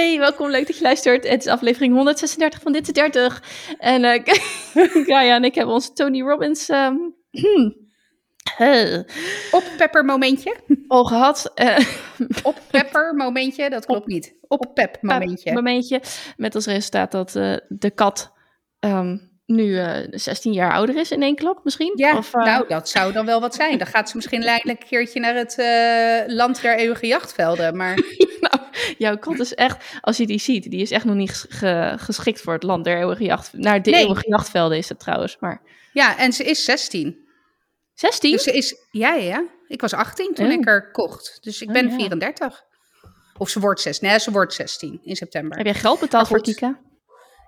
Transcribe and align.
Hey, 0.00 0.18
welkom. 0.18 0.50
Leuk 0.50 0.66
dat 0.66 0.76
je 0.76 0.82
luistert. 0.82 1.28
Het 1.28 1.40
is 1.40 1.52
aflevering 1.52 1.94
136 1.94 2.60
van 2.60 2.72
Dit 2.72 2.86
is 2.86 2.92
30. 2.92 3.42
En 3.78 4.04
uh, 4.04 5.04
Gaia 5.08 5.34
en 5.34 5.44
ik 5.44 5.54
hebben 5.54 5.74
onze 5.74 5.92
Tony 5.92 6.20
Robbins 6.20 6.68
um, 6.68 7.14
op 9.50 9.64
pepper 9.76 10.04
momentje. 10.04 10.56
Al 10.86 11.04
gehad. 11.04 11.52
Uh, 11.54 11.78
op 12.42 12.60
pepper 12.70 13.14
momentje, 13.14 13.70
dat 13.70 13.86
klopt 13.86 14.00
op, 14.00 14.06
niet. 14.06 14.34
Op 14.48 14.70
pep 14.74 14.98
momentje. 15.00 15.52
momentje. 15.52 16.00
Met 16.36 16.54
als 16.54 16.66
resultaat 16.66 17.12
dat 17.12 17.34
uh, 17.34 17.56
de 17.68 17.90
kat 17.90 18.32
um, 18.80 19.29
nu 19.50 19.64
uh, 19.64 19.96
16 20.10 20.52
jaar 20.52 20.72
ouder 20.72 20.96
is 20.96 21.10
in 21.10 21.22
één 21.22 21.34
klap 21.34 21.64
misschien? 21.64 21.92
Ja, 21.94 22.16
of, 22.16 22.34
uh... 22.34 22.44
nou 22.44 22.68
dat 22.68 22.88
zou 22.88 23.12
dan 23.12 23.26
wel 23.26 23.40
wat 23.40 23.54
zijn. 23.54 23.78
Dan 23.78 23.86
gaat 23.86 24.08
ze 24.08 24.16
misschien 24.16 24.42
eindelijk 24.42 24.80
een 24.80 24.88
keertje 24.88 25.20
naar 25.20 25.34
het 25.34 25.58
uh, 25.58 26.36
land 26.36 26.62
der 26.62 26.78
eeuwige 26.78 27.06
jachtvelden. 27.06 27.76
Maar... 27.76 27.94
nou, 28.50 28.60
jouw 28.98 29.18
kat 29.18 29.38
is 29.38 29.54
echt, 29.54 29.84
als 30.00 30.16
je 30.16 30.26
die 30.26 30.40
ziet, 30.40 30.70
die 30.70 30.80
is 30.80 30.90
echt 30.90 31.04
nog 31.04 31.14
niet 31.14 31.46
ge 31.48 31.94
geschikt 31.96 32.40
voor 32.40 32.52
het 32.52 32.62
land 32.62 32.84
der 32.84 32.98
eeuwige 32.98 33.24
jacht. 33.24 33.52
Naar 33.52 33.82
de 33.82 33.90
nee. 33.90 34.00
eeuwige 34.00 34.28
jachtvelden 34.28 34.78
is 34.78 34.88
het 34.88 34.98
trouwens. 35.00 35.36
Maar... 35.40 35.62
Ja, 35.92 36.18
en 36.18 36.32
ze 36.32 36.44
is 36.44 36.64
16. 36.64 37.28
16? 37.94 38.32
Dus 38.32 38.42
ze 38.42 38.52
is, 38.52 38.76
ja, 38.90 39.14
ja. 39.14 39.44
Ik 39.66 39.80
was 39.80 39.92
18 39.92 40.34
toen 40.34 40.46
oh. 40.46 40.52
ik 40.52 40.68
er 40.68 40.90
kocht. 40.90 41.38
Dus 41.40 41.62
ik 41.62 41.72
ben 41.72 41.84
oh, 41.84 41.90
ja. 41.90 41.96
34. 41.96 42.64
Of 43.38 43.48
ze 43.48 43.60
wordt 43.60 43.80
6. 43.80 44.00
Nee, 44.00 44.18
ze 44.18 44.30
wordt 44.30 44.54
16 44.54 45.00
in 45.02 45.16
september. 45.16 45.56
Heb 45.56 45.66
jij 45.66 45.74
geld 45.74 46.00
betaald 46.00 46.28
voor 46.28 46.40
Kika? 46.40 46.78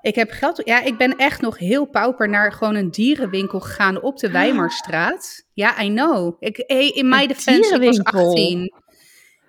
Ik 0.03 0.15
heb 0.15 0.31
geld. 0.31 0.61
Ja, 0.65 0.83
ik 0.83 0.97
ben 0.97 1.17
echt 1.17 1.41
nog 1.41 1.59
heel 1.59 1.87
pauper 1.87 2.29
naar 2.29 2.53
gewoon 2.53 2.75
een 2.75 2.91
dierenwinkel 2.91 3.61
gegaan 3.61 4.03
op 4.03 4.19
de 4.19 4.31
Weimarstraat. 4.31 5.47
Ja, 5.53 5.83
I 5.83 5.89
know. 5.89 6.37
Ik, 6.39 6.63
hey, 6.67 6.89
in 6.89 7.09
my 7.09 7.27
defense, 7.27 7.75
ik 7.75 7.83
was 7.83 8.05
18. 8.05 8.73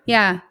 Ja, 0.03 0.43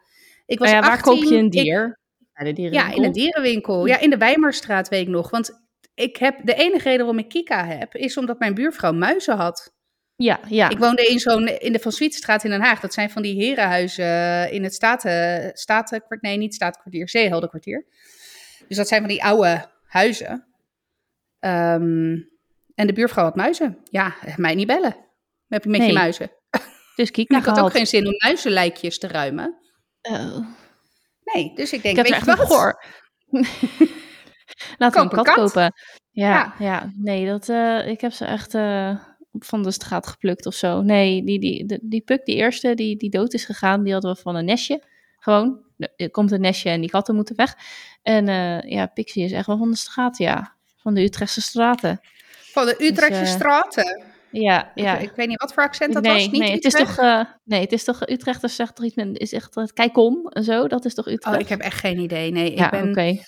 ik 0.47 0.59
was 0.59 0.69
oh 0.69 0.75
ja, 0.75 0.80
18. 0.80 0.91
Waar 0.91 1.02
koop 1.02 1.30
je 1.30 1.37
een 1.37 1.51
dier? 1.51 2.00
Ik, 2.34 2.73
ja, 2.73 2.92
in 2.92 3.05
een 3.05 3.12
dierenwinkel. 3.12 3.86
Ja, 3.86 3.98
in 3.98 4.11
de 4.11 4.17
Weimarstraat 4.17 4.89
weet 4.89 5.03
ik 5.03 5.08
nog. 5.08 5.30
Want 5.30 5.62
ik 5.95 6.17
heb, 6.17 6.41
de 6.45 6.55
enige 6.55 6.84
reden 6.84 6.98
waarom 6.98 7.19
ik 7.19 7.28
Kika 7.28 7.67
heb, 7.67 7.95
is 7.95 8.17
omdat 8.17 8.39
mijn 8.39 8.55
buurvrouw 8.55 8.92
muizen 8.92 9.36
had. 9.36 9.73
Ja, 10.17 10.41
ja. 10.48 10.69
Ik 10.69 10.78
woonde 10.78 11.06
in 11.06 11.19
zo'n 11.19 11.48
in 11.48 11.73
de 11.73 11.78
Van 11.78 11.92
Swietstraat 11.92 12.45
in 12.45 12.50
Den 12.50 12.61
Haag. 12.61 12.80
Dat 12.80 12.95
zijn 12.95 13.11
van 13.11 13.23
die 13.23 13.45
herenhuizen 13.45 14.50
in 14.50 14.62
het 14.62 14.75
Staten, 14.75 15.50
Statenkwartier, 15.55 16.30
nee, 16.30 16.39
niet 16.39 16.55
Statenkwartier, 16.55 17.08
Zeeheldenkwartier. 17.08 17.86
Dus 18.69 18.77
dat 18.77 18.89
zijn 18.89 19.00
van 19.00 19.11
die 19.11 19.25
oude 19.25 19.70
huizen. 19.93 20.47
Um, 21.41 22.31
en 22.75 22.87
de 22.87 22.93
buurvrouw 22.93 23.25
had 23.25 23.37
muizen. 23.37 23.79
Ja, 23.85 24.15
mij 24.37 24.55
niet 24.55 24.67
bellen. 24.67 24.97
Heb 25.48 25.65
je 25.65 25.71
met 25.71 25.81
nee. 25.81 25.89
je 25.89 25.95
muizen? 25.95 26.31
Dus 26.97 27.11
Kika 27.11 27.39
ik 27.39 27.45
had 27.45 27.61
ook 27.61 27.71
geen 27.71 27.87
zin 27.87 28.07
om 28.07 28.15
muizenlijkjes 28.17 28.98
te 28.98 29.09
ruimen. 29.09 29.59
Oh. 30.03 30.47
Nee, 31.25 31.55
dus 31.55 31.73
ik 31.73 31.83
denk, 31.83 31.98
ik 31.98 32.07
weet 32.07 32.20
je 32.20 32.25
wat? 32.25 32.39
Goor. 32.39 32.85
Laten 34.79 34.98
we 34.98 35.11
een 35.11 35.17
kat, 35.17 35.25
kat, 35.25 35.35
kopen. 35.35 35.73
Ja, 36.11 36.33
ja, 36.33 36.55
ja. 36.59 36.93
nee, 36.97 37.27
dat, 37.27 37.48
uh, 37.48 37.89
ik 37.89 38.01
heb 38.01 38.13
ze 38.13 38.25
echt 38.25 38.55
uh, 38.55 38.98
van 39.33 39.63
de 39.63 39.70
straat 39.70 40.07
geplukt 40.07 40.47
of 40.47 40.55
zo. 40.55 40.83
Nee, 40.83 41.25
die, 41.25 41.41
die, 41.41 41.67
die, 41.67 41.79
die 41.83 42.01
puk, 42.01 42.25
die 42.25 42.37
eerste 42.37 42.75
die, 42.75 42.97
die 42.97 43.11
dood 43.11 43.33
is 43.33 43.45
gegaan, 43.45 43.83
die 43.83 43.93
hadden 43.93 44.15
we 44.15 44.20
van 44.20 44.37
een 44.37 44.45
nestje. 44.45 44.83
Gewoon, 45.19 45.61
er 45.97 46.11
komt 46.11 46.33
een 46.33 46.41
nestje 46.41 46.70
en 46.70 46.80
die 46.80 46.91
katten 46.91 47.14
moeten 47.14 47.36
weg. 47.36 47.56
En 48.02 48.28
uh, 48.28 48.61
ja, 48.61 48.86
Pixie 48.86 49.25
is 49.25 49.33
echt 49.33 49.47
wel 49.47 49.58
van 49.58 49.70
de 49.70 49.77
straat, 49.77 50.19
ja. 50.19 50.55
Van 50.77 50.94
de 50.94 51.02
Utrechtse 51.02 51.41
straten. 51.41 52.00
Van 52.52 52.66
de 52.66 52.77
Utrechtse 52.78 53.20
dus, 53.20 53.28
uh, 53.28 53.34
straten? 53.34 54.02
Ja, 54.30 54.72
ja. 54.74 54.97
Ik, 54.97 55.11
ik, 55.11 55.16
weet 55.16 55.28
niet 55.28 55.41
wat 55.41 55.52
voor 55.52 55.62
accent 55.62 55.92
dat 55.92 56.02
nee, 56.02 56.12
was. 56.12 56.22
Niet 56.30 56.41
nee, 56.41 56.52
het 56.52 56.64
is 56.64 56.72
toch, 56.72 56.98
uh, 56.98 57.24
nee, 57.44 57.61
het 57.61 57.72
is 57.72 57.84
toch 57.84 58.08
Utrechters 58.08 58.56
zegt 58.56 58.77
toch 58.77 58.84
iets 58.84 58.94
met, 58.94 59.19
is 59.19 59.33
echt, 59.33 59.72
kijk 59.72 59.97
om 59.97 60.27
en 60.28 60.44
zo, 60.44 60.69
dat 60.69 60.84
is 60.84 60.94
toch 60.94 61.06
Utrecht? 61.06 61.36
Oh, 61.36 61.41
ik 61.41 61.48
heb 61.48 61.61
echt 61.61 61.78
geen 61.78 61.98
idee. 61.98 62.30
Nee, 62.30 62.56
ja, 62.56 62.64
ik 62.64 62.70
ben, 62.70 62.91
okay. 62.91 63.27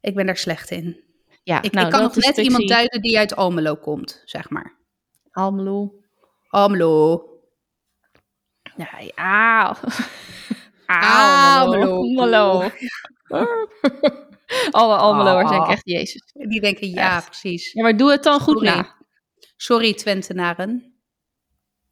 ik 0.00 0.14
ben 0.14 0.26
daar 0.26 0.36
slecht 0.36 0.70
in. 0.70 1.02
Ja, 1.42 1.62
ik, 1.62 1.72
nou, 1.72 1.86
ik 1.86 1.92
kan 1.92 2.02
nog 2.02 2.14
net 2.14 2.24
Pixie. 2.24 2.44
iemand 2.44 2.68
duiden 2.68 3.02
die 3.02 3.18
uit 3.18 3.36
Almelo 3.36 3.76
komt, 3.76 4.22
zeg 4.24 4.50
maar. 4.50 4.78
Almelo. 5.30 5.94
Almelo. 6.48 7.24
Ja, 8.76 8.88
ja. 9.16 9.76
Almelo. 10.98 11.94
Almelo. 11.94 12.70
Alle 14.70 14.96
Almeloers 14.96 15.50
denken 15.50 15.68
echt 15.68 15.84
Jezus. 15.84 16.22
Die 16.32 16.60
denken 16.60 16.90
ja, 16.90 17.16
Echt. 17.16 17.26
precies. 17.26 17.72
Ja, 17.72 17.82
maar 17.82 17.96
doe 17.96 18.10
het 18.10 18.22
dan 18.22 18.40
goed 18.40 18.60
na. 18.62 18.96
Sorry 19.56 19.94
Twentenaren. 19.94 20.94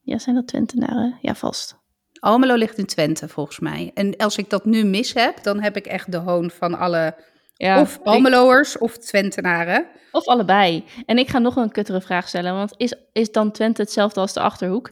Ja, 0.00 0.18
zijn 0.18 0.34
dat 0.34 0.46
Twentenaren? 0.46 1.18
Ja, 1.20 1.34
vast. 1.34 1.76
Almelo 2.20 2.54
ligt 2.54 2.78
in 2.78 2.86
Twente 2.86 3.28
volgens 3.28 3.58
mij. 3.58 3.90
En 3.94 4.16
als 4.16 4.36
ik 4.36 4.50
dat 4.50 4.64
nu 4.64 4.84
mis 4.84 5.12
heb, 5.12 5.42
dan 5.42 5.62
heb 5.62 5.76
ik 5.76 5.86
echt 5.86 6.12
de 6.12 6.16
hoon 6.16 6.50
van 6.50 6.78
alle 6.78 7.14
Ja, 7.54 7.80
of 7.80 8.00
Almeloers 8.04 8.78
of 8.78 8.98
Twentenaren. 8.98 9.86
Of 10.10 10.26
allebei. 10.26 10.84
En 11.06 11.18
ik 11.18 11.28
ga 11.28 11.38
nog 11.38 11.56
een 11.56 11.72
kuttere 11.72 12.00
vraag 12.00 12.28
stellen, 12.28 12.54
want 12.54 12.74
is, 12.76 12.94
is 13.12 13.32
dan 13.32 13.50
Twente 13.50 13.82
hetzelfde 13.82 14.20
als 14.20 14.32
de 14.32 14.40
Achterhoek? 14.40 14.90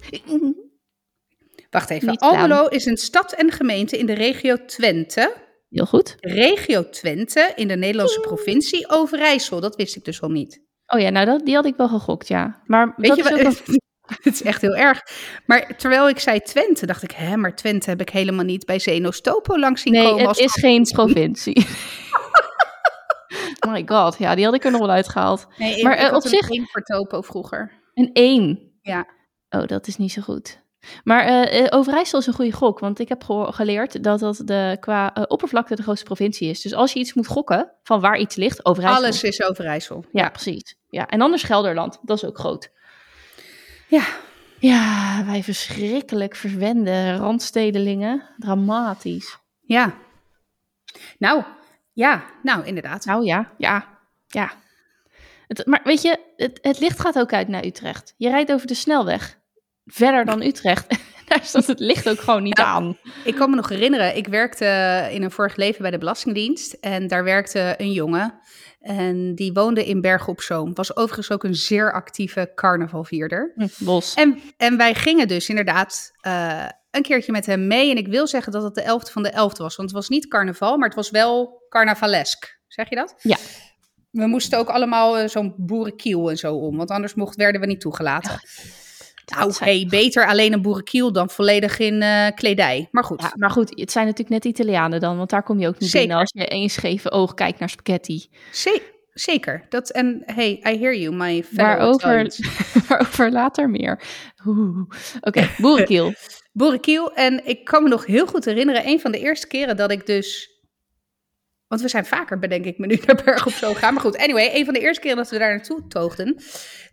Wacht 1.79 1.91
even. 1.91 2.09
Niet 2.09 2.21
Almelo 2.21 2.67
is 2.67 2.85
een 2.85 2.97
stad 2.97 3.33
en 3.33 3.51
gemeente 3.53 3.99
in 3.99 4.07
de 4.07 4.13
regio 4.13 4.57
Twente. 4.67 5.35
Heel 5.69 5.87
goed. 5.87 6.15
Regio 6.21 6.89
Twente 6.89 7.53
in 7.55 7.69
de 7.69 7.77
Nederlandse 7.77 8.21
provincie 8.21 8.89
Overijssel. 8.91 9.61
Dat 9.61 9.77
wist 9.77 9.97
ik 9.97 10.05
dus 10.05 10.21
al 10.23 10.29
niet. 10.31 10.61
Oh 10.87 11.01
ja, 11.01 11.11
nou 11.11 11.27
dat, 11.27 11.45
die 11.45 11.55
had 11.55 11.65
ik 11.67 11.77
wel 11.77 11.89
gegokt, 11.89 12.29
ja. 12.29 12.63
Maar 12.65 12.93
Weet 12.97 13.09
dat 13.09 13.17
je 13.17 13.23
wat? 13.23 13.39
een- 13.69 13.81
Het 14.23 14.35
is 14.35 14.43
echt 14.43 14.61
heel 14.63 14.77
erg. 14.77 15.03
Maar 15.47 15.77
terwijl 15.77 16.09
ik 16.09 16.19
zei 16.19 16.41
Twente, 16.41 16.87
dacht 16.87 17.03
ik, 17.03 17.11
hè, 17.11 17.37
maar 17.37 17.57
Twente 17.57 17.91
heb 17.91 18.01
ik 18.01 18.09
helemaal 18.11 18.45
niet 18.45 18.67
bij 18.67 18.79
Zenostopo 18.79 19.59
langs 19.59 19.83
zien 19.83 19.93
Nee, 19.93 20.03
komen. 20.03 20.19
het 20.19 20.29
als 20.29 20.39
is 20.39 20.53
geen 20.53 20.83
provincie. 20.95 21.67
My 23.69 23.83
god, 23.87 24.19
ja, 24.19 24.35
die 24.35 24.45
had 24.45 24.55
ik 24.55 24.65
er 24.65 24.71
nog 24.71 24.81
wel 24.81 24.91
uitgehaald. 24.91 25.47
Nee, 25.57 25.83
maar, 25.83 25.93
ik, 25.93 25.99
eh, 26.09 26.15
op 26.17 26.25
een 26.25 26.29
zich- 26.31 26.51
één 26.51 26.67
voor 26.69 26.83
Topo 26.83 27.21
vroeger. 27.23 27.73
Een 27.95 28.11
één. 28.13 28.79
Ja. 28.83 29.07
Oh, 29.51 29.67
dat 29.67 29.87
is 29.87 29.97
niet 29.97 30.13
zo 30.13 30.23
goed. 30.23 30.63
Maar 31.05 31.25
eh, 31.25 31.65
eh, 31.65 31.67
Overijssel 31.71 32.19
is 32.19 32.27
een 32.27 32.33
goede 32.33 32.53
gok, 32.53 32.79
want 32.79 32.99
ik 32.99 33.09
heb 33.09 33.25
geleerd 33.51 34.03
dat 34.03 34.21
dat 34.21 34.43
de, 34.45 34.77
qua 34.81 35.15
eh, 35.15 35.23
oppervlakte 35.27 35.75
de 35.75 35.83
grootste 35.83 36.05
provincie 36.05 36.51
is. 36.51 36.61
Dus 36.61 36.75
als 36.75 36.93
je 36.93 36.99
iets 36.99 37.15
moet 37.15 37.27
gokken 37.27 37.73
van 37.83 38.01
waar 38.01 38.19
iets 38.19 38.37
ligt, 38.37 38.65
Overijssel. 38.65 39.03
Alles 39.03 39.23
is 39.23 39.43
Overijssel. 39.43 40.05
Ja, 40.13 40.29
precies. 40.29 40.77
Ja, 40.89 41.07
en 41.07 41.21
anders 41.21 41.43
Gelderland, 41.43 41.99
dat 42.03 42.17
is 42.17 42.25
ook 42.25 42.39
groot. 42.39 42.71
Ja. 43.89 44.05
Ja, 44.59 45.23
wij 45.27 45.43
verschrikkelijk 45.43 46.35
verwende 46.35 47.17
randstedelingen. 47.17 48.23
Dramatisch. 48.39 49.39
Ja. 49.61 49.95
Nou, 51.19 51.43
ja, 51.93 52.25
nou 52.43 52.65
inderdaad. 52.65 53.05
Nou 53.05 53.25
ja, 53.25 53.53
ja, 53.59 53.99
ja. 54.27 54.53
Het, 55.47 55.67
maar 55.67 55.81
weet 55.85 56.03
je, 56.03 56.19
het, 56.37 56.59
het 56.63 56.79
licht 56.79 57.01
gaat 57.01 57.19
ook 57.19 57.33
uit 57.33 57.49
naar 57.49 57.65
Utrecht. 57.65 58.15
Je 58.17 58.29
rijdt 58.29 58.53
over 58.53 58.67
de 58.67 58.75
snelweg, 58.75 59.39
verder 59.87 60.25
dan 60.25 60.43
Utrecht. 60.43 60.87
Daar 61.27 61.45
staat 61.45 61.67
het 61.67 61.79
licht 61.81 62.09
ook 62.09 62.21
gewoon 62.21 62.43
niet 62.43 62.59
Ja. 62.59 62.65
aan. 62.65 62.99
Ik 63.25 63.35
kan 63.35 63.51
me 63.51 63.57
nog 63.57 63.69
herinneren, 63.69 64.17
ik 64.17 64.27
werkte 64.27 65.09
in 65.13 65.23
een 65.23 65.31
vorig 65.31 65.57
leven 65.57 65.83
bij 65.83 65.91
de 65.91 65.99
Belastingdienst. 65.99 66.73
En 66.73 67.07
daar 67.07 67.25
werkte 67.25 67.75
een 67.77 67.93
jongen. 67.93 68.41
En 68.81 69.35
die 69.35 69.53
woonde 69.53 69.85
in 69.85 70.01
Bergen 70.01 70.29
op 70.29 70.41
Zoom. 70.41 70.75
Was 70.75 70.97
overigens 70.97 71.31
ook 71.31 71.45
een 71.45 71.55
zeer 71.55 71.93
actieve 71.93 72.53
carnavalvierder. 72.55 73.71
Bos. 73.79 74.15
En, 74.15 74.41
en 74.57 74.77
wij 74.77 74.95
gingen 74.95 75.29
dus 75.29 75.49
inderdaad 75.49 76.11
eh, 76.21 76.65
een 76.91 77.03
keertje 77.03 77.33
met 77.33 77.47
hem 77.47 77.67
mee. 77.67 77.91
En 77.91 77.97
ik 77.97 78.09
wil 78.09 78.27
zeggen 78.27 78.53
dat 78.53 78.63
het 78.63 78.75
de 78.75 78.83
11e 78.83 79.13
van 79.13 79.23
de 79.23 79.31
11e 79.31 79.35
was. 79.57 79.77
Want 79.77 79.77
het 79.77 79.93
was 79.93 80.09
niet 80.09 80.29
carnaval, 80.29 80.77
maar 80.77 80.87
het 80.89 80.97
was 80.97 81.11
wel 81.11 81.63
carnavalesk. 81.69 82.59
Zeg 82.67 82.89
je 82.89 82.97
dat? 82.97 83.15
Ja. 83.23 83.37
We 84.11 84.27
moesten 84.27 84.59
ook 84.59 84.69
allemaal 84.69 85.19
eh, 85.19 85.29
zo'n 85.29 85.55
boerenkiel 85.57 86.31
en 86.31 86.37
zo 86.37 86.55
om. 86.55 86.77
Want 86.77 86.91
anders 86.91 87.15
mocht, 87.15 87.37
werden 87.37 87.61
we 87.61 87.67
niet 87.67 87.81
toegelaten. 87.81 88.39
Nou, 89.35 89.53
zijn- 89.53 89.71
hey, 89.71 89.87
beter 89.91 90.27
alleen 90.27 90.53
een 90.53 90.63
boerenkiel 90.63 91.13
dan 91.13 91.31
volledig 91.31 91.79
in 91.79 92.03
eh, 92.03 92.27
kledij. 92.35 92.89
Maar 92.91 93.05
goed. 93.05 93.21
Ja, 93.23 93.33
maar 93.37 93.51
goed, 93.51 93.71
het 93.81 93.93
zijn 93.93 94.07
natuurlijk 94.07 94.45
net 94.45 94.55
Italianen 94.55 95.01
dan, 95.01 95.17
want 95.17 95.31
daar 95.31 95.43
kom 95.43 95.59
je 95.61 95.69
ook 95.69 95.79
niet 95.79 95.91
Zeker. 95.91 96.17
als 96.17 96.31
je 96.35 96.47
één 96.47 96.69
scheve 96.69 97.11
oog 97.11 97.35
kijkt 97.35 97.59
naar 97.59 97.69
spaghetti. 97.69 98.27
Ze- 98.53 98.83
zeker. 99.13 99.67
Dat, 99.69 99.91
en 99.91 100.23
hey, 100.25 100.51
I 100.51 100.79
hear 100.79 100.97
you, 100.97 101.15
my 101.17 101.45
fellow 101.45 101.67
Waarover, 102.01 102.35
waarover 102.89 103.33
later 103.33 103.71
meer. 103.71 104.03
Oeh. 104.47 104.79
Oké, 105.21 105.49
boerenkiel. 105.59 106.13
Boerenkiel. 106.53 107.13
En 107.15 107.47
ik 107.47 107.65
kan 107.65 107.83
me 107.83 107.89
nog 107.89 108.07
heel 108.07 108.27
goed 108.27 108.45
herinneren, 108.45 108.87
een 108.87 109.01
van 109.01 109.13
de 109.13 109.19
eerste 109.19 109.47
keren 109.47 109.77
dat 109.77 109.91
ik 109.91 110.07
dus... 110.07 110.55
Want 111.69 111.81
we 111.81 111.89
zijn 111.89 112.07
vaker, 112.07 112.39
bedenk 112.39 112.65
ik 112.65 112.79
me 112.79 112.87
nu, 112.87 113.01
naar 113.07 113.23
Berg 113.25 113.47
op 113.47 113.53
Zoom 113.53 113.75
gaan. 113.75 113.93
Maar 113.95 114.03
goed, 114.03 114.17
anyway, 114.19 114.51
een 114.55 114.65
van 114.65 114.75
de 114.75 114.81
eerste 114.81 115.01
keren 115.01 115.17
dat 115.17 115.31
we 115.31 115.39
daar 115.39 115.51
naartoe 115.55 115.87
toogden... 115.89 116.37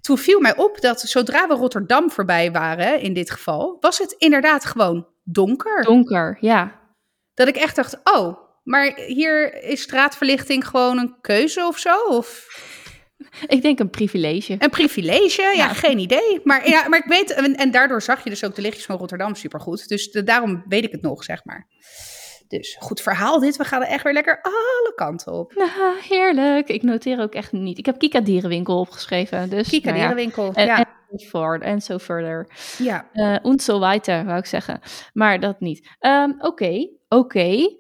Toen 0.02 0.18
viel 0.18 0.40
mij 0.40 0.56
op 0.58 0.82
dat 0.82 1.02
zodra 1.02 1.48
we 1.48 1.54
Rotterdam 1.54 2.12
voorbij 2.12 2.52
waren, 2.52 3.00
in 3.00 3.14
dit 3.14 3.32
geval... 3.32 3.78
was 3.80 3.98
het 3.98 4.16
inderdaad 4.18 4.66
gewoon 4.66 5.08
donker. 5.24 5.84
Donker, 5.84 6.38
ja. 6.40 6.80
Dat 7.34 7.48
ik 7.48 7.56
echt 7.56 7.76
dacht, 7.76 8.00
oh, 8.04 8.38
maar 8.64 8.94
hier 8.96 9.64
is 9.64 9.82
straatverlichting 9.82 10.68
gewoon 10.68 10.98
een 10.98 11.16
keuze 11.22 11.66
of 11.68 11.78
zo? 11.80 11.96
Of... 12.08 12.48
Ik 13.48 13.62
denk 13.62 13.80
een 13.80 13.90
privilege. 13.90 14.56
Een 14.60 14.70
privilege? 14.70 15.42
Ja, 15.42 15.52
Ja. 15.52 15.68
geen 15.74 15.98
idee. 15.98 16.42
Maar, 16.44 16.70
ja, 16.70 16.88
maar 16.88 17.00
ik 17.00 17.06
weet, 17.10 17.34
en, 17.34 17.56
en 17.56 17.72
daardoor 17.72 18.02
zag 18.02 18.24
je 18.24 18.30
dus 18.30 18.44
ook 18.44 18.56
de 18.56 18.62
lichtjes 18.62 18.86
van 18.86 18.98
Rotterdam 18.98 19.36
supergoed. 19.36 19.88
Dus 19.88 20.12
de- 20.12 20.24
daarom 20.24 20.64
weet 20.68 20.84
ik 20.84 20.92
het 20.92 21.02
nog, 21.02 21.24
zeg 21.24 21.46
maar. 21.46 21.68
Dus 22.58 22.76
goed 22.80 23.02
verhaal 23.02 23.40
dit. 23.40 23.58
We 23.58 23.64
gaan 23.64 23.82
er 23.82 23.88
echt 23.88 24.04
weer 24.04 24.14
lekker 24.14 24.40
alle 24.42 24.94
kanten 24.96 25.34
op. 25.34 25.54
Nou, 25.56 25.70
heerlijk. 26.10 26.68
Ik 26.70 26.84
noteer 26.84 27.20
ook 27.20 27.34
echt 27.34 27.52
niet. 27.52 27.78
Ik 27.78 27.86
heb 27.86 27.98
Kika 27.98 28.22
Dierenwinkel 28.22 28.80
opgeschreven. 28.80 29.50
Dus, 29.50 29.70
Kika 29.70 29.90
nou 29.90 30.00
ja. 30.02 30.08
Dierenwinkel. 30.08 30.54
En, 30.54 30.66
ja. 30.66 30.78
en 30.78 31.62
en 31.62 31.82
so 31.82 31.98
further. 31.98 32.48
ja. 32.78 33.10
Eh 33.14 33.38
und 33.42 33.62
so 33.62 33.80
weiter, 33.80 34.26
wou 34.26 34.38
ik 34.38 34.46
zeggen. 34.46 34.80
Maar 35.14 35.40
dat 35.40 35.60
niet. 35.60 35.90
Ehm, 36.00 36.32
Oké, 36.40 36.90
oké. 37.08 37.76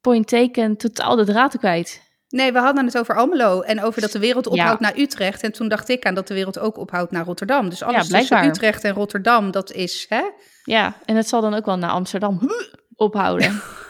Point 0.00 0.28
taken, 0.28 0.76
totaal 0.76 1.16
de 1.16 1.24
draad 1.24 1.58
kwijt. 1.58 2.10
Nee, 2.28 2.52
we 2.52 2.58
hadden 2.58 2.84
het 2.84 2.98
over 2.98 3.16
Almelo 3.16 3.60
en 3.60 3.82
over 3.82 4.00
dat 4.00 4.12
de 4.12 4.18
wereld 4.18 4.44
Ja. 4.44 4.50
ophoudt 4.50 4.80
naar 4.80 4.96
Utrecht. 4.98 5.42
En 5.42 5.52
toen 5.52 5.68
dacht 5.68 5.88
ik 5.88 6.04
aan 6.06 6.14
dat 6.14 6.28
de 6.28 6.34
wereld 6.34 6.58
ook 6.58 6.76
ophoudt 6.76 7.10
naar 7.10 7.24
Rotterdam. 7.24 7.68
Dus 7.68 7.82
alles 7.82 7.96
tussen 7.96 8.16
blijkbaar. 8.16 8.46
Utrecht 8.46 8.84
en 8.84 8.92
Rotterdam, 8.92 9.50
dat 9.50 9.72
is, 9.72 10.06
hè? 10.08 10.22
Ja, 10.64 10.94
en 11.04 11.16
het 11.16 11.28
zal 11.28 11.40
dan 11.40 11.54
ook 11.54 11.64
wel 11.64 11.78
naar 11.78 11.90
Amsterdam 11.90 12.40
ophouden. 13.02 13.62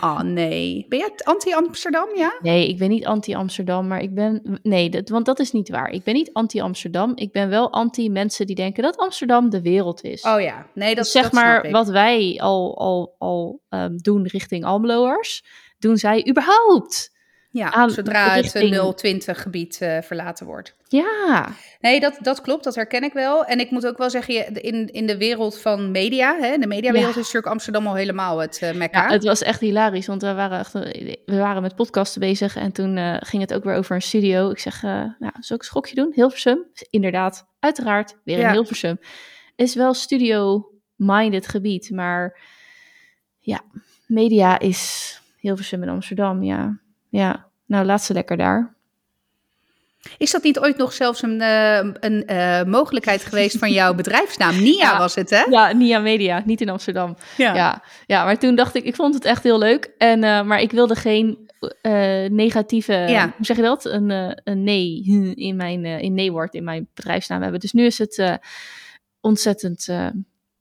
Oh 0.00 0.20
nee. 0.20 0.86
Ben 0.88 0.98
jij 0.98 1.12
anti-Amsterdam, 1.24 2.16
ja? 2.16 2.38
Nee, 2.40 2.68
ik 2.68 2.78
ben 2.78 2.88
niet 2.88 3.06
anti-Amsterdam, 3.06 3.86
maar 3.86 4.00
ik 4.00 4.14
ben... 4.14 4.58
Nee, 4.62 4.90
dat, 4.90 5.08
want 5.08 5.26
dat 5.26 5.38
is 5.38 5.52
niet 5.52 5.68
waar. 5.68 5.90
Ik 5.90 6.04
ben 6.04 6.14
niet 6.14 6.32
anti-Amsterdam. 6.32 7.12
Ik 7.14 7.32
ben 7.32 7.48
wel 7.48 7.72
anti-mensen 7.72 8.46
die 8.46 8.56
denken 8.56 8.82
dat 8.82 8.96
Amsterdam 8.96 9.50
de 9.50 9.62
wereld 9.62 10.02
is. 10.02 10.22
Oh 10.22 10.40
ja, 10.40 10.66
nee, 10.74 10.94
dat, 10.94 11.04
dus 11.04 11.12
zeg 11.12 11.22
dat 11.22 11.32
maar, 11.32 11.70
wat 11.70 11.88
wij 11.88 12.38
al, 12.42 12.78
al, 12.78 13.14
al 13.18 13.62
ehm, 13.68 13.96
doen 13.96 14.26
richting 14.26 14.64
Almeloers, 14.64 15.44
doen 15.78 15.96
zij 15.96 16.28
überhaupt. 16.28 17.11
Ja, 17.52 17.70
aan 17.72 17.90
zodra 17.90 18.34
het 18.34 18.52
richting- 18.52 18.94
020 18.96 19.42
gebied 19.42 19.80
eh, 19.80 19.98
verlaten 20.02 20.46
wordt. 20.46 20.74
Ja, 20.88 21.48
Nee, 21.80 22.00
dat, 22.00 22.18
dat 22.20 22.40
klopt, 22.40 22.64
dat 22.64 22.74
herken 22.74 23.02
ik 23.02 23.12
wel. 23.12 23.44
En 23.44 23.60
ik 23.60 23.70
moet 23.70 23.86
ook 23.86 23.98
wel 23.98 24.10
zeggen, 24.10 24.62
in, 24.62 24.88
in 24.92 25.06
de 25.06 25.16
wereld 25.16 25.58
van 25.60 25.90
media, 25.90 26.36
hè, 26.40 26.52
in 26.52 26.60
de 26.60 26.66
mediawereld 26.66 27.14
Ja. 27.14 27.20
is 27.20 27.26
natuurlijk 27.26 27.52
Amsterdam 27.52 27.86
al 27.86 27.94
helemaal 27.94 28.38
het 28.38 28.58
eh 28.62 28.74
mekka. 28.74 29.02
Ja, 29.06 29.12
het 29.12 29.24
was 29.24 29.42
echt 29.42 29.60
hilarisch, 29.60 30.06
want 30.06 30.22
we 30.22 30.32
waren, 30.34 30.58
echt, 30.58 30.72
we 30.72 31.18
waren 31.26 31.62
met 31.62 31.74
podcasten 31.76 32.20
bezig 32.20 32.56
en 32.56 32.72
toen 32.72 32.96
eh, 32.96 33.16
ging 33.18 33.42
het 33.42 33.54
ook 33.54 33.64
weer 33.64 33.74
over 33.74 33.94
een 33.94 34.02
studio. 34.02 34.50
Ik 34.50 34.58
zeg, 34.58 34.82
nou, 34.82 35.12
zal 35.18 35.56
ik 35.56 35.62
een 35.62 35.68
schokje 35.68 35.94
doen? 35.94 36.12
Hilversum? 36.14 36.66
Inderdaad, 36.90 37.46
uiteraard, 37.58 38.16
weer 38.24 38.36
in 38.36 38.42
Ja. 38.42 38.52
Hilversum. 38.52 38.98
Is 39.56 39.74
wel 39.74 39.94
studio-minded 39.94 41.48
gebied, 41.48 41.90
maar 41.90 42.40
ja, 43.38 43.60
media 44.06 44.58
is 44.58 45.20
Hilversum 45.36 45.82
en 45.82 45.88
Amsterdam, 45.88 46.42
ja. 46.42 46.80
Ja, 47.12 47.46
nou 47.66 47.84
laat 47.84 48.02
ze 48.02 48.12
lekker 48.12 48.36
daar. 48.36 48.74
Is 50.18 50.30
dat 50.30 50.42
niet 50.42 50.58
ooit 50.58 50.76
nog 50.76 50.92
zelfs 50.92 51.22
een, 51.22 51.40
eh, 51.40 51.76
een 52.00 52.26
eh, 52.26 52.64
mogelijkheid 52.64 53.24
geweest 53.24 53.58
van 53.58 53.72
jouw 53.72 53.94
bedrijfsnaam? 53.94 54.60
Nia 54.62 54.90
Ja. 54.92 54.98
was 54.98 55.14
het, 55.14 55.30
hè? 55.30 55.42
Ja, 55.50 55.72
Nia 55.72 55.98
Media, 55.98 56.42
niet 56.44 56.60
in 56.60 56.68
Amsterdam. 56.68 57.16
Ja. 57.36 57.54
Ja, 57.54 57.82
ja, 58.06 58.24
maar 58.24 58.38
toen 58.38 58.54
dacht 58.54 58.74
ik, 58.74 58.84
ik 58.84 58.94
vond 58.94 59.14
het 59.14 59.24
echt 59.24 59.42
heel 59.42 59.58
leuk. 59.58 59.90
En, 59.98 60.24
eh, 60.24 60.42
maar 60.42 60.60
ik 60.60 60.70
wilde 60.70 60.94
geen 60.94 61.50
negatieve, 62.30 62.92
Ja. 62.92 63.32
hoe 63.36 63.46
zeg 63.46 63.56
je 63.56 63.62
dat? 63.62 63.84
Een, 63.84 64.10
een 64.44 64.62
nee 64.62 65.02
in 65.48 65.56
mijn 65.56 65.84
in 65.84 66.14
nee-woord 66.14 66.54
in 66.54 66.64
mijn 66.64 66.88
bedrijfsnaam 66.94 67.42
hebben. 67.42 67.60
Dus 67.60 67.72
nu 67.72 67.84
is 67.84 67.98
het 67.98 68.38
ontzettend 69.20 69.88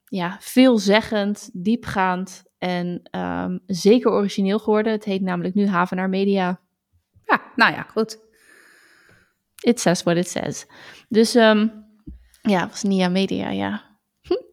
ja, 0.06 0.38
veelzeggend, 0.39 1.50
diepgaand 1.54 2.44
en 2.61 3.01
ehm, 3.03 3.57
zeker 3.65 4.11
origineel 4.11 4.59
geworden. 4.59 4.91
Het 4.91 5.03
heet 5.03 5.21
namelijk 5.21 5.55
nu 5.55 5.67
Havenaar 5.67 6.09
Media. 6.09 6.59
Ja, 7.25 7.41
nou 7.55 7.73
ja, 7.73 7.81
goed. 7.81 8.19
It 9.59 9.79
says 9.79 10.03
what 10.03 10.17
it 10.17 10.29
says. 10.29 10.65
Dus 11.09 11.35
ehm, 11.35 11.67
ja, 12.41 12.59
het 12.61 12.69
was 12.69 12.83
Nia 12.83 13.09
Media, 13.09 13.49
ja. 13.49 13.83
Hm. 14.21 14.43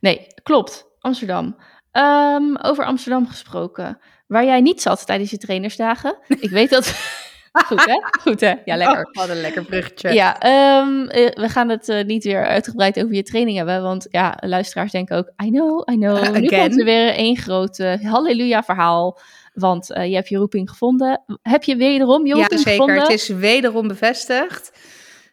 Nee, 0.00 0.26
klopt. 0.42 0.86
Amsterdam. 0.98 1.56
Ehm, 1.90 2.56
over 2.56 2.84
Amsterdam 2.84 3.26
gesproken. 3.26 3.98
Waar 4.26 4.44
jij 4.44 4.60
niet 4.60 4.82
zat 4.82 5.06
tijdens 5.06 5.30
je 5.30 5.38
trainersdagen. 5.38 6.18
Ik 6.40 6.50
weet 6.50 6.70
dat... 6.70 7.16
Goed 7.52 7.84
hè? 7.84 7.94
Goed 8.30 8.40
hè? 8.40 8.54
Ja, 8.64 8.76
lekker. 8.76 9.06
Oh, 9.06 9.12
wat 9.12 9.28
een 9.28 9.40
lekker 9.40 9.64
bruggetje. 9.64 10.12
Ja, 10.12 10.38
ehm, 10.38 11.04
eh, 11.06 11.42
we 11.42 11.48
gaan 11.48 11.68
het 11.68 11.88
eh, 11.88 12.04
niet 12.04 12.24
weer 12.24 12.46
uitgebreid 12.46 12.98
over 13.02 13.14
je 13.14 13.22
training 13.22 13.56
hebben. 13.56 13.82
Want 13.82 14.06
ja, 14.10 14.36
luisteraars 14.40 14.92
denken 14.92 15.16
ook, 15.16 15.32
I 15.44 15.50
know, 15.50 15.90
I 15.90 15.94
know. 15.96 16.16
Nu 16.38 16.46
Again. 16.46 16.60
komt 16.60 16.78
er 16.78 16.84
weer 16.84 17.14
één 17.14 17.36
groot 17.36 17.78
halleluja 18.02 18.62
verhaal. 18.62 19.18
Want 19.58 19.92
eh, 19.92 20.08
je 20.08 20.14
hebt 20.14 20.28
je 20.28 20.36
roeping 20.36 20.70
gevonden. 20.70 21.22
Heb 21.42 21.62
je 21.62 21.76
wederom 21.76 22.26
je 22.26 22.34
Ja, 22.34 22.40
roeping 22.40 22.60
zeker. 22.60 22.72
gevonden? 22.72 23.00
Het 23.02 23.10
is 23.10 23.28
wederom 23.28 23.88
bevestigd. 23.88 24.77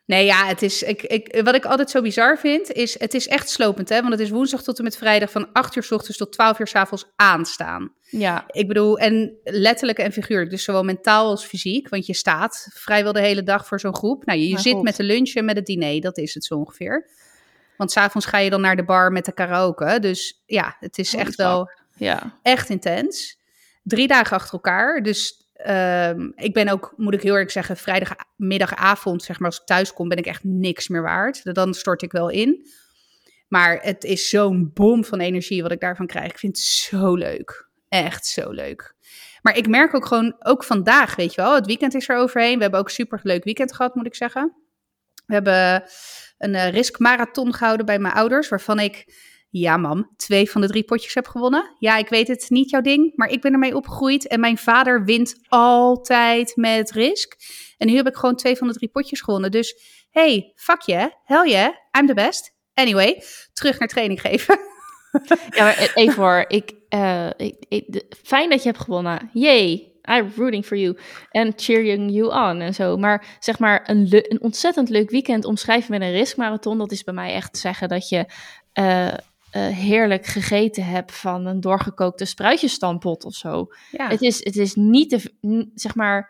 Nee, 0.05 0.25
ja, 0.25 0.45
het 0.45 0.61
is, 0.61 0.83
ik, 0.83 1.01
ik, 1.01 1.41
wat 1.43 1.55
ik 1.55 1.65
altijd 1.65 1.89
zo 1.89 2.01
bizar 2.01 2.37
vind, 2.37 2.71
is 2.71 2.99
het 2.99 3.13
is 3.13 3.27
echt 3.27 3.49
slopend, 3.49 3.89
hè? 3.89 3.99
Want 3.99 4.11
het 4.11 4.19
is 4.21 4.29
woensdag 4.29 4.63
tot 4.63 4.77
en 4.77 4.83
met 4.83 4.97
vrijdag 4.97 5.31
van 5.31 5.51
8 5.53 5.75
uur 5.75 5.83
s 5.83 5.91
ochtends 5.91 6.17
tot 6.17 6.31
12 6.31 6.59
uur 6.59 6.67
s 6.67 6.75
avonds 6.75 7.05
aanstaan. 7.15 7.93
Ja, 8.01 8.43
Ik 8.47 8.67
bedoel, 8.67 8.99
en 8.99 9.37
letterlijk 9.43 9.97
en 9.97 10.11
figuurlijk, 10.11 10.49
dus 10.49 10.63
zowel 10.63 10.83
mentaal 10.83 11.29
als 11.29 11.45
fysiek, 11.45 11.89
want 11.89 12.05
je 12.05 12.13
staat 12.13 12.67
vrijwel 12.73 13.13
de 13.13 13.19
hele 13.21 13.43
dag 13.43 13.67
voor 13.67 13.79
zo'n 13.79 13.95
groep. 13.95 14.25
Nou, 14.25 14.39
je, 14.39 14.49
je 14.49 14.59
zit 14.59 14.73
god. 14.73 14.83
met 14.83 14.95
de 14.95 15.03
lunch 15.03 15.33
en 15.33 15.45
met 15.45 15.55
het 15.55 15.65
diner, 15.65 16.01
dat 16.01 16.17
is 16.17 16.33
het 16.33 16.43
zo 16.45 16.55
ongeveer. 16.55 17.09
Want 17.77 17.91
s'avonds 17.91 18.27
ga 18.27 18.37
je 18.37 18.49
dan 18.49 18.61
naar 18.61 18.75
de 18.75 18.85
bar 18.85 19.11
met 19.11 19.25
de 19.25 19.33
karaoke. 19.33 19.97
Dus 19.99 20.43
ja, 20.45 20.75
het 20.79 20.97
is 20.97 21.11
Holy 21.11 21.23
echt 21.23 21.35
wel 21.35 21.69
ja. 21.95 22.39
echt 22.41 22.69
intens. 22.69 23.37
Drie 23.83 24.07
dagen 24.07 24.37
achter 24.37 24.53
elkaar. 24.53 25.03
Dus 25.03 25.44
ehm, 25.65 26.29
ik 26.35 26.53
ben 26.53 26.67
ook, 26.67 26.93
moet 26.97 27.13
ik 27.13 27.21
heel 27.21 27.31
eerlijk 27.31 27.51
zeggen, 27.51 27.77
vrijdagmiddagavond, 27.77 29.23
zeg 29.23 29.39
maar, 29.39 29.49
als 29.49 29.59
ik 29.59 29.65
thuis 29.65 29.93
kom, 29.93 30.09
ben 30.09 30.17
ik 30.17 30.25
echt 30.25 30.43
niks 30.43 30.87
meer 30.87 31.01
waard. 31.01 31.55
Dan 31.55 31.73
stort 31.73 32.01
ik 32.01 32.11
wel 32.11 32.29
in. 32.29 32.65
Maar 33.47 33.79
het 33.81 34.03
is 34.03 34.29
zo'n 34.29 34.71
bom 34.73 35.05
van 35.05 35.19
energie 35.19 35.61
wat 35.61 35.71
ik 35.71 35.79
daarvan 35.79 36.07
krijg. 36.07 36.29
Ik 36.29 36.39
vind 36.39 36.57
het 36.57 36.65
zo 36.65 37.15
leuk. 37.15 37.69
Echt 37.89 38.25
zo 38.25 38.51
leuk. 38.51 38.95
Maar 39.41 39.57
ik 39.57 39.67
merk 39.67 39.93
ook 39.93 40.05
gewoon, 40.05 40.35
ook 40.39 40.63
vandaag, 40.63 41.15
weet 41.15 41.33
je 41.33 41.41
wel, 41.41 41.55
het 41.55 41.65
weekend 41.65 41.93
is 41.93 42.09
er 42.09 42.17
overheen. 42.17 42.55
We 42.55 42.61
hebben 42.61 42.79
ook 42.79 42.89
super 42.89 43.19
leuk 43.23 43.43
weekend 43.43 43.75
gehad, 43.75 43.95
moet 43.95 44.05
ik 44.05 44.15
zeggen. 44.15 44.55
We 45.25 45.33
hebben 45.33 45.83
een 46.37 46.55
eh, 46.55 46.69
risk 46.69 46.99
marathon 46.99 47.53
gehouden 47.53 47.85
bij 47.85 47.99
mijn 47.99 48.13
ouders, 48.13 48.49
waarvan 48.49 48.79
ik, 48.79 49.05
ja 49.59 49.77
mam, 49.77 50.13
twee 50.17 50.51
van 50.51 50.61
de 50.61 50.67
drie 50.67 50.83
potjes 50.83 51.13
heb 51.13 51.27
gewonnen. 51.27 51.75
Ja, 51.79 51.97
ik 51.97 52.09
weet 52.09 52.27
het, 52.27 52.45
niet 52.49 52.69
jouw 52.69 52.81
ding, 52.81 53.11
maar 53.15 53.27
ik 53.27 53.41
ben 53.41 53.53
ermee 53.53 53.75
opgegroeid. 53.75 54.27
En 54.27 54.39
mijn 54.39 54.57
vader 54.57 55.03
wint 55.03 55.35
altijd 55.47 56.55
met 56.55 56.91
risk. 56.91 57.35
En 57.77 57.87
nu 57.87 57.95
heb 57.95 58.07
ik 58.07 58.15
gewoon 58.15 58.35
twee 58.35 58.55
van 58.55 58.67
de 58.67 58.73
drie 58.73 58.89
potjes 58.89 59.21
gewonnen. 59.21 59.51
Dus, 59.51 59.75
hey, 60.09 60.51
fuck 60.55 60.81
je, 60.81 61.11
hell 61.23 61.49
yeah, 61.49 61.73
I'm 61.99 62.07
the 62.07 62.13
best. 62.13 62.53
Anyway, 62.73 63.23
terug 63.53 63.79
naar 63.79 63.87
training 63.87 64.21
geven. 64.21 64.59
Ja, 65.49 65.63
maar 65.63 65.81
e- 65.81 65.91
even 65.93 66.23
hoor. 66.23 66.45
Ik, 66.47 66.73
eh, 66.89 67.29
ik, 67.37 68.03
fijn 68.23 68.49
dat 68.49 68.63
je 68.63 68.69
hebt 68.69 68.83
gewonnen. 68.83 69.29
Yay. 69.33 69.93
I'm 70.09 70.31
rooting 70.35 70.65
for 70.65 70.77
you. 70.77 70.97
En 71.29 71.53
cheering 71.55 72.11
you 72.11 72.49
on 72.49 72.61
en 72.61 72.73
zo. 72.73 72.97
Maar 72.97 73.37
zeg 73.39 73.59
maar, 73.59 73.89
een, 73.89 74.07
een 74.11 74.41
ontzettend 74.41 74.89
leuk 74.89 75.09
weekend 75.09 75.45
omschrijven 75.45 75.91
met 75.91 76.01
een 76.01 76.11
riskmarathon. 76.11 76.77
Dat 76.77 76.91
is 76.91 77.03
bij 77.03 77.13
mij 77.13 77.33
echt 77.33 77.57
zeggen 77.57 77.89
dat 77.89 78.09
je 78.09 78.25
eh, 78.73 79.13
eh, 79.55 79.67
heerlijk 79.67 80.25
gegeten 80.25 80.85
hebt 80.85 81.11
van 81.15 81.45
een 81.45 81.61
doorgekookte 81.61 82.25
spruitjesstampot 82.25 83.25
of 83.25 83.33
zo. 83.33 83.67
Ja, 83.91 84.07
Het, 84.07 84.21
is, 84.21 84.43
het 84.43 84.55
is 84.55 84.75
niet 84.75 85.29
n- 85.47 85.71
zeg 85.75 85.95
maar, 85.95 86.29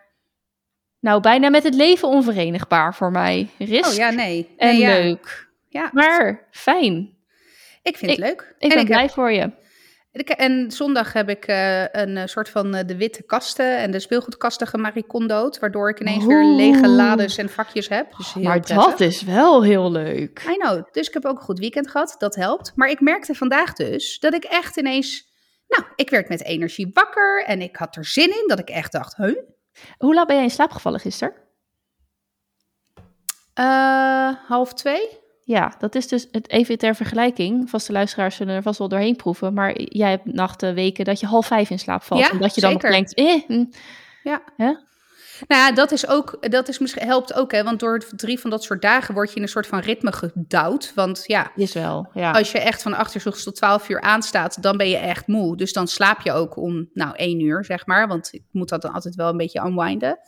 nou 0.99 1.21
bijna 1.21 1.49
met 1.49 1.63
het 1.63 1.73
leven 1.73 2.07
onverenigbaar 2.07 2.95
voor 2.95 3.11
mij. 3.11 3.47
Risk 3.57 3.85
oh 3.89 3.93
ja, 3.93 4.09
nee. 4.09 4.49
en 4.57 4.67
nee, 4.67 4.79
ja. 4.79 4.87
leuk. 4.99 5.49
Ja, 5.69 5.89
Maar 5.93 6.47
fijn. 6.51 7.13
ik 7.81 7.97
vind 7.97 8.11
het 8.11 8.19
leuk. 8.19 8.55
Ik 8.59 8.61
en 8.61 8.69
ben 8.69 8.79
ik 8.79 8.85
blij 8.85 9.01
heb, 9.01 9.11
voor 9.11 9.31
je. 9.31 9.51
En 10.23 10.71
zondag 10.71 11.13
heb 11.13 11.29
ik 11.29 11.45
eh, 11.45 11.81
een 11.81 12.17
eh, 12.17 12.25
soort 12.25 12.49
van 12.49 12.75
eh, 12.75 12.87
de 12.87 12.97
witte 12.97 13.23
kasten 13.23 13.77
en 13.77 13.91
de 13.91 13.99
speelgoedkasten 13.99 14.67
gemaricondood, 14.67 15.59
waardoor 15.59 15.89
ik 15.89 15.99
ineens 15.99 16.25
weer 16.25 16.45
lege 16.45 16.87
lades 16.87 17.37
en 17.37 17.49
vakjes 17.49 17.89
heb. 17.89 18.17
Dus 18.17 18.33
Maar 18.33 18.59
prettig. 18.59 18.75
dat 18.75 18.99
is 18.99 19.21
wel 19.21 19.63
heel 19.63 19.91
leuk. 19.91 20.43
I 20.49 20.57
know. 20.57 20.83
Dus 20.91 21.07
ik 21.07 21.13
heb 21.13 21.25
ook 21.25 21.37
een 21.37 21.43
goed 21.43 21.59
weekend 21.59 21.89
gehad. 21.89 22.15
Dat 22.17 22.35
helpt. 22.35 22.71
Maar 22.75 22.89
ik 22.89 22.99
merkte 22.99 23.35
vandaag 23.35 23.73
dus 23.73 24.19
dat 24.19 24.33
ik 24.33 24.43
echt 24.43 24.77
ineens... 24.77 25.33
Nou, 25.67 25.83
ik 25.95 26.09
werd 26.09 26.29
met 26.29 26.43
energie 26.43 26.89
wakker 26.93 27.43
en 27.45 27.61
ik 27.61 27.75
had 27.75 27.95
er 27.95 28.05
zin 28.05 28.29
in. 28.29 28.43
Dat 28.47 28.59
ik 28.59 28.69
echt 28.69 28.91
dacht, 28.91 29.15
huh? 29.15 29.35
Hoe 29.97 30.13
laat 30.13 30.27
ben 30.27 30.35
jij 30.35 30.45
in 30.45 30.51
slaap 30.51 30.71
gevallen 30.71 30.99
gisteren? 30.99 31.33
Eh, 33.53 34.29
half 34.47 34.73
twee? 34.73 35.23
Ja, 35.45 35.75
dat 35.79 35.95
is 35.95 36.07
dus 36.07 36.27
het 36.31 36.49
even 36.49 36.77
ter 36.77 36.95
vergelijking. 36.95 37.69
Vaste 37.69 37.91
luisteraars 37.91 38.35
zullen 38.35 38.55
er 38.55 38.61
vast 38.61 38.79
wel 38.79 38.87
doorheen 38.87 39.15
proeven. 39.15 39.53
Maar 39.53 39.81
jij 39.81 40.09
hebt 40.09 40.25
nachten, 40.25 40.75
weken 40.75 41.05
dat 41.05 41.19
je 41.19 41.25
half 41.25 41.47
vijf 41.47 41.69
in 41.69 41.79
slaap 41.79 42.03
valt. 42.03 42.21
Ja, 42.21 42.31
en 42.31 42.37
dat 42.37 42.55
je 42.55 42.61
dan 42.61 42.71
zeker. 42.71 42.89
nog 42.89 42.97
denkt, 42.97 43.13
eh, 43.13 43.47
hm, 43.47 43.65
Ja. 44.23 44.41
Hè? 44.57 44.75
Nou 45.47 45.61
ja, 45.61 45.71
dat 45.71 45.91
is 45.91 46.07
ook, 46.07 46.51
dat 46.51 46.67
is 46.67 46.79
misschien, 46.79 47.07
helpt 47.07 47.33
ook, 47.33 47.51
hè. 47.51 47.63
Want 47.63 47.79
door 47.79 48.03
drie 48.15 48.39
van 48.39 48.49
dat 48.49 48.63
soort 48.63 48.81
dagen 48.81 49.13
word 49.13 49.29
je 49.29 49.35
in 49.35 49.41
een 49.41 49.47
soort 49.47 49.67
van 49.67 49.79
ritme 49.79 50.11
gedouwd. 50.11 50.91
Want 50.95 51.23
ja, 51.25 51.51
is 51.55 51.73
wel, 51.73 52.09
ja. 52.13 52.31
als 52.31 52.51
je 52.51 52.59
echt 52.59 52.81
van 52.81 52.93
8 52.93 53.15
uur 53.15 53.23
tot 53.43 53.55
12 53.55 53.89
uur 53.89 54.01
aanstaat, 54.01 54.61
dan 54.61 54.77
ben 54.77 54.89
je 54.89 54.97
echt 54.97 55.27
moe. 55.27 55.57
Dus 55.57 55.73
dan 55.73 55.87
slaap 55.87 56.21
je 56.21 56.31
ook 56.31 56.57
om, 56.57 56.89
nou, 56.93 57.15
1 57.15 57.39
uur, 57.39 57.65
zeg 57.65 57.85
maar. 57.85 58.07
Want 58.07 58.33
ik 58.33 58.43
moet 58.51 58.69
dat 58.69 58.81
dan 58.81 58.93
altijd 58.93 59.15
wel 59.15 59.29
een 59.29 59.37
beetje 59.37 59.65
unwinden. 59.65 60.19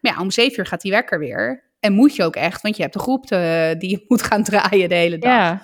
Maar 0.00 0.12
ja, 0.12 0.20
om 0.20 0.30
7 0.30 0.58
uur 0.58 0.66
gaat 0.66 0.80
die 0.80 0.92
wekker 0.92 1.18
weer. 1.18 1.70
En 1.82 1.92
moet 1.92 2.16
je 2.16 2.24
ook 2.24 2.36
echt, 2.36 2.62
want 2.62 2.76
je 2.76 2.82
hebt 2.82 2.94
de 2.94 3.00
groep 3.00 3.26
te- 3.26 3.74
die 3.78 3.90
je 3.90 4.04
moet 4.08 4.22
gaan 4.22 4.42
draaien 4.42 4.88
de 4.88 4.94
hele 4.94 5.18
dag. 5.18 5.32
ja. 5.32 5.62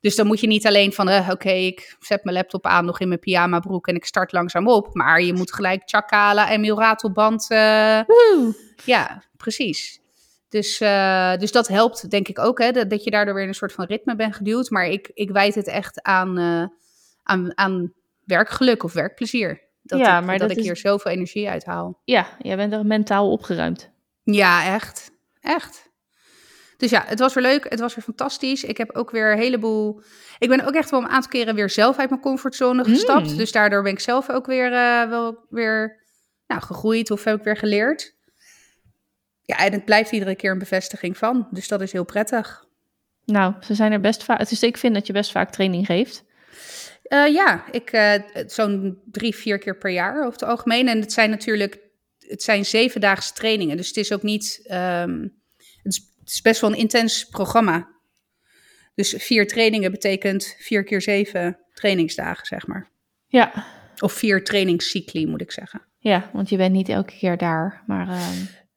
Dus 0.00 0.16
dan 0.16 0.26
moet 0.26 0.40
je 0.40 0.46
niet 0.46 0.66
alleen 0.66 0.92
van, 0.92 1.08
eh, 1.08 1.28
oké, 1.32 1.50
ik 1.50 1.96
zet 2.00 2.24
mijn 2.24 2.36
laptop 2.36 2.66
aan 2.66 2.84
nog 2.84 3.00
in 3.00 3.08
mijn 3.08 3.20
pyjama 3.20 3.60
broek 3.60 3.86
en 3.88 3.94
ik 3.94 4.04
start 4.04 4.32
langzaam 4.32 4.68
op. 4.68 4.94
Maar 4.94 5.22
je 5.22 5.32
moet 5.32 5.54
gelijk 5.54 5.82
chakala 5.84 6.50
en 6.50 6.76
ratelband. 6.76 7.46
Uh, 7.50 7.58
ja, 8.84 9.22
precies. 9.36 10.00
Dus, 10.48 10.80
uh, 10.80 11.36
dus 11.36 11.52
dat 11.52 11.68
helpt 11.68 12.10
denk 12.10 12.28
ik 12.28 12.38
ook, 12.38 12.58
hè, 12.58 12.70
dat, 12.70 12.90
dat 12.90 13.04
je 13.04 13.10
daardoor 13.10 13.34
weer 13.34 13.42
in 13.42 13.48
een 13.48 13.54
soort 13.54 13.72
van 13.72 13.84
ritme 13.84 14.16
bent 14.16 14.34
geduwd. 14.36 14.70
Maar 14.70 14.86
ik, 14.86 15.10
ik 15.14 15.30
wijd 15.30 15.54
het 15.54 15.66
echt 15.66 16.02
aan, 16.02 16.38
aan, 17.22 17.58
aan 17.58 17.92
werkgeluk 18.24 18.84
of 18.84 18.92
werkplezier. 18.92 19.62
Dat 19.82 19.98
ja, 19.98 20.18
ik, 20.18 20.24
maar 20.24 20.38
dat, 20.38 20.48
dat 20.48 20.56
ik 20.56 20.62
hier 20.64 20.76
zoveel 20.76 21.10
energie 21.10 21.48
uit 21.48 21.64
haal. 21.64 22.00
Ja, 22.04 22.26
jij 22.38 22.56
bent 22.56 22.72
er 22.72 22.86
mentaal 22.86 23.30
opgeruimd. 23.30 23.90
Ja, 24.22 24.74
echt. 24.74 25.10
Echt. 25.48 25.90
Dus 26.76 26.90
ja, 26.90 27.04
het 27.06 27.18
was 27.18 27.34
weer 27.34 27.42
leuk. 27.42 27.66
Het 27.68 27.80
was 27.80 27.94
weer 27.94 28.04
fantastisch. 28.04 28.64
Ik 28.64 28.76
heb 28.76 28.96
ook 28.96 29.10
weer 29.10 29.32
een 29.32 29.38
heleboel. 29.38 30.02
Ik 30.38 30.48
ben 30.48 30.66
ook 30.66 30.74
echt 30.74 30.90
wel 30.90 31.00
een 31.00 31.08
aantal 31.08 31.30
keren 31.30 31.54
weer 31.54 31.70
zelf 31.70 31.98
uit 31.98 32.10
mijn 32.10 32.20
comfortzone 32.20 32.84
gestapt. 32.84 33.30
Mm. 33.30 33.36
Dus 33.36 33.52
daardoor 33.52 33.82
ben 33.82 33.92
ik 33.92 34.00
zelf 34.00 34.30
ook 34.30 34.46
weer, 34.46 34.72
uh, 34.72 35.08
wel 35.08 35.46
weer 35.48 36.04
nou, 36.46 36.62
gegroeid 36.62 37.10
of 37.10 37.24
heb 37.24 37.38
ik 37.38 37.44
weer 37.44 37.56
geleerd. 37.56 38.16
Ja, 39.42 39.56
en 39.56 39.72
het 39.72 39.84
blijft 39.84 40.12
iedere 40.12 40.34
keer 40.34 40.50
een 40.50 40.58
bevestiging 40.58 41.16
van. 41.16 41.48
Dus 41.50 41.68
dat 41.68 41.80
is 41.80 41.92
heel 41.92 42.04
prettig. 42.04 42.64
Nou, 43.24 43.54
ze 43.60 43.74
zijn 43.74 43.92
er 43.92 44.00
best 44.00 44.24
vaak. 44.24 44.48
Dus 44.48 44.62
ik 44.62 44.76
vind 44.76 44.94
dat 44.94 45.06
je 45.06 45.12
best 45.12 45.30
vaak 45.30 45.50
training 45.50 45.86
geeft. 45.86 46.24
Uh, 47.08 47.32
ja, 47.32 47.64
ik 47.70 47.92
uh, 47.92 48.14
zo'n 48.46 49.02
drie, 49.04 49.34
vier 49.34 49.58
keer 49.58 49.78
per 49.78 49.90
jaar 49.90 50.18
over 50.18 50.32
het 50.32 50.42
algemeen. 50.42 50.88
En 50.88 51.00
het 51.00 51.12
zijn 51.12 51.30
natuurlijk, 51.30 51.78
het 52.18 52.42
zijn 52.42 52.64
zevendaagse 52.64 53.32
trainingen. 53.32 53.76
Dus 53.76 53.86
het 53.86 53.96
is 53.96 54.12
ook 54.12 54.22
niet. 54.22 54.68
Um, 54.72 55.22
het 55.22 55.37
is 55.92 56.08
het 56.28 56.36
is 56.36 56.42
best 56.42 56.60
wel 56.60 56.70
een 56.70 56.76
intens 56.76 57.24
programma. 57.24 57.88
Dus 58.94 59.14
vier 59.18 59.46
trainingen 59.46 59.90
betekent 59.90 60.54
vier 60.58 60.84
keer 60.84 61.02
zeven 61.02 61.58
trainingsdagen, 61.72 62.46
zeg 62.46 62.66
maar. 62.66 62.90
Ja. 63.26 63.52
Of 63.98 64.12
vier 64.12 64.44
trainingscycli, 64.44 65.26
moet 65.26 65.40
ik 65.40 65.52
zeggen. 65.52 65.82
Ja, 65.98 66.30
want 66.32 66.48
je 66.48 66.56
bent 66.56 66.72
niet 66.72 66.88
elke 66.88 67.16
keer 67.18 67.36
daar, 67.36 67.82
maar 67.86 68.08
uh, 68.08 68.20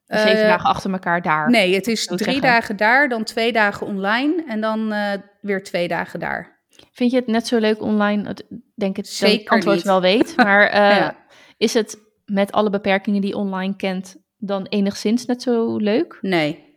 zeven 0.08 0.48
dagen 0.48 0.70
achter 0.70 0.92
elkaar 0.92 1.22
daar. 1.22 1.50
Nee, 1.50 1.76
het 1.76 1.88
is 1.88 2.06
drie 2.06 2.42
dagen 2.42 2.78
daar, 2.78 3.10
dan 3.10 3.24
twee 3.24 3.52
dagen 3.52 3.88
online 3.88 4.44
en 4.48 4.62
dan 4.62 4.94
uh, 4.94 5.14
weer 5.42 5.64
twee 5.64 5.88
dagen 5.88 6.20
daar. 6.20 6.60
Vind 6.92 7.12
je 7.12 7.18
het 7.18 7.28
net 7.28 7.48
zo 7.48 7.58
leuk 7.58 7.82
online? 7.82 8.30
Ik 8.30 8.60
denk 8.76 8.98
het 8.98 9.08
Zeker 9.08 9.34
dat 9.36 9.42
ik 9.42 9.52
antwoord 9.52 9.82
wel 9.82 10.02
weet, 10.02 10.36
maar 10.36 10.76
ja. 10.76 11.16
is 11.58 11.74
het 11.74 11.98
met 12.26 12.52
alle 12.52 12.70
beperkingen 12.70 13.22
die 13.22 13.36
online 13.36 13.76
kent 13.76 14.16
dan 14.38 14.66
enigszins 14.66 15.26
net 15.26 15.42
zo 15.42 15.78
leuk? 15.78 16.18
Nee, 16.22 16.71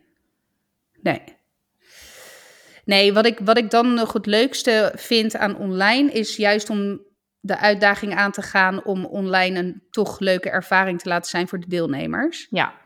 Nee. 1.05 1.23
Nee, 2.85 3.13
wat 3.13 3.27
ik, 3.27 3.39
wat 3.39 3.59
ik 3.59 3.71
dan 3.71 3.95
nog 3.95 4.13
het 4.13 4.27
leukste 4.27 4.93
vind 4.97 5.37
aan 5.37 5.57
online 5.57 6.13
is 6.13 6.37
juist 6.37 6.71
om 6.71 7.01
de 7.41 7.59
uitdaging 7.59 8.15
aan 8.15 8.33
te 8.33 8.43
gaan 8.43 8.85
om 8.85 9.05
online 9.05 9.59
een 9.59 9.83
toch 9.91 10.19
leuke 10.19 10.51
ervaring 10.51 11.01
te 11.01 11.09
laten 11.09 11.31
zijn 11.31 11.49
voor 11.49 11.61
de 11.61 11.69
deelnemers. 11.69 12.47
Ja. 12.51 12.81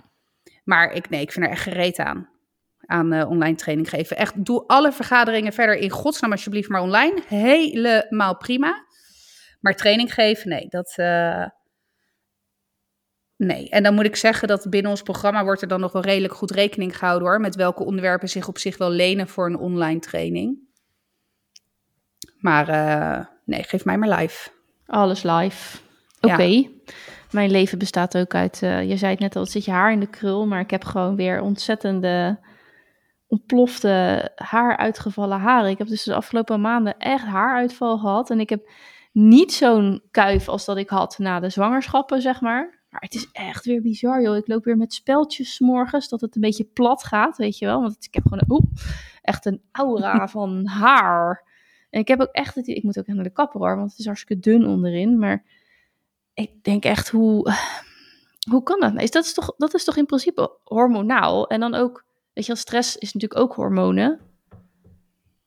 Maar 0.65 0.93
ik, 0.93 1.11
nee, 1.11 1.21
ik 1.21 1.33
vind 1.33 1.45
er 1.45 1.51
echt 1.51 1.63
gereed 1.63 1.99
aan. 1.99 2.29
Aan 2.87 3.13
uh, 3.13 3.31
online 3.31 3.57
training 3.57 3.89
geven. 3.89 4.17
Echt, 4.17 4.45
doe 4.45 4.67
alle 4.67 4.93
vergaderingen 4.93 5.53
verder 5.53 5.77
in 5.77 5.91
godsnaam 5.91 6.31
alsjeblieft 6.31 6.69
maar 6.69 6.81
online. 6.81 7.23
Helemaal 7.27 8.37
prima. 8.37 8.87
Maar 9.61 9.75
training 9.75 10.15
geven, 10.15 10.49
nee, 10.49 10.67
dat, 10.69 10.95
uh, 10.97 11.47
Nee, 13.39 13.69
en 13.69 13.83
dan 13.83 13.95
moet 13.95 14.05
ik 14.05 14.17
zeggen 14.17 14.49
dat 14.49 14.67
binnen 14.71 14.91
ons 14.91 15.03
programma 15.03 15.45
wordt 15.45 15.63
er 15.63 15.69
dan 15.69 15.81
nog 15.81 15.93
wel 15.93 16.03
redelijk 16.03 16.35
goed 16.35 16.51
rekening 16.51 16.99
gehouden 16.99 17.29
hoor, 17.29 17.41
met 17.41 17.55
welke 17.55 17.85
onderwerpen 17.85 18.29
zich 18.29 18.49
op 18.49 18.59
zich 18.59 18.79
wel 18.79 18.91
lenen 18.91 19.29
voor 19.29 19.47
een 19.47 19.59
online 19.59 20.01
training. 20.01 20.59
Maar 22.39 22.69
uh, 22.69 23.27
nee, 23.45 23.63
geef 23.63 23.85
mij 23.85 23.99
maar 23.99 24.19
live. 24.19 24.51
Alles 24.87 25.23
live. 25.23 25.79
Oké. 26.21 26.69
Mijn 27.31 27.51
leven 27.51 27.79
bestaat 27.79 28.17
ook 28.17 28.35
uit, 28.35 28.61
uh, 28.63 28.89
je 28.89 28.97
zei 28.97 29.11
het 29.11 29.21
net 29.21 29.37
al, 29.37 29.43
het 29.43 29.51
zit 29.51 29.65
je 29.65 29.71
haar 29.71 29.93
in 29.93 30.01
de 30.01 30.11
krul, 30.11 30.47
maar 30.47 30.61
ik 30.61 30.71
heb 30.71 30.85
gewoon 30.85 31.17
weer 31.17 31.41
ontzettende 31.41 32.39
ontplofte 33.27 34.31
haar 34.35 34.77
uitgevallen 34.77 35.39
haren. 35.39 35.71
Ik 35.71 35.79
heb 35.79 35.87
dus 35.87 36.03
de 36.03 36.15
afgelopen 36.15 36.61
maanden 36.61 36.99
echt 36.99 37.25
haaruitval 37.25 37.99
gehad 37.99 38.31
en 38.31 38.41
ik 38.41 38.49
heb 38.49 38.71
niet 39.13 39.53
zo'n 39.53 40.03
kuif 40.11 40.49
als 40.49 40.65
dat 40.65 40.77
ik 40.77 40.89
had 40.89 41.19
na 41.19 41.41
de 41.41 41.51
zwangerschappen, 41.51 42.23
zeg 42.23 42.41
maar. 42.41 42.78
Maar 42.91 43.01
het 43.01 43.15
is 43.15 43.29
echt 43.33 43.65
weer 43.65 43.83
bizar, 43.83 44.23
joh. 44.23 44.37
Ik 44.37 44.49
loop 44.49 44.65
weer 44.65 44.77
met 44.77 44.93
speltjes 44.93 45.59
morgens, 45.59 46.09
dat 46.09 46.21
het 46.21 46.35
een 46.35 46.41
beetje 46.41 46.65
plat 46.65 47.05
gaat, 47.05 47.37
weet 47.37 47.59
je 47.59 47.67
wel. 47.67 47.81
Want 47.81 48.05
ik 48.05 48.15
heb 48.15 48.25
gewoon 48.29 48.71
echt 49.23 49.47
een 49.47 49.63
aura 49.73 50.29
van 50.39 50.67
haar. 50.67 51.47
En 51.91 52.01
ik 52.01 52.09
heb 52.09 52.21
ook 52.21 52.33
echt, 52.33 52.55
het, 52.55 52.69
ik 52.69 52.83
moet 52.83 52.99
ook 52.99 53.07
naar 53.07 53.25
de 53.25 53.31
kapper 53.31 53.61
hoor, 53.61 53.77
want 53.77 53.91
het 53.91 53.99
is 53.99 54.07
hartstikke 54.07 54.43
dun 54.43 54.67
onderin. 54.67 55.19
Maar 55.19 55.45
ik 56.35 56.63
denk 56.63 56.85
echt, 56.85 57.09
hoe, 57.09 57.53
hoe 58.51 58.63
kan 58.63 58.81
dat? 58.81 59.03
Is 59.03 59.11
dat, 59.11 59.25
is 59.25 59.35
toch, 59.35 59.55
dat 59.57 59.75
is 59.75 59.85
toch 59.85 59.97
in 59.97 60.07
principe 60.07 60.59
hormonaal? 60.65 61.49
En 61.49 61.61
dan 61.61 61.75
ook, 61.75 62.05
weet 62.33 62.47
je 62.47 62.53
wel, 62.53 62.63
stress 62.63 62.97
is 62.97 63.13
natuurlijk 63.13 63.41
ook 63.41 63.55
hormonen. 63.55 64.21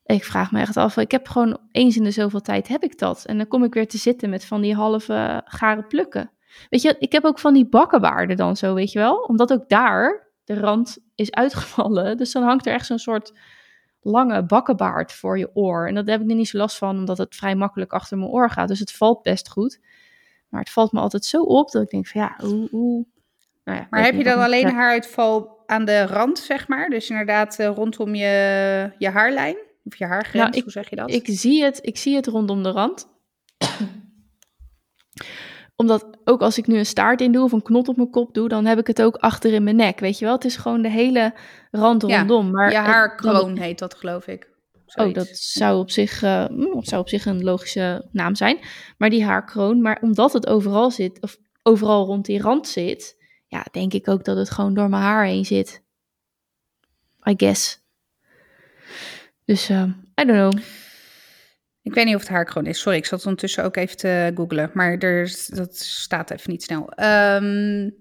Ik 0.05 0.23
vraag 0.23 0.51
me 0.51 0.59
echt 0.59 0.77
af, 0.77 0.97
ik 0.97 1.11
heb 1.11 1.27
gewoon 1.27 1.57
eens 1.71 1.97
in 1.97 2.03
de 2.03 2.11
zoveel 2.11 2.41
tijd 2.41 2.67
heb 2.67 2.83
ik 2.83 2.97
dat. 2.99 3.25
En 3.25 3.37
dan 3.37 3.47
kom 3.47 3.63
ik 3.63 3.73
weer 3.73 3.87
te 3.87 3.97
zitten 3.97 4.29
met 4.29 4.45
van 4.45 4.61
die 4.61 4.75
halve 4.75 5.41
gare 5.45 5.83
plukken. 5.83 6.31
Weet 6.69 6.81
je, 6.81 6.95
ik 6.99 7.11
heb 7.11 7.23
ook 7.23 7.39
van 7.39 7.53
die 7.53 7.65
bakkenbaarden 7.65 8.37
dan 8.37 8.57
zo, 8.57 8.73
weet 8.73 8.91
je 8.91 8.99
wel? 8.99 9.15
Omdat 9.15 9.53
ook 9.53 9.69
daar 9.69 10.27
de 10.43 10.59
rand 10.59 10.97
is 11.15 11.31
uitgevallen. 11.31 12.17
Dus 12.17 12.31
dan 12.31 12.43
hangt 12.43 12.65
er 12.65 12.73
echt 12.73 12.85
zo'n 12.85 12.99
soort 12.99 13.33
lange 14.01 14.43
bakkenbaard 14.43 15.13
voor 15.13 15.37
je 15.37 15.55
oor. 15.55 15.87
En 15.87 15.95
dat 15.95 16.07
heb 16.07 16.21
ik 16.21 16.29
er 16.29 16.35
niet 16.35 16.47
zo 16.47 16.57
last 16.57 16.77
van, 16.77 16.97
omdat 16.97 17.17
het 17.17 17.35
vrij 17.35 17.55
makkelijk 17.55 17.93
achter 17.93 18.17
mijn 18.17 18.29
oor 18.29 18.49
gaat. 18.49 18.67
Dus 18.67 18.79
het 18.79 18.91
valt 18.91 19.21
best 19.21 19.49
goed. 19.49 19.79
Maar 20.49 20.59
het 20.59 20.69
valt 20.69 20.91
me 20.91 20.99
altijd 20.99 21.25
zo 21.25 21.41
op 21.41 21.71
dat 21.71 21.81
ik 21.81 21.89
denk 21.89 22.07
van 22.07 22.21
ja, 22.21 22.35
hoe... 22.37 22.67
hoe... 22.69 23.05
Nou 23.63 23.77
ja, 23.77 23.87
maar 23.89 24.03
heb 24.03 24.15
je 24.15 24.23
dan 24.23 24.39
alleen 24.39 24.69
haaruitval 24.69 25.63
aan 25.65 25.85
de 25.85 26.05
rand, 26.05 26.39
zeg 26.39 26.67
maar? 26.67 26.89
Dus 26.89 27.09
inderdaad 27.09 27.59
uh, 27.59 27.67
rondom 27.67 28.15
je, 28.15 28.91
je 28.97 29.09
haarlijn? 29.09 29.57
Of 29.83 29.95
je 29.95 30.05
haargrens, 30.05 30.49
nou, 30.49 30.63
hoe 30.63 30.71
zeg 30.71 30.89
je 30.89 30.95
dat? 30.95 31.11
Ik 31.11 31.25
zie 31.29 31.63
het, 31.63 31.79
ik 31.81 31.97
zie 31.97 32.15
het 32.15 32.27
rondom 32.27 32.63
de 32.63 32.71
rand 32.71 33.07
omdat 35.81 36.05
ook 36.23 36.41
als 36.41 36.57
ik 36.57 36.67
nu 36.67 36.77
een 36.77 36.85
staart 36.85 37.21
in 37.21 37.31
doe 37.31 37.43
of 37.43 37.51
een 37.51 37.61
knot 37.61 37.87
op 37.87 37.95
mijn 37.95 38.09
kop 38.09 38.33
doe, 38.33 38.49
dan 38.49 38.65
heb 38.65 38.79
ik 38.79 38.87
het 38.87 39.01
ook 39.01 39.15
achter 39.15 39.53
in 39.53 39.63
mijn 39.63 39.75
nek. 39.75 39.99
Weet 39.99 40.19
je 40.19 40.25
wel, 40.25 40.33
het 40.33 40.45
is 40.45 40.55
gewoon 40.55 40.81
de 40.81 40.89
hele 40.89 41.33
rand 41.71 42.03
rondom. 42.03 42.45
Ja, 42.45 42.51
maar 42.51 42.71
je 42.71 42.77
haarkroon 42.77 43.57
heet 43.57 43.79
dat, 43.79 43.95
geloof 43.95 44.27
ik. 44.27 44.49
Oh, 44.95 45.13
dat 45.13 45.27
zou 45.27 45.79
op, 45.79 45.91
zich, 45.91 46.23
uh, 46.23 46.45
zou 46.79 47.01
op 47.01 47.09
zich 47.09 47.25
een 47.25 47.43
logische 47.43 48.07
naam 48.11 48.35
zijn. 48.35 48.59
Maar 48.97 49.09
die 49.09 49.23
haarkroon, 49.23 49.81
maar 49.81 49.97
omdat 50.01 50.33
het 50.33 50.47
overal 50.47 50.91
zit, 50.91 51.21
of 51.21 51.37
overal 51.63 52.05
rond 52.05 52.25
die 52.25 52.41
rand 52.41 52.67
zit, 52.67 53.15
ja, 53.47 53.65
denk 53.71 53.93
ik 53.93 54.07
ook 54.07 54.23
dat 54.23 54.37
het 54.37 54.49
gewoon 54.49 54.73
door 54.73 54.89
mijn 54.89 55.03
haar 55.03 55.25
heen 55.25 55.45
zit. 55.45 55.83
I 57.29 57.33
guess. 57.37 57.79
Dus, 59.45 59.69
uh, 59.69 59.83
I 60.21 60.25
don't 60.25 60.51
know. 60.51 60.63
Ik 61.83 61.93
weet 61.93 62.05
niet 62.05 62.15
of 62.15 62.21
het 62.21 62.29
haar 62.29 62.47
gewoon 62.47 62.67
is. 62.67 62.79
Sorry, 62.79 62.97
ik 62.97 63.05
zat 63.05 63.25
ondertussen 63.25 63.63
ook 63.63 63.75
even 63.75 63.97
te 63.97 64.31
googlen. 64.35 64.71
Maar 64.73 64.97
er, 64.97 65.45
dat 65.47 65.77
staat 65.77 66.31
even 66.31 66.51
niet 66.51 66.63
snel. 66.63 66.93
Um, 66.95 67.95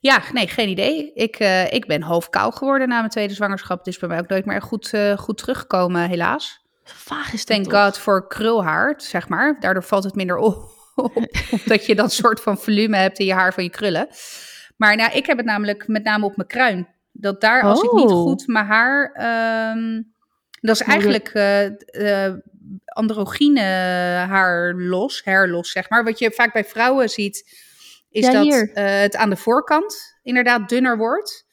ja, 0.00 0.22
nee, 0.32 0.48
geen 0.48 0.68
idee. 0.68 1.12
Ik, 1.14 1.40
uh, 1.40 1.72
ik 1.72 1.86
ben 1.86 2.02
hoofdkou 2.02 2.52
geworden 2.52 2.88
na 2.88 2.98
mijn 2.98 3.10
tweede 3.10 3.34
zwangerschap. 3.34 3.84
Dus 3.84 3.98
bij 3.98 4.08
mij 4.08 4.18
ook 4.18 4.28
nooit 4.28 4.44
meer 4.44 4.62
goed, 4.62 4.92
uh, 4.92 5.16
goed 5.16 5.38
teruggekomen, 5.38 6.08
helaas. 6.08 6.64
Vaag 6.84 7.32
is 7.32 7.44
Thank 7.44 7.72
God 7.72 7.98
voor 7.98 8.28
krulhaar, 8.28 8.94
zeg 8.96 9.28
maar. 9.28 9.56
Daardoor 9.60 9.84
valt 9.84 10.04
het 10.04 10.14
minder 10.14 10.36
op. 10.36 10.78
omdat 11.50 11.86
je 11.86 11.94
dat 11.94 12.12
soort 12.12 12.40
van 12.40 12.58
volume 12.58 12.96
hebt 12.96 13.18
in 13.18 13.26
je 13.26 13.32
haar 13.32 13.54
van 13.54 13.64
je 13.64 13.70
krullen. 13.70 14.08
Maar 14.76 14.96
nou, 14.96 15.12
ik 15.12 15.26
heb 15.26 15.36
het 15.36 15.46
namelijk 15.46 15.88
met 15.88 16.04
name 16.04 16.24
op 16.24 16.36
mijn 16.36 16.48
kruin. 16.48 16.88
Dat 17.12 17.40
daar, 17.40 17.62
als 17.62 17.82
ik 17.82 17.92
niet 17.92 18.10
oh. 18.10 18.22
goed 18.22 18.46
mijn 18.46 18.66
haar... 18.66 19.12
Um, 19.76 20.12
dat 20.60 20.80
is 20.80 20.86
eigenlijk 20.86 21.30
uh, 21.34 22.34
androgyne 22.84 23.60
haar 24.28 24.74
los, 24.74 25.22
los, 25.24 25.70
zeg 25.70 25.90
maar. 25.90 26.04
Wat 26.04 26.18
je 26.18 26.30
vaak 26.30 26.52
bij 26.52 26.64
vrouwen 26.64 27.08
ziet, 27.08 27.58
is 28.10 28.26
dat 28.26 28.46
uh, 28.46 28.64
het 28.74 29.16
aan 29.16 29.30
de 29.30 29.36
voorkant 29.36 30.18
inderdaad 30.22 30.68
dunner 30.68 30.96
wordt. 30.96 31.48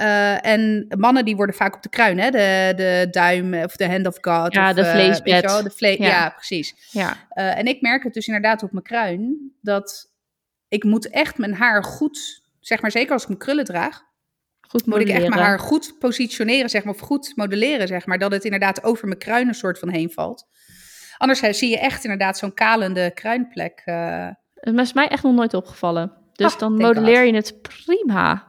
Uh, 0.00 0.46
en 0.46 0.86
mannen 0.98 1.24
die 1.24 1.36
worden 1.36 1.54
vaak 1.54 1.74
op 1.74 1.82
de 1.82 1.88
kruin, 1.88 2.18
hè? 2.18 2.30
De, 2.30 2.72
de 2.76 3.08
duim 3.10 3.54
of 3.54 3.76
de 3.76 3.88
hand 3.88 4.06
of 4.06 4.18
God. 4.20 4.52
Ja, 4.52 4.68
of, 4.68 4.76
de 4.76 4.84
vleesbed. 4.84 5.42
De 5.42 5.70
vle 5.74 6.02
ja. 6.02 6.08
ja. 6.08 6.30
precies. 6.30 6.74
Ja. 6.90 7.28
en 7.34 7.66
ik 7.66 7.80
merk 7.80 8.02
het 8.02 8.14
dus 8.14 8.26
inderdaad 8.26 8.62
op 8.62 8.72
mijn 8.72 8.84
kruin, 8.84 9.52
dat 9.60 10.10
ik 10.68 10.84
moet 10.84 11.10
echt 11.10 11.38
mijn 11.38 11.54
haar 11.54 11.84
goed, 11.84 12.42
zeg 12.60 12.80
maar 12.80 12.90
zeker 12.90 13.12
als 13.12 13.22
ik 13.22 13.28
mijn 13.28 13.40
krullen 13.40 13.64
draag, 13.64 14.02
Goed 14.72 14.86
moet 14.86 15.00
ik 15.00 15.08
echt 15.08 15.28
mijn 15.28 15.40
haar 15.40 15.58
goed 15.58 15.94
positioneren, 15.98 16.70
zeg 16.70 16.84
maar, 16.84 16.94
of 16.94 17.00
goed 17.00 17.32
modelleren, 17.34 17.88
zeg 17.88 18.06
maar, 18.06 18.18
dat 18.18 18.32
het 18.32 18.44
inderdaad 18.44 18.84
over 18.84 19.06
mijn 19.06 19.18
kruinen 19.18 19.54
soort 19.54 19.78
van 19.78 19.88
heen 19.88 20.10
valt. 20.10 20.46
Anders 21.16 21.40
zie 21.58 21.70
je 21.70 21.78
echt 21.78 22.04
inderdaad 22.04 22.38
zo'n 22.38 22.54
kalende 22.54 23.10
kruinplek. 23.14 23.82
Uh... 23.84 24.28
Het 24.54 24.78
is 24.78 24.92
mij 24.92 25.08
echt 25.08 25.22
nog 25.22 25.34
nooit 25.34 25.54
opgevallen. 25.54 26.12
Dus 26.32 26.52
oh, 26.52 26.58
dan 26.58 26.76
modelleer 26.76 27.24
je 27.24 27.34
het 27.34 27.62
prima. 27.62 28.48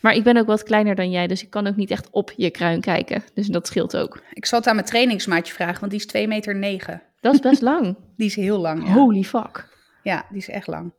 Maar 0.00 0.14
ik 0.14 0.22
ben 0.22 0.36
ook 0.36 0.46
wat 0.46 0.62
kleiner 0.62 0.94
dan 0.94 1.10
jij, 1.10 1.26
dus 1.26 1.42
ik 1.42 1.50
kan 1.50 1.66
ook 1.66 1.76
niet 1.76 1.90
echt 1.90 2.10
op 2.10 2.32
je 2.36 2.50
kruin 2.50 2.80
kijken. 2.80 3.22
Dus 3.34 3.46
dat 3.46 3.66
scheelt 3.66 3.96
ook. 3.96 4.22
Ik 4.32 4.46
zal 4.46 4.58
het 4.58 4.68
aan 4.68 4.74
mijn 4.74 4.86
trainingsmaatje 4.86 5.52
vragen, 5.52 5.80
want 5.80 5.90
die 5.90 6.00
is 6.00 6.06
2 6.06 6.28
meter. 6.28 6.56
negen. 6.56 7.02
Dat 7.20 7.34
is 7.34 7.40
best 7.40 7.62
lang. 7.62 7.96
Die 8.16 8.26
is 8.26 8.36
heel 8.36 8.58
lang. 8.58 8.86
Ja. 8.86 8.92
Holy 8.92 9.22
fuck. 9.22 9.68
Ja, 10.02 10.26
die 10.28 10.38
is 10.38 10.48
echt 10.48 10.66
lang. 10.66 10.92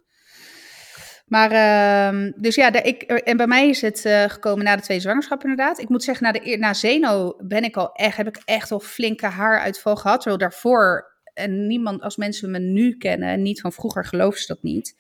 Maar, 1.33 1.51
ehm, 1.51 2.31
dus 2.35 2.55
ja, 2.55 2.83
ik, 2.83 3.01
en 3.03 3.37
bij 3.37 3.47
mij 3.47 3.69
is 3.69 3.81
het 3.81 4.05
eh, 4.05 4.23
gekomen 4.23 4.63
na 4.63 4.75
de 4.75 4.81
twee 4.81 4.99
zwangerschappen 4.99 5.49
inderdaad. 5.49 5.79
Ik 5.79 5.89
moet 5.89 6.03
zeggen, 6.03 6.25
na, 6.25 6.31
de, 6.31 6.57
na 6.57 6.73
Zeno 6.73 7.35
ben 7.39 7.63
ik 7.63 7.77
al 7.77 7.91
echt, 7.93 8.17
heb 8.17 8.27
ik 8.27 8.41
echt 8.45 8.71
al 8.71 8.79
flinke 8.79 9.25
haaruitval 9.25 9.95
gehad. 9.95 10.15
Terwijl 10.21 10.37
daarvoor, 10.37 11.13
en 11.33 11.67
niemand, 11.67 12.01
als 12.01 12.17
mensen 12.17 12.51
me 12.51 12.59
nu 12.59 12.97
kennen, 12.97 13.41
niet 13.41 13.61
van 13.61 13.71
vroeger, 13.71 14.05
geloven 14.05 14.39
ze 14.39 14.47
dat 14.47 14.63
niet. 14.63 14.95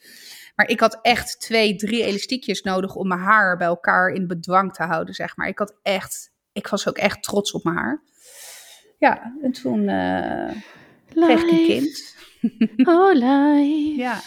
Maar 0.55 0.67
ik 0.67 0.79
had 0.79 0.99
echt 1.01 1.39
twee, 1.39 1.75
drie 1.75 2.03
elastiekjes 2.03 2.61
nodig 2.61 2.95
om 2.95 3.07
mijn 3.07 3.19
haar 3.19 3.57
bij 3.57 3.67
elkaar 3.67 4.09
in 4.09 4.27
bedwang 4.27 4.73
te 4.73 4.83
houden, 4.83 5.13
zeg 5.13 5.37
maar. 5.37 5.47
Ik 5.47 5.59
had 5.59 5.75
echt, 5.81 6.31
ik 6.53 6.67
was 6.67 6.87
ook 6.87 6.97
echt 6.97 7.23
trots 7.23 7.51
op 7.51 7.63
mijn 7.63 7.77
haar. 7.77 8.01
Ja, 8.97 9.33
en 9.41 9.51
toen 9.51 9.79
uh, 9.79 10.51
ik 11.15 11.51
een 11.51 11.65
kind. 11.65 12.11
Oh, 12.87 13.13
life. 13.13 13.95
Ja. 13.95 14.21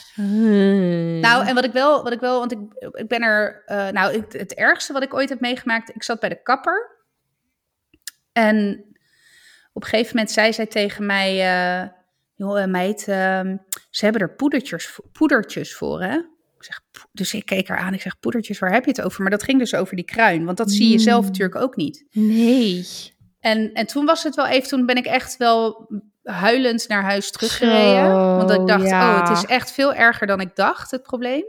Nou, 1.21 1.47
en 1.47 1.55
wat 1.55 1.65
ik 1.65 1.73
wel, 1.73 2.03
wat 2.03 2.13
ik 2.13 2.21
wel, 2.21 2.39
want 2.39 2.53
ik, 2.53 2.59
ik 2.93 3.09
ben 3.09 3.23
er, 3.23 3.63
uh, 3.67 3.89
nou, 3.89 4.17
het, 4.17 4.33
het 4.33 4.55
ergste 4.55 4.93
wat 4.93 5.03
ik 5.03 5.15
ooit 5.15 5.29
heb 5.29 5.41
meegemaakt, 5.41 5.95
ik 5.95 6.03
zat 6.03 6.21
bij 6.21 6.29
de 6.29 6.43
kapper. 6.43 7.05
En 8.33 8.85
op 9.73 9.83
een 9.83 9.89
gegeven 9.89 10.17
moment 10.17 10.35
zei 10.35 10.53
zij 10.53 10.67
tegen 10.67 11.07
mij, 11.07 11.35
uh, 11.83 11.89
joh 12.35 12.67
meid, 12.67 13.01
uh, 13.01 13.41
ze 13.91 14.05
hebben 14.05 14.23
er 14.23 14.35
poedertjes, 14.35 15.01
poedertjes 15.13 15.75
voor, 15.75 16.03
hè? 16.03 16.15
Ik 16.57 16.65
zeg, 16.65 16.81
dus 17.13 17.35
ik 17.35 17.47
keek 17.47 17.69
haar 17.69 17.79
aan, 17.79 17.95
ik 17.95 18.01
zeg, 18.01 18.19
poedertjes, 18.19 18.59
waar 18.59 18.73
heb 18.73 18.85
je 18.85 18.91
het 18.91 19.03
over? 19.03 19.23
Maar 19.23 19.31
dat 19.31 19.43
ging 19.43 19.59
dus 19.59 19.75
over 19.75 19.97
die 19.97 20.05
kruin, 20.05 20.45
want 20.45 20.57
dat 20.57 20.71
zie 20.71 20.91
je 20.91 20.99
zelf 20.99 21.21
Mm. 21.21 21.27
natuurlijk 21.27 21.61
ook 21.61 21.77
niet. 21.77 22.05
Nee. 22.11 22.87
En, 23.41 23.73
en 23.73 23.87
toen 23.87 24.05
was 24.05 24.23
het 24.23 24.35
wel 24.35 24.47
even, 24.47 24.69
toen 24.69 24.87
ben 24.87 24.97
ik 24.97 25.07
echt 25.07 25.37
wel 25.37 25.89
huilend 26.27 26.89
naar 26.89 27.03
huis 27.03 27.31
teruggereden. 27.31 28.11
Zo, 28.11 28.37
want 28.37 28.51
ik 28.51 28.67
dacht, 28.67 28.87
ja. 28.87 29.15
oh, 29.15 29.29
het 29.29 29.39
is 29.39 29.45
echt 29.45 29.73
veel 29.73 29.95
erger 29.95 30.27
dan 30.27 30.41
ik 30.41 30.57
dacht, 30.57 30.91
het 30.91 31.03
probleem. 31.03 31.45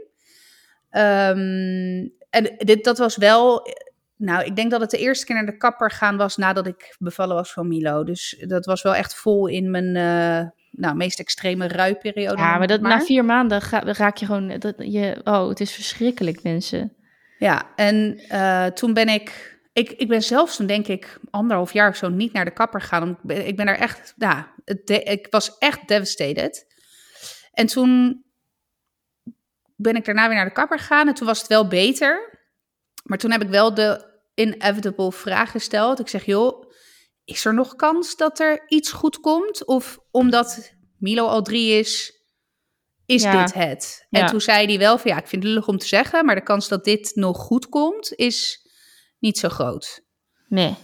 Ehm, 0.90 2.06
en 2.30 2.54
dit, 2.58 2.84
dat 2.84 2.98
was 2.98 3.16
wel, 3.16 3.66
nou, 4.16 4.44
ik 4.44 4.56
denk 4.56 4.70
dat 4.70 4.80
het 4.80 4.90
de 4.90 4.98
eerste 4.98 5.26
keer 5.26 5.34
naar 5.34 5.46
de 5.46 5.56
kapper 5.56 5.90
gaan 5.90 6.16
was 6.16 6.36
nadat 6.36 6.66
ik 6.66 6.96
bevallen 6.98 7.36
was 7.36 7.52
van 7.52 7.68
Milo. 7.68 8.04
Dus 8.04 8.44
dat 8.46 8.66
was 8.66 8.82
wel 8.82 8.94
echt 8.94 9.14
vol 9.14 9.46
in 9.46 9.70
mijn, 9.70 9.96
eh, 9.96 10.50
nou, 10.70 10.96
meest 10.96 11.18
extreme 11.18 11.68
ruiperiode. 11.68 12.42
Ja, 12.42 12.58
maar 12.58 12.66
dat, 12.66 12.80
maar. 12.80 12.98
na 12.98 13.04
vier 13.04 13.24
maanden 13.24 13.62
ga, 13.62 13.82
raak 13.84 14.16
je 14.16 14.26
gewoon... 14.26 14.58
Dat, 14.58 14.74
je, 14.78 15.20
oh, 15.24 15.48
het 15.48 15.60
is 15.60 15.72
verschrikkelijk, 15.72 16.42
mensen. 16.42 16.92
Ja, 17.38 17.62
en 17.76 18.20
eh, 18.28 18.66
toen 18.66 18.92
ben 18.92 19.08
ik, 19.08 19.57
ik, 19.78 19.90
ik 19.90 20.08
ben 20.08 20.22
zelfs 20.22 20.56
toen 20.56 20.66
denk 20.66 20.86
ik 20.86 21.18
anderhalf 21.30 21.72
jaar 21.72 21.88
of 21.88 21.96
zo 21.96 22.08
niet 22.08 22.32
naar 22.32 22.44
de 22.44 22.50
kapper 22.50 22.80
gegaan. 22.80 23.02
omdat 23.02 23.18
Ik 23.20 23.26
ben, 23.26 23.46
ik 23.46 23.56
ben 23.56 23.66
daar 23.66 23.78
echt, 23.78 24.14
ja, 24.16 24.54
het 24.64 24.86
de- 24.86 25.02
ik 25.02 25.26
was 25.30 25.58
echt 25.58 25.88
devastated. 25.88 26.66
En 27.52 27.66
toen 27.66 28.24
ben 29.76 29.96
ik 29.96 30.04
daarna 30.04 30.26
weer 30.26 30.36
naar 30.36 30.44
de 30.44 30.52
kapper 30.52 30.78
gegaan 30.78 31.08
en 31.08 31.14
toen 31.14 31.26
was 31.26 31.38
het 31.38 31.48
wel 31.48 31.68
beter. 31.68 32.38
Maar 33.04 33.18
toen 33.18 33.30
heb 33.30 33.42
ik 33.42 33.48
wel 33.48 33.74
de 33.74 34.06
inevitable 34.34 35.12
vraag 35.12 35.50
gesteld. 35.50 36.00
Ik 36.00 36.08
zeg, 36.08 36.24
joh, 36.24 36.70
is 37.24 37.44
er 37.44 37.54
nog 37.54 37.76
kans 37.76 38.16
dat 38.16 38.38
er 38.38 38.64
iets 38.68 38.92
goed 38.92 39.20
komt? 39.20 39.64
Of 39.66 39.98
omdat 40.10 40.72
Milo 40.98 41.26
al 41.26 41.42
drie 41.42 41.78
is, 41.78 42.22
is 43.06 43.22
Ja. 43.22 43.40
dit 43.44 43.54
het? 43.54 44.06
En 44.10 44.20
Ja. 44.20 44.26
toen 44.26 44.40
zei 44.40 44.66
hij 44.66 44.78
wel 44.78 44.98
van, 44.98 45.10
ja, 45.10 45.16
ik 45.18 45.26
vind 45.26 45.42
het 45.42 45.52
lullig 45.52 45.68
om 45.68 45.78
te 45.78 45.86
zeggen, 45.86 46.24
maar 46.24 46.34
de 46.34 46.42
kans 46.42 46.68
dat 46.68 46.84
dit 46.84 47.10
nog 47.14 47.36
goed 47.38 47.68
komt, 47.68 48.12
is 48.14 48.66
niet 49.18 49.38
zo 49.38 49.48
groot. 49.48 50.00
Nee. 50.48 50.74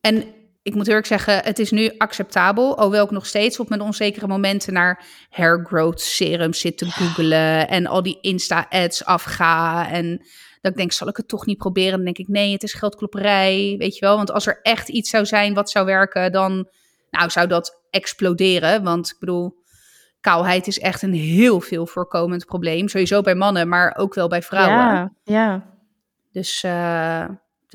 En 0.00 0.24
ik 0.62 0.74
moet 0.74 0.88
eerlijk 0.88 1.06
zeggen, 1.06 1.44
het 1.44 1.58
is 1.58 1.70
nu 1.70 1.90
acceptabel. 1.98 2.80
Hoewel 2.80 3.04
ik 3.04 3.10
nog 3.10 3.26
steeds 3.26 3.60
op 3.60 3.68
mijn 3.68 3.80
onzekere 3.80 4.26
momenten 4.26 4.72
naar 4.72 5.04
hair 5.30 5.64
growth 5.64 6.00
serum 6.00 6.52
zit 6.52 6.78
te 6.78 6.90
googelen. 6.90 7.68
En 7.68 7.86
al 7.86 8.02
die 8.02 8.18
Insta-ads 8.20 9.04
afga. 9.04 9.88
En 9.90 10.18
dat 10.60 10.72
ik 10.72 10.76
denk, 10.76 10.92
zal 10.92 11.08
ik 11.08 11.16
het 11.16 11.28
toch 11.28 11.46
niet 11.46 11.58
proberen? 11.58 11.92
Dan 11.92 12.04
denk 12.04 12.18
ik, 12.18 12.28
nee, 12.28 12.52
het 12.52 12.62
is 12.62 12.72
geldklopperij. 12.72 13.74
Weet 13.78 13.94
je 13.94 14.00
wel, 14.00 14.16
want 14.16 14.30
als 14.30 14.46
er 14.46 14.60
echt 14.62 14.88
iets 14.88 15.10
zou 15.10 15.26
zijn 15.26 15.54
wat 15.54 15.70
zou 15.70 15.86
werken, 15.86 16.32
dan 16.32 16.68
nou, 17.10 17.30
zou 17.30 17.46
dat 17.46 17.82
exploderen. 17.90 18.82
Want 18.82 19.08
ik 19.10 19.16
bedoel, 19.18 19.56
kaalheid 20.20 20.66
is 20.66 20.78
echt 20.78 21.02
een 21.02 21.14
heel 21.14 21.60
veel 21.60 21.86
voorkomend 21.86 22.46
probleem. 22.46 22.88
Sowieso 22.88 23.20
bij 23.20 23.34
mannen, 23.34 23.68
maar 23.68 23.96
ook 23.96 24.14
wel 24.14 24.28
bij 24.28 24.42
vrouwen. 24.42 24.76
Ja, 24.76 25.12
ja. 25.24 25.74
Dus, 26.32 26.62
eh, 26.62 27.24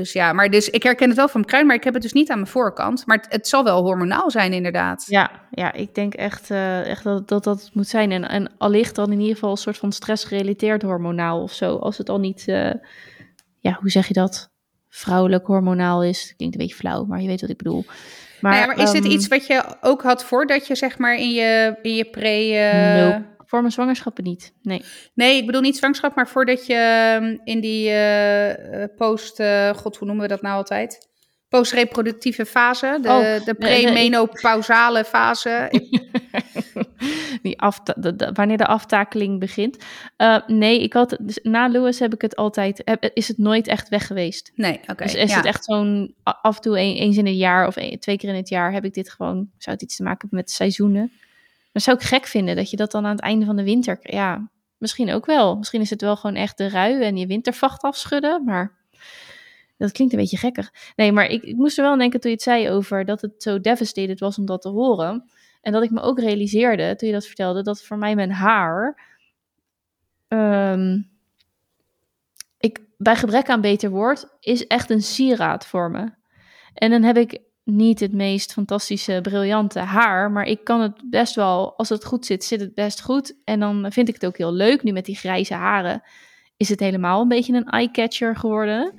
dus 0.02 0.12
ja, 0.14 0.34
maar 0.34 0.50
dus 0.50 0.70
ik 0.70 0.84
herken 0.84 1.08
het 1.08 1.18
wel 1.18 1.28
van 1.28 1.40
mijn 1.40 1.52
kruin, 1.52 1.66
maar 1.66 1.76
ik 1.76 1.84
heb 1.84 1.94
het 1.94 2.02
dus 2.04 2.14
niet 2.14 2.30
aan 2.30 2.38
mijn 2.38 2.50
voorkant. 2.50 3.06
Maar 3.06 3.18
het, 3.18 3.26
het 3.30 3.48
zal 3.48 3.64
wel 3.64 3.82
hormonaal 3.84 4.32
zijn, 4.32 4.54
inderdaad. 4.54 5.06
Ja, 5.08 5.32
ja, 5.52 5.74
ik 5.74 5.96
denk 5.96 6.14
echt, 6.14 6.52
eh, 6.52 6.86
echt 6.90 7.04
dat, 7.04 7.28
dat 7.28 7.44
dat 7.44 7.62
het 7.62 7.70
moet 7.74 7.88
zijn. 7.88 8.12
En, 8.12 8.30
en 8.30 8.52
allicht 8.58 8.96
dan 8.96 9.12
in 9.12 9.20
ieder 9.20 9.34
geval 9.34 9.52
een 9.52 9.58
soort 9.58 9.78
van 9.78 9.92
stressgerelateerd 9.92 10.82
hormonaal 10.82 11.42
of 11.42 11.52
zo. 11.54 11.76
Als 11.78 11.98
het 11.98 12.10
al 12.10 12.20
niet, 12.20 12.44
eh, 12.48 12.72
ja, 13.60 13.78
hoe 13.80 13.90
zeg 13.90 14.08
je 14.08 14.14
dat? 14.14 14.50
Vrouwelijk 14.90 15.46
hormonaal 15.46 16.04
is. 16.04 16.34
Klinkt 16.38 16.56
een 16.56 16.62
beetje 16.62 16.78
flauw, 16.78 17.06
maar 17.06 17.22
je 17.22 17.28
weet 17.28 17.42
wat 17.42 17.50
ik 17.50 17.58
bedoel. 17.58 17.86
Maar, 18.42 18.52
Nou 18.52 18.62
ja, 18.62 18.68
maar 18.76 18.86
is 18.86 18.92
dit 18.92 19.04
ehm, 19.04 19.12
iets 19.14 19.28
wat 19.28 19.48
je 19.48 19.64
ook 19.82 20.02
had 20.04 20.24
voordat 20.24 20.68
je 20.68 20.76
zeg 20.76 20.98
maar 20.98 21.16
in 21.16 21.32
je, 21.32 21.78
in 21.82 21.96
je 21.96 22.06
pre... 22.06 22.30
eh, 22.30 23.04
Nope. 23.04 23.26
Voor 23.52 23.60
mijn 23.62 23.72
zwangerschappen 23.74 24.24
niet. 24.24 24.54
Nee. 24.62 24.84
Nee, 25.14 25.38
ik 25.38 25.46
bedoel 25.46 25.62
niet 25.62 25.78
zwangerschap, 25.78 26.16
maar 26.16 26.28
voordat 26.28 26.66
je 26.66 26.74
ehm, 26.74 27.38
in 27.44 27.60
die 27.60 27.88
eh, 27.90 28.84
eh, 28.84 28.90
post... 28.98 29.40
eh, 29.40 29.70
God, 29.70 29.98
hoe 29.98 30.08
noemen 30.08 30.24
we 30.28 30.32
dat 30.34 30.42
nou 30.42 30.56
altijd? 30.56 31.10
Postreproductieve 31.50 32.46
fase, 32.46 32.98
de, 33.02 33.08
Oh, 33.10 33.20
de 33.20 33.56
nee, 33.58 33.72
nee, 33.84 33.84
premenopausale 33.94 35.04
fase. 35.04 35.68
Die 37.42 37.60
afta- 37.62 37.96
de- 37.98 38.16
de- 38.16 38.32
wanneer 38.34 38.58
de 38.58 38.66
aftakeling 38.66 39.40
begint. 39.40 39.78
Nee, 40.48 40.82
ik 40.82 40.94
had, 40.94 41.18
dus 41.22 41.40
na 41.44 41.68
Lewis 41.68 42.00
heb 42.00 42.14
ik 42.14 42.22
het 42.22 42.36
altijd, 42.36 42.82
heb, 42.86 43.10
is 43.14 43.28
het 43.28 43.38
nooit 43.38 43.68
echt 43.68 43.90
weg 43.90 44.08
geweest. 44.08 44.52
nee, 44.56 44.80
oké. 44.88 45.04
Dus 45.04 45.16
is 45.16 45.30
ja. 45.30 45.36
het 45.38 45.46
echt 45.46 45.64
zo'n 45.66 46.16
af 46.24 46.56
en 46.56 46.62
toe 46.62 46.80
een, 46.80 46.96
eens 46.96 47.18
in 47.18 47.26
het 47.26 47.38
jaar 47.38 47.68
of 47.68 47.76
een- 47.76 48.00
twee 48.00 48.18
keer 48.18 48.30
in 48.30 48.36
het 48.36 48.50
jaar 48.50 48.72
heb 48.72 48.86
ik 48.86 48.94
dit 48.94 49.10
gewoon. 49.10 49.50
Zou 49.58 49.76
het 49.76 49.82
iets 49.82 49.96
te 49.96 50.04
maken 50.04 50.20
hebben 50.22 50.40
met 50.40 50.52
seizoenen? 50.52 51.12
Maar 51.72 51.82
zou 51.82 51.98
ik 51.98 52.04
gek 52.04 52.26
vinden 52.26 52.56
dat 52.56 52.70
je 52.70 52.78
dat 52.78 52.92
dan 52.92 53.06
aan 53.06 53.12
het 53.12 53.22
einde 53.22 53.46
van 53.46 53.56
de 53.56 53.64
winter. 53.64 53.98
Ja, 54.02 54.50
misschien 54.78 55.12
ook 55.12 55.26
wel. 55.26 55.58
Misschien 55.58 55.82
is 55.82 55.90
het 55.90 56.02
wel 56.02 56.16
gewoon 56.16 56.36
echt 56.36 56.58
de 56.58 56.68
rui 56.68 57.02
en 57.02 57.18
je 57.18 57.28
wintervacht 57.28 57.82
afschudden. 57.82 58.44
Maar 58.44 58.80
dat 59.78 59.92
klinkt 59.92 60.14
een 60.14 60.20
beetje 60.20 60.38
gekker. 60.38 60.92
Nee, 60.96 61.12
maar 61.12 61.26
ik, 61.26 61.44
ik 61.44 61.56
moest 61.56 61.78
er 61.78 61.84
wel 61.84 61.92
aan 61.92 62.00
denken 62.00 62.20
toen 62.20 62.30
je 62.30 62.36
het 62.36 62.46
zei 62.46 62.70
over 62.70 63.06
dat 63.06 63.22
het 63.22 63.44
zo 63.44 63.60
devastated 63.60 64.20
was 64.20 64.38
om 64.38 64.46
dat 64.46 64.62
te 64.62 64.70
horen. 64.70 65.30
En 65.62 65.72
dat 65.72 65.84
ik 65.84 65.92
me 65.92 66.02
ook 66.02 66.20
realiseerde 66.20 66.96
toen 66.96 67.08
je 67.08 67.14
dat 67.14 67.26
vertelde, 67.26 67.64
dat 67.64 67.84
voor 67.84 67.98
mij 67.98 68.16
mijn 68.16 68.32
haar. 68.32 69.10
ehm, 70.28 71.02
ik, 72.58 72.80
bij 72.98 73.16
gebrek 73.16 73.50
aan 73.50 73.62
beter 73.62 73.90
woord, 73.90 74.28
is 74.40 74.68
echt 74.68 74.90
een 74.90 75.02
sieraad 75.02 75.66
voor 75.66 75.92
me. 75.92 76.12
En 76.74 76.92
dan 76.92 77.04
heb 77.04 77.18
ik 77.18 77.40
niet 77.76 78.00
het 78.00 78.14
meest 78.14 78.54
fantastische, 78.54 79.20
briljante 79.22 79.80
haar, 79.80 80.32
maar 80.32 80.46
ik 80.46 80.64
kan 80.64 80.82
het 80.82 81.02
best 81.10 81.36
wel, 81.36 81.78
als 81.78 81.90
het 81.90 82.06
goed 82.06 82.26
zit, 82.26 82.44
zit 82.44 82.60
het 82.60 82.74
best 82.74 83.02
goed. 83.02 83.36
En 83.44 83.60
dan 83.60 83.86
vind 83.92 84.08
ik 84.08 84.14
het 84.14 84.26
ook 84.26 84.38
heel 84.38 84.54
leuk. 84.54 84.84
Nu 84.84 84.92
met 84.92 85.06
die 85.06 85.16
grijze 85.16 85.54
haren 85.54 86.02
is 86.58 86.70
het 86.70 86.80
helemaal 86.80 87.22
een 87.22 87.28
beetje 87.28 87.54
een 87.54 87.70
eye-catcher 87.70 88.36
geworden. 88.36 88.94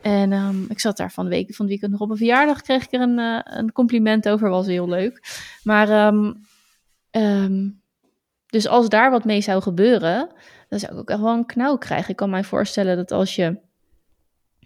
En 0.00 0.32
ehm, 0.32 0.62
ik 0.68 0.80
zat 0.80 0.96
daar 0.96 1.12
van 1.12 1.24
de 1.24 1.30
week, 1.30 1.54
van 1.54 1.64
het 1.64 1.68
weekend 1.68 1.92
nog 1.92 2.00
op 2.00 2.10
een 2.10 2.16
verjaardag, 2.16 2.62
kreeg 2.62 2.84
ik 2.84 2.92
er 2.92 3.00
een, 3.00 3.18
eh, 3.18 3.40
een 3.44 3.72
compliment 3.72 4.28
over, 4.28 4.50
was 4.50 4.66
heel 4.66 4.88
leuk. 4.88 5.22
Maar, 5.62 5.88
ehm, 5.88 6.32
ehm, 7.10 7.68
dus 8.46 8.68
als 8.68 8.88
daar 8.88 9.10
wat 9.10 9.24
mee 9.24 9.40
zou 9.40 9.62
gebeuren, 9.62 10.28
dan 10.68 10.78
zou 10.78 10.92
ik 10.92 10.98
ook 10.98 11.10
echt 11.10 11.20
wel 11.20 11.32
een 11.32 11.46
knauw 11.46 11.76
krijgen. 11.76 12.10
Ik 12.10 12.16
kan 12.16 12.30
mij 12.30 12.44
voorstellen 12.44 12.96
dat 12.96 13.12
als 13.12 13.36
je 13.36 13.58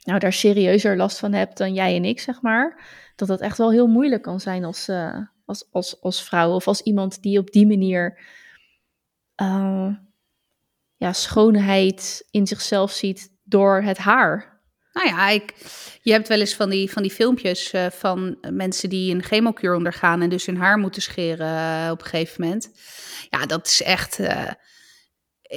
nou, 0.04 0.18
daar 0.18 0.32
serieuzer 0.32 0.96
last 0.96 1.18
van 1.18 1.32
hebt 1.32 1.58
dan 1.58 1.74
jij 1.74 1.96
en 1.96 2.04
ik, 2.04 2.20
zeg 2.20 2.42
maar, 2.42 2.80
dat 3.16 3.28
dat 3.28 3.40
echt 3.40 3.58
wel 3.58 3.70
heel 3.70 3.86
moeilijk 3.86 4.22
kan 4.22 4.40
zijn 4.40 4.64
als, 4.64 4.88
eh, 4.88 5.18
als, 5.44 5.64
als, 5.70 6.00
als 6.00 6.24
vrouw 6.24 6.54
of 6.54 6.66
als 6.66 6.80
iemand 6.80 7.22
die 7.22 7.38
op 7.38 7.50
die 7.50 7.66
manier 7.66 8.18
eh, 9.34 9.88
ja, 10.96 11.12
schoonheid 11.12 12.26
in 12.30 12.46
zichzelf 12.46 12.92
ziet 12.92 13.30
door 13.44 13.82
het 13.82 13.98
haar. 13.98 14.60
Nou 14.92 15.08
ja, 15.08 15.28
ik, 15.28 15.54
je 16.02 16.12
hebt 16.12 16.28
wel 16.28 16.40
eens 16.40 16.54
van 16.54 16.70
die, 16.70 16.90
van 16.90 17.02
die 17.02 17.10
filmpjes 17.10 17.72
eh, 17.72 17.86
van 17.90 18.38
mensen 18.50 18.88
die 18.88 19.14
een 19.14 19.22
chemokuur 19.22 19.74
ondergaan 19.74 20.22
en 20.22 20.28
dus 20.28 20.46
hun 20.46 20.56
haar 20.56 20.78
moeten 20.78 21.02
scheren 21.02 21.90
op 21.90 22.00
een 22.00 22.06
gegeven 22.06 22.42
moment. 22.42 22.70
Ja, 23.30 23.46
dat 23.46 23.66
is 23.66 23.82
echt. 23.82 24.20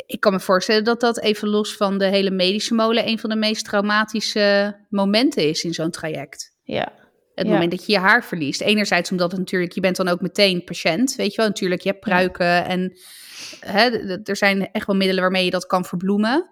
ik 0.05 0.19
kan 0.19 0.33
me 0.33 0.39
voorstellen 0.39 0.83
dat 0.83 0.99
dat 0.99 1.19
even 1.19 1.47
los 1.47 1.75
van 1.75 1.97
de 1.97 2.05
hele 2.05 2.31
medische 2.31 2.73
molen 2.73 3.07
een 3.07 3.19
van 3.19 3.29
de 3.29 3.35
meest 3.35 3.65
traumatische 3.65 4.75
momenten 4.89 5.49
is 5.49 5.63
in 5.63 5.73
zo'n 5.73 5.91
traject. 5.91 6.53
Ja, 6.63 7.04
Het 7.35 7.47
Ja. 7.47 7.53
moment 7.53 7.71
dat 7.71 7.85
je 7.85 7.91
je 7.91 7.99
haar 7.99 8.23
verliest. 8.25 8.61
Enerzijds 8.61 9.11
omdat 9.11 9.31
het 9.31 9.39
natuurlijk, 9.39 9.71
je 9.71 9.81
bent 9.81 9.95
dan 9.95 10.07
ook 10.07 10.21
meteen 10.21 10.63
patiënt. 10.63 11.15
Weet 11.15 11.31
je 11.31 11.37
wel, 11.37 11.47
natuurlijk, 11.47 11.81
je 11.81 11.89
hebt 11.89 12.01
pruiken 12.01 12.65
en 12.65 12.97
hè, 13.59 13.89
er 14.23 14.35
zijn 14.35 14.71
echt 14.71 14.87
wel 14.87 14.95
middelen 14.95 15.21
waarmee 15.23 15.45
je 15.45 15.51
dat 15.51 15.65
kan 15.65 15.85
verbloemen. 15.85 16.49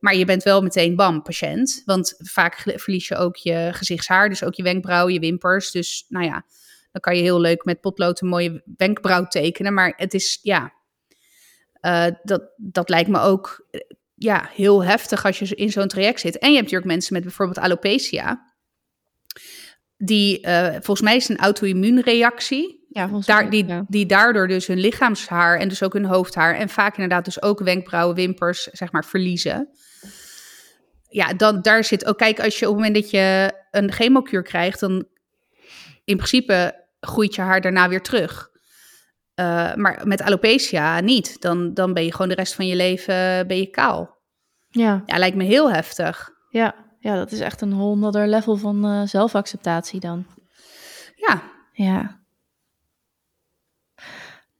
Maar 0.00 0.16
je 0.16 0.24
bent 0.24 0.42
wel 0.42 0.62
meteen 0.62 0.96
bam, 0.96 1.22
patiënt. 1.22 1.82
Want 1.84 2.14
vaak 2.18 2.54
verlies 2.74 3.08
je 3.08 3.16
ook 3.16 3.36
je 3.36 3.68
gezichtshaar, 3.72 4.28
dus 4.28 4.44
ook 4.44 4.54
je 4.54 4.62
wenkbrauw, 4.62 5.08
je 5.08 5.18
wimpers. 5.18 5.70
Dus 5.70 6.04
nou 6.08 6.24
ja, 6.24 6.46
dan 6.92 7.00
kan 7.00 7.16
je 7.16 7.22
heel 7.22 7.40
leuk 7.40 7.64
met 7.64 7.80
potlood 7.80 8.20
een 8.20 8.28
mooie 8.28 8.62
wenkbrauw 8.76 9.26
tekenen. 9.26 9.74
Maar 9.74 9.92
het 9.96 10.14
is, 10.14 10.38
ja, 10.42 10.72
eh, 11.72 12.06
dat, 12.22 12.52
dat 12.56 12.88
lijkt 12.88 13.08
me 13.08 13.20
ook 13.20 13.66
eh, 13.70 13.80
ja, 14.14 14.50
heel 14.52 14.84
heftig 14.84 15.24
als 15.24 15.38
je 15.38 15.54
in 15.54 15.70
zo'n 15.70 15.88
traject 15.88 16.20
zit. 16.20 16.38
En 16.38 16.48
je 16.48 16.54
hebt 16.54 16.64
natuurlijk 16.64 16.92
mensen 16.92 17.14
met 17.14 17.22
bijvoorbeeld 17.22 17.58
alopecia. 17.58 18.54
Die, 19.96 20.40
eh, 20.40 20.72
volgens 20.72 21.00
mij 21.00 21.16
is 21.16 21.28
een 21.28 21.38
auto-immuunreactie. 21.38 22.84
Ja, 22.88 23.10
Daar, 23.24 23.50
die, 23.50 23.66
ja. 23.66 23.84
die 23.88 24.06
daardoor 24.06 24.48
dus 24.48 24.66
hun 24.66 24.78
lichaamshaar 24.78 25.58
en 25.58 25.68
dus 25.68 25.82
ook 25.82 25.92
hun 25.92 26.04
hoofdhaar... 26.04 26.54
en 26.54 26.68
vaak 26.68 26.96
inderdaad 26.96 27.24
dus 27.24 27.42
ook 27.42 27.58
wenkbrauwen, 27.58 28.16
wimpers, 28.16 28.62
zeg 28.62 28.92
maar, 28.92 29.04
verliezen. 29.04 29.68
Ja, 31.08 31.34
dan, 31.34 31.62
daar 31.62 31.84
zit 31.84 32.06
ook... 32.06 32.18
Kijk, 32.18 32.40
als 32.40 32.58
je 32.58 32.68
op 32.68 32.74
het 32.74 32.84
moment 32.84 33.02
dat 33.02 33.10
je 33.10 33.52
een 33.70 33.92
chemokuur 33.92 34.42
krijgt... 34.42 34.80
dan 34.80 35.06
in 36.04 36.16
principe 36.16 36.84
groeit 37.00 37.34
je 37.34 37.40
haar 37.40 37.60
daarna 37.60 37.88
weer 37.88 38.02
terug. 38.02 38.50
Eh, 39.34 39.74
maar 39.74 40.00
met 40.04 40.22
alopecia 40.22 41.00
niet. 41.00 41.40
Dan, 41.40 41.74
dan 41.74 41.94
ben 41.94 42.04
je 42.04 42.12
gewoon 42.12 42.28
de 42.28 42.34
rest 42.34 42.54
van 42.54 42.66
je 42.66 42.76
leven 42.76 43.46
ben 43.46 43.58
je 43.58 43.70
kaal. 43.70 44.16
Ja, 44.68 45.02
Ja, 45.06 45.18
lijkt 45.18 45.36
me 45.36 45.44
heel 45.44 45.72
heftig. 45.72 46.30
ja, 46.50 46.85
ja, 46.98 47.14
dat 47.14 47.32
is 47.32 47.40
echt 47.40 47.60
een 47.60 47.74
whole 47.76 47.96
nother 47.96 48.28
level 48.28 48.56
van 48.56 48.84
eh, 48.84 49.02
zelfacceptatie 49.04 50.00
dan. 50.00 50.26
Ja, 51.16 51.42
Ja. 51.72 52.24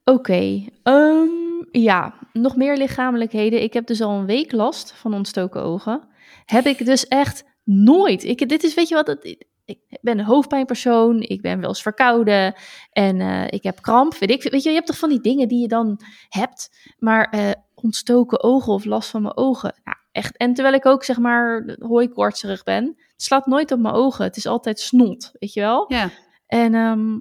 Oké. 0.03 0.65
ehm, 0.83 1.27
ja, 1.71 2.13
nog 2.33 2.55
meer 2.55 2.77
lichamelijkheden. 2.77 3.61
Ik 3.61 3.73
heb 3.73 3.87
dus 3.87 4.01
al 4.01 4.19
een 4.19 4.25
week 4.25 4.51
last 4.51 4.91
van 4.91 5.13
ontstoken 5.13 5.61
ogen. 5.61 6.07
Heb 6.45 6.65
ik 6.65 6.85
dus 6.85 7.07
echt 7.07 7.43
nooit. 7.63 8.23
Ik, 8.23 8.49
dit 8.49 8.63
is, 8.63 8.73
weet 8.73 8.87
je 8.87 8.95
wat, 8.95 9.07
het, 9.07 9.45
ik 9.65 9.79
ben 10.01 10.19
een 10.19 10.25
hoofdpijnpersoon. 10.25 11.21
Ik 11.21 11.41
ben 11.41 11.59
wel 11.59 11.69
eens 11.69 11.81
verkouden. 11.81 12.55
En 12.91 13.21
eh, 13.21 13.47
ik 13.47 13.63
heb 13.63 13.81
kramp. 13.81 14.17
Weet, 14.17 14.31
ik, 14.31 14.51
weet 14.51 14.63
je, 14.63 14.69
je 14.69 14.75
hebt 14.75 14.87
toch 14.87 14.97
van 14.97 15.09
die 15.09 15.21
dingen 15.21 15.47
die 15.47 15.61
je 15.61 15.67
dan 15.67 16.01
hebt. 16.29 16.93
Maar 16.97 17.29
eh, 17.29 17.51
ontstoken 17.75 18.43
ogen 18.43 18.73
of 18.73 18.85
last 18.85 19.09
van 19.09 19.21
mijn 19.21 19.37
ogen. 19.37 19.73
Nou, 19.83 19.97
echt. 20.17 20.37
En 20.37 20.53
terwijl 20.53 20.75
ik 20.75 20.85
ook, 20.85 21.03
zeg 21.03 21.17
maar, 21.17 21.75
hooikoortserig 21.79 22.63
ben. 22.63 22.83
Het 22.85 23.23
slaat 23.23 23.45
nooit 23.45 23.71
op 23.71 23.79
mijn 23.79 23.93
ogen. 23.93 24.23
Het 24.25 24.37
is 24.37 24.45
altijd 24.45 24.79
snot, 24.79 25.31
weet 25.39 25.53
je 25.53 25.59
wel. 25.59 25.85
ja. 25.87 26.09
En 26.47 26.75
ehm, 26.75 27.17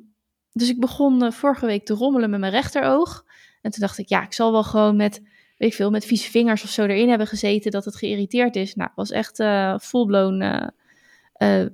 dus 0.52 0.68
ik 0.68 0.80
begon 0.80 1.24
eh, 1.24 1.30
vorige 1.30 1.66
week 1.66 1.84
te 1.84 1.94
rommelen 1.94 2.30
met 2.30 2.40
mijn 2.40 2.52
rechteroog. 2.52 3.24
En 3.62 3.70
toen 3.70 3.80
dacht 3.80 3.98
ik, 3.98 4.08
ja, 4.08 4.22
ik 4.22 4.32
zal 4.32 4.52
wel 4.52 4.62
gewoon 4.62 4.96
met, 4.96 5.20
weet 5.56 5.70
ik 5.70 5.74
veel, 5.74 5.90
met 5.90 6.04
vieze 6.04 6.30
vingers 6.30 6.62
of 6.62 6.70
zo 6.70 6.84
erin 6.84 7.08
hebben 7.08 7.26
gezeten 7.26 7.70
dat 7.70 7.84
het 7.84 7.96
geïrriteerd 7.96 8.56
is. 8.56 8.74
Nou, 8.74 8.88
het 8.88 8.96
was 8.96 9.10
echt 9.10 9.40
eh 9.40 9.78
full-blown, 9.78 10.40
eh, 11.32 11.66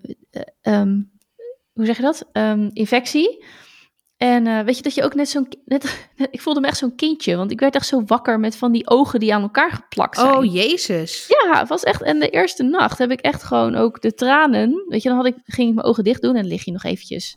ehm, 0.60 1.00
hoe 1.72 1.86
zeg 1.86 1.96
je 1.96 2.02
dat? 2.02 2.28
Ehm, 2.32 2.70
infectie. 2.72 3.44
En 4.22 4.46
eh, 4.46 4.64
weet 4.64 4.76
je 4.76 4.82
dat 4.82 4.94
je 4.94 5.02
ook 5.02 5.14
net 5.14 5.28
zo'n, 5.28 5.48
net, 5.64 6.08
ik 6.30 6.40
voelde 6.40 6.60
me 6.60 6.66
echt 6.66 6.76
zo'n 6.76 6.94
kindje, 6.94 7.36
want 7.36 7.50
ik 7.50 7.60
werd 7.60 7.74
echt 7.74 7.86
zo 7.86 8.02
wakker 8.04 8.40
met 8.40 8.56
van 8.56 8.72
die 8.72 8.88
ogen 8.88 9.20
die 9.20 9.34
aan 9.34 9.42
elkaar 9.42 9.70
geplakt 9.72 10.16
zijn. 10.16 10.34
Oh, 10.34 10.52
jezus. 10.52 11.26
Ja, 11.28 11.58
het 11.58 11.68
was 11.68 11.82
echt. 11.82 12.02
En 12.02 12.18
de 12.18 12.28
eerste 12.28 12.62
nacht 12.62 12.98
heb 12.98 13.10
ik 13.10 13.20
echt 13.20 13.42
gewoon 13.42 13.74
ook 13.74 14.00
de 14.00 14.14
tranen. 14.14 14.84
Weet 14.88 15.02
je, 15.02 15.08
dan 15.08 15.18
had 15.18 15.26
ik, 15.26 15.36
ging 15.44 15.68
ik 15.68 15.74
mijn 15.74 15.86
ogen 15.86 16.04
dicht 16.04 16.22
doen 16.22 16.36
en 16.36 16.46
lig 16.46 16.64
je 16.64 16.72
nog 16.72 16.82
eventjes 16.82 17.36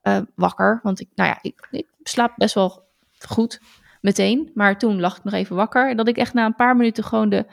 eh, 0.00 0.18
wakker. 0.34 0.80
Want 0.82 1.00
ik, 1.00 1.08
nou 1.14 1.28
ja, 1.28 1.38
ik, 1.42 1.68
ik 1.70 1.86
slaap 2.02 2.32
best 2.36 2.54
wel 2.54 2.82
goed 3.28 3.60
meteen. 4.00 4.50
Maar 4.54 4.78
toen 4.78 5.00
lag 5.00 5.16
ik 5.16 5.24
nog 5.24 5.34
even 5.34 5.56
wakker. 5.56 5.90
En 5.90 5.96
dat 5.96 6.08
ik 6.08 6.16
echt 6.16 6.34
na 6.34 6.44
een 6.44 6.56
paar 6.56 6.76
minuten 6.76 7.04
gewoon 7.04 7.28
de 7.28 7.46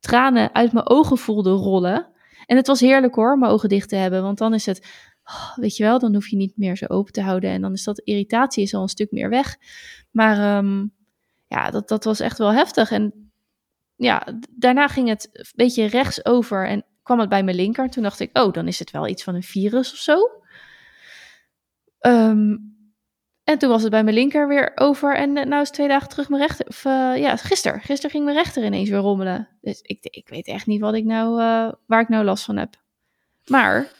tranen 0.00 0.54
uit 0.54 0.72
mijn 0.72 0.88
ogen 0.88 1.18
voelde 1.18 1.50
rollen. 1.50 2.06
En 2.46 2.56
het 2.56 2.66
was 2.66 2.80
heerlijk 2.80 3.14
hoor, 3.14 3.38
mijn 3.38 3.52
ogen 3.52 3.68
dicht 3.68 3.88
te 3.88 3.96
hebben. 3.96 4.22
Want 4.22 4.38
dan 4.38 4.54
is 4.54 4.66
het, 4.66 4.86
weet 5.54 5.76
je 5.76 5.84
wel, 5.84 5.98
dan 5.98 6.14
hoef 6.14 6.28
je 6.28 6.36
niet 6.36 6.56
meer 6.56 6.76
zo 6.76 6.86
open 6.88 7.12
te 7.12 7.22
houden. 7.22 7.50
En 7.50 7.60
dan 7.60 7.72
is 7.72 7.84
dat 7.84 7.98
irritatie 7.98 8.62
is 8.62 8.74
al 8.74 8.82
een 8.82 8.88
stuk 8.88 9.10
meer 9.10 9.28
weg. 9.28 9.56
Maar 10.10 10.56
ehm, 10.56 10.86
ja, 11.46 11.70
dat, 11.70 11.88
dat 11.88 12.04
was 12.04 12.20
echt 12.20 12.38
wel 12.38 12.52
heftig. 12.52 12.90
En 12.90 13.32
ja, 13.96 14.26
daarna 14.50 14.88
ging 14.88 15.08
het 15.08 15.28
een 15.32 15.46
beetje 15.54 15.84
rechts 15.86 16.24
over 16.24 16.68
en 16.68 16.84
kwam 17.02 17.20
het 17.20 17.28
bij 17.28 17.42
mijn 17.42 17.56
linker. 17.56 17.88
Toen 17.90 18.02
dacht 18.02 18.20
ik, 18.20 18.38
oh, 18.38 18.52
dan 18.52 18.68
is 18.68 18.78
het 18.78 18.90
wel 18.90 19.08
iets 19.08 19.22
van 19.22 19.34
een 19.34 19.42
virus 19.42 19.92
of 19.92 19.98
zo. 19.98 20.30
Ehm, 21.98 22.56
en 23.44 23.58
toen 23.58 23.68
was 23.68 23.82
het 23.82 23.90
bij 23.90 24.04
mijn 24.04 24.16
linker 24.16 24.48
weer 24.48 24.72
over. 24.74 25.16
En 25.16 25.36
eh, 25.36 25.44
nou 25.44 25.62
is 25.62 25.70
twee 25.70 25.88
dagen 25.88 26.08
terug 26.08 26.28
mijn 26.28 26.42
rechter. 26.42 26.66
Eh, 26.66 27.20
ja, 27.20 27.36
gisteren. 27.36 27.80
Gisteren 27.80 28.10
ging 28.10 28.24
mijn 28.24 28.36
rechter 28.36 28.64
ineens 28.64 28.88
weer 28.88 28.98
rommelen. 28.98 29.48
Dus 29.60 29.80
ik, 29.82 29.98
ik 30.04 30.28
weet 30.28 30.46
echt 30.46 30.66
niet 30.66 30.80
wat 30.80 30.94
ik 30.94 31.04
nou, 31.04 31.40
eh, 31.40 31.72
waar 31.86 32.00
ik 32.00 32.08
nou 32.08 32.24
last 32.24 32.44
van 32.44 32.56
heb. 32.56 32.74
Maar 33.46 33.90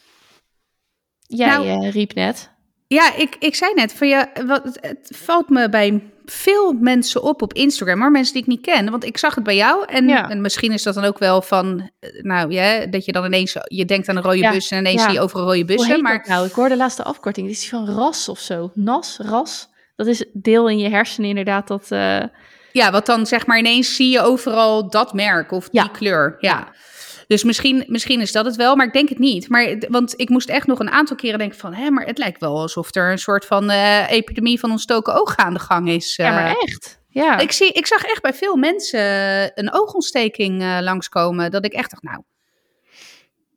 jij 1.37 1.47
Nou- 1.57 1.67
eh, 1.85 1.91
riep 1.91 2.13
net. 2.13 2.51
Ja, 2.87 3.15
ik, 3.15 3.35
ik 3.39 3.55
zei 3.55 3.73
net, 3.73 3.93
van 3.93 4.07
ja, 4.07 4.29
wat, 4.45 4.77
het, 4.81 5.11
valt 5.15 5.49
me 5.49 5.69
bij 5.69 6.01
veel 6.25 6.73
mensen 6.73 7.23
op 7.23 7.41
op 7.41 7.53
Instagram, 7.53 7.97
maar 7.97 8.11
mensen 8.11 8.33
die 8.33 8.41
ik 8.41 8.47
niet 8.47 8.61
ken. 8.61 8.89
Want 8.91 9.03
ik 9.03 9.17
zag 9.17 9.35
het 9.35 9.43
bij 9.43 9.55
jou 9.55 9.85
en, 9.87 10.07
Ja. 10.07 10.29
en 10.29 10.41
misschien 10.41 10.71
is 10.71 10.83
dat 10.83 10.93
dan 10.93 11.03
ook 11.03 11.17
wel 11.19 11.41
van, 11.41 11.89
eh, 11.99 12.09
nou 12.23 12.51
ja, 12.51 12.85
dat 12.85 13.05
je 13.05 13.11
dan 13.11 13.25
ineens, 13.25 13.55
je 13.63 13.85
denkt 13.85 14.09
aan 14.09 14.15
een 14.15 14.23
rode 14.23 14.37
Ja, 14.37 14.51
bus 14.51 14.69
en 14.71 14.77
ineens 14.77 15.01
ja. 15.01 15.05
zie 15.07 15.13
je 15.13 15.21
overal 15.21 15.43
rode 15.45 15.57
Hoe 15.57 15.65
bussen. 15.65 15.91
heet 15.93 16.01
Maar 16.01 16.25
nou? 16.27 16.45
Ik 16.45 16.51
hoorde 16.51 16.69
de 16.69 16.77
laatste 16.77 17.03
afkorting. 17.03 17.47
Dit 17.47 17.55
is 17.55 17.69
van 17.69 17.85
RAS 17.95 18.29
of 18.29 18.39
zo. 18.39 18.71
NAS, 18.73 19.17
RAS. 19.21 19.69
Dat 19.95 20.07
is 20.07 20.25
deel 20.33 20.69
in 20.69 20.77
je 20.77 20.89
hersenen 20.89 21.29
inderdaad 21.29 21.67
dat... 21.67 21.85
eh, 21.91 22.23
ja, 22.71 22.91
wat 22.91 23.05
dan 23.05 23.25
zeg 23.25 23.45
maar 23.45 23.57
ineens 23.57 23.95
zie 23.95 24.09
je 24.09 24.21
overal 24.21 24.89
dat 24.89 25.13
merk 25.13 25.51
of 25.51 25.69
die 25.69 25.91
kleur. 25.91 26.35
Ja. 26.39 26.71
Dus 27.33 27.43
misschien, 27.43 27.83
misschien 27.87 28.21
is 28.21 28.31
dat 28.31 28.45
het 28.45 28.55
wel, 28.55 28.75
maar 28.75 28.85
ik 28.85 28.93
denk 28.93 29.09
het 29.09 29.19
niet. 29.19 29.49
Maar, 29.49 29.75
want 29.89 30.13
ik 30.19 30.29
moest 30.29 30.49
echt 30.49 30.67
nog 30.67 30.79
een 30.79 30.89
aantal 30.89 31.15
keren 31.15 31.39
denken 31.39 31.57
van... 31.57 31.73
hé, 31.73 31.89
maar 31.89 32.05
het 32.05 32.17
lijkt 32.17 32.39
wel 32.39 32.59
alsof 32.59 32.95
er 32.95 33.11
een 33.11 33.17
soort 33.17 33.45
van 33.45 33.69
eh, 33.69 34.11
epidemie 34.11 34.59
van 34.59 34.71
ontstoken 34.71 35.13
oog 35.21 35.35
aan 35.35 35.53
de 35.53 35.59
gang 35.59 35.89
is. 35.89 36.15
Ja, 36.15 36.31
maar 36.31 36.45
eh. 36.45 36.55
echt. 36.61 37.01
Ja. 37.07 37.37
Ik, 37.37 37.51
zie, 37.51 37.71
ik 37.71 37.87
zag 37.87 38.03
echt 38.03 38.21
bij 38.21 38.33
veel 38.33 38.55
mensen 38.55 39.01
een 39.59 39.73
oogontsteking 39.73 40.61
eh, 40.61 40.77
langskomen. 40.81 41.51
Dat 41.51 41.65
ik 41.65 41.73
echt 41.73 41.89
dacht, 41.89 42.03
nou... 42.03 42.23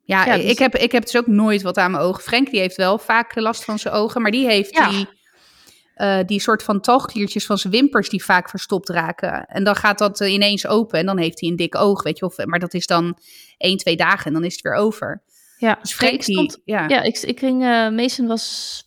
Ja, 0.03 0.25
Ja, 0.25 0.35
dus- 0.35 0.51
ik, 0.51 0.59
heb, 0.59 0.75
ik 0.75 0.91
heb 0.91 1.03
dus 1.03 1.17
ook 1.17 1.27
nooit 1.27 1.61
wat 1.61 1.77
aan 1.77 1.91
mijn 1.91 2.03
ogen. 2.03 2.23
Frank 2.23 2.49
die 2.49 2.59
heeft 2.59 2.75
wel 2.75 2.97
vaak 2.97 3.35
last 3.35 3.63
van 3.63 3.79
zijn 3.79 3.93
ogen. 3.93 4.21
Maar 4.21 4.31
die 4.31 4.47
heeft 4.47 4.75
Ja. 4.75 4.89
die, 4.89 5.07
eh, 5.97 6.19
die 6.25 6.39
soort 6.39 6.63
van 6.63 6.81
talgkliertjes 6.81 7.45
van 7.45 7.57
zijn 7.57 7.73
wimpers... 7.73 8.09
die 8.09 8.23
vaak 8.23 8.49
verstopt 8.49 8.89
raken. 8.89 9.45
En 9.45 9.63
dan 9.63 9.75
gaat 9.75 9.97
dat 9.97 10.21
eh, 10.21 10.33
ineens 10.33 10.67
open. 10.67 10.99
En 10.99 11.05
dan 11.05 11.17
heeft 11.17 11.39
hij 11.39 11.49
een 11.49 11.55
dik 11.55 11.75
oog, 11.75 12.03
weet 12.03 12.17
je. 12.19 12.25
Of, 12.25 12.45
maar 12.45 12.59
dat 12.59 12.73
is 12.73 12.87
dan 12.87 13.17
één, 13.57 13.77
twee 13.77 13.95
dagen 13.95 14.25
en 14.25 14.33
dan 14.33 14.43
is 14.43 14.53
het 14.53 14.61
weer 14.61 14.73
over. 14.73 15.23
ja. 15.57 15.77
Dus 15.81 15.99
ik 15.99 16.25
die... 16.25 16.61
ja. 16.65 16.87
ja, 16.87 17.01
ik, 17.01 17.17
ik 17.17 17.39
ging... 17.39 17.63
eh 17.63 17.89
Mason 17.89 18.27
was 18.27 18.83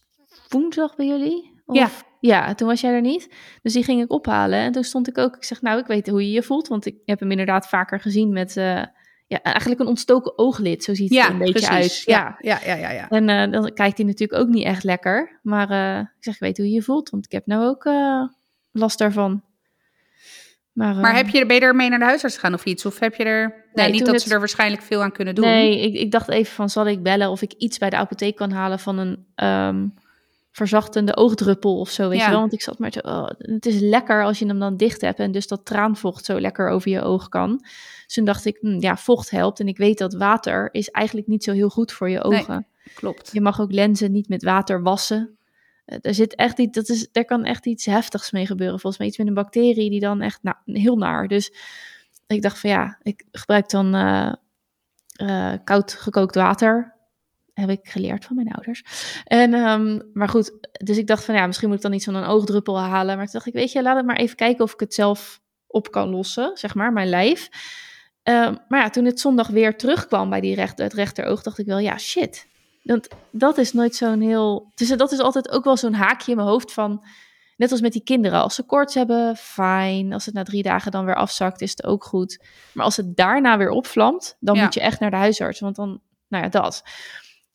woensdag 0.49 0.96
bij 0.96 1.07
jullie? 1.07 1.62
Of- 1.66 1.77
Ja. 1.77 1.90
Ja, 2.20 2.55
toen 2.55 2.68
was 2.68 2.81
jij 2.81 2.92
er 2.92 3.01
niet. 3.01 3.29
Dus 3.62 3.73
die 3.73 3.85
ging 3.85 4.03
ik 4.03 4.12
ophalen. 4.12 4.59
En 4.59 4.73
toen 4.73 4.85
stond 4.85 5.09
ik 5.09 5.18
ook... 5.18 5.37
Ik 5.37 5.44
zeg, 5.44 5.62
nou, 5.62 5.79
ik 5.79 5.87
weet 5.87 6.09
hoe 6.09 6.23
je 6.27 6.31
je 6.31 6.42
voelt. 6.42 6.68
Want 6.68 6.87
ik 6.87 6.96
heb 7.05 7.20
hem 7.20 7.31
inderdaad 7.31 7.68
vaker 7.68 8.01
gezien 8.01 8.33
met... 8.33 8.57
ja, 9.31 9.43
eigenlijk 9.43 9.81
een 9.81 9.87
ontstoken 9.87 10.38
ooglid. 10.38 10.85
Zo 10.85 10.95
ziet 10.95 11.09
het 11.09 11.19
ja, 11.19 11.25
er 11.27 11.31
een 11.33 11.38
beetje 11.38 11.53
precies. 11.53 11.71
uit. 11.71 12.03
Ja, 12.05 12.37
ja, 12.40 12.61
ja, 12.64 12.75
ja. 12.75 12.90
ja. 12.90 13.09
En 13.09 13.29
eh, 13.29 13.51
dan 13.51 13.73
kijkt 13.75 13.97
hij 13.97 14.07
natuurlijk 14.07 14.40
ook 14.43 14.49
niet 14.49 14.64
echt 14.64 14.85
lekker. 14.85 15.38
Maar 15.43 15.71
eh, 15.71 15.99
ik 15.99 16.25
zeg, 16.25 16.35
ik 16.35 16.40
weet 16.40 16.57
hoe 16.57 16.66
je 16.66 16.73
je 16.73 16.83
voelt. 16.83 17.11
Want 17.11 17.25
ik 17.25 17.33
heb 17.33 17.47
nou 17.47 17.64
ook 17.64 17.85
eh, 17.85 18.23
last 18.73 18.99
daarvan. 18.99 19.43
Maar, 20.73 20.95
Maar 20.95 21.16
heb 21.16 21.29
je, 21.29 21.47
ben 21.47 21.57
je 21.57 21.62
er 21.62 21.75
mee 21.77 21.88
naar 21.88 21.99
de 21.99 22.05
huisarts 22.05 22.35
gegaan 22.35 22.55
of 22.55 22.64
iets? 22.64 22.87
Of 22.87 22.99
heb 22.99 23.14
je 23.14 23.25
er... 23.25 23.49
Nee, 23.49 23.85
Nee, 23.85 23.90
niet 23.95 24.05
dat 24.05 24.14
het- 24.14 24.23
ze 24.23 24.33
er 24.33 24.38
waarschijnlijk 24.38 24.83
veel 24.83 25.03
aan 25.03 25.12
kunnen 25.12 25.35
doen. 25.35 25.45
Nee, 25.45 25.81
ik, 25.81 25.95
ik 25.95 26.11
dacht 26.11 26.29
even 26.29 26.53
van, 26.55 26.71
zal 26.71 26.87
ik 26.87 27.03
bellen 27.03 27.31
of 27.31 27.43
ik 27.43 27.53
iets 27.53 27.79
bij 27.79 27.90
de 27.90 27.97
apotheek 27.97 28.37
kan 28.37 28.51
halen 28.51 28.79
van 28.79 28.99
een 28.99 29.27
ehm, 29.35 29.87
verzachtende 30.52 31.16
oogdruppel 31.16 31.78
of 31.78 31.90
zo, 31.90 32.08
weet 32.08 32.18
Ja. 32.18 32.24
je 32.24 32.30
wel? 32.30 32.40
Want 32.40 32.52
ik 32.52 32.62
zat 32.62 32.78
maar 32.78 32.90
te, 32.90 33.02
oh, 33.02 33.28
het 33.38 33.66
is 33.66 33.80
lekker 33.80 34.24
als 34.24 34.38
je 34.38 34.46
hem 34.46 34.58
dan 34.58 34.76
dicht 34.76 35.00
hebt 35.00 35.18
en 35.18 35.32
dus 35.32 35.46
dat 35.46 35.64
traanvocht 35.64 36.24
zo 36.24 36.40
lekker 36.40 36.68
over 36.68 36.90
je 36.90 37.02
oog 37.02 37.28
kan. 37.28 37.56
Dus 38.04 38.14
toen 38.14 38.24
dacht 38.24 38.44
ik, 38.44 38.58
hm, 38.60 38.80
ja, 38.80 38.96
vocht 38.96 39.30
helpt 39.30 39.60
en 39.60 39.68
ik 39.68 39.76
weet 39.76 39.98
dat 39.98 40.14
water 40.14 40.68
is 40.74 40.88
eigenlijk 40.90 41.26
niet 41.26 41.44
zo 41.44 41.52
heel 41.52 41.68
goed 41.68 41.92
voor 41.92 42.10
je 42.10 42.18
Nee. 42.28 42.40
ogen. 42.40 42.66
Klopt. 42.94 43.30
Je 43.32 43.40
mag 43.40 43.60
ook 43.60 43.72
lenzen 43.72 44.12
niet 44.12 44.28
met 44.28 44.42
water 44.42 44.82
wassen. 44.82 45.38
Eh, 45.84 45.98
Er 46.02 46.14
zit 46.14 46.34
echt 46.34 46.58
iets, 46.58 46.72
dat 46.76 46.88
is, 46.88 47.08
er 47.12 47.24
kan 47.24 47.44
echt 47.44 47.66
iets 47.66 47.84
heftigs 47.84 48.30
mee 48.30 48.46
gebeuren. 48.46 48.80
Volgens 48.80 48.98
mij 48.98 49.06
iets 49.08 49.18
met 49.18 49.26
een 49.26 49.34
bacterie 49.34 49.90
die 49.90 50.00
dan 50.00 50.20
echt 50.20 50.42
nou, 50.42 50.56
heel 50.64 50.96
naar. 50.96 51.28
Dus 51.28 51.52
ik 52.26 52.42
dacht 52.42 52.58
van 52.58 52.70
ja, 52.70 52.98
ik 53.02 53.24
gebruik 53.32 53.70
dan 53.70 53.94
eh, 53.94 54.32
eh, 55.12 55.58
koud 55.64 55.92
gekookt 55.92 56.34
water. 56.34 56.94
Heb 57.61 57.70
ik 57.70 57.88
geleerd 57.88 58.25
van 58.25 58.37
mijn 58.37 58.53
ouders. 58.53 58.83
En, 59.25 59.55
ehm, 59.55 60.01
maar 60.12 60.29
goed, 60.29 60.53
dus 60.85 60.96
ik 60.99 61.07
dacht 61.07 61.25
van 61.25 61.35
ja, 61.35 61.46
misschien 61.46 61.68
moet 61.68 61.77
ik 61.77 61.83
dan 61.83 61.92
iets 61.92 62.05
van 62.05 62.14
een 62.14 62.25
oogdruppel 62.25 62.81
halen. 62.81 63.16
Maar 63.16 63.25
toen 63.25 63.33
dacht 63.35 63.46
ik, 63.46 63.53
weet 63.53 63.73
je, 63.73 63.83
laat 63.83 63.99
ik 63.99 64.05
maar 64.05 64.16
even 64.16 64.37
kijken 64.37 64.64
of 64.64 64.73
ik 64.73 64.81
het 64.81 64.94
zelf 64.94 65.40
op 65.66 65.90
kan 65.90 66.09
lossen, 66.09 66.51
zeg 66.55 66.75
maar, 66.75 66.92
mijn 66.92 67.09
lijf. 67.09 67.49
Ehm, 68.23 68.55
maar 68.68 68.81
ja, 68.81 68.90
toen 68.90 69.05
het 69.05 69.20
zondag 69.20 69.49
weer 69.49 69.77
terugkwam 69.77 70.31
bij 70.31 70.40
die 70.40 70.55
recht, 70.55 70.79
het 70.79 70.92
rechteroog, 70.92 71.42
dacht 71.42 71.59
ik 71.59 71.66
wel, 71.66 71.79
ja, 71.79 71.99
shit. 71.99 72.46
Want 72.83 73.09
dat 73.31 73.59
is 73.59 73.73
nooit 73.73 73.94
zo'n 73.94 74.20
heel. 74.20 74.70
Dus 74.75 74.88
dat 74.88 75.12
is 75.12 75.18
altijd 75.18 75.51
ook 75.51 75.64
wel 75.64 75.77
zo'n 75.77 75.94
haakje 75.94 76.31
in 76.31 76.37
mijn 76.37 76.49
hoofd 76.49 76.73
van. 76.73 77.05
Net 77.57 77.70
als 77.70 77.81
met 77.81 77.92
die 77.92 78.03
kinderen. 78.05 78.40
Als 78.42 78.55
ze 78.55 78.62
koorts 78.62 78.94
hebben, 78.94 79.37
fijn. 79.37 80.12
Als 80.12 80.27
het 80.27 80.35
na 80.35 80.42
drie 80.42 80.62
dagen 80.62 80.90
dan 80.92 81.05
weer 81.05 81.14
afzakt, 81.14 81.61
is 81.61 81.70
het 81.70 81.85
ook 81.85 82.05
goed. 82.05 82.44
Maar 82.73 82.85
als 82.85 82.96
het 82.96 83.16
daarna 83.16 83.59
weer 83.59 83.70
opvlamt, 83.70 84.37
dan 84.40 84.55
Ja. 84.57 84.62
moet 84.62 84.75
je 84.75 84.81
echt 84.81 85.01
naar 85.01 85.11
de 85.11 85.16
huisarts. 85.16 85.61
Want 85.61 85.77
dan, 85.77 86.01
nou 86.29 86.44
ja, 86.44 86.51
dat. 86.51 86.83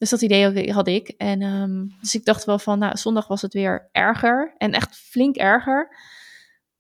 Dus 0.10 0.20
dat 0.20 0.30
idee 0.30 0.72
had 0.72 0.88
ik. 0.88 1.08
En 1.08 1.42
ehm, 1.42 1.86
dus 2.00 2.16
ik 2.16 2.26
dacht 2.26 2.46
wel 2.46 2.60
van, 2.60 2.80
nou, 2.80 2.98
zondag 2.98 3.28
was 3.28 3.42
het 3.42 3.54
weer 3.54 3.90
erger. 3.92 4.56
En 4.58 4.72
echt 4.72 4.96
flink 4.96 5.36
erger. 5.36 5.96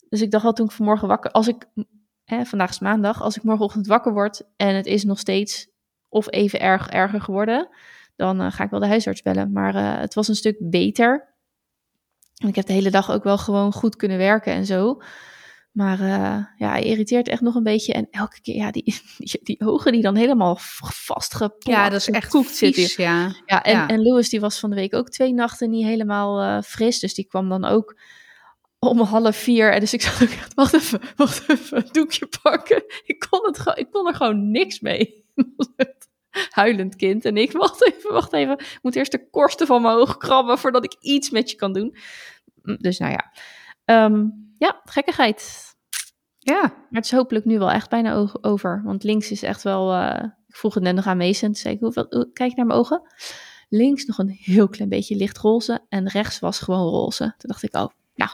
Dus 0.10 0.22
ik 0.22 0.32
dacht 0.32 0.44
wel 0.44 0.54
toen 0.54 0.66
ik 0.66 0.72
vanmorgen 0.72 1.08
wakker... 1.08 1.32
Als 1.32 1.48
ik, 1.48 1.66
hè, 2.24 2.46
vandaag 2.46 2.70
is 2.70 2.80
maandag. 2.80 3.22
Als 3.22 3.38
ik 3.38 3.44
morgenochtend 3.44 3.88
wakker 3.88 4.14
word 4.14 4.44
en 4.56 4.76
het 4.76 4.86
is 4.86 5.04
nog 5.04 5.20
steeds 5.20 5.68
of 6.10 6.32
even 6.32 6.60
erg 6.60 6.90
erger 6.90 7.22
geworden... 7.22 7.68
dan 8.16 8.42
eh, 8.42 8.52
ga 8.52 8.64
ik 8.64 8.70
wel 8.70 8.80
de 8.80 8.88
huisarts 8.88 9.22
bellen. 9.22 9.52
Maar 9.52 9.76
eh, 9.76 10.00
het 10.00 10.14
was 10.14 10.28
een 10.28 10.36
stuk 10.36 10.58
beter. 10.60 11.34
En 12.36 12.48
ik 12.48 12.56
heb 12.56 12.66
de 12.66 12.74
hele 12.74 12.92
dag 12.92 13.12
ook 13.12 13.24
wel 13.24 13.38
gewoon 13.38 13.74
goed 13.74 13.96
kunnen 13.96 14.18
werken 14.18 14.54
en 14.54 14.66
zo. 14.66 15.02
Maar 15.76 16.00
eh, 16.00 16.46
ja, 16.58 16.70
hij 16.70 16.84
irriteert 16.84 17.28
echt 17.28 17.42
nog 17.42 17.56
een 17.56 17.64
beetje. 17.64 17.94
En 17.94 18.08
elke 18.12 18.42
keer, 18.42 18.56
ja, 18.56 18.72
die, 18.72 18.84
die, 19.18 19.40
die 19.44 19.60
ogen 19.66 19.92
die 19.92 20.02
dan 20.02 20.16
helemaal 20.16 20.58
vastgeplakt 20.60 21.68
Ja, 21.68 21.90
dat 21.90 22.00
is 22.00 22.10
echt 22.10 22.30
koekt 22.30 22.56
zitten. 22.56 23.04
ja. 23.04 23.36
Ja, 23.46 23.64
en, 23.64 23.72
Ja. 23.74 23.88
en 23.88 24.04
Louis 24.04 24.30
die 24.30 24.40
was 24.40 24.60
van 24.60 24.70
de 24.70 24.76
week 24.76 24.94
ook 24.94 25.10
twee 25.10 25.34
nachten 25.34 25.70
niet 25.70 25.86
helemaal 25.86 26.42
eh, 26.42 26.62
fris. 26.62 27.00
Dus 27.00 27.14
die 27.14 27.26
kwam 27.28 27.50
dan 27.50 27.66
ook 27.66 28.00
om 28.80 29.00
half 29.00 29.36
vier. 29.36 29.74
En 29.74 29.80
dus 29.80 29.94
ik 29.94 30.02
zat 30.08 30.22
ook 30.24 30.30
echt, 30.30 30.54
wacht 30.54 30.74
even, 30.74 31.02
wacht 31.16 31.50
even, 31.50 31.78
een 31.78 31.90
doekje 31.92 32.28
pakken. 32.42 32.84
Ik 33.06 33.26
kon, 33.30 33.46
het, 33.46 33.78
ik 33.78 33.92
kon 33.92 34.08
er 34.08 34.16
gewoon 34.16 34.52
niks 34.52 34.80
mee. 34.80 35.24
Huilend 36.50 36.96
kind. 36.96 37.26
En 37.26 37.38
ik, 37.38 37.52
wacht 37.52 37.88
even, 37.88 38.14
wacht 38.14 38.34
even. 38.34 38.54
Ik 38.60 38.80
moet 38.82 38.96
eerst 38.96 39.12
de 39.12 39.30
korsten 39.30 39.68
van 39.68 39.82
mijn 39.82 39.96
oog 39.96 40.18
krabben 40.18 40.58
voordat 40.58 40.84
ik 40.84 40.96
iets 41.00 41.30
met 41.30 41.50
je 41.50 41.56
kan 41.56 41.74
doen. 41.74 41.96
Mm, 42.62 42.78
Dus 42.80 42.98
nou 43.00 43.12
ja. 43.12 43.32
Ehm, 43.86 44.26
ja, 44.58 44.82
gekkigheid. 44.84 45.63
Ja, 46.39 46.62
Maar 46.62 46.86
het 47.02 47.06
is 47.06 47.12
hopelijk 47.12 47.46
nu 47.46 47.58
wel 47.60 47.72
echt 47.72 47.89
bijna 47.89 48.28
over. 48.41 48.82
Want 48.84 49.04
links 49.04 49.32
is 49.32 49.44
echt 49.44 49.63
wel. 49.63 49.94
eh, 49.94 50.24
ik 50.48 50.56
vroeg 50.56 50.74
het 50.74 50.84
net 50.84 50.96
nog 50.96 51.06
aan 51.06 51.18
Mason. 51.18 51.48
Toen 51.52 51.56
zei 51.56 51.74
ik: 51.74 51.80
hoeveel, 51.80 52.06
hoe- 52.10 52.32
kijk 52.34 52.56
naar 52.56 52.65
mijn 52.65 52.80
ogen? 52.80 53.02
Links 53.70 54.06
nog 54.06 54.18
een 54.18 54.30
heel 54.30 54.68
klein 54.68 54.89
beetje 54.89 55.15
lichtroze. 55.15 55.86
En 55.89 56.08
rechts 56.08 56.39
was 56.39 56.60
gewoon 56.60 56.89
roze. 56.89 57.24
Toen 57.38 57.50
dacht 57.50 57.63
ik: 57.63 57.76
oh, 57.76 57.88
nou, 58.15 58.32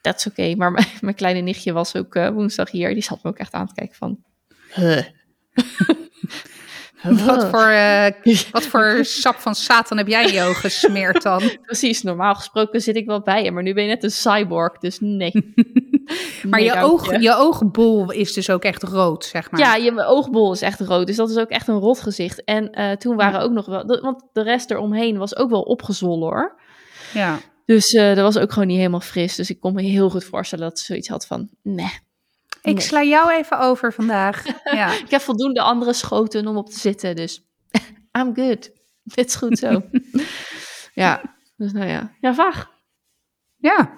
dat 0.00 0.16
is 0.16 0.26
oké. 0.26 0.54
Maar 0.56 0.72
mijn, 0.76 0.86
mijn 1.00 1.14
kleine 1.14 1.40
nichtje 1.40 1.72
was 1.72 1.96
ook 1.96 2.14
eh, 2.14 2.28
woensdag 2.30 2.70
hier. 2.70 2.94
Die 2.94 3.02
zat 3.02 3.22
me 3.22 3.30
ook 3.30 3.38
echt 3.38 3.52
aan 3.52 3.66
te 3.66 3.74
kijken 3.74 3.96
van. 3.96 4.22
Huh. 4.74 5.02
wat 7.02 7.46
voor, 7.46 7.66
eh, 7.66 8.06
wat 8.52 8.66
voor 8.66 8.98
sap 9.02 9.36
van 9.36 9.54
Satan 9.54 9.98
heb 9.98 10.08
jij 10.08 10.24
in 10.24 10.32
je 10.32 10.42
ogen 10.42 10.70
gesmeerd 10.70 11.22
dan? 11.22 11.42
Precies, 11.62 12.02
normaal 12.02 12.34
gesproken 12.34 12.80
zit 12.80 12.96
ik 12.96 13.06
wel 13.06 13.20
bij 13.20 13.44
je. 13.44 13.52
Maar 13.52 13.62
nu 13.62 13.74
ben 13.74 13.82
je 13.82 13.88
net 13.88 14.04
een 14.04 14.10
cyborg. 14.10 14.78
Dus 14.78 15.00
nee. 15.00 15.32
Maar 16.48 16.60
Nee, 16.60 16.68
je, 16.68 16.82
oog, 16.82 17.20
je 17.20 17.34
oogbol 17.34 18.10
is 18.10 18.32
dus 18.32 18.50
ook 18.50 18.62
echt 18.62 18.82
rood, 18.82 19.24
zeg 19.24 19.50
maar. 19.50 19.60
Ja, 19.60 19.74
je 19.74 20.04
oogbol 20.04 20.52
is 20.52 20.62
echt 20.62 20.80
rood. 20.80 21.06
Dus 21.06 21.16
dat 21.16 21.30
is 21.30 21.36
ook 21.36 21.48
echt 21.48 21.68
een 21.68 21.78
rot 21.78 22.00
gezicht. 22.00 22.44
En 22.44 22.70
eh, 22.70 22.92
toen 22.92 23.16
waren 23.16 23.40
ook 23.40 23.52
nog 23.52 23.66
wel... 23.66 23.86
Want 23.86 24.22
de 24.32 24.42
rest 24.42 24.70
eromheen 24.70 25.18
was 25.18 25.36
ook 25.36 25.50
wel 25.50 25.62
opgezwollen 25.62 26.28
hoor. 26.28 26.60
ja. 27.12 27.38
Dus 27.64 27.92
eh, 27.92 28.06
dat 28.06 28.34
was 28.34 28.38
ook 28.38 28.52
gewoon 28.52 28.68
niet 28.68 28.76
helemaal 28.76 29.00
fris. 29.00 29.34
Dus 29.34 29.50
ik 29.50 29.60
kon 29.60 29.74
me 29.74 29.82
heel 29.82 30.10
goed 30.10 30.24
voorstellen 30.24 30.68
dat 30.68 30.78
ze 30.78 30.84
zoiets 30.84 31.08
had 31.08 31.26
van... 31.26 31.48
Nee, 31.62 31.98
Ik 32.66 32.74
Nee. 32.74 32.80
sla 32.84 33.02
jou 33.02 33.32
even 33.32 33.58
over 33.58 33.92
vandaag. 33.92 34.44
Ja. 34.64 34.92
ik 34.92 35.10
heb 35.10 35.20
voldoende 35.20 35.60
andere 35.60 35.92
schoten 35.92 36.46
om 36.46 36.56
op 36.56 36.70
te 36.70 36.78
zitten. 36.78 37.16
Dus 37.16 37.42
I'm 38.18 38.34
good. 38.34 38.70
Dit 39.02 39.26
is 39.26 39.34
goed 39.34 39.58
zo. 39.58 39.82
ja, 41.04 41.22
dus 41.56 41.72
nou 41.72 41.86
ja. 41.88 42.12
Ja, 42.20 42.34
vaag. 42.34 42.70
ja. 43.56 43.90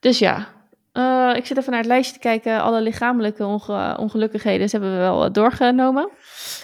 Dus 0.00 0.18
ja. 0.18 0.56
Eh, 0.92 1.30
ik 1.34 1.46
zit 1.46 1.56
even 1.56 1.70
naar 1.70 1.80
het 1.80 1.88
lijstje 1.88 2.12
te 2.14 2.18
kijken. 2.20 2.60
Alle 2.62 2.80
lichamelijke 2.80 3.44
onge- 3.44 3.96
ongelukkigheden 3.98 4.68
hebben 4.70 4.90
we 4.92 4.96
wel 4.98 5.24
eh, 5.24 5.30
doorgenomen. 5.32 6.08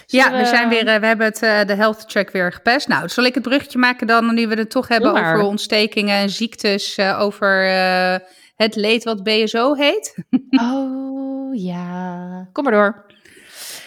Ja, 0.05 0.31
we 0.37 0.45
zijn 0.45 0.69
weer, 0.69 0.87
eh, 0.87 0.99
we 0.99 1.05
hebben 1.05 1.25
het, 1.25 1.39
de 1.67 1.73
health 1.75 2.03
check 2.07 2.29
weer 2.31 2.53
gepest. 2.53 2.87
Nou, 2.87 3.09
zal 3.09 3.23
ik 3.23 3.33
het 3.33 3.43
bruggetje 3.43 3.79
maken 3.79 4.07
dan, 4.07 4.33
nu 4.33 4.47
we 4.47 4.55
het 4.55 4.69
toch 4.69 4.87
hebben 4.87 5.11
over 5.11 5.39
ontstekingen 5.41 6.15
en 6.17 6.29
ziektes, 6.29 6.99
over 6.99 7.65
het 8.55 8.75
leed 8.75 9.03
wat 9.03 9.23
BSO 9.23 9.73
heet? 9.73 10.15
Oh 10.49 11.61
ja. 11.61 12.49
Kom 12.51 12.63
maar 12.63 12.73
door. 12.73 13.05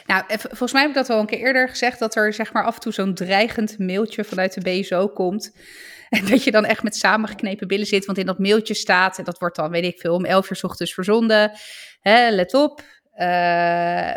Nou, 0.06 0.24
eh, 0.28 0.38
volgens 0.38 0.72
mij 0.72 0.80
heb 0.80 0.90
ik 0.90 0.96
dat 0.96 1.10
al 1.10 1.20
een 1.20 1.26
keer 1.26 1.38
eerder 1.38 1.68
gezegd, 1.68 1.98
dat 1.98 2.14
er 2.16 2.32
zeg 2.32 2.52
maar 2.52 2.64
af 2.64 2.74
en 2.74 2.80
toe 2.80 2.92
zo'n 2.92 3.14
dreigend 3.14 3.78
mailtje 3.78 4.24
vanuit 4.24 4.54
de 4.54 4.80
BSO 4.80 5.08
komt. 5.08 5.50
En 6.08 6.26
dat 6.26 6.44
je 6.44 6.50
dan 6.50 6.64
echt 6.64 6.82
met 6.82 6.96
samengeknepen 6.96 7.68
billen 7.68 7.86
zit, 7.86 8.04
want 8.04 8.18
in 8.18 8.26
dat 8.26 8.38
mailtje 8.38 8.74
staat, 8.74 9.18
en 9.18 9.24
dat 9.24 9.38
wordt 9.38 9.56
dan, 9.56 9.70
weet 9.70 9.84
ik 9.84 10.00
veel, 10.00 10.14
om 10.14 10.24
11 10.24 10.50
uur 10.50 10.56
's 10.56 10.64
ochtends 10.64 10.94
verzonden. 10.94 11.52
Hè, 12.00 12.30
let 12.30 12.54
op, 12.54 12.82
eh, 13.12 14.14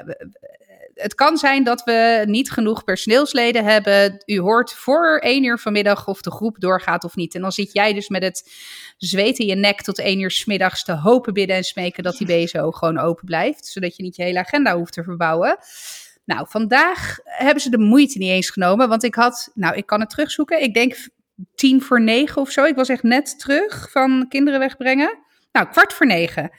het 0.94 1.16
kan 1.16 1.38
zijn 1.38 1.64
dat 1.64 1.84
we 1.84 2.24
niet 2.28 2.52
genoeg 2.52 2.84
personeelsleden 2.84 3.66
hebben. 3.66 4.24
U 4.26 4.40
hoort 4.40 4.74
voor 4.74 5.18
1 5.18 5.44
uur 5.44 5.60
vanmiddag 5.60 6.08
of 6.08 6.22
de 6.22 6.32
groep 6.32 6.60
doorgaat 6.60 7.04
of 7.04 7.16
niet. 7.16 7.36
En 7.36 7.42
dan 7.42 7.52
zit 7.52 7.74
jij 7.74 7.94
dus 7.94 8.10
met 8.10 8.24
het 8.24 8.52
zweet 8.98 9.40
in 9.40 9.46
je 9.46 9.56
nek 9.56 9.82
tot 9.82 10.00
1 10.00 10.20
uur 10.20 10.32
's 10.32 10.46
middags 10.46 10.84
te 10.84 10.94
hopen, 10.94 11.34
bidden 11.34 11.56
en 11.56 11.64
smeken 11.64 12.04
dat 12.04 12.18
die 12.18 12.28
BSO 12.28 12.72
gewoon 12.72 12.98
open 12.98 13.26
blijft. 13.26 13.66
Zodat 13.66 13.96
je 13.96 14.04
niet 14.04 14.16
je 14.16 14.24
hele 14.24 14.40
agenda 14.40 14.78
hoeft 14.78 14.94
te 14.94 15.04
verbouwen. 15.04 15.58
Nou, 16.26 16.46
vandaag 16.50 17.18
hebben 17.24 17.64
ze 17.64 17.70
de 17.70 17.78
moeite 17.78 18.18
niet 18.18 18.30
eens 18.30 18.50
genomen. 18.50 18.90
Want 18.90 19.04
ik 19.04 19.16
had, 19.16 19.52
nou, 19.54 19.76
ik 19.76 19.86
kan 19.86 20.00
het 20.00 20.10
terugzoeken. 20.10 20.62
Ik 20.62 20.74
denk 20.74 20.96
tien 21.56 21.82
voor 21.82 22.02
negen 22.02 22.42
of 22.42 22.52
zo. 22.52 22.64
Ik 22.64 22.76
was 22.76 22.90
echt 22.90 23.04
net 23.04 23.40
terug 23.40 23.92
van 23.92 24.26
kinderen 24.30 24.60
wegbrengen. 24.60 25.18
Nou, 25.52 25.68
kwart 25.68 25.94
voor 25.94 26.06
negen. 26.06 26.52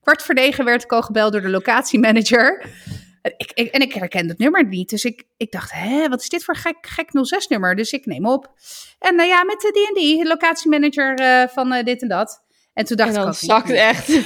Kwart 0.00 0.22
voor 0.22 0.34
negen 0.34 0.64
werd 0.64 0.82
ik 0.82 0.92
al 0.92 1.02
gebeld 1.02 1.32
door 1.32 1.40
de 1.40 1.48
locatiemanager. 1.48 2.64
Ik, 3.22 3.50
ik, 3.54 3.66
en 3.72 3.80
ik 3.80 3.94
herkende 3.94 4.28
het 4.28 4.38
nummer 4.38 4.66
niet. 4.66 4.90
Dus 4.90 5.04
ik, 5.04 5.24
ik 5.36 5.52
dacht, 5.52 5.72
hè, 5.72 6.08
wat 6.08 6.20
is 6.20 6.28
dit 6.28 6.44
voor 6.44 6.56
gek, 6.56 6.76
gek 6.80 7.08
06-nummer? 7.08 7.76
Dus 7.76 7.92
ik 7.92 8.06
neem 8.06 8.26
op. 8.26 8.52
En 8.98 9.14
nou 9.14 9.28
ja, 9.28 9.44
met 9.44 9.60
de 9.60 9.90
D&D, 9.92 10.28
locatiemanager 10.28 11.14
eh, 11.14 11.48
van 11.48 11.72
eh, 11.72 11.84
dit 11.84 12.02
en 12.02 12.08
dat. 12.08 12.42
En 12.74 12.84
toen 12.84 12.96
dacht 12.96 13.08
en 13.10 13.14
ik 13.16 13.20
dan 13.20 13.28
ook, 13.28 13.34
zakt 13.34 13.70
echt. 13.70 14.08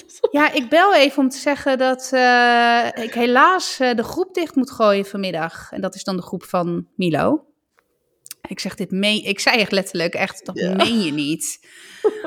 Ja, 0.30 0.52
ik 0.52 0.68
bel 0.68 0.94
even 0.94 1.22
om 1.22 1.28
te 1.28 1.38
zeggen 1.38 1.78
dat 1.78 2.10
eh, 2.12 2.88
ik 2.94 3.14
helaas 3.14 3.80
eh, 3.80 3.94
de 3.94 4.02
groep 4.02 4.34
dicht 4.34 4.54
moet 4.54 4.70
gooien 4.70 5.04
vanmiddag. 5.06 5.72
En 5.72 5.80
dat 5.80 5.94
is 5.94 6.04
dan 6.04 6.16
de 6.16 6.22
groep 6.22 6.44
van 6.44 6.86
Milo. 6.96 7.44
Ik 8.48 8.60
zeg 8.60 8.74
dit 8.74 8.90
mee. 8.90 9.22
Ik 9.22 9.40
zei 9.40 9.60
echt 9.60 9.72
letterlijk, 9.72 10.14
echt, 10.14 10.46
dat 10.46 10.58
Ja. 10.58 10.74
meen 10.74 11.00
je 11.00 11.12
niet. 11.12 11.68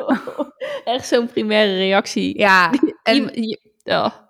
echt 0.86 1.08
zo'n 1.08 1.28
primaire 1.28 1.76
reactie. 1.76 2.40
Ja, 2.40 2.72
en 3.04 3.32
ja. 3.84 4.25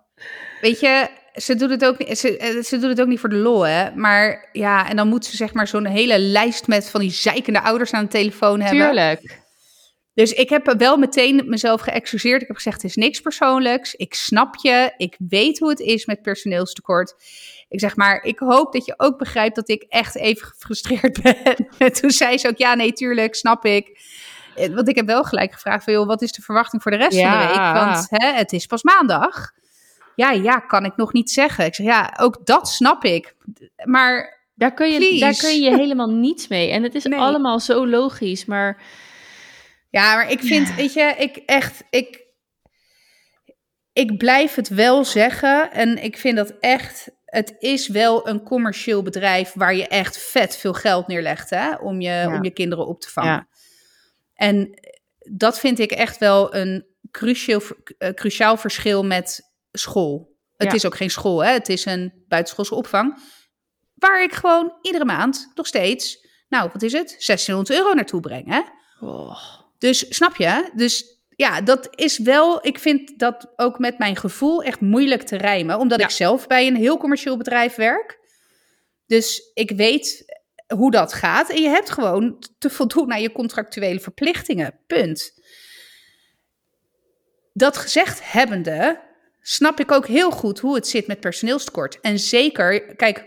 Weet 0.62 0.80
je, 0.80 1.08
ze 1.34 1.56
doet, 1.56 1.70
het 1.70 1.86
ook 1.86 1.96
ze, 2.16 2.38
eh, 2.38 2.64
ze 2.64 2.80
doet 2.80 2.90
het 2.90 3.02
ook 3.02 3.08
niet 3.08 3.20
voor 3.20 3.30
de 3.30 3.36
lol, 3.36 3.62
hè. 3.62 3.96
Maar 3.96 4.50
ja, 4.52 4.90
en 4.90 4.96
dan 4.96 5.08
moet 5.08 5.26
ze 5.26 5.36
zeg 5.36 5.54
maar 5.54 5.68
zo'n 5.68 5.86
hele 5.86 6.20
lijst 6.20 6.68
met 6.68 6.90
van 6.90 7.00
die 7.00 7.12
zeikende 7.12 7.62
ouders 7.62 7.92
aan 7.92 8.04
de 8.04 8.10
telefoon 8.10 8.62
hebben. 8.62 8.86
Tuurlijk. 8.86 9.44
Dus 10.14 10.34
ik 10.34 10.50
heb 10.50 10.74
wel 10.78 10.98
meteen 10.98 11.44
mezelf 11.46 11.82
geëxcuseerd. 11.82 12.42
Ik 12.42 12.48
heb 12.48 12.56
gezegd, 12.56 12.82
het 12.82 12.92
is 12.92 12.96
niks 12.96 13.20
persoonlijks. 13.20 13.94
Ik 13.94 14.14
snap 14.14 14.56
je. 14.56 14.94
Ik 14.98 15.16
weet 15.28 15.60
hoe 15.60 15.70
het 15.70 15.80
is 15.80 16.06
met 16.06 16.22
personeelstekort. 16.22 17.16
Ik 17.70 17.80
zeg 17.80 17.96
maar, 17.96 18.24
ik 18.24 18.40
hoop 18.40 18.74
dat 18.74 18.86
je 18.86 18.94
ook 18.98 19.18
begrijpt 19.18 19.56
dat 19.56 19.70
ik 19.70 19.86
echt 19.90 20.16
even 20.16 20.48
gefrustreerd 20.48 21.22
ben. 21.24 21.68
En 21.78 21.94
toen 21.94 22.12
zei 22.12 22.38
ze 22.38 22.48
ook, 22.48 22.58
ja, 22.58 22.74
nee, 22.76 22.94
tuurlijk, 22.94 23.36
snap 23.36 23.66
ik. 23.66 24.02
Eh, 24.56 24.74
Want 24.74 24.90
ik 24.90 24.96
heb 24.96 25.06
wel 25.06 25.24
gelijk 25.24 25.54
gevraagd 25.54 25.84
van, 25.84 25.94
joh, 25.94 26.08
wat 26.08 26.22
is 26.22 26.32
de 26.32 26.42
verwachting 26.42 26.82
voor 26.82 26.92
de 26.92 26.98
rest 26.98 27.20
van 27.20 27.32
de 27.32 27.38
week? 27.48 27.56
Want 27.74 28.06
hè, 28.10 28.34
het 28.34 28.54
is 28.54 28.66
pas 28.66 28.84
maandag. 28.84 29.52
Ja, 30.16 30.32
ja, 30.32 30.60
kan 30.60 30.86
ik 30.86 30.96
nog 30.96 31.14
niet 31.14 31.30
zeggen. 31.32 31.66
Ik 31.66 31.76
zeg, 31.76 31.86
ja, 31.86 32.14
ook 32.20 32.46
dat 32.46 32.70
snap 32.70 33.04
ik. 33.04 33.36
Maar 33.84 34.34
Daar 34.58 34.74
kun, 34.74 34.92
je, 34.92 34.98
Please. 34.98 35.20
daar 35.20 35.36
kun 35.38 35.62
je 35.62 35.78
helemaal 35.78 36.10
niets 36.26 36.48
mee. 36.48 36.70
En 36.72 36.84
het 36.84 36.96
is 36.96 37.04
Nee. 37.04 37.20
allemaal 37.20 37.60
zo 37.60 37.88
logisch. 37.88 38.46
Maar 38.46 38.82
Ja, 39.90 40.16
maar 40.16 40.32
ik 40.32 40.40
vind, 40.42 40.76
weet 40.76 40.94
je, 40.94 41.14
ik 41.18 41.36
echt, 41.46 41.84
ik, 41.90 42.24
ik 43.94 44.18
blijf 44.18 44.56
het 44.56 44.68
wel 44.70 45.06
zeggen. 45.06 45.72
En 45.72 46.04
ik 46.04 46.18
vind 46.18 46.36
dat 46.38 46.54
echt, 46.60 47.10
het 47.26 47.56
is 47.60 47.88
wel 47.88 48.28
een 48.28 48.44
commercieel 48.44 49.02
bedrijf 49.04 49.52
waar 49.54 49.76
je 49.76 49.88
echt 49.88 50.18
vet 50.18 50.58
veel 50.58 50.74
geld 50.74 51.08
neerlegt, 51.08 51.50
hè, 51.50 51.76
om 51.76 52.02
je, 52.02 52.10
Ja. 52.10 52.36
om 52.36 52.44
je 52.44 52.52
kinderen 52.52 52.88
op 52.88 53.02
te 53.02 53.10
vangen. 53.10 53.32
Ja. 53.32 53.48
En 54.34 54.80
dat 55.32 55.60
vind 55.60 55.80
ik 55.80 55.92
echt 55.92 56.18
wel 56.18 56.56
een 56.56 56.86
cruciaal, 57.12 57.62
eh, 57.98 58.10
cruciaal 58.14 58.58
verschil 58.58 59.04
met 59.06 59.54
school. 59.78 60.34
Het 60.58 60.68
Ja. 60.68 60.74
is 60.74 60.86
ook 60.86 60.96
geen 60.98 61.10
school, 61.10 61.44
hè? 61.44 61.52
het 61.52 61.70
is 61.70 61.86
een 61.86 62.24
buitenschoolse 62.28 62.76
opvang. 62.76 63.18
Waar 63.96 64.24
ik 64.24 64.34
gewoon 64.34 64.74
iedere 64.82 65.06
maand 65.06 65.52
nog 65.56 65.68
steeds, 65.68 66.28
nou 66.50 66.70
wat 66.74 66.82
is 66.82 66.92
het, 66.94 67.08
1600 67.26 67.70
euro 67.80 67.94
naartoe 67.94 68.20
breng. 68.22 68.48
Hè? 68.50 68.62
oh, 69.08 69.38
Dus 69.78 70.06
snap 70.16 70.36
je? 70.36 70.70
Dus 70.76 71.20
ja, 71.30 71.62
dat 71.62 71.88
is 71.96 72.18
wel, 72.18 72.66
ik 72.68 72.80
vind 72.80 73.20
dat 73.20 73.54
ook 73.56 73.80
met 73.80 73.98
mijn 73.98 74.16
gevoel 74.16 74.64
echt 74.64 74.80
moeilijk 74.82 75.22
te 75.24 75.36
rijmen, 75.38 75.78
omdat 75.80 76.00
Ja. 76.00 76.06
ik 76.06 76.12
zelf 76.12 76.48
bij 76.48 76.68
een 76.68 76.76
heel 76.76 76.98
commercieel 76.98 77.38
bedrijf 77.38 77.76
werk. 77.76 78.20
Dus 79.06 79.52
ik 79.54 79.72
weet 79.72 80.26
hoe 80.76 80.92
dat 80.92 81.14
gaat. 81.14 81.50
En 81.50 81.62
je 81.62 81.68
hebt 81.70 81.90
gewoon 81.90 82.44
te 82.58 82.70
voldoen 82.70 83.12
aan 83.12 83.22
je 83.22 83.32
contractuele 83.32 84.00
verplichtingen. 84.00 84.80
Punt. 84.88 85.34
Dat 87.54 87.78
gezegd 87.78 88.32
hebbende, 88.32 89.02
snap 89.48 89.80
ik 89.80 89.92
ook 89.92 90.08
heel 90.08 90.32
goed 90.32 90.60
hoe 90.60 90.76
het 90.76 90.88
zit 90.88 91.08
met 91.08 91.20
personeelstekort. 91.20 92.00
En 92.02 92.20
zeker, 92.20 92.96
kijk, 92.96 93.26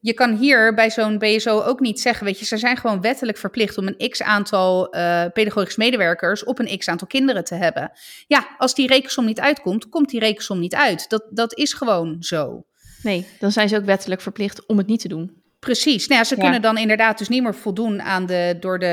je 0.00 0.12
kan 0.14 0.36
hier 0.36 0.74
bij 0.74 0.90
zo'n 0.90 1.18
BSO 1.18 1.62
ook 1.62 1.80
niet 1.80 2.00
zeggen, 2.00 2.24
weet 2.26 2.38
je, 2.38 2.44
ze 2.44 2.56
zijn 2.56 2.76
gewoon 2.76 3.00
wettelijk 3.00 3.38
verplicht 3.38 3.78
om 3.78 3.86
een 3.86 4.08
x 4.10 4.22
aantal 4.22 4.92
eh, 4.92 5.24
pedagogisch 5.32 5.76
medewerkers 5.76 6.44
op 6.44 6.58
een 6.58 6.78
x 6.78 6.88
aantal 6.88 7.06
kinderen 7.06 7.44
te 7.44 7.54
hebben. 7.54 7.92
Ja, 8.26 8.48
als 8.58 8.74
die 8.74 8.86
rekensom 8.86 9.24
niet 9.24 9.40
uitkomt, 9.40 9.88
komt 9.88 10.08
die 10.10 10.20
rekensom 10.20 10.60
niet 10.60 10.74
uit. 10.74 11.08
Dat, 11.08 11.24
dat 11.30 11.54
is 11.58 11.72
gewoon 11.72 12.16
zo. 12.20 12.64
Nee, 13.02 13.26
dan 13.38 13.52
zijn 13.52 13.68
ze 13.68 13.76
ook 13.76 13.84
wettelijk 13.84 14.20
verplicht 14.20 14.66
om 14.66 14.78
het 14.78 14.86
niet 14.86 15.00
te 15.00 15.08
doen. 15.08 15.42
Precies. 15.58 16.06
Nou 16.06 16.20
ja, 16.20 16.26
ze 16.26 16.36
Ja. 16.36 16.42
kunnen 16.42 16.62
dan 16.62 16.78
inderdaad 16.78 17.18
dus 17.18 17.28
niet 17.28 17.42
meer 17.42 17.54
voldoen 17.54 18.02
aan 18.02 18.26
de 18.26 18.56
door 18.60 18.78
de 18.78 18.86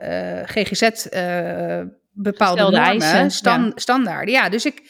eh, 0.00 0.62
GGZ 0.64 0.82
eh, 0.82 1.80
bepaalde 2.12 2.60
normen, 2.60 2.80
eisen, 2.80 3.30
ja. 3.42 3.72
standaarden. 3.74 4.34
Ja, 4.34 4.48
dus 4.48 4.64
ik, 4.64 4.82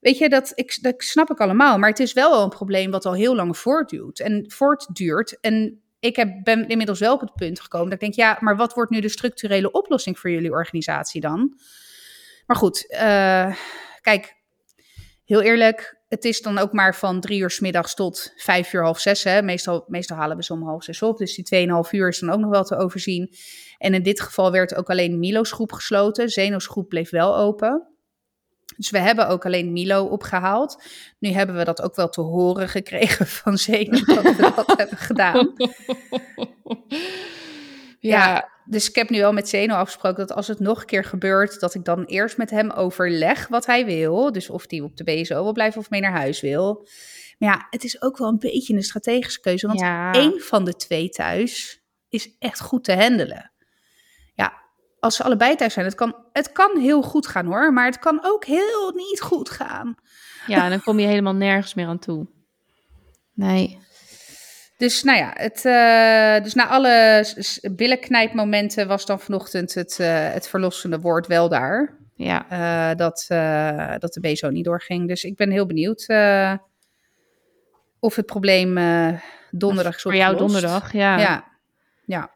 weet 0.00 0.18
je, 0.18 0.28
dat, 0.28 0.52
ik, 0.54 0.78
dat 0.80 0.94
snap 1.02 1.30
ik 1.30 1.38
allemaal. 1.38 1.78
Maar 1.78 1.90
het 1.90 2.00
is 2.00 2.12
wel 2.12 2.42
een 2.42 2.48
probleem 2.48 2.90
wat 2.90 3.06
al 3.06 3.14
heel 3.14 3.34
lang 3.34 3.56
voortduurt 3.56 4.20
en 4.20 4.50
voortduurt. 4.50 5.40
En 5.40 5.82
ik 6.00 6.16
heb, 6.16 6.28
ben 6.42 6.68
inmiddels 6.68 6.98
wel 6.98 7.14
op 7.14 7.20
het 7.20 7.34
punt 7.34 7.60
gekomen 7.60 7.90
dat 7.90 7.94
ik 7.94 8.00
denk, 8.00 8.14
ja, 8.14 8.36
maar 8.40 8.56
wat 8.56 8.74
wordt 8.74 8.90
nu 8.90 9.00
de 9.00 9.08
structurele 9.08 9.70
oplossing 9.70 10.18
voor 10.18 10.30
jullie 10.30 10.50
organisatie 10.50 11.20
dan? 11.20 11.58
Maar 12.46 12.56
goed, 12.56 12.86
eh, 12.88 13.54
kijk, 14.00 14.34
heel 15.24 15.42
eerlijk, 15.42 16.00
het 16.08 16.24
is 16.24 16.42
dan 16.42 16.58
ook 16.58 16.72
maar 16.72 16.94
van 16.94 17.20
drie 17.20 17.40
uur 17.40 17.50
s 17.50 17.60
middags 17.60 17.94
tot 17.94 18.32
vijf 18.36 18.72
uur, 18.72 18.82
half 18.82 19.00
zes. 19.00 19.24
Hè. 19.24 19.42
Meestal, 19.42 19.84
meestal 19.86 20.16
halen 20.16 20.36
we 20.36 20.44
ze 20.44 20.52
om 20.52 20.62
half 20.62 20.84
zes 20.84 21.02
op. 21.02 21.18
Dus 21.18 21.34
die 21.34 21.44
tweeënhalf 21.44 21.92
uur 21.92 22.08
is 22.08 22.18
dan 22.18 22.30
ook 22.30 22.40
nog 22.40 22.50
wel 22.50 22.64
te 22.64 22.76
overzien. 22.76 23.34
En 23.78 23.94
in 23.94 24.02
dit 24.02 24.20
geval 24.20 24.52
werd 24.52 24.74
ook 24.74 24.90
alleen 24.90 25.18
Milo's 25.18 25.52
groep 25.52 25.72
gesloten. 25.72 26.28
Zeno's 26.28 26.66
groep 26.66 26.88
bleef 26.88 27.10
wel 27.10 27.36
open. 27.36 27.89
Dus 28.80 28.90
we 28.90 28.98
hebben 28.98 29.28
ook 29.28 29.46
alleen 29.46 29.72
Milo 29.72 30.04
opgehaald. 30.04 30.82
Nu 31.18 31.28
hebben 31.28 31.56
we 31.56 31.64
dat 31.64 31.82
ook 31.82 31.96
wel 31.96 32.08
te 32.08 32.20
horen 32.20 32.68
gekregen 32.68 33.26
van 33.42 33.58
Zeno 33.58 33.98
dat 34.04 34.22
we 34.22 34.52
dat 34.56 34.74
hebben 34.76 34.98
gedaan. 34.98 35.52
Ja, 37.98 38.50
dus 38.64 38.88
ik 38.88 38.94
heb 38.94 39.10
nu 39.10 39.22
al 39.22 39.32
met 39.32 39.48
Zeno 39.48 39.74
afgesproken 39.74 40.26
dat 40.26 40.36
als 40.36 40.48
het 40.48 40.60
nog 40.60 40.80
een 40.80 40.86
keer 40.86 41.04
gebeurt, 41.04 41.60
dat 41.60 41.74
ik 41.74 41.84
dan 41.84 42.04
eerst 42.04 42.36
met 42.36 42.50
hem 42.50 42.70
overleg 42.70 43.48
wat 43.48 43.66
hij 43.66 43.84
wil. 43.84 44.32
Dus 44.32 44.50
of 44.50 44.64
hij 44.66 44.80
op 44.80 44.96
de 44.96 45.04
BSO 45.04 45.42
wil 45.42 45.52
blijven 45.52 45.80
of 45.80 45.90
mee 45.90 46.00
naar 46.00 46.16
huis 46.16 46.40
wil. 46.40 46.88
Maar 47.38 47.48
ja, 47.48 47.66
het 47.70 47.84
is 47.84 48.02
ook 48.02 48.18
wel 48.18 48.28
een 48.28 48.38
beetje 48.38 48.74
een 48.74 48.82
strategische 48.82 49.40
keuze, 49.40 49.66
want 49.66 49.80
ja. 49.80 50.12
één 50.12 50.40
van 50.40 50.64
de 50.64 50.74
twee 50.74 51.08
thuis 51.08 51.82
is 52.08 52.36
echt 52.38 52.60
goed 52.60 52.84
te 52.84 52.94
handelen. 52.94 53.52
Als 55.00 55.16
ze 55.16 55.22
allebei 55.22 55.56
thuis 55.56 55.72
zijn, 55.72 55.86
het 55.86 55.94
kan, 55.94 56.16
het 56.32 56.52
kan 56.52 56.78
heel 56.78 57.02
goed 57.02 57.26
gaan 57.26 57.46
hoor, 57.46 57.72
maar 57.72 57.84
het 57.86 57.98
kan 57.98 58.20
ook 58.22 58.44
heel 58.44 58.92
niet 58.94 59.20
goed 59.20 59.50
gaan. 59.50 59.94
ja, 60.46 60.64
en 60.64 60.70
dan 60.70 60.82
kom 60.82 60.98
je 60.98 61.06
helemaal 61.06 61.34
nergens 61.34 61.74
meer 61.74 61.86
aan 61.86 61.98
toe. 61.98 62.26
Nee. 63.34 63.78
Dus 64.76 65.02
nou 65.02 65.18
ja, 65.18 65.30
het, 65.34 65.64
eh, 65.64 66.44
dus 66.44 66.54
na 66.54 66.66
alle 66.68 67.24
billenknijpmomenten 67.72 68.88
was 68.88 69.06
dan 69.06 69.20
vanochtend 69.20 69.74
het, 69.74 69.98
eh, 69.98 70.32
het 70.32 70.48
verlossende 70.48 71.00
woord 71.00 71.26
wel 71.26 71.48
daar. 71.48 71.98
Ja. 72.14 72.46
eh, 72.48 72.96
dat, 72.96 73.24
eh, 73.28 73.94
dat 73.98 74.12
de 74.12 74.20
BSO 74.20 74.50
niet 74.50 74.64
doorging. 74.64 75.08
Dus 75.08 75.24
ik 75.24 75.36
ben 75.36 75.50
heel 75.50 75.66
benieuwd 75.66 76.04
eh, 76.06 76.54
of 77.98 78.16
het 78.16 78.26
probleem 78.26 78.78
eh, 78.78 79.08
donderdag 79.50 79.94
is 79.96 80.02
Voor 80.02 80.16
jou 80.16 80.36
donderdag, 80.36 80.92
ja. 80.92 81.18
Ja, 81.18 81.44
ja. 82.04 82.30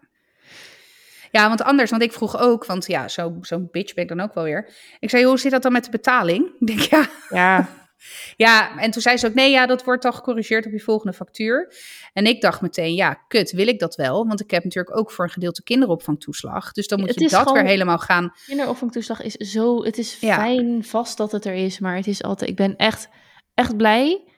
Ja, 1.34 1.48
want 1.48 1.62
anders, 1.62 1.90
want 1.90 2.02
ik 2.02 2.12
vroeg 2.12 2.38
ook, 2.38 2.64
want 2.66 2.86
ja, 2.86 3.08
zo- 3.08 3.36
zo'n 3.40 3.68
bitch 3.70 3.94
ben 3.94 4.02
ik 4.02 4.08
dan 4.10 4.20
ook 4.20 4.34
wel 4.34 4.44
weer. 4.44 4.74
Ik 4.98 5.10
zei, 5.10 5.24
hoe 5.24 5.38
zit 5.38 5.50
dat 5.50 5.62
dan 5.62 5.72
met 5.72 5.84
de 5.84 5.90
betaling? 5.90 6.46
Ik 6.60 6.66
denk, 6.66 6.80
ja, 6.80 7.06
Ja. 7.28 7.68
ja, 8.36 8.78
en 8.78 8.90
toen 8.90 9.02
zei 9.02 9.16
ze 9.16 9.26
ook, 9.26 9.34
nee, 9.34 9.50
ja, 9.50 9.66
dat 9.66 9.84
wordt 9.84 10.02
dan 10.02 10.14
gecorrigeerd 10.14 10.66
op 10.66 10.72
je 10.72 10.80
volgende 10.80 11.12
factuur. 11.12 11.74
En 12.12 12.26
ik 12.26 12.40
dacht 12.40 12.60
meteen, 12.60 12.94
ja, 12.94 13.14
kut, 13.28 13.52
wil 13.52 13.66
ik 13.66 13.78
dat 13.78 13.94
wel? 13.96 14.26
Want 14.26 14.40
ik 14.40 14.50
heb 14.50 14.64
natuurlijk 14.64 14.96
ook 14.96 15.10
voor 15.10 15.24
een 15.24 15.30
gedeelte 15.30 15.62
kinderopvangtoeslag. 15.62 16.72
Dus 16.72 16.88
dan 16.88 16.98
moet 17.00 17.08
Het 17.08 17.20
je 17.20 17.28
dat 17.28 17.38
gewoon- 17.40 17.52
weer 17.54 17.64
helemaal 17.64 17.98
gaan. 17.98 18.32
Kinderopvangtoeslag 18.46 19.22
is 19.22 19.34
zo... 19.34 19.84
Het 19.84 19.98
is 19.98 20.16
Ja. 20.20 20.34
fijn 20.34 20.84
vast 20.84 21.16
dat 21.16 21.32
het 21.32 21.44
er 21.44 21.54
is, 21.54 21.78
maar 21.78 21.96
het 21.96 22.06
is 22.06 22.22
altijd... 22.22 22.50
Ik 22.50 22.56
ben 22.56 22.76
echt, 22.76 23.08
echt 23.54 23.76
blij 23.76 24.28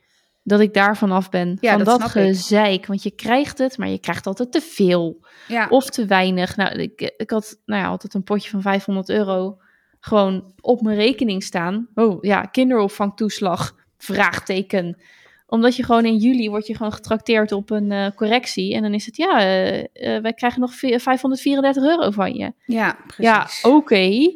dat 0.49 0.61
ik 0.61 0.75
daar 0.75 0.97
vanaf 0.97 1.31
ben. 1.31 1.59
Ja, 1.61 1.71
van 1.71 1.85
dat 1.85 1.87
dat, 2.01 2.11
snap 2.11 2.25
ik. 2.25 2.29
gezeik. 2.31 2.87
Want 2.87 3.03
je 3.03 3.11
krijgt 3.11 3.59
het, 3.59 3.79
maar 3.79 3.89
je 3.89 3.99
krijgt 3.99 4.27
altijd 4.27 4.53
te 4.53 4.61
veel. 4.61 5.27
Ja, 5.49 5.67
Of 5.71 5.91
te 5.91 6.07
weinig. 6.07 6.57
Nou, 6.57 6.79
ik, 6.81 7.15
ik 7.17 7.31
had 7.31 7.61
nou 7.65 7.83
ja, 7.83 7.89
altijd 7.89 8.15
een 8.15 8.23
potje 8.23 8.51
van 8.51 8.63
500 8.63 9.09
euro 9.09 9.59
gewoon 10.01 10.53
op 10.61 10.81
mijn 10.83 10.97
rekening 10.97 11.43
staan. 11.43 11.89
Oh 11.95 12.19
ja, 12.23 12.41
kinderopvangtoeslag, 12.43 13.75
vraagteken. 13.99 15.01
Omdat 15.47 15.77
je 15.77 15.83
gewoon 15.85 16.05
in 16.05 16.17
juli 16.17 16.51
wordt 16.51 16.67
je 16.67 16.77
gewoon 16.77 16.93
getrakteerd 16.93 17.53
op 17.53 17.71
een 17.71 17.93
eh, 17.93 18.07
correctie. 18.15 18.75
En 18.75 18.83
dan 18.83 18.95
is 18.95 19.07
het, 19.07 19.17
ja, 19.17 19.39
eh, 19.41 19.79
eh, 19.79 20.23
wij 20.23 20.33
krijgen 20.33 20.61
nog 20.61 20.75
vi- 20.75 20.99
534 20.99 21.85
euro 21.85 22.11
van 22.11 22.35
je. 22.35 22.53
ja, 22.67 22.97
precies. 23.07 23.25
Ja, 23.63 23.71
oké. 23.71 24.35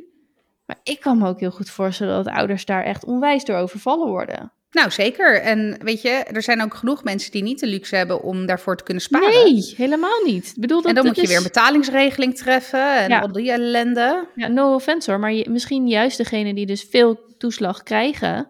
Maar 0.66 0.78
ik 0.82 1.00
kan 1.00 1.18
me 1.18 1.28
ook 1.28 1.40
heel 1.40 1.50
goed 1.50 1.70
voorstellen 1.70 2.24
dat 2.24 2.34
ouders 2.34 2.64
daar 2.64 2.84
echt 2.84 3.04
onwijs 3.04 3.44
door 3.44 3.56
overvallen 3.56 4.08
worden. 4.08 4.52
Nou, 4.70 4.90
zeker. 4.90 5.40
En 5.40 5.78
weet 5.82 6.02
je, 6.02 6.08
er 6.10 6.42
zijn 6.42 6.62
ook 6.62 6.74
genoeg 6.74 7.04
mensen 7.04 7.30
die 7.30 7.42
niet 7.42 7.60
de 7.60 7.66
luxe 7.66 7.96
hebben 7.96 8.22
om 8.22 8.46
daarvoor 8.46 8.76
te 8.76 8.84
kunnen 8.84 9.02
sparen. 9.02 9.28
Nee, 9.28 9.74
helemaal 9.76 10.22
niet. 10.24 10.46
Ik 10.54 10.60
bedoel, 10.60 10.80
dat, 10.80 10.88
en 10.88 10.94
dan 10.94 11.04
dat 11.04 11.14
moet 11.14 11.22
je 11.22 11.28
weer 11.28 11.36
een 11.38 11.42
betalingsregeling 11.52 12.36
treffen 12.36 12.96
en 12.96 13.08
Ja. 13.08 13.20
al 13.20 13.32
die 13.32 13.50
ellende. 13.52 14.26
Ja, 14.34 14.48
no 14.48 14.74
offense 14.74 15.10
hoor, 15.10 15.20
maar 15.20 15.32
je, 15.32 15.50
misschien 15.50 15.88
juist 15.88 16.16
degene 16.16 16.54
die 16.54 16.66
dus 16.66 16.86
veel 16.90 17.20
toeslag 17.38 17.82
krijgen, 17.82 18.48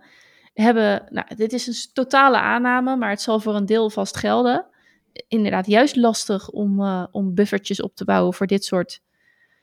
hebben, 0.55 1.07
nou, 1.11 1.27
dit 1.37 1.53
is 1.53 1.67
een 1.67 1.75
totale 1.93 2.39
aanname, 2.39 2.97
maar 2.97 3.11
het 3.11 3.21
zal 3.23 3.41
voor 3.41 3.55
een 3.55 3.67
deel 3.67 3.91
vast 3.91 4.17
gelden. 4.17 4.67
Inderdaad, 5.29 5.67
juist 5.67 5.97
lastig 5.97 6.49
om, 6.51 6.81
eh, 6.81 7.05
om 7.11 7.35
buffertjes 7.35 7.81
op 7.83 7.95
te 7.97 8.05
bouwen 8.05 8.35
voor 8.35 8.47
dit 8.47 8.65
soort. 8.65 9.01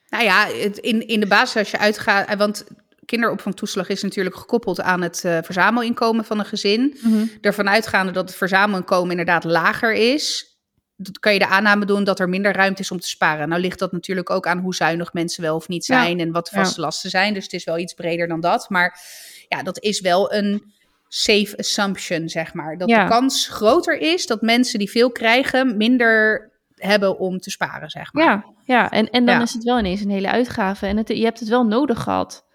Nou 0.10 0.24
ja, 0.24 0.46
het- 0.48 0.78
in, 0.78 1.08
in 1.08 1.20
de 1.20 1.28
basis 1.28 1.56
als 1.58 1.72
je 1.72 1.78
uitgaat, 1.78 2.36
want 2.36 2.66
kinderopvangtoeslag 3.08 3.88
is 3.90 4.04
natuurlijk 4.04 4.36
gekoppeld 4.36 4.82
aan 4.82 5.02
het 5.02 5.24
eh, 5.26 5.38
verzamelinkomen 5.42 6.26
van 6.26 6.40
een 6.40 6.46
gezin. 6.46 6.98
Ervan 7.42 7.70
uitgaande 7.70 8.12
dat 8.12 8.28
het 8.28 8.38
verzamelinkomen 8.38 9.10
inderdaad 9.12 9.44
lager 9.44 9.94
is, 9.94 10.56
dat 10.96 11.20
kan 11.20 11.34
je 11.34 11.40
de 11.40 11.48
aanname 11.48 11.86
doen 11.86 12.04
dat 12.04 12.20
er 12.20 12.30
minder 12.30 12.54
ruimte 12.54 12.82
is 12.82 12.92
om 12.92 13.00
te 13.00 13.08
sparen. 13.08 13.50
Nou 13.50 13.62
ligt 13.62 13.80
dat 13.80 13.92
natuurlijk 13.92 14.30
ook 14.30 14.48
aan 14.48 14.60
hoe 14.60 14.76
zuinig 14.76 15.14
mensen 15.14 15.42
wel 15.42 15.56
of 15.56 15.68
niet 15.68 15.86
Ja. 15.86 16.02
zijn 16.04 16.20
en 16.20 16.32
wat 16.32 16.46
de 16.46 16.52
Ja. 16.56 16.64
vaste 16.64 16.82
lasten 16.82 17.10
zijn. 17.10 17.34
Dus 17.34 17.44
het 17.44 17.54
is 17.54 17.64
wel 17.64 17.78
iets 17.78 17.94
breder 17.94 18.28
dan 18.28 18.40
dat. 18.40 18.70
Maar 18.70 19.00
ja, 19.48 19.64
dat 19.64 19.80
is 19.84 20.02
wel 20.02 20.34
een 20.34 20.74
safe 21.08 21.58
assumption, 21.58 22.30
zeg 22.30 22.54
maar. 22.54 22.78
Dat 22.78 22.90
Ja. 22.90 23.04
de 23.04 23.10
kans 23.10 23.48
groter 23.48 23.98
is 23.98 24.26
dat 24.26 24.42
mensen 24.42 24.80
die 24.80 24.90
veel 24.90 25.12
krijgen 25.12 25.78
minder 25.78 26.50
hebben 26.76 27.20
om 27.20 27.40
te 27.40 27.50
sparen, 27.50 27.90
zeg 27.90 28.14
maar. 28.14 28.24
Ja, 28.24 28.46
ja. 28.66 28.90
En, 28.92 29.10
en 29.10 29.26
dan 29.26 29.42
is 29.42 29.54
het 29.54 29.64
wel 29.64 29.80
ineens 29.80 30.02
een 30.02 30.10
hele 30.10 30.32
uitgave 30.32 30.86
en 30.86 30.98
het, 30.98 31.08
je 31.08 31.24
hebt 31.24 31.40
het 31.40 31.50
wel 31.50 31.66
nodig 31.66 32.00
gehad. 32.04 32.46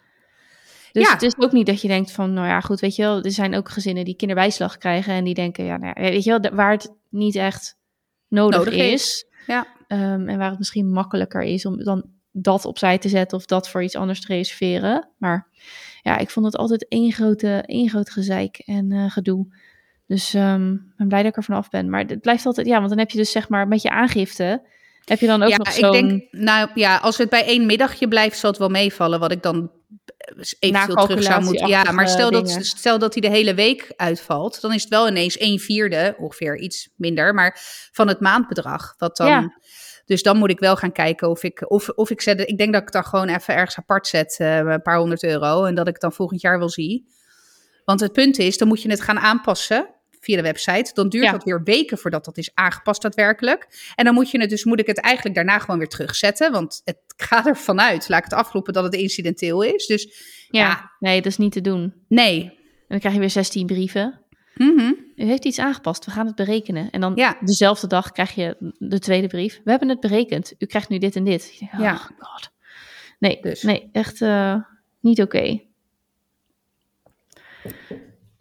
Dus 0.92 1.06
Ja. 1.06 1.12
het 1.12 1.22
is 1.22 1.36
ook 1.38 1.52
niet 1.52 1.66
dat 1.66 1.80
je 1.82 1.88
denkt 1.88 2.12
van, 2.12 2.32
nou 2.32 2.46
ja, 2.46 2.60
goed, 2.60 2.80
weet 2.80 2.96
je 2.96 3.02
wel, 3.02 3.22
er 3.22 3.30
zijn 3.30 3.54
ook 3.54 3.68
gezinnen 3.68 4.04
die 4.04 4.16
kinderbijslag 4.16 4.78
krijgen 4.78 5.12
en 5.14 5.24
die 5.24 5.34
denken, 5.34 5.64
ja, 5.64 5.76
nou 5.76 5.92
ja, 6.02 6.10
weet 6.10 6.24
je 6.24 6.38
wel, 6.40 6.50
waar 6.54 6.70
het 6.70 6.92
niet 7.08 7.36
echt 7.36 7.76
nodig, 8.28 8.58
Nodig 8.58 8.74
is. 8.74 8.92
is. 8.92 9.26
Ja. 9.46 9.66
Ehm, 9.86 10.28
en 10.28 10.38
waar 10.38 10.50
het 10.50 10.58
misschien 10.58 10.90
makkelijker 10.90 11.42
is 11.42 11.66
om 11.66 11.84
dan 11.84 12.04
dat 12.30 12.64
opzij 12.64 12.98
te 12.98 13.08
zetten 13.08 13.38
of 13.38 13.44
dat 13.46 13.68
voor 13.68 13.82
iets 13.82 13.96
anders 13.96 14.20
te 14.20 14.26
reserveren. 14.34 15.08
Maar 15.18 15.48
ja, 16.02 16.18
ik 16.18 16.30
vond 16.30 16.46
het 16.46 16.56
altijd 16.56 16.88
één, 16.88 17.12
grote, 17.12 17.62
één 17.66 17.88
groot 17.88 18.10
gezeik 18.10 18.58
en 18.58 18.92
eh, 18.92 19.10
gedoe. 19.10 19.46
Dus 20.06 20.34
ehm, 20.34 20.72
ik 20.72 20.96
ben 20.96 21.08
blij 21.08 21.22
dat 21.22 21.30
ik 21.30 21.36
er 21.36 21.44
vanaf 21.44 21.70
ben. 21.70 21.90
Maar 21.90 22.04
het 22.04 22.20
blijft 22.20 22.46
altijd, 22.46 22.66
ja, 22.66 22.76
want 22.76 22.88
dan 22.88 22.98
heb 22.98 23.10
je 23.10 23.18
dus 23.18 23.30
zeg 23.30 23.48
maar 23.48 23.68
met 23.68 23.82
je 23.82 23.90
aangifte, 23.90 24.62
heb 25.04 25.20
je 25.20 25.26
dan 25.26 25.42
ook 25.42 25.48
ja, 25.50 25.56
nog 25.56 25.68
ik 25.68 25.72
zo'n... 25.72 25.92
denk, 25.92 26.22
nou 26.30 26.68
ja, 26.74 26.96
als 26.96 27.18
het 27.18 27.28
bij 27.28 27.44
één 27.44 27.66
middagje 27.66 28.08
blijft, 28.08 28.38
zal 28.38 28.50
het 28.50 28.58
wel 28.58 28.68
meevallen. 28.68 29.20
Wat 29.20 29.32
ik 29.32 29.42
dan 29.42 29.70
eventueel 30.58 31.06
terug 31.06 31.22
zou 31.22 31.44
moeten. 31.44 31.66
Ja, 31.68 31.92
maar 31.92 32.08
stel 32.08 32.30
dat, 32.30 32.46
dingen. 32.46 32.64
stel 32.64 32.98
dat 32.98 33.12
hij 33.12 33.22
de 33.22 33.36
hele 33.36 33.54
week 33.54 33.92
uitvalt, 33.96 34.60
dan 34.60 34.72
is 34.72 34.80
het 34.82 34.90
wel 34.90 35.08
ineens 35.08 35.40
een 35.40 35.58
vierde, 35.58 36.14
ongeveer 36.18 36.58
iets 36.58 36.88
minder, 36.96 37.34
maar 37.34 37.60
van 37.92 38.08
het 38.08 38.20
maandbedrag. 38.20 38.94
Wat 38.98 39.16
dan, 39.16 39.26
Ja. 39.26 39.60
Dus 40.04 40.22
dan 40.22 40.36
moet 40.36 40.50
ik 40.50 40.58
wel 40.58 40.76
gaan 40.76 40.92
kijken 40.92 41.30
of 41.30 41.42
ik, 41.42 41.70
of, 41.70 41.88
of 41.88 42.10
ik 42.10 42.20
zet, 42.20 42.40
ik 42.40 42.58
denk 42.58 42.72
dat 42.72 42.82
ik 42.82 42.92
dan 42.92 43.04
gewoon 43.04 43.28
even 43.28 43.54
ergens 43.54 43.78
apart 43.78 44.06
zet, 44.06 44.36
eh, 44.38 44.56
een 44.56 44.82
paar 44.82 44.98
honderd 44.98 45.22
euro, 45.24 45.64
en 45.64 45.74
dat 45.74 45.86
ik 45.86 45.92
het 45.92 46.02
dan 46.02 46.12
volgend 46.12 46.40
jaar 46.40 46.58
wel 46.58 46.68
zie. 46.68 47.06
Want 47.84 48.00
het 48.00 48.12
punt 48.12 48.38
is, 48.38 48.58
dan 48.58 48.68
moet 48.68 48.82
je 48.82 48.90
het 48.90 49.00
gaan 49.00 49.18
aanpassen 49.18 49.94
via 50.24 50.36
de 50.36 50.42
website, 50.42 50.90
dan 50.94 51.08
duurt 51.08 51.24
Ja. 51.24 51.30
dat 51.32 51.44
weer 51.44 51.62
weken 51.62 51.98
voordat 51.98 52.24
dat 52.24 52.36
is 52.38 52.50
aangepast 52.54 53.02
daadwerkelijk. 53.02 53.92
En 53.94 54.04
dan 54.04 54.14
moet 54.14 54.30
je 54.30 54.40
het 54.40 54.50
dus, 54.50 54.64
moet 54.64 54.80
ik 54.80 54.86
het 54.86 54.98
eigenlijk 55.00 55.34
daarna 55.36 55.58
gewoon 55.58 55.78
weer 55.78 55.88
terugzetten, 55.88 56.52
want 56.52 56.80
het 56.84 56.98
gaat 57.28 57.46
ervan 57.46 57.80
uit, 57.80 58.08
laat 58.08 58.18
ik 58.18 58.24
het 58.24 58.32
afroepen, 58.38 58.72
dat 58.72 58.84
het 58.84 58.94
incidenteel 58.94 59.62
is. 59.62 59.86
Dus 59.86 60.04
Ja, 60.50 60.66
Ja. 60.66 60.90
nee, 60.98 61.16
dat 61.22 61.26
is 61.32 61.38
niet 61.38 61.52
te 61.52 61.60
doen. 61.60 61.94
nee. 62.08 62.42
En 62.44 62.88
dan 62.88 62.98
krijg 62.98 63.14
je 63.14 63.20
weer 63.20 63.30
16 63.30 63.66
brieven. 63.66 64.20
Mhm. 64.54 64.92
U 65.16 65.24
heeft 65.24 65.44
iets 65.44 65.58
aangepast, 65.58 66.04
we 66.04 66.10
gaan 66.10 66.26
het 66.26 66.34
berekenen. 66.34 66.90
En 66.90 67.00
dan 67.00 67.12
Ja. 67.14 67.36
dezelfde 67.40 67.86
dag 67.86 68.10
krijg 68.12 68.34
je 68.34 68.74
de 68.78 68.98
tweede 68.98 69.26
brief. 69.26 69.60
We 69.64 69.70
hebben 69.70 69.88
het 69.88 70.00
berekend. 70.00 70.54
U 70.58 70.66
krijgt 70.66 70.88
nu 70.88 70.98
dit 70.98 71.16
en 71.16 71.24
dit. 71.24 71.58
Oh 71.74 71.80
Ja. 71.80 71.94
god. 71.96 72.50
Nee, 73.18 73.38
Dus. 73.40 73.62
nee 73.62 73.88
echt 73.92 74.20
eh, 74.22 74.56
niet 75.00 75.22
oké. 75.22 75.60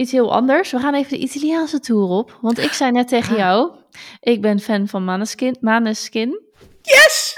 Iets 0.01 0.11
heel 0.11 0.33
anders. 0.33 0.71
We 0.71 0.79
gaan 0.79 0.95
even 0.95 1.09
de 1.09 1.17
Italiaanse 1.23 1.79
tour 1.79 2.09
op. 2.09 2.37
Want 2.41 2.57
ik 2.59 2.71
zei 2.71 2.91
net 2.91 3.07
tegen 3.07 3.31
Ah. 3.31 3.37
jou, 3.37 3.71
ik 4.19 4.41
ben 4.41 4.59
fan 4.59 4.87
van 4.87 5.03
Maneskin. 5.03 5.57
Maneskin. 5.59 6.39
Yes! 6.81 7.33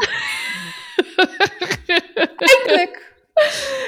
Eindelijk! 2.35 3.11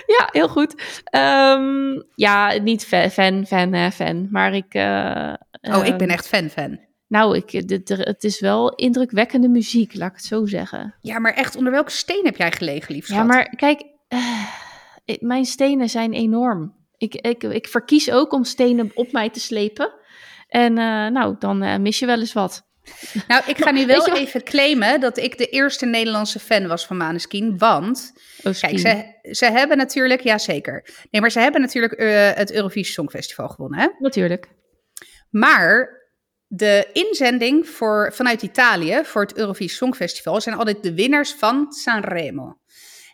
Ja, 0.06 0.30
heel 0.32 0.48
goed. 0.48 1.02
Ehm, 1.04 2.02
ja, 2.16 2.54
niet 2.62 2.86
fa- 2.86 3.10
fan, 3.10 3.46
fan, 3.46 3.74
eh, 3.74 3.92
fan. 3.92 4.28
Maar 4.32 4.54
ik... 4.54 4.74
eh, 4.74 5.34
Oh, 5.62 5.86
ik 5.86 5.98
ben 5.98 6.08
ehm, 6.08 6.18
echt 6.18 6.28
fan-fan. 6.28 6.80
Nou, 7.08 7.36
ik, 7.38 7.68
dit, 7.68 7.90
er- 7.90 8.00
het 8.00 8.24
is 8.24 8.40
wel 8.40 8.76
indrukwekkende 8.76 9.48
muziek, 9.50 9.96
laat 9.96 10.10
ik 10.10 10.16
het 10.16 10.26
zo 10.26 10.46
zeggen. 10.46 10.96
Ja, 11.02 11.20
maar 11.20 11.34
echt, 11.34 11.56
onder 11.56 11.72
welke 11.72 11.92
steen 11.92 12.26
heb 12.26 12.38
jij 12.38 12.52
gelegen, 12.52 12.96
lief 12.96 13.08
Ja, 13.08 13.24
maar 13.24 13.50
kijk, 13.56 13.84
eh, 14.08 15.18
mijn 15.20 15.46
stenen 15.46 15.90
zijn 15.90 16.14
enorm. 16.14 16.85
Ik, 16.98 17.16
ik, 17.16 17.44
ik 17.44 17.68
verkies 17.68 18.12
ook 18.12 18.34
om 18.34 18.44
stenen 18.44 18.92
op 18.94 19.12
mij 19.12 19.30
te 19.30 19.40
slepen. 19.40 19.94
En 20.48 20.78
eh, 20.78 21.08
nou, 21.08 21.36
dan 21.40 21.62
eh, 21.62 21.78
mis 21.78 22.00
je 22.00 22.06
wel 22.06 22.20
eens 22.20 22.34
wat. 22.34 22.64
Nou, 23.28 23.44
ik 23.48 23.58
ga 23.58 23.72
nu 23.72 23.86
wel 23.86 24.16
even 24.16 24.44
claimen 24.44 25.00
dat 25.00 25.18
ik 25.18 25.38
de 25.38 25.46
eerste 25.50 25.86
Nederlandse 25.86 26.40
fan 26.40 26.68
was 26.68 26.86
van 26.86 26.98
Maneskin. 26.98 27.58
Want, 27.58 28.14
Oh, 28.44 28.54
kijk, 28.60 28.80
ze, 28.80 29.20
ze 29.32 29.46
hebben 29.46 29.78
natuurlijk, 29.78 30.22
ja 30.22 30.38
zeker. 30.38 31.06
Nee, 31.12 31.22
maar 31.22 31.32
ze 31.32 31.40
hebben 31.40 31.62
natuurlijk 31.62 31.94
eh, 31.94 32.32
het 32.34 32.52
Eurovisie 32.52 32.94
Songfestival 32.94 33.50
gewonnen. 33.50 33.80
Hè? 33.80 33.88
Natuurlijk. 34.00 34.48
Maar 35.30 35.90
de 36.48 36.90
inzending 36.94 37.68
voor, 37.68 38.14
vanuit 38.14 38.42
Italië 38.42 39.00
voor 39.04 39.22
het 39.22 39.38
Eurovisie 39.38 39.76
Songfestival 39.76 40.42
zijn 40.42 40.56
altijd 40.56 40.84
de 40.84 40.94
winnaars 40.94 41.34
van 41.34 41.72
Sanremo. 41.72 42.60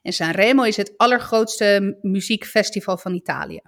En 0.02 0.14
Sanremo 0.14 0.64
is 0.64 0.78
het 0.78 0.94
allergrootste 0.98 1.98
muziekfestival 2.02 2.98
van 2.98 3.14
Italië. 3.14 3.62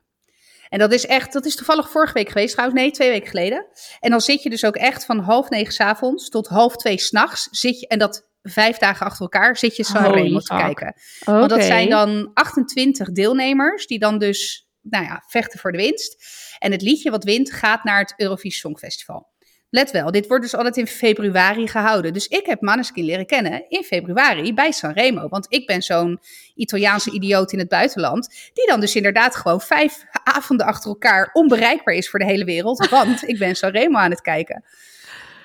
En 0.74 0.80
dat 0.80 0.94
is 0.94 1.06
echt, 1.06 1.34
dat 1.34 1.46
is 1.46 1.56
toevallig 1.56 1.90
vorige 1.90 2.14
week 2.14 2.28
geweest 2.28 2.52
trouwens, 2.52 2.80
nee, 2.80 2.92
twee 2.92 3.10
weken 3.10 3.30
geleden. 3.30 3.66
En 4.00 4.10
dan 4.10 4.22
zit 4.22 4.44
je 4.44 4.50
dus 4.50 4.66
ook 4.66 4.76
echt 4.76 5.06
van 5.06 5.20
half 5.20 5.50
negen 5.50 5.74
's 5.74 5.80
avonds 5.80 6.30
tot 6.30 6.48
half 6.48 6.76
twee 6.76 7.00
s'nachts, 7.00 7.48
zit 7.52 7.80
je, 7.80 7.88
en 7.88 8.00
dat 8.00 8.28
vijf 8.42 8.78
dagen 8.78 9.06
achter 9.06 9.22
elkaar, 9.22 9.58
zit 9.58 9.76
je 9.76 9.84
Sanremo 9.84 10.28
Holy 10.28 10.40
te 10.40 10.56
kijken. 10.56 10.96
Want 11.26 11.50
dat 11.50 11.64
zijn 11.64 11.90
dan 11.90 12.32
28 12.34 13.12
deelnemers 13.12 13.88
die 13.88 14.00
dan 14.00 14.18
dus, 14.18 14.68
nou 14.82 15.06
ja, 15.06 15.24
vechten 15.28 15.60
voor 15.60 15.72
de 15.72 15.78
winst. 15.78 16.26
En 16.60 16.72
het 16.72 16.82
liedje 16.82 17.12
wat 17.12 17.24
wint 17.24 17.52
gaat 17.52 17.84
naar 17.84 18.00
het 18.00 18.14
Eurovisie 18.18 18.60
Songfestival. 18.60 19.33
Let 19.76 19.92
wel, 19.92 20.12
dit 20.12 20.28
wordt 20.28 20.44
dus 20.44 20.56
altijd 20.56 20.78
in 20.78 20.88
februari 20.88 21.68
gehouden. 21.68 22.14
Dus 22.14 22.28
ik 22.28 22.46
heb 22.46 22.62
Maneskin 22.62 23.06
leren 23.06 23.26
kennen 23.26 23.66
in 23.70 23.84
februari 23.84 24.54
bij 24.54 24.72
Sanremo. 24.72 25.28
Want 25.28 25.46
ik 25.50 25.68
ben 25.68 25.82
zo'n 25.82 26.20
Italiaanse 26.56 27.12
idioot 27.12 27.52
in 27.52 27.60
het 27.60 27.68
buitenland. 27.68 28.52
Die 28.54 28.68
dan 28.68 28.80
dus 28.80 28.96
inderdaad 28.96 29.36
gewoon 29.36 29.62
vijf 29.62 30.04
avonden 30.24 30.66
achter 30.66 30.90
elkaar 30.90 31.30
onbereikbaar 31.34 31.94
is 31.94 32.10
voor 32.10 32.20
de 32.20 32.26
hele 32.26 32.46
wereld. 32.46 32.88
Want 32.90 33.28
ik 33.28 33.38
ben 33.40 33.56
Sanremo 33.56 33.98
aan 33.98 34.10
het 34.10 34.22
kijken. 34.22 34.64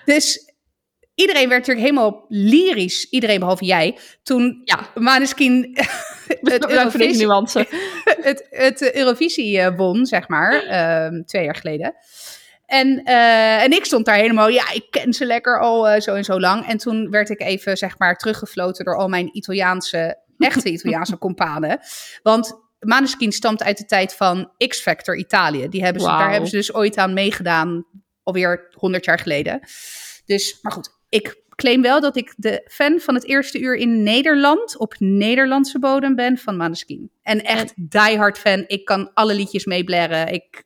Dus 0.05 0.53
iedereen 1.15 1.49
werd 1.49 1.67
natuurlijk 1.67 1.87
helemaal 1.87 2.25
lyrisch. 2.29 3.05
Iedereen 3.11 3.39
behalve 3.39 3.65
jij. 3.65 3.99
Toen 4.23 4.61
Ja. 4.65 4.89
Maneskin 4.95 5.71
het 6.43 6.71
Eurovisie, 6.71 7.27
nuance. 7.27 7.67
het, 8.05 8.47
het 8.51 8.83
eh, 8.83 8.95
Eurovisie 8.95 9.61
eh, 9.61 9.77
won, 9.77 10.07
zeg 10.07 10.29
maar, 10.29 10.63
ehm, 10.63 11.23
twee 11.23 11.45
jaar 11.45 11.57
geleden. 11.57 11.95
En, 12.69 13.05
eh, 13.05 13.63
en 13.63 13.73
ik 13.73 13.85
stond 13.85 14.05
daar 14.05 14.17
helemaal, 14.17 14.49
ja, 14.49 14.71
ik 14.73 14.87
ken 14.91 15.13
ze 15.13 15.27
lekker 15.27 15.61
al 15.61 15.89
eh, 15.89 16.01
zo 16.01 16.15
en 16.15 16.25
zo 16.25 16.41
lang. 16.41 16.67
En 16.67 16.79
toen 16.79 17.11
werd 17.11 17.31
ik 17.31 17.41
even, 17.41 17.77
zeg 17.77 17.99
maar, 17.99 18.17
teruggefloten 18.17 18.85
door 18.85 18.97
al 18.97 19.09
mijn 19.09 19.37
Italiaanse, 19.37 20.19
echte 20.39 20.71
Italiaanse 20.71 21.19
companen. 21.27 21.81
Want 22.23 22.61
Maneskin 22.79 23.33
stamt 23.33 23.63
uit 23.63 23.79
de 23.79 23.85
tijd 23.85 24.15
van 24.15 24.53
X-Factor 24.67 25.17
Italië. 25.17 25.69
Die 25.69 25.85
hebben 25.85 26.03
ze. 26.03 26.09
Daar 26.09 26.31
hebben 26.31 26.49
ze 26.49 26.57
dus 26.57 26.75
ooit 26.75 26.97
aan 26.97 27.15
meegedaan, 27.15 27.87
alweer 28.23 28.69
100 28.73 29.05
jaar 29.05 29.19
geleden. 29.19 29.61
Dus, 30.25 30.59
maar 30.63 30.73
goed, 30.73 30.91
ik 31.09 31.43
claim 31.55 31.83
wel 31.83 32.01
dat 32.01 32.17
ik 32.17 32.35
de 32.37 32.65
fan 32.71 33.01
van 33.01 33.15
het 33.15 33.25
eerste 33.25 33.61
uur 33.61 33.77
in 33.77 34.03
Nederland, 34.03 34.79
op 34.79 34.95
Nederlandse 34.99 35.79
bodem 35.79 36.15
ben, 36.15 36.39
van 36.39 36.57
Maneskin. 36.57 37.11
En 37.23 37.45
echt 37.45 37.73
diehard 37.77 38.39
fan. 38.39 38.65
Ik 38.67 38.85
kan 38.85 39.11
alle 39.15 39.35
liedjes 39.35 39.65
meeblaren. 39.65 40.33
Ik, 40.33 40.65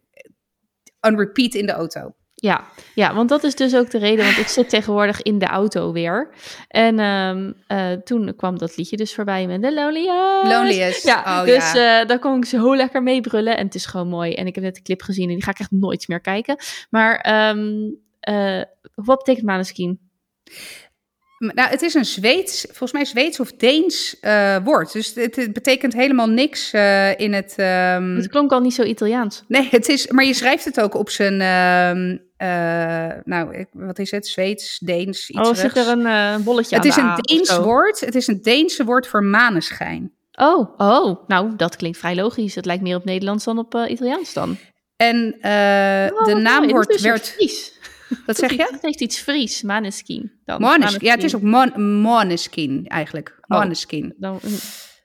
on 1.06 1.16
repeat 1.16 1.54
in 1.54 1.66
de 1.66 1.72
auto. 1.72 2.14
Ja, 2.34 2.64
ja, 2.94 3.14
want 3.14 3.28
dat 3.28 3.44
is 3.44 3.54
dus 3.54 3.76
ook 3.76 3.90
de 3.90 3.98
reden. 3.98 4.24
Want 4.24 4.38
ik 4.38 4.46
zit 4.46 4.68
tegenwoordig 4.76 5.22
in 5.22 5.38
de 5.38 5.46
auto 5.46 5.92
weer. 5.92 6.28
En 6.68 6.98
ehm, 6.98 7.52
eh, 7.66 7.92
toen 7.92 8.36
kwam 8.36 8.58
dat 8.58 8.76
liedje 8.76 8.96
dus 8.96 9.14
voorbij 9.14 9.46
met 9.46 9.62
de 9.62 9.74
Lonely 9.74 10.08
Eyes. 10.08 10.48
Loneliest. 10.48 11.04
Ja, 11.04 11.40
oh, 11.40 11.44
dus 11.44 11.72
ja. 11.72 12.00
eh, 12.00 12.08
daar 12.08 12.18
kon 12.18 12.36
ik 12.36 12.44
zo 12.44 12.76
lekker 12.76 13.02
mee 13.02 13.20
brullen. 13.20 13.56
En 13.56 13.64
het 13.64 13.74
is 13.74 13.86
gewoon 13.86 14.08
mooi. 14.08 14.34
En 14.34 14.46
ik 14.46 14.54
heb 14.54 14.64
net 14.64 14.74
de 14.74 14.82
clip 14.82 15.02
gezien 15.02 15.28
en 15.28 15.34
die 15.34 15.44
ga 15.44 15.50
ik 15.50 15.58
echt 15.58 15.70
nooit 15.70 16.08
meer 16.08 16.20
kijken. 16.20 16.56
Maar 16.90 17.16
ehm, 17.16 17.90
eh, 18.20 18.62
wat 18.94 19.18
betekent 19.18 19.46
Maneskin? 19.46 20.00
Nou, 21.54 21.68
het 21.68 21.82
is 21.82 21.94
een 21.94 22.04
Zweeds, 22.04 22.60
volgens 22.66 22.92
mij 22.92 23.04
Zweeds 23.04 23.40
of 23.40 23.52
Deens 23.52 24.16
eh, 24.20 24.56
woord. 24.64 24.92
Dus 24.92 25.14
het, 25.14 25.36
het 25.36 25.52
betekent 25.52 25.92
helemaal 25.92 26.26
niks 26.28 26.72
eh, 26.72 27.18
in 27.18 27.32
het... 27.32 27.54
ehm, 27.56 28.14
Het 28.16 28.28
klonk 28.28 28.52
al 28.52 28.60
niet 28.60 28.74
zo 28.74 28.82
Italiaans. 28.82 29.42
Nee, 29.48 29.68
het 29.70 29.88
is, 29.88 30.06
maar 30.06 30.24
je 30.24 30.34
schrijft 30.34 30.64
het 30.64 30.80
ook 30.80 30.94
op 30.94 31.10
zijn, 31.10 31.40
ehm, 31.40 32.16
eh, 32.36 33.16
nou, 33.24 33.54
ik- 33.56 33.68
wat 33.72 33.98
is 33.98 34.10
het? 34.10 34.26
Zweeds, 34.26 34.78
Deens, 34.78 35.30
iets 35.30 35.48
Oh, 35.48 35.54
zit 35.54 35.76
er 35.76 35.88
een 35.88 36.42
bolletje 36.42 36.76
Het 36.76 36.84
aan 36.84 36.90
is 36.90 36.94
de 36.94 37.00
een 37.00 37.36
Deens 37.38 37.56
woord. 37.56 38.00
Het 38.00 38.14
is 38.14 38.26
een 38.26 38.42
Deense 38.42 38.84
woord 38.84 39.06
voor 39.06 39.22
maneschijn. 39.24 40.12
Oh, 40.32 40.68
oh, 40.80 41.28
nou, 41.28 41.56
dat 41.56 41.76
klinkt 41.76 41.98
vrij 41.98 42.14
logisch. 42.14 42.54
Het 42.54 42.66
lijkt 42.66 42.82
meer 42.82 42.96
op 42.96 43.04
Nederlands 43.04 43.44
dan 43.44 43.58
op 43.58 43.74
Italiaans 43.88 44.32
dan. 44.32 44.56
En 44.96 45.34
Oh, 45.34 46.24
de 46.24 46.32
wat 46.32 46.42
naam 46.42 46.60
mooi. 46.60 46.72
wordt, 46.72 46.88
Het 46.88 46.96
is 46.96 47.02
werd, 47.02 47.28
Fries. 47.28 47.71
Wat 48.26 48.36
zeg 48.36 48.50
je? 48.50 48.68
Het 48.70 48.82
heeft 48.82 49.00
iets 49.00 49.18
Fries, 49.18 49.62
Maneskin. 49.62 50.32
Dan. 50.44 50.82
Ja, 50.98 51.10
het 51.10 51.24
is 51.24 51.34
ook 51.34 51.42
mon, 51.42 52.00
Måneskin 52.00 52.84
eigenlijk. 52.86 53.38
Oh. 53.40 53.58
Måneskin. 53.58 54.14
Dan, 54.16 54.40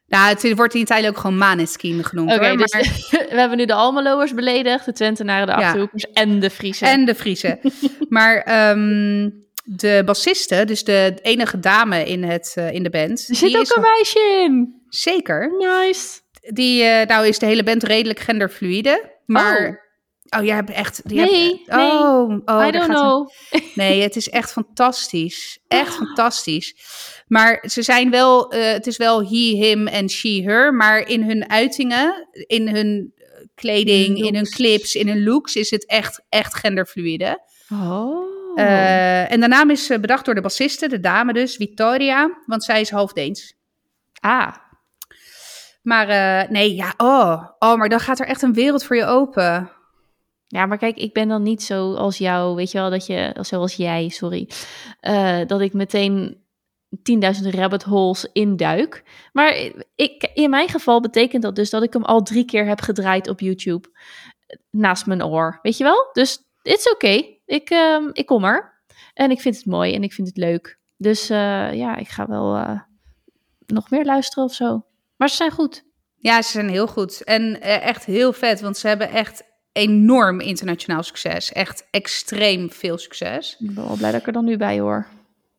Nou, 0.08 0.30
het 0.30 0.55
wordt 0.55 0.74
in 0.74 0.82
Italië 0.82 1.08
ook 1.08 1.18
gewoon 1.18 1.38
Maneskin 1.38 2.03
genoemd 2.03 2.32
Oké, 2.32 2.55
dus 2.55 2.74
Maar, 2.74 2.82
we 3.30 3.39
hebben 3.39 3.58
nu 3.58 3.66
de 3.66 3.74
Almeloers 3.74 4.34
beledigd, 4.34 4.86
de 4.86 4.93
Twentenaren, 4.93 5.47
de 5.47 5.51
Ja. 5.51 5.58
Achterhoekers 5.58 6.12
en 6.12 6.39
de 6.39 6.49
Friesen. 6.49 6.88
en 6.88 7.05
de 7.05 7.16
Friese. 7.16 7.60
maar 8.10 8.38
ehm, 8.38 9.30
de 9.64 10.01
bassiste, 10.05 10.66
dus 10.66 10.84
de 10.84 11.18
enige 11.22 11.60
dame 11.60 12.05
in, 12.05 12.24
het, 12.24 12.53
eh, 12.55 12.74
in 12.74 12.84
de 12.84 12.89
band. 12.89 13.26
er 13.30 13.36
zit 13.36 13.55
ook 13.55 13.76
een 13.76 13.82
meisje 13.82 14.41
in. 14.43 14.82
Zeker. 14.89 15.51
Nice. 15.58 16.20
Die, 16.53 16.84
eh, 16.84 17.08
nou 17.08 17.28
is 17.28 17.39
de 17.39 17.45
hele 17.45 17.64
band 17.64 17.84
redelijk 17.84 18.20
genderfluide. 18.20 19.16
Maar... 19.26 19.86
Oh, 20.30 20.43
jij 20.43 20.55
hebt 20.55 20.69
echt... 20.69 20.97
hebt- 20.97 21.09
Nee, 21.09 21.63
oh, 21.67 22.30
oh, 22.45 22.65
I 22.67 22.71
don't 22.71 22.88
een- 22.89 22.95
know. 22.95 23.30
Nee, 23.75 24.01
het 24.01 24.15
is 24.15 24.30
echt 24.30 24.51
fantastisch. 24.51 25.59
Echt 25.67 25.93
fantastisch. 25.95 26.75
Maar 27.28 27.63
ze 27.69 27.82
zijn 27.82 28.09
wel, 28.09 28.51
eh, 28.51 28.71
het 28.71 28.88
is 28.88 28.97
wel 28.97 29.23
he, 29.23 29.55
him 29.55 29.88
en 29.88 30.09
she, 30.09 30.41
her. 30.45 30.73
Maar 30.73 30.99
in 31.07 31.23
hun 31.23 31.49
uitingen, 31.49 32.28
in 32.32 32.67
hun 32.75 33.13
eh, 33.15 33.25
kleding, 33.55 34.17
in 34.25 34.36
hun 34.36 34.49
clips, 34.49 34.95
in 34.95 35.07
hun 35.07 35.23
looks 35.23 35.55
is 35.55 35.69
het 35.69 35.86
echt, 35.86 36.21
echt 36.30 36.55
genderfluide. 36.55 37.41
Oh. 37.73 38.25
Eh, 38.59 39.32
en 39.32 39.39
de 39.39 39.47
naam 39.47 39.69
is 39.69 39.88
bedacht 39.88 40.25
door 40.25 40.36
de 40.36 40.41
bassiste, 40.41 40.88
de 40.88 40.99
dame 40.99 41.34
dus, 41.34 41.55
Victoria. 41.55 42.38
Want 42.45 42.63
zij 42.63 42.82
is 42.82 42.89
half 42.89 43.13
Deens. 43.13 43.53
ah, 44.19 44.55
Maar 45.82 46.07
nee, 46.51 46.75
ja, 46.75 46.93
oh, 46.97 47.43
oh, 47.59 47.75
maar 47.75 47.89
dan 47.89 47.99
gaat 47.99 48.19
er 48.19 48.28
echt 48.28 48.41
een 48.41 48.53
wereld 48.53 48.84
voor 48.84 48.95
je 48.95 49.05
open. 49.05 49.71
Ja, 50.48 50.66
maar 50.66 50.78
kijk, 50.78 50.98
ik 50.98 51.14
ben 51.14 51.28
dan 51.28 51.43
niet 51.43 51.64
zo 51.64 51.93
als 51.93 52.18
jou, 52.18 52.56
weet 52.56 52.72
je 52.72 52.78
wel, 52.78 52.89
dat 52.89 53.06
je, 53.06 53.36
zoals 53.41 53.76
jij, 53.76 54.10
sorry, 54.10 54.50
eh, 55.00 55.39
dat 55.45 55.62
ik 55.62 55.74
meteen 55.74 56.45
10.000 56.89 57.50
rabbit 57.50 57.84
holes 57.84 58.30
induik. 58.34 59.04
Maar 59.34 59.72
ik, 59.95 60.32
in 60.34 60.50
mijn 60.50 60.70
geval 60.70 61.02
betekent 61.02 61.43
dat 61.43 61.56
dus 61.56 61.70
dat 61.70 61.84
ik 61.84 61.93
hem 61.93 62.04
al 62.04 62.22
drie 62.22 62.45
keer 62.45 62.66
heb 62.66 62.82
gedraaid 62.82 63.28
op 63.28 63.39
YouTube 63.39 63.89
naast 64.70 65.06
mijn 65.06 65.24
oor, 65.24 65.60
weet 65.62 65.78
je 65.78 65.84
wel? 65.84 66.10
Dus 66.14 66.39
it's 66.62 66.91
oké, 66.91 67.24
ik, 67.45 67.70
ehm, 67.70 68.10
ik 68.12 68.26
kom 68.26 68.43
er 68.43 68.82
en 69.14 69.32
ik 69.32 69.41
vind 69.41 69.56
het 69.56 69.66
mooi 69.66 69.93
en 69.93 70.04
ik 70.04 70.14
vind 70.14 70.28
het 70.28 70.38
leuk. 70.38 70.80
Dus 70.98 71.30
eh, 71.30 71.74
ja, 71.74 71.95
ik 71.95 72.08
ga 72.08 72.28
wel 72.28 72.56
eh, 72.56 72.80
nog 73.66 73.89
meer 73.89 74.06
luisteren 74.06 74.43
of 74.43 74.54
zo. 74.54 74.86
Maar 75.16 75.30
ze 75.30 75.36
zijn 75.36 75.52
goed. 75.52 75.86
Ja, 76.16 76.41
ze 76.41 76.52
zijn 76.52 76.70
heel 76.70 76.88
goed. 76.88 77.24
En 77.24 77.62
eh, 77.62 77.86
echt 77.86 78.06
heel 78.06 78.34
vet, 78.34 78.62
want 78.62 78.78
ze 78.78 78.88
hebben 78.88 79.10
echt 79.10 79.43
enorm 79.78 80.39
internationaal 80.39 81.03
succes. 81.03 81.51
Echt 81.51 81.88
extreem 81.91 82.71
veel 82.71 82.97
succes. 82.97 83.55
Ik 83.59 83.75
ben 83.75 83.88
wel 83.88 83.95
blij 83.95 84.11
dat 84.11 84.19
ik 84.19 84.28
er 84.28 84.34
dan 84.34 84.45
nu 84.45 84.57
bij 84.57 84.80
hoor. 84.80 85.07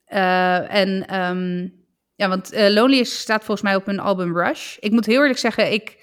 Uh, 0.09 0.75
en 0.75 1.07
ehm, 1.07 1.69
ja, 2.15 2.29
want 2.29 2.55
uh, 2.55 2.69
Lonely 2.69 3.05
staat 3.05 3.45
volgens 3.45 3.63
mij 3.63 3.77
op 3.77 3.87
hun 3.87 4.01
album 4.01 4.39
Rush. 4.39 4.77
Ik 4.81 4.91
moet 4.91 5.07
heel 5.07 5.21
eerlijk 5.21 5.39
zeggen, 5.39 5.73
ik 5.73 5.97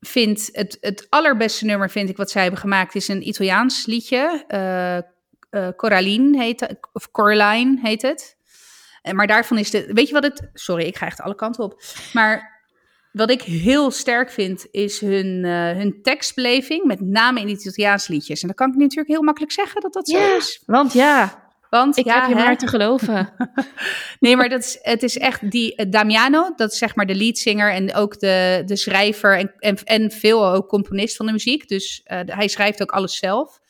vind 0.00 0.48
het, 0.52 0.78
het 0.80 1.06
allerbeste 1.08 1.64
nummer, 1.64 1.90
vind 1.90 2.08
ik, 2.08 2.16
wat 2.16 2.30
zij 2.30 2.42
hebben 2.42 2.60
gemaakt, 2.60 2.94
is 2.94 3.08
een 3.08 3.28
Italiaans 3.28 3.86
liedje. 3.86 4.44
Uh, 4.48 5.68
Coraline 5.76 6.42
heet 6.42 6.60
het, 6.60 6.88
of 6.92 7.10
Coraline 7.10 7.78
heet 7.82 8.02
het. 8.02 8.36
Maar 9.12 9.26
daarvan 9.26 9.58
is 9.58 9.70
de, 9.70 9.92
weet 9.92 10.08
je 10.08 10.14
wat 10.14 10.22
het, 10.22 10.50
sorry, 10.52 10.84
ik 10.84 10.96
ga 10.96 11.06
echt 11.06 11.20
alle 11.20 11.34
kanten 11.34 11.64
op. 11.64 11.82
Maar 12.12 12.51
wat 13.12 13.30
ik 13.30 13.42
heel 13.42 13.90
sterk 13.90 14.30
vind, 14.30 14.66
is 14.70 15.00
hun, 15.00 15.44
uh, 15.44 15.70
hun 15.70 16.02
tekstbeleving, 16.02 16.84
met 16.84 17.00
name 17.00 17.40
in 17.40 17.46
die 17.46 17.58
Italiaanse 17.58 18.12
liedjes. 18.12 18.40
En 18.40 18.46
dan 18.46 18.56
kan 18.56 18.68
ik 18.68 18.76
natuurlijk 18.76 19.08
heel 19.08 19.22
makkelijk 19.22 19.52
zeggen 19.52 19.80
dat 19.80 19.92
dat 19.92 20.10
ja, 20.10 20.30
zo 20.30 20.36
is. 20.36 20.62
Want 20.66 20.92
ja, 20.92 21.50
Want 21.70 21.96
ik 21.96 22.04
ja, 22.04 22.20
heb 22.20 22.28
je 22.28 22.34
hè? 22.34 22.42
maar 22.42 22.56
te 22.56 22.66
geloven. 22.66 23.32
Nee, 24.20 24.36
maar 24.36 24.48
dat 24.48 24.60
is, 24.60 24.78
het 24.82 25.02
is 25.02 25.18
echt 25.18 25.50
die 25.50 25.80
uh, 25.80 25.90
Damiano, 25.90 26.52
dat 26.56 26.72
is 26.72 26.78
zeg 26.78 26.94
maar 26.94 27.06
de 27.06 27.14
leadzanger 27.14 27.72
en 27.72 27.94
ook 27.94 28.18
de, 28.18 28.62
de 28.66 28.76
schrijver 28.76 29.38
en, 29.38 29.52
en, 29.58 29.76
en 29.84 30.10
veel 30.10 30.46
ook 30.46 30.68
componist 30.68 31.16
van 31.16 31.26
de 31.26 31.32
muziek. 31.32 31.68
Dus 31.68 32.00
uh, 32.04 32.20
hij 32.26 32.48
schrijft 32.48 32.82
ook 32.82 32.92
alles 32.92 33.16
zelf. 33.16 33.60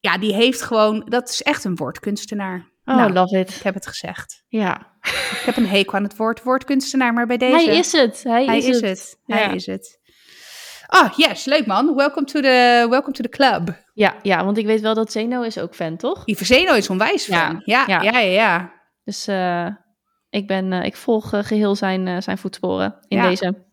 Ja, 0.00 0.18
die 0.18 0.34
heeft 0.34 0.62
gewoon, 0.62 1.06
dat 1.08 1.28
is 1.28 1.42
echt 1.42 1.64
een 1.64 1.76
woordkunstenaar. 1.76 2.71
Oh, 2.84 2.96
Nou, 2.96 3.12
love 3.12 3.38
it. 3.38 3.54
Ik 3.56 3.62
heb 3.62 3.74
het 3.74 3.86
gezegd. 3.86 4.44
Ja, 4.48 4.90
Ik 5.02 5.42
heb 5.44 5.56
een 5.56 5.66
hekel 5.66 5.94
aan 5.94 6.02
het 6.02 6.16
woord 6.16 6.42
woordkunstenaar, 6.42 7.12
maar 7.12 7.26
bij 7.26 7.36
deze... 7.36 7.54
hij 7.66 7.76
is 7.78 7.92
het. 7.92 8.22
Hij, 8.22 8.44
Hij 8.44 8.58
is, 8.58 8.66
is 8.66 8.74
het. 8.80 8.84
het. 8.84 9.18
Ja. 9.26 9.36
Hij 9.36 9.54
is 9.54 9.66
het. 9.66 10.00
Ah, 10.86 11.12
yes, 11.16 11.44
leuk 11.44 11.66
man. 11.66 11.94
Welcome 11.94 12.26
to 12.26 12.40
the, 12.40 12.86
welcome 12.90 13.12
to 13.12 13.22
the 13.22 13.28
club. 13.28 13.84
Ja, 13.94 14.14
ja, 14.22 14.44
want 14.44 14.58
ik 14.58 14.66
weet 14.66 14.80
wel 14.80 14.94
dat 14.94 15.12
Zeno 15.12 15.42
is 15.42 15.58
ook 15.58 15.74
fan, 15.74 15.96
toch? 15.96 16.24
Die 16.24 16.36
Verzeno 16.36 16.74
is 16.74 16.90
onwijs 16.90 17.26
Ja, 17.26 17.46
van. 17.46 17.62
Ja, 17.64 17.84
ja, 17.86 18.02
ja. 18.02 18.10
ja, 18.10 18.18
ja. 18.18 18.72
Dus 19.04 19.26
eh, 19.26 19.66
ik, 20.30 20.46
ben, 20.46 20.72
eh, 20.72 20.84
ik 20.84 20.96
volg 20.96 21.32
eh, 21.32 21.42
geheel 21.44 21.74
zijn, 21.74 22.22
zijn 22.22 22.38
voetsporen 22.38 22.96
in 23.08 23.16
Ja. 23.16 23.28
deze. 23.28 23.64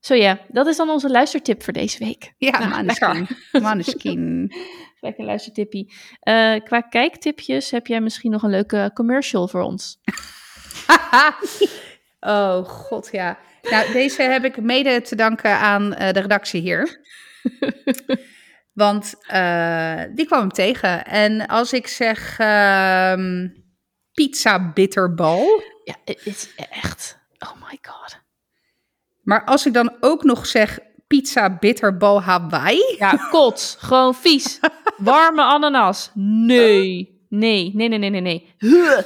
Zo 0.00 0.14
ja, 0.14 0.38
dat 0.48 0.66
is 0.66 0.76
dan 0.76 0.88
onze 0.90 1.10
luistertip 1.10 1.62
voor 1.62 1.72
deze 1.72 1.98
week. 2.04 2.32
Ja, 2.38 2.58
Nou, 2.58 2.70
Maneskin. 2.70 3.26
Maneskin. 3.62 4.52
Lekker 5.04 5.24
luistertippie. 5.24 5.92
Eh, 6.20 6.54
qua 6.64 6.80
kijktipjes 6.80 7.70
heb 7.70 7.86
jij 7.86 8.00
misschien 8.00 8.30
nog 8.30 8.42
een 8.42 8.50
leuke 8.50 8.90
commercial 8.94 9.48
voor 9.48 9.60
ons? 9.60 10.00
oh, 12.20 12.64
god, 12.64 13.08
ja. 13.12 13.38
Nou, 13.62 13.92
deze 13.92 14.22
heb 14.22 14.44
ik 14.44 14.60
mede 14.60 15.00
te 15.00 15.16
danken 15.16 15.50
aan 15.50 15.94
eh, 15.94 16.12
de 16.12 16.20
redactie 16.20 16.60
hier. 16.60 17.00
Want 18.84 19.14
eh, 19.26 20.02
die 20.14 20.26
kwam 20.26 20.40
hem 20.40 20.52
tegen. 20.52 21.04
En 21.04 21.46
als 21.46 21.72
ik 21.72 21.86
zeg 21.86 22.38
ehm, 22.38 23.48
pizza 24.12 24.72
bitterbal... 24.72 25.62
Ja, 25.84 25.94
het 26.04 26.20
is 26.26 26.54
echt. 26.56 27.18
Oh 27.38 27.52
my 27.68 27.78
god. 27.82 28.18
Maar 29.22 29.44
als 29.44 29.66
ik 29.66 29.72
dan 29.72 29.96
ook 30.00 30.22
nog 30.22 30.46
zeg 30.46 30.78
pizza 31.14 31.56
bitterbal 31.60 32.22
Hawaii... 32.22 32.96
Ja, 32.98 33.28
kot. 33.30 33.76
Gewoon 33.78 34.14
vies. 34.14 34.60
Warme 34.96 35.42
ananas. 35.42 36.10
Nee. 36.14 37.22
Nee, 37.28 37.70
nee, 37.74 37.88
nee, 37.88 37.98
nee, 37.98 38.10
nee, 38.10 38.20
nee. 38.20 38.54
Huh. 38.58 38.98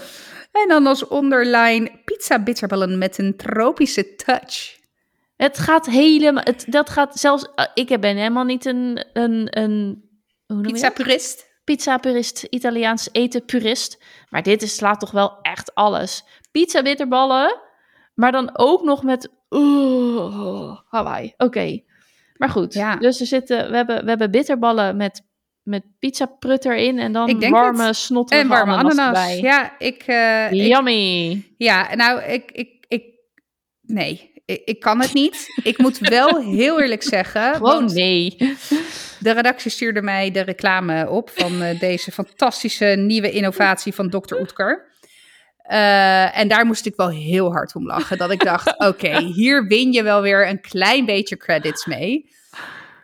En 0.52 0.68
dan 0.68 0.86
als 0.86 1.06
onderline 1.06 2.00
pizza 2.04 2.38
bitterballen 2.42 2.98
met 2.98 3.18
een 3.18 3.36
tropische 3.36 4.14
touch. 4.14 4.76
Het 5.36 5.58
gaat 5.58 5.86
helemaal. 5.86 6.42
Het, 6.44 6.64
dat 6.68 6.90
gaat 6.90 7.18
zelfs. 7.18 7.46
eh, 7.54 7.64
ik 7.74 8.00
ben 8.00 8.16
helemaal 8.16 8.44
niet 8.44 8.64
een. 8.64 9.06
een, 9.12 9.48
een 9.50 10.02
hoe 10.46 10.60
Pizza 10.60 10.90
purist. 10.90 11.46
Pizza 11.64 11.98
purist, 11.98 12.42
Italiaans 12.42 13.08
eten 13.12 13.44
purist. 13.44 14.02
Maar 14.28 14.42
dit 14.42 14.62
is, 14.62 14.74
slaat 14.74 15.00
toch 15.00 15.10
wel 15.10 15.38
echt 15.42 15.74
alles. 15.74 16.24
Pizza 16.50 16.82
bitterballen, 16.82 17.60
maar 18.14 18.32
dan 18.32 18.50
ook 18.52 18.82
nog 18.82 19.02
met. 19.02 19.30
Oh, 19.48 20.78
Hawaii. 20.88 21.34
Oké. 21.36 21.86
Maar 22.38 22.48
goed. 22.48 22.74
Ja. 22.74 22.96
Dus 22.96 23.20
er 23.20 23.26
zitten, 23.26 23.70
we, 23.70 23.76
hebben, 23.76 24.02
we 24.02 24.08
hebben 24.08 24.30
bitterballen 24.30 24.96
met, 24.96 25.22
met 25.62 25.82
pizza 25.98 26.26
prutter 26.26 26.76
in. 26.76 26.98
En 26.98 27.12
dan 27.12 27.50
warme, 27.50 27.92
snotterige 27.92 28.44
En 28.46 28.50
warme 28.52 28.72
ananas, 28.72 28.98
ananas. 28.98 29.18
erbij. 29.18 29.40
Ja, 29.40 29.78
ik, 29.78 30.02
ik, 30.50 30.66
Yummy. 30.66 31.42
ja, 31.56 31.94
nou, 31.94 32.22
ik, 32.22 32.50
ik, 32.52 32.84
ik, 32.88 33.04
nee, 33.80 34.32
ik, 34.44 34.62
ik 34.64 34.80
kan 34.80 35.00
het 35.00 35.12
niet. 35.12 35.46
Ik 35.62 35.78
moet 35.78 35.98
wel 35.98 36.40
heel 36.60 36.80
eerlijk 36.80 37.02
zeggen, 37.02 37.54
Gewoon 37.54 37.84
nee. 37.84 38.36
de 39.18 39.30
redactie 39.30 39.70
stuurde 39.70 40.02
mij 40.02 40.30
de 40.30 40.40
reclame 40.40 41.08
op 41.08 41.30
van 41.30 41.62
eh, 41.62 41.80
deze 41.80 42.12
fantastische 42.12 42.84
nieuwe 42.84 43.30
innovatie 43.30 43.94
van 43.94 44.10
Dr. 44.10 44.34
Oetker. 44.40 44.87
Eh, 45.68 46.38
en 46.38 46.48
daar 46.48 46.66
moest 46.66 46.86
ik 46.86 46.96
wel 46.96 47.08
heel 47.10 47.52
hard 47.52 47.74
om 47.74 47.86
lachen. 47.86 48.18
Dat 48.18 48.30
ik 48.30 48.44
dacht, 48.44 48.78
oké, 48.88 49.18
hier 49.22 49.66
win 49.66 49.92
je 49.92 50.02
wel 50.02 50.22
weer 50.22 50.48
een 50.48 50.60
klein 50.60 51.04
beetje 51.04 51.36
credits 51.36 51.86
mee. 51.86 52.30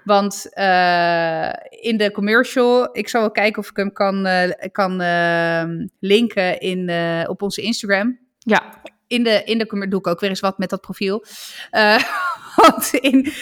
Want 0.05 0.49
eh, 0.53 1.51
in 1.71 1.97
de 1.97 2.11
commercial, 2.13 2.89
ik 2.97 3.09
zal 3.09 3.21
wel 3.21 3.31
kijken 3.31 3.63
of 3.63 3.71
ik 3.71 3.77
hem 3.77 3.93
kan, 3.93 4.27
eh, 4.27 4.51
kan 4.73 5.01
eh, 5.01 5.65
linken 6.01 6.61
in, 6.61 6.91
op 7.29 7.43
onze 7.43 7.63
Instagram. 7.63 8.19
Ja, 8.39 8.63
In 9.07 9.23
de, 9.23 9.43
in 9.45 9.59
de 9.59 9.67
commer- 9.67 9.91
doe 9.91 9.99
ik 9.99 10.07
ook 10.07 10.21
weer 10.21 10.31
eens 10.31 10.41
wat 10.41 10.59
met 10.59 10.71
dat 10.71 10.81
profiel. 10.81 11.25
Want 12.57 12.93
in, 12.93 13.33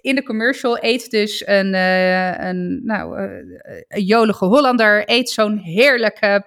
in 0.00 0.14
de 0.14 0.22
commercial 0.22 0.78
eet 0.80 1.10
dus 1.10 1.46
een, 1.46 1.74
een, 1.74 2.80
nou, 2.84 3.20
een 3.88 4.04
jolige 4.04 4.44
Hollander 4.44 5.02
eet 5.10 5.30
zo'n 5.30 5.56
heerlijke 5.56 6.44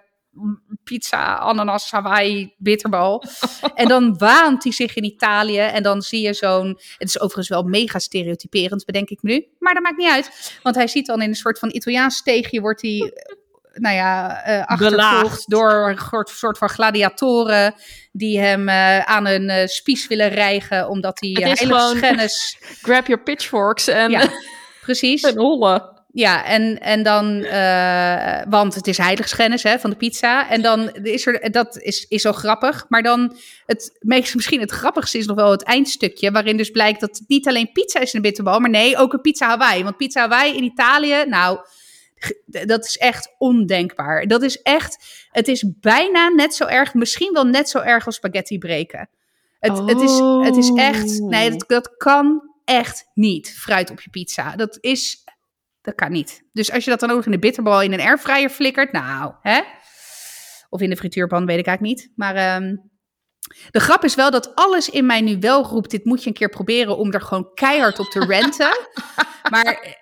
pizza, 0.84 1.36
ananas, 1.36 1.92
Hawaii, 1.92 2.54
bitterbal. 2.58 3.24
en 3.76 3.88
dan 3.88 4.18
waant 4.18 4.64
hij 4.64 4.72
zich 4.72 4.96
in 4.96 5.04
Italië 5.04 5.60
en 5.60 5.84
dan 5.84 6.02
zie 6.02 6.22
je 6.22 6.34
zo'n... 6.34 6.68
Het 6.98 7.08
is 7.08 7.20
overigens 7.20 7.48
wel 7.50 7.64
mega 7.64 8.00
stereotyperend, 8.00 8.86
bedenk 8.86 9.10
ik 9.10 9.22
me 9.22 9.32
nu. 9.32 9.46
Maar 9.60 9.74
dat 9.74 9.84
maakt 9.84 9.98
niet 9.98 10.10
uit, 10.12 10.60
want 10.64 10.76
hij 10.76 10.88
ziet 10.88 11.06
dan 11.06 11.22
in 11.22 11.30
een 11.30 11.36
soort 11.36 11.60
van 11.60 11.70
Italiaans 11.76 12.16
steegje 12.16 12.62
wordt 12.62 12.82
hij... 12.82 13.00
eh, 13.16 13.36
Nou 13.74 13.96
ja, 13.96 14.42
eh 14.44 14.66
achtervolgd 14.66 15.50
door 15.50 15.90
een 15.90 16.26
soort- 16.28 16.58
van 16.58 16.70
gladiatoren 16.70 17.74
die 18.12 18.40
hem 18.40 18.70
eh, 18.70 19.00
aan 19.00 19.28
een 19.28 19.50
eh, 19.50 19.68
spies 19.68 20.08
willen 20.08 20.30
rijgen, 20.30 20.90
omdat 20.90 21.20
hij 21.20 21.30
uh, 21.30 21.54
schennis... 21.96 22.58
grab 22.88 23.08
your 23.08 23.24
pitchforks 23.24 23.88
en, 23.88 24.10
Ja, 24.12 24.30
precies. 24.82 25.22
en 25.30 25.38
hollen. 25.38 25.94
Ja, 26.16 26.46
en, 26.46 26.80
en 26.80 27.04
dan, 27.04 27.44
eh, 27.44 28.42
want 28.50 28.76
het 28.76 28.88
is 28.88 28.98
heiligschennis 28.98 29.64
hè, 29.64 29.80
van 29.80 29.90
de 29.90 29.96
pizza. 29.96 30.50
En 30.50 30.62
dan 30.62 30.92
is 30.92 31.26
er, 31.26 31.52
dat 31.52 31.78
is, 31.78 32.06
is 32.08 32.22
zo 32.22 32.32
grappig. 32.32 32.86
Maar 32.90 33.04
dan, 33.04 33.36
het 33.66 33.98
meest, 34.00 34.36
misschien 34.36 34.60
het 34.60 34.72
grappigste 34.72 35.18
is 35.18 35.26
nog 35.26 35.36
wel 35.36 35.52
het 35.52 35.64
eindstukje. 35.64 36.32
Waarin 36.32 36.58
dus 36.58 36.70
blijkt 36.70 37.00
dat 37.00 37.18
het 37.18 37.28
niet 37.28 37.48
alleen 37.48 37.72
pizza 37.72 38.00
is 38.00 38.10
in 38.10 38.16
een 38.16 38.22
bitterbal. 38.22 38.60
Maar 38.60 38.70
nee, 38.70 38.98
ook 38.98 39.14
een 39.14 39.22
pizza 39.22 39.48
Hawaii. 39.48 39.84
Want 39.84 39.98
pizza 39.98 40.20
Hawaii 40.20 40.58
in 40.58 40.64
Italië, 40.64 41.26
nou, 41.28 41.60
dat 42.46 42.86
is 42.86 42.98
echt 42.98 43.36
ondenkbaar. 43.38 44.28
Dat 44.28 44.42
is 44.42 44.62
echt, 44.62 44.98
het 45.32 45.48
is 45.48 45.66
bijna 45.80 46.28
net 46.28 46.56
zo 46.56 46.66
erg, 46.66 46.94
misschien 46.94 47.34
wel 47.34 47.46
net 47.46 47.70
zo 47.70 47.80
erg 47.80 48.06
als 48.06 48.16
spaghetti 48.16 48.58
breken. 48.58 49.10
Het, 49.60 49.78
het, 49.78 50.02
is, 50.02 50.20
het 50.48 50.58
is 50.58 50.70
echt, 50.70 51.20
nee, 51.20 51.50
dat, 51.50 51.64
dat 51.68 51.98
kan 51.98 52.50
echt 52.66 53.10
niet. 53.14 53.56
Fruit 53.58 53.92
op 53.92 54.02
je 54.02 54.10
pizza. 54.10 54.56
Dat 54.56 54.78
is, 54.82 55.24
dat 55.86 55.96
kan 55.96 56.12
niet. 56.12 56.44
Dus 56.52 56.72
als 56.72 56.84
je 56.84 56.90
dat 56.90 57.00
dan 57.00 57.10
ook 57.10 57.16
nog 57.16 57.26
in 57.26 57.32
de 57.32 57.40
bitterbal 57.40 57.82
in 57.82 57.94
een 57.94 58.00
airfryer 58.02 58.50
flikkert, 58.50 58.92
nou, 58.92 59.34
hè? 59.42 59.62
Of 60.70 60.82
in 60.82 60.90
de 60.90 60.98
frituurpan, 60.98 61.46
weet 61.46 61.60
ik 61.60 61.66
eigenlijk 61.66 61.98
niet. 61.98 62.12
Maar 62.16 62.36
ehm, 62.36 62.76
de 63.72 63.80
grap 63.80 64.04
is 64.04 64.16
wel 64.16 64.32
dat 64.32 64.56
alles 64.56 64.90
in 64.90 65.06
mij 65.06 65.22
nu 65.22 65.38
wel 65.40 65.64
roept, 65.64 65.92
dit 65.92 66.06
moet 66.06 66.22
je 66.24 66.28
een 66.30 66.36
keer 66.36 66.50
proberen 66.50 66.98
om 66.98 67.12
er 67.14 67.22
gewoon 67.22 67.54
keihard 67.54 68.00
op 68.00 68.06
te 68.06 68.26
renten. 68.26 68.70
maar 69.52 69.96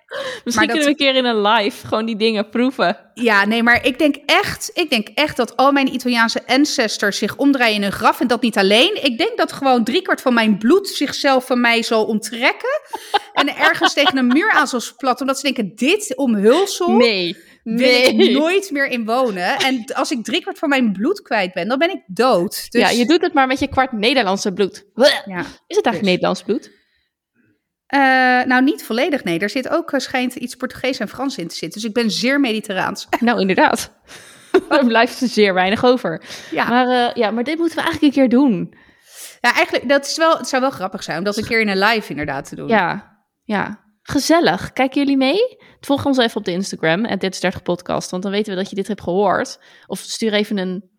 Misschien 0.44 0.68
dat- 0.68 0.76
kunnen 0.78 0.84
we 0.84 0.90
een 0.90 0.96
keer 0.96 1.16
in 1.16 1.26
een 1.26 1.42
live 1.42 1.88
gewoon 1.88 2.06
die 2.06 2.16
dingen 2.16 2.50
proeven. 2.50 3.12
ja, 3.14 3.46
nee, 3.46 3.64
maar 3.64 3.86
ik 3.86 4.00
denk 4.00 4.16
echt, 4.26 4.72
ik 4.74 4.90
denk 4.90 5.08
echt 5.08 5.38
dat 5.38 5.58
al 5.58 5.72
mijn 5.72 5.94
Italiaanse 5.94 6.48
ancestors 6.48 7.18
zich 7.18 7.36
omdraaien 7.36 7.76
in 7.76 7.82
hun 7.82 7.92
graf. 7.92 8.20
En 8.20 8.28
dat 8.28 8.42
niet 8.42 8.58
alleen. 8.58 9.04
Ik 9.04 9.18
denk 9.18 9.38
dat 9.38 9.52
gewoon 9.52 9.84
driekwart 9.84 10.22
van 10.22 10.34
mijn 10.34 10.58
bloed 10.58 10.88
zichzelf 10.88 11.46
van 11.46 11.62
mij 11.62 11.84
zal 11.84 12.06
onttrekken. 12.06 12.82
En 13.34 13.58
ergens 13.58 13.94
tegen 13.94 14.18
een 14.18 14.28
muur 14.28 14.52
aan 14.52 14.68
zal 14.68 14.82
platten. 14.98 15.22
Omdat 15.26 15.40
ze 15.40 15.54
denken, 15.54 15.76
dit 15.76 16.16
omhulsel 16.16 16.92
Nee. 16.92 17.38
wil 17.64 17.76
Nee. 17.78 18.04
ik 18.14 18.32
nooit 18.32 18.72
meer 18.72 18.88
in 18.88 19.06
wonen. 19.06 19.58
En 19.58 19.86
als 19.94 20.12
ik 20.12 20.24
driekwart 20.24 20.60
van 20.60 20.70
mijn 20.70 20.92
bloed 20.92 21.22
kwijt 21.22 21.54
ben, 21.54 21.68
dan 21.68 21.78
ben 21.78 21.90
ik 21.90 22.02
dood. 22.08 22.72
Dus, 22.72 22.82
Ja, 22.82 22.90
je 22.90 23.06
doet 23.06 23.22
het 23.22 23.34
maar 23.34 23.48
met 23.48 23.60
je 23.60 23.68
kwart 23.68 23.92
Nederlandse 23.92 24.54
bloed. 24.54 24.86
ja. 24.96 25.06
Is 25.68 25.76
het 25.76 25.86
eigenlijk 25.86 26.00
Dus. 26.00 26.02
Nederlands 26.02 26.44
bloed? 26.44 26.72
Eh, 27.86 28.00
nou, 28.46 28.64
niet 28.64 28.84
volledig, 28.84 29.24
nee. 29.24 29.40
Er 29.40 29.50
zit 29.50 29.70
ook, 29.70 29.92
eh, 29.92 30.00
schijnt 30.00 30.36
iets 30.36 30.56
Portugees 30.56 31.00
en 31.00 31.08
Frans 31.10 31.38
in 31.38 31.48
te 31.48 31.56
zitten. 31.56 31.82
Dus 31.82 31.90
ik 31.90 31.96
ben 31.96 32.12
zeer 32.12 32.40
mediterraans. 32.40 33.08
Nou, 33.20 33.40
inderdaad. 33.40 33.92
er 34.70 34.86
blijft 34.86 35.22
er 35.22 35.28
zeer 35.28 35.54
weinig 35.54 35.86
over. 35.86 36.22
Ja. 36.52 36.68
Maar, 36.70 36.88
eh, 37.10 37.16
ja, 37.16 37.32
maar 37.32 37.44
dit 37.44 37.58
moeten 37.58 37.76
we 37.78 37.84
eigenlijk 37.84 38.16
een 38.16 38.22
keer 38.22 38.38
doen. 38.40 38.74
Ja, 39.42 39.54
eigenlijk, 39.54 39.90
dat 39.90 40.06
is 40.06 40.18
wel, 40.18 40.38
het 40.38 40.48
zou 40.48 40.62
wel 40.62 40.72
grappig 40.72 41.04
zijn 41.04 41.18
om 41.18 41.24
dat 41.24 41.38
een 41.38 41.46
keer 41.46 41.60
in 41.62 41.68
een 41.68 41.78
live 41.80 42.10
inderdaad 42.10 42.50
te 42.50 42.56
doen. 42.56 42.68
Ja, 42.68 43.13
ja. 43.44 43.82
Gezellig. 44.02 44.74
Kijken 44.74 45.02
jullie 45.02 45.18
mee? 45.18 45.58
Volg 45.80 46.06
ons 46.06 46.18
even 46.18 46.38
op 46.38 46.46
de 46.46 46.52
Instagram, 46.52 47.06
en 47.06 47.20
dit 47.20 47.34
is 47.34 47.40
30 47.40 47.62
podcast, 47.62 48.12
want 48.12 48.24
dan 48.24 48.32
weten 48.32 48.54
we 48.54 48.60
dat 48.60 48.70
je 48.70 48.76
dit 48.76 48.88
hebt 48.88 49.02
gehoord. 49.02 49.60
Of 49.88 50.00
stuur 50.00 50.34
even 50.34 50.58
een, 50.58 50.90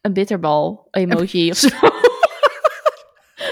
een 0.00 0.12
bitterbal 0.12 0.88
emoji 0.90 1.50
of 1.50 1.56
zo. 1.56 1.68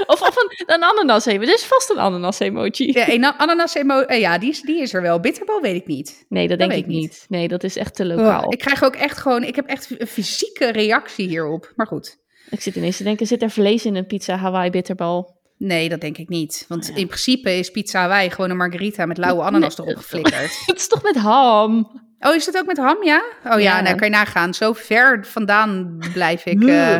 of, 0.06 0.22
of 0.22 0.36
een, 0.36 0.74
een 0.74 0.82
ananas 0.82 1.26
emoji. 1.26 1.46
Er 1.48 1.54
is 1.54 1.64
vast 1.64 1.90
een 1.90 1.98
ananas 1.98 2.38
emoji. 2.38 2.92
Ja, 2.92 3.08
een 3.08 3.24
ananas 3.24 3.74
emoji. 3.74 4.04
eh, 4.04 4.20
ja, 4.20 4.38
die 4.38 4.50
is, 4.50 4.60
die 4.60 4.80
is 4.80 4.94
er 4.94 5.02
wel. 5.02 5.20
Bitterbal 5.20 5.60
weet 5.60 5.76
ik 5.80 5.86
niet. 5.86 6.24
Nee, 6.28 6.48
dat 6.48 6.58
Dat 6.58 6.68
denk 6.68 6.80
ik 6.80 6.86
niet. 6.86 7.24
Nee, 7.28 7.48
dat 7.48 7.64
is 7.64 7.76
echt 7.76 7.94
te 7.94 8.06
lokaal. 8.06 8.42
Oh, 8.42 8.52
ik 8.52 8.58
krijg 8.58 8.84
ook 8.84 8.96
echt 8.96 9.18
gewoon, 9.18 9.44
ik 9.44 9.56
heb 9.56 9.66
echt 9.66 10.00
een 10.00 10.06
fysieke 10.06 10.72
reactie 10.72 11.28
hierop. 11.28 11.72
Maar 11.76 11.86
goed. 11.86 12.18
Ik 12.50 12.60
zit 12.60 12.76
ineens 12.76 12.96
te 12.96 13.02
denken, 13.02 13.26
zit 13.26 13.42
er 13.42 13.50
vlees 13.50 13.84
in 13.84 13.94
een 13.96 14.06
pizza 14.06 14.36
Hawaii 14.36 14.70
bitterbal? 14.70 15.37
Nee, 15.58 15.88
dat 15.88 16.00
denk 16.00 16.18
ik 16.18 16.28
niet. 16.28 16.64
Want 16.68 16.86
Ja. 16.86 16.94
in 16.96 17.06
principe 17.06 17.50
is 17.58 17.70
pizza 17.70 18.00
Hawaii 18.00 18.30
gewoon 18.30 18.50
een 18.50 18.56
margarita 18.56 19.06
met 19.06 19.18
lauwe 19.18 19.42
ananas 19.42 19.76
Nee, 19.76 19.86
erop 19.86 19.98
geflikkerd. 20.02 20.58
Het 20.66 20.76
is 20.76 20.88
toch 20.88 21.02
met 21.02 21.16
ham? 21.16 22.00
Oh, 22.18 22.34
is 22.34 22.46
het 22.46 22.56
ook 22.58 22.66
met 22.66 22.76
ham, 22.76 23.04
ja? 23.04 23.22
Oh 23.44 23.50
ja, 23.52 23.58
Ja. 23.58 23.80
nou 23.80 23.96
kan 23.96 24.06
je 24.08 24.14
nagaan. 24.14 24.54
Zo 24.54 24.72
ver 24.72 25.26
vandaan 25.26 25.98
blijf 26.12 26.46
ik. 26.46 26.64
Eh. 26.64 26.98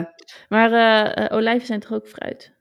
Maar 0.49 0.73
eh, 0.73 1.25
eh, 1.25 1.37
olijven 1.37 1.67
zijn 1.67 1.81
toch 1.81 1.93
ook 1.93 2.09
fruit? 2.09 2.53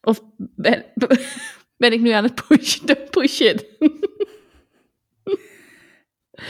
Of 0.00 0.20
ben, 0.36 0.84
ben 1.82 1.92
ik 1.92 2.00
nu 2.00 2.10
aan 2.10 2.24
het 2.24 2.46
pushen? 2.46 2.86
Don't 2.86 3.10
push 3.10 3.40
it. 3.40 3.66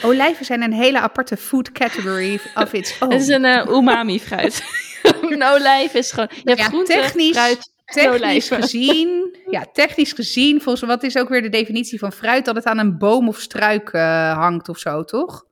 Olijven 0.03 0.45
zijn 0.45 0.62
een 0.62 0.72
hele 0.72 1.01
aparte 1.01 1.36
food 1.36 1.72
category 1.72 2.40
of 2.55 2.72
its 2.72 2.99
own. 3.01 3.12
Het 3.12 3.20
is 3.22 3.28
een 3.28 3.45
umami 3.68 4.20
fruit. 4.20 4.64
een 5.30 5.45
olijf 5.45 5.95
is 5.95 6.11
gewoon... 6.11 6.28
Je 6.30 6.40
hebt 6.45 6.59
Ja, 6.59 6.64
groente, 6.66 6.92
technisch- 6.92 7.36
fruit 7.36 7.72
Technisch 7.85 8.49
gezien, 8.49 9.37
ja, 9.51 9.66
technisch 9.72 10.12
gezien, 10.12 10.61
volgens 10.61 10.80
mij, 10.85 10.95
wat 10.95 11.03
is 11.05 11.16
ook 11.16 11.28
weer 11.28 11.43
de 11.43 11.49
definitie 11.49 11.99
van 11.99 12.12
fruit? 12.12 12.45
Dat 12.45 12.55
het 12.55 12.64
aan 12.64 12.78
een 12.78 12.99
boom 12.99 13.28
of 13.28 13.39
struik 13.41 13.89
eh, 13.89 14.32
hangt 14.39 14.68
of 14.68 14.78
zo, 14.78 15.05
toch? 15.05 15.45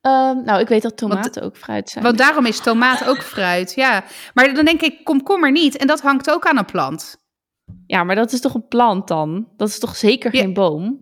Ehm, 0.00 0.42
nou, 0.44 0.60
ik 0.60 0.68
weet 0.68 0.82
dat 0.82 0.96
tomaten 0.96 1.42
ook 1.42 1.56
fruit 1.56 1.90
zijn. 1.90 2.04
Want 2.04 2.18
daarom 2.18 2.46
is 2.46 2.60
tomaat 2.60 3.08
ook 3.08 3.22
fruit, 3.22 3.74
ja. 3.74 4.04
Maar 4.34 4.54
dan 4.54 4.64
denk 4.64 4.80
ik, 4.82 5.04
komkommer 5.04 5.50
niet. 5.52 5.76
En 5.76 5.86
dat 5.86 6.00
hangt 6.00 6.30
ook 6.30 6.46
aan 6.46 6.58
een 6.58 6.64
plant. 6.64 7.22
Ja, 7.86 8.04
maar 8.04 8.16
dat 8.16 8.32
is 8.32 8.40
toch 8.40 8.54
een 8.54 8.68
plant 8.68 9.08
dan? 9.08 9.48
Dat 9.56 9.68
is 9.68 9.78
toch 9.78 9.96
zeker 9.96 10.34
Ja. 10.34 10.40
geen 10.40 10.52
boom? 10.54 10.98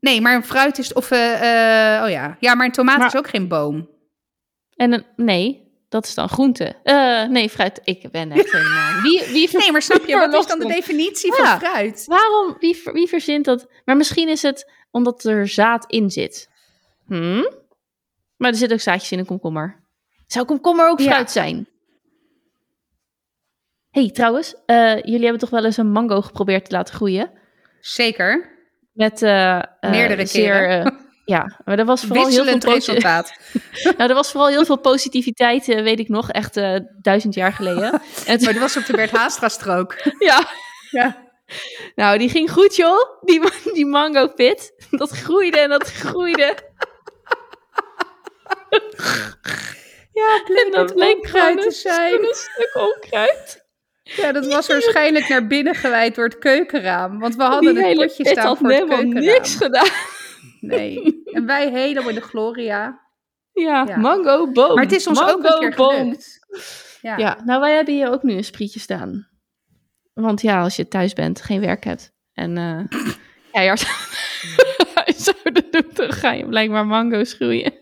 Nee, 0.00 0.20
maar 0.20 0.34
een 0.34 0.44
fruit 0.44 0.78
is, 0.78 0.92
of, 0.92 1.10
eh, 1.10 1.96
eh, 1.96 2.04
oh 2.04 2.10
ja. 2.10 2.36
Ja, 2.40 2.54
maar 2.54 2.66
een 2.66 2.72
tomaat 2.72 2.98
Maar- 2.98 3.06
is 3.06 3.16
ook 3.16 3.28
geen 3.28 3.48
boom. 3.48 3.88
En 4.76 4.92
een, 4.92 5.04
nee, 5.16 5.71
dat 5.92 6.06
is 6.06 6.14
dan 6.14 6.28
groente. 6.28 6.74
Eh, 6.82 7.24
nee, 7.24 7.48
fruit. 7.50 7.80
Ik 7.84 8.10
ben 8.10 8.30
echt 8.32 8.52
helemaal... 8.58 9.00
Wie, 9.02 9.22
wie 9.32 9.48
ver- 9.48 9.60
Nee, 9.60 9.72
maar 9.72 9.82
snap 9.82 10.04
je, 10.04 10.16
wat 10.30 10.34
is 10.34 10.46
dan 10.46 10.58
de 10.58 10.66
definitie 10.66 11.36
Ja. 11.36 11.58
van 11.58 11.68
fruit? 11.68 12.04
Waarom? 12.06 12.56
Wie, 12.58 12.80
wie 12.92 13.08
verzint 13.08 13.44
dat? 13.44 13.68
Maar 13.84 13.96
misschien 13.96 14.28
is 14.28 14.42
het 14.42 14.70
omdat 14.90 15.24
er 15.24 15.48
zaad 15.48 15.84
in 15.90 16.10
zit. 16.10 16.48
Hm? 17.06 17.42
Maar 18.36 18.50
er 18.50 18.56
zitten 18.56 18.76
ook 18.76 18.82
zaadjes 18.82 19.12
in 19.12 19.18
een 19.18 19.26
komkommer. 19.26 19.80
Zou 20.26 20.44
komkommer 20.46 20.88
ook 20.88 20.98
Ja. 21.00 21.10
fruit 21.10 21.30
zijn? 21.30 21.66
hey, 23.90 24.10
trouwens, 24.10 24.54
eh, 24.66 24.94
jullie 24.96 25.20
hebben 25.22 25.38
toch 25.40 25.50
wel 25.50 25.64
eens 25.64 25.76
een 25.76 25.90
mango 25.92 26.20
geprobeerd 26.20 26.64
te 26.64 26.70
laten 26.76 26.94
groeien? 26.94 27.30
Zeker. 27.80 28.50
Met 28.92 29.22
eh, 29.22 29.60
Meerdere 29.80 30.26
zeer, 30.26 30.52
keren. 30.52 30.96
ja, 31.24 31.60
maar 31.64 31.78
er 31.78 31.84
was 31.84 32.00
vooral 32.04 32.26
heel 32.26 32.44
veel 32.44 32.44
Wisselend 32.54 32.64
resultaat. 32.84 33.32
nou, 33.96 34.08
er 34.10 34.14
was 34.14 34.30
vooral 34.30 34.48
heel 34.48 34.64
veel 34.64 34.78
positiviteit, 34.78 35.68
eh, 35.68 35.82
weet 35.82 35.98
ik 35.98 36.08
nog, 36.08 36.30
echt 36.30 36.56
eh, 36.56 36.76
duizend 37.00 37.34
jaar 37.34 37.52
geleden. 37.52 37.92
En 38.26 38.42
Maar 38.42 38.52
dat 38.52 38.62
was 38.62 38.76
op 38.76 38.86
de 38.86 38.92
Bert 38.92 39.10
Haastra-strook. 39.10 39.96
ja, 40.18 40.46
Ja. 40.90 41.30
nou, 41.94 42.18
die 42.18 42.28
ging 42.28 42.50
goed, 42.50 42.76
joh. 42.76 43.20
Die, 43.20 43.40
die 43.74 43.86
mango 43.86 44.28
pit. 44.28 44.72
Dat 44.90 45.10
groeide 45.10 45.58
en 45.58 45.68
dat 45.68 45.92
groeide. 45.92 46.70
Ja, 50.12 50.42
bleek 50.46 50.64
En 50.64 50.70
dat 50.70 50.94
bleek 50.94 51.26
gewoon 51.26 51.56
te 51.56 51.64
een, 51.64 51.72
zijn. 51.72 52.12
een 52.12 52.34
stuk 52.34 52.70
onkruid. 52.74 53.64
Ja, 54.02 54.32
dat 54.32 54.46
was 54.46 54.66
waarschijnlijk 54.66 55.28
naar 55.28 55.46
binnen 55.46 55.74
gewijd 55.74 56.14
door 56.14 56.24
het 56.24 56.38
keukenraam. 56.38 57.18
Want 57.18 57.36
we 57.36 57.42
hadden 57.42 57.74
Die 57.74 57.84
hele 57.84 58.06
potje 58.06 58.26
staan 58.28 58.56
voor 58.56 58.66
het 58.68 58.76
helemaal 58.76 58.98
keukenraam. 58.98 59.24
niks 59.34 59.54
gedaan. 59.56 59.88
Nee. 60.62 61.20
En 61.32 61.46
wij 61.46 61.70
helemaal 61.70 62.08
in 62.08 62.14
de 62.14 62.20
gloria. 62.20 63.00
Ja, 63.52 63.84
Ja. 63.86 63.96
mango 63.96 64.50
boom. 64.52 64.74
Maar 64.74 64.82
het 64.84 64.92
is 64.92 65.06
ons 65.06 65.20
ook 65.20 65.26
Mango 65.42 65.54
een 65.54 65.60
keer 65.60 65.76
boom. 65.76 66.16
Ja. 67.00 67.16
Ja. 67.16 67.38
nou 67.44 67.60
wij 67.60 67.74
hebben 67.74 67.94
hier 67.94 68.10
ook 68.10 68.22
nu 68.22 68.32
een 68.32 68.44
sprietje 68.44 68.80
staan. 68.80 69.28
Want 70.12 70.42
ja, 70.42 70.62
als 70.62 70.76
je 70.76 70.88
thuis 70.88 71.12
bent, 71.12 71.40
geen 71.42 71.60
werk 71.60 71.84
hebt 71.84 72.12
en 72.32 72.56
eh 72.56 72.80
keihard 73.52 73.86
huishouden 74.94 75.64
doet, 75.70 75.96
dan 75.96 76.12
ga 76.12 76.32
je 76.32 76.46
blijkbaar 76.46 76.86
mango's 76.86 77.32
groeien. 77.32 77.72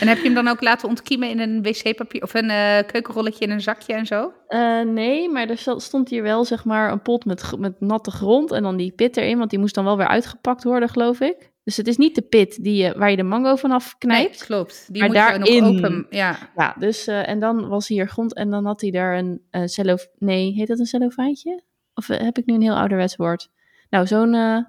En 0.00 0.08
heb 0.08 0.16
je 0.16 0.24
hem 0.24 0.34
dan 0.34 0.48
ook 0.48 0.62
laten 0.62 0.88
ontkiemen 0.88 1.28
in 1.30 1.38
een 1.40 1.62
wc-papier 1.62 2.22
of 2.22 2.34
een 2.34 2.50
eh, 2.50 2.78
keukenrolletje 2.86 3.44
in 3.44 3.50
een 3.50 3.60
zakje 3.60 3.92
en 3.94 4.06
zo? 4.06 4.32
Eh, 4.48 4.80
nee, 4.80 5.28
maar 5.28 5.48
er 5.48 5.80
stond 5.80 6.08
hier 6.08 6.22
wel 6.22 6.44
zeg 6.44 6.64
maar 6.64 6.92
een 6.92 7.02
pot 7.02 7.24
met, 7.24 7.52
met 7.58 7.80
natte 7.80 8.10
grond 8.10 8.52
en 8.52 8.62
dan 8.62 8.76
die 8.76 8.92
pit 8.92 9.16
erin, 9.16 9.38
want 9.38 9.50
die 9.50 9.58
moest 9.58 9.74
dan 9.74 9.84
wel 9.84 9.96
weer 9.96 10.08
uitgepakt 10.08 10.64
worden, 10.64 10.88
geloof 10.88 11.20
ik. 11.20 11.52
Dus 11.64 11.76
het 11.76 11.86
is 11.88 11.96
niet 11.96 12.14
de 12.14 12.22
pit 12.22 12.64
die 12.64 12.82
je, 12.82 12.94
waar 12.98 13.10
je 13.10 13.16
de 13.16 13.22
mango 13.22 13.56
vanaf 13.56 13.94
knijpt. 13.98 14.38
Nee, 14.38 14.46
klopt. 14.46 14.86
Die 14.92 14.98
Maar 15.02 15.08
moet 15.10 15.18
je 15.18 15.22
daarin- 15.22 15.62
nog 15.62 15.76
open. 15.76 16.06
Ja. 16.10 16.36
Ja, 16.56 16.74
dus 16.78 17.06
eh, 17.06 17.28
en 17.28 17.38
dan 17.40 17.68
was 17.68 17.88
hier 17.88 18.08
grond 18.08 18.34
en 18.34 18.50
dan 18.50 18.64
had 18.66 18.80
hij 18.80 18.90
daar 18.90 19.18
een 19.18 19.40
cello... 19.68 19.96
Nee, 20.18 20.52
heet 20.52 20.68
dat 20.68 20.78
een 20.78 20.86
cellofaantje? 20.86 21.62
Of 21.94 22.06
heb 22.06 22.38
ik 22.38 22.46
nu 22.46 22.54
een 22.54 22.62
heel 22.62 22.76
ouderwets 22.76 23.16
woord? 23.16 23.48
Nou, 23.90 24.06
zo'n 24.06 24.66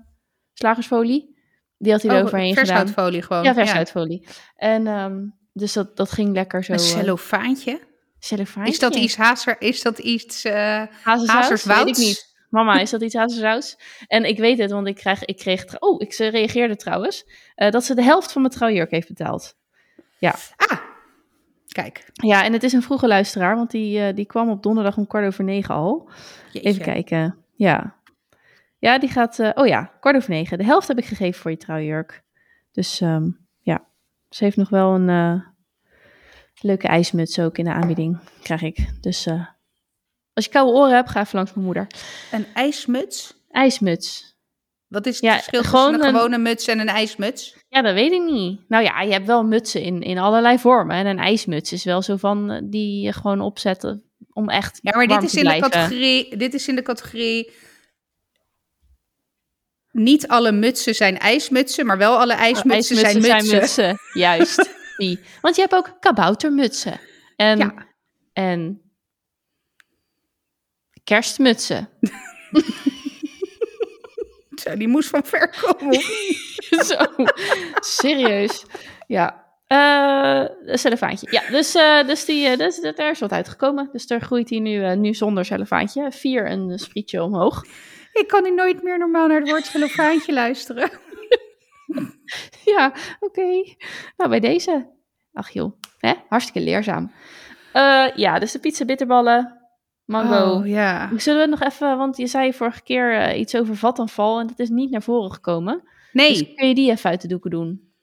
slagersfolie, 0.54 1.35
die 1.78 1.92
had 1.92 2.02
hij 2.02 2.12
Oh, 2.12 2.18
eroverheen 2.18 2.56
gedaan. 2.56 2.66
vershoutfolie 2.66 3.22
gewoon. 3.22 3.44
Ja, 3.44 3.54
vershoutfolie. 3.54 4.28
En 4.56 4.88
um, 4.88 5.34
dus 5.54 5.74
dat, 5.74 5.98
dat 5.98 6.12
ging 6.12 6.34
lekker 6.34 6.64
zo. 6.64 6.72
Een 6.72 6.78
eh, 6.80 6.84
cellofaantje? 6.86 7.80
cellofaantje. 8.20 8.74
Is 8.74 8.80
dat 8.80 8.96
iets 8.96 9.16
hazer? 9.16 9.56
Is 9.60 9.82
dat 9.82 9.98
iets? 10.00 10.44
Hazerswouds? 11.04 11.64
Weet 11.64 11.88
ik 11.88 11.98
niet. 11.98 12.34
Mama, 12.50 12.80
is 12.80 12.90
dat 12.90 13.02
iets 13.02 13.14
hazersouts? 13.16 13.78
En 14.08 14.24
ik 14.26 14.38
weet 14.38 14.58
het, 14.58 14.72
want 14.72 14.88
ik, 14.88 14.96
krijg, 14.96 15.26
ik 15.26 15.38
kreeg... 15.38 15.80
Oh, 15.80 16.02
ik 16.02 16.14
ze 16.14 16.28
reageerde 16.28 16.76
trouwens. 16.76 17.26
eh, 17.56 17.72
dat 17.72 17.84
ze 17.84 17.96
de 17.96 18.04
helft 18.04 18.32
van 18.32 18.42
mijn 18.42 18.54
trouwjurk 18.54 18.92
heeft 18.92 19.08
betaald. 19.08 19.56
Ah, 20.58 20.80
kijk. 21.68 22.10
Ja, 22.14 22.44
en 22.44 22.54
het 22.54 22.64
is 22.64 22.74
een 22.74 22.82
vroege 22.82 23.08
luisteraar, 23.08 23.56
want 23.56 23.72
die, 23.72 24.14
die 24.14 24.26
kwam 24.26 24.50
op 24.50 24.64
donderdag 24.64 24.98
om 24.98 25.08
kwart 25.08 25.26
over 25.26 25.44
negen 25.44 25.76
al. 25.76 26.10
Jeetje. 26.52 26.70
Even 26.70 26.82
kijken. 26.82 27.38
Ja. 27.56 27.96
Ja, 28.86 29.00
die 29.00 29.10
gaat... 29.10 29.40
eh, 29.40 29.50
oh 29.56 29.68
ja, 29.68 29.92
kwart 30.00 30.16
over 30.16 30.30
negen. 30.30 30.58
De 30.58 30.64
helft 30.64 30.88
heb 30.88 30.98
ik 30.98 31.06
gegeven 31.06 31.42
voor 31.42 31.52
je 31.52 31.58
trouwjurk. 31.58 32.24
Dus 32.72 33.02
ehm, 33.02 33.30
ja, 33.62 33.86
ze 34.30 34.44
heeft 34.44 34.58
nog 34.58 34.70
wel 34.70 34.94
een 34.96 35.10
eh, 35.10 35.42
leuke 36.62 36.88
ijsmuts 36.88 37.40
ook 37.40 37.58
in 37.58 37.64
de 37.66 37.72
aanbieding, 37.72 38.20
krijg 38.42 38.62
ik. 38.62 38.78
Dus 39.02 39.26
eh, 39.26 39.46
als 40.34 40.46
je 40.46 40.52
koude 40.52 40.72
oren 40.78 40.96
hebt, 40.96 41.10
ga 41.10 41.20
even 41.22 41.36
langs 41.36 41.54
mijn 41.54 41.66
moeder. 41.66 41.88
Een 42.32 42.46
ijsmuts? 42.54 43.44
IJsmuts. 43.52 44.34
Wat 44.88 45.06
is 45.06 45.14
het 45.16 45.24
Ja, 45.24 45.34
verschil 45.34 45.64
gewoon 45.64 45.86
tussen 45.92 46.02
een 46.10 46.14
een- 46.16 46.22
gewone 46.22 46.38
muts 46.38 46.68
en 46.68 46.80
een 46.80 46.88
ijsmuts? 46.88 47.56
Ja, 47.70 47.82
dat 47.82 47.94
weet 47.94 48.12
ik 48.12 48.24
niet. 48.24 48.60
Nou 48.68 48.84
ja, 48.84 49.02
je 49.02 49.12
hebt 49.12 49.26
wel 49.26 49.44
mutsen 49.46 49.82
in, 49.82 50.02
in 50.02 50.18
allerlei 50.18 50.60
vormen. 50.60 50.96
En 50.96 51.06
een 51.06 51.20
ijsmuts 51.20 51.72
is 51.72 51.84
wel 51.84 52.02
zo 52.02 52.16
van 52.16 52.68
die 52.70 53.02
je 53.06 53.14
gewoon 53.14 53.42
opzetten 53.42 54.04
om 54.34 54.50
echt 54.50 54.80
Ja, 54.82 54.96
maar 54.96 55.08
dit 55.08 55.24
is, 55.24 55.34
in 55.36 55.44
de 55.44 55.60
categorie, 55.60 56.38
dit 56.38 56.54
is 56.54 56.68
in 56.68 56.76
de 56.76 56.82
categorie... 56.82 57.52
Niet 59.98 60.28
alle 60.28 60.52
mutsen 60.52 60.96
zijn 60.96 61.18
ijsmutsen, 61.20 61.86
maar 61.86 61.98
wel 61.98 62.18
alle 62.20 62.34
ijsmutsen, 62.34 62.96
zijn 62.96 63.22
mutsen. 63.22 63.60
mutsen. 63.60 63.98
Juist. 64.14 64.70
die. 64.98 65.20
Want 65.42 65.56
je 65.56 65.62
hebt 65.62 65.74
ook 65.76 65.98
kaboutermutsen. 66.00 67.00
En, 67.36 67.58
Ja. 67.58 67.74
en 68.34 68.82
kerstmutsen. 71.04 71.90
Zo, 74.62 74.78
Die 74.78 74.88
moest 74.88 75.10
van 75.10 75.24
ver 75.26 75.50
komen. 75.62 76.02
Zo, 76.90 76.98
serieus. 77.80 78.66
Ja. 79.08 79.44
Een 79.68 80.78
cellofaantje. 80.80 81.28
Ja, 81.32 81.42
dus, 81.50 81.76
eh, 81.76 82.08
dus, 82.08 82.26
die, 82.26 82.48
eh, 82.48 82.58
dus 82.58 82.82
daar 82.96 83.12
is 83.12 83.20
wat 83.20 83.32
uitgekomen. 83.32 83.90
Dus 83.92 84.08
daar 84.08 84.22
groeit 84.22 84.50
hij 84.50 84.60
nu, 84.60 84.96
nu 84.96 85.14
zonder 85.14 85.46
cellofaantje. 85.46 86.12
Vier 86.12 86.52
een 86.52 86.80
sprietje 86.80 87.24
omhoog. 87.24 87.64
Ik 88.20 88.28
kan 88.28 88.44
nu 88.44 88.52
nooit 88.52 88.84
meer 88.84 88.98
normaal 88.98 89.28
naar 89.28 89.40
het 89.40 89.50
woord 89.50 89.66
cellofaantje 89.66 90.34
luisteren. 90.34 90.90
Ja, 92.66 92.94
oké. 93.20 93.64
Nou, 94.18 94.30
bij 94.30 94.40
deze. 94.40 94.90
Ach 95.34 95.50
joh, 95.50 95.72
hè? 96.00 96.14
hartstikke 96.30 96.62
leerzaam. 96.70 97.12
Eh, 97.74 98.08
ja, 98.16 98.40
dus 98.40 98.52
de 98.52 98.60
pizza 98.60 98.86
bitterballen, 98.86 99.62
mango. 100.06 100.52
Oh, 100.52 100.68
ja. 100.68 101.10
Zullen 101.18 101.42
we 101.42 101.48
nog 101.48 101.62
even, 101.62 101.98
want 101.98 102.18
je 102.18 102.28
zei 102.28 102.54
vorige 102.54 102.84
keer 102.84 103.18
eh, 103.20 103.40
iets 103.40 103.56
over 103.56 103.76
vataanval 103.76 104.40
en 104.40 104.48
dat 104.48 104.60
is 104.60 104.70
niet 104.70 104.92
naar 104.92 105.02
voren 105.02 105.32
gekomen. 105.32 105.84
Nee. 106.12 106.30
Dus 106.30 106.54
kun 106.56 106.68
je 106.68 106.76
die 106.76 106.92
even 106.92 107.10
uit 107.10 107.22
de 107.22 107.28
doeken 107.28 107.50
doen? 107.52 107.94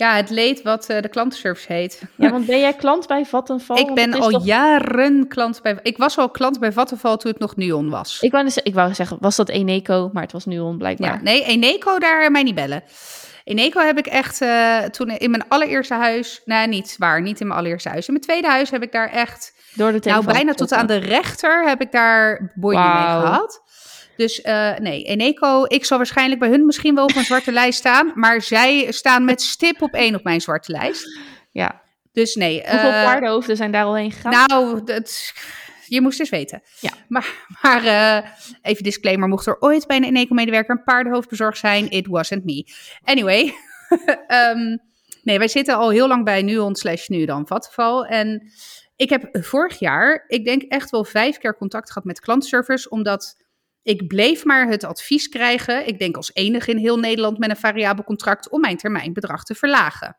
Ja, 0.00 0.14
het 0.16 0.30
leed 0.30 0.62
wat 0.62 0.86
eh, 0.86 1.02
de 1.02 1.08
klantenservice 1.08 1.72
heet. 1.72 2.02
Ja, 2.16 2.30
want 2.30 2.46
ben 2.46 2.60
jij 2.60 2.72
klant 2.74 3.06
bij 3.06 3.24
Vattenfall? 3.24 3.76
Ik 3.78 3.94
ben 3.94 4.12
al 4.14 4.28
toch- 4.30 4.44
jaren 4.44 5.28
klant 5.28 5.62
bij... 5.62 5.78
Ik 5.82 5.96
was 5.96 6.18
al 6.18 6.28
klant 6.30 6.58
bij 6.60 6.72
Vattenfall 6.72 7.16
toen 7.16 7.30
het 7.30 7.40
nog 7.40 7.56
Nuon 7.56 7.90
was. 7.90 8.20
Ik 8.20 8.30
wou, 8.32 8.50
ik 8.62 8.74
wou 8.74 8.94
zeggen, 8.94 9.16
was 9.20 9.36
dat 9.36 9.48
Eneco? 9.48 10.10
Maar 10.12 10.22
het 10.22 10.32
was 10.32 10.44
Nuon 10.46 10.78
blijkbaar. 10.78 11.14
Ja, 11.14 11.22
nee, 11.22 11.44
Eneco, 11.44 11.98
daar 11.98 12.30
mij 12.30 12.42
niet 12.42 12.54
bellen. 12.54 12.82
Eneco 13.44 13.80
heb 13.80 13.98
ik 13.98 14.06
echt 14.06 14.40
eh, 14.40 14.78
toen 14.78 15.08
in 15.10 15.30
mijn 15.30 15.44
allereerste 15.48 15.94
huis... 15.94 16.40
Nee, 16.44 16.66
niet 16.66 16.94
waar, 16.98 17.22
niet 17.22 17.40
in 17.40 17.46
mijn 17.46 17.58
allereerste 17.58 17.88
huis. 17.88 18.06
In 18.06 18.12
mijn 18.12 18.24
tweede 18.24 18.48
huis 18.48 18.70
heb 18.70 18.82
ik 18.82 18.92
daar 18.92 19.10
echt... 19.10 19.52
Door 19.74 19.86
de 19.86 19.92
Nou, 19.92 20.00
telefoon. 20.02 20.32
bijna 20.32 20.52
tot 20.52 20.72
aan 20.72 20.86
de 20.86 20.96
rechter 20.96 21.68
heb 21.68 21.80
ik 21.80 21.92
daar 21.92 22.52
boeien 22.54 22.80
mee 22.80 22.90
gehad. 23.02 23.62
Dus 24.20 24.40
eh, 24.40 24.76
nee, 24.76 25.02
Eneco, 25.02 25.64
ik 25.66 25.84
zal 25.84 25.96
waarschijnlijk 25.96 26.40
bij 26.40 26.48
hun 26.48 26.66
misschien 26.66 26.94
wel 26.94 27.04
op 27.04 27.16
een 27.16 27.24
zwarte 27.24 27.52
lijst 27.52 27.78
staan. 27.78 28.12
Maar 28.14 28.42
zij 28.42 28.92
staan 28.92 29.24
met 29.24 29.42
stip 29.42 29.82
op 29.82 29.94
één 29.94 30.14
op 30.14 30.24
mijn 30.24 30.40
zwarte 30.40 30.72
lijst. 30.72 31.18
Ja. 31.52 31.82
Dus 32.12 32.34
nee. 32.34 32.60
Hoeveel 32.60 32.90
eh, 32.90 33.04
paardenhoofden 33.04 33.56
zijn 33.56 33.72
daar 33.72 33.84
al 33.84 33.96
heen 33.96 34.12
gegaan? 34.12 34.32
Nou, 34.32 34.84
dat, 34.84 35.32
je 35.86 36.00
moest 36.00 36.20
eens 36.20 36.28
weten. 36.28 36.62
Ja. 36.80 36.90
Maar, 37.08 37.46
maar 37.62 37.84
eh, 37.84 38.30
even 38.62 38.84
disclaimer, 38.84 39.28
mocht 39.28 39.46
er 39.46 39.60
ooit 39.60 39.86
bij 39.86 39.96
een 39.96 40.04
Eneco-medewerker 40.04 40.76
een 40.76 40.84
paardenhoofd 40.84 41.28
bezorgd 41.28 41.58
zijn, 41.58 41.90
it 41.90 42.06
wasn't 42.06 42.44
me. 42.44 42.64
Anyway, 43.04 43.54
ehm, 44.26 44.76
nee, 45.22 45.38
wij 45.38 45.48
zitten 45.48 45.76
al 45.76 45.90
heel 45.90 46.08
lang 46.08 46.24
bij 46.24 46.42
Nuon 46.42 46.74
slash 46.74 47.08
nu 47.08 47.24
dan 47.24 47.46
Vattenval. 47.46 48.06
En 48.06 48.52
ik 48.96 49.10
heb 49.10 49.28
vorig 49.32 49.78
jaar, 49.78 50.24
ik 50.28 50.44
denk 50.44 50.62
echt 50.62 50.90
wel 50.90 51.04
vijf 51.04 51.38
keer 51.38 51.56
contact 51.56 51.88
gehad 51.88 52.04
met 52.04 52.20
klantenservice, 52.20 52.88
omdat 52.88 53.36
ik 53.82 54.08
bleef 54.08 54.44
maar 54.44 54.68
het 54.68 54.84
advies 54.84 55.28
krijgen, 55.28 55.86
ik 55.86 55.98
denk 55.98 56.16
als 56.16 56.30
enige 56.34 56.70
in 56.70 56.76
heel 56.76 56.98
Nederland 56.98 57.38
met 57.38 57.50
een 57.50 57.56
variabel 57.56 58.04
contract, 58.04 58.48
om 58.50 58.60
mijn 58.60 58.76
termijnbedrag 58.76 59.44
te 59.44 59.54
verlagen. 59.54 60.18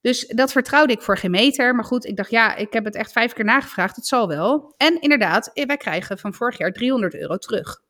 Dus 0.00 0.26
dat 0.26 0.52
vertrouwde 0.52 0.92
ik 0.92 1.02
voor 1.02 1.18
geen 1.18 1.30
meter. 1.30 1.74
Maar 1.74 1.84
goed, 1.84 2.04
ik 2.04 2.16
dacht, 2.16 2.30
ja, 2.30 2.54
ik 2.56 2.72
heb 2.72 2.84
het 2.84 2.94
echt 2.94 3.12
vijf 3.12 3.32
keer 3.32 3.44
nagevraagd. 3.44 3.96
Het 3.96 4.06
zal 4.06 4.28
wel. 4.28 4.74
En 4.76 5.00
inderdaad, 5.00 5.50
eh, 5.54 5.66
wij 5.66 5.76
krijgen 5.76 6.18
van 6.18 6.34
vorig 6.34 6.58
jaar 6.58 6.72
300 6.72 7.14
euro 7.14 7.36
terug. 7.36 7.82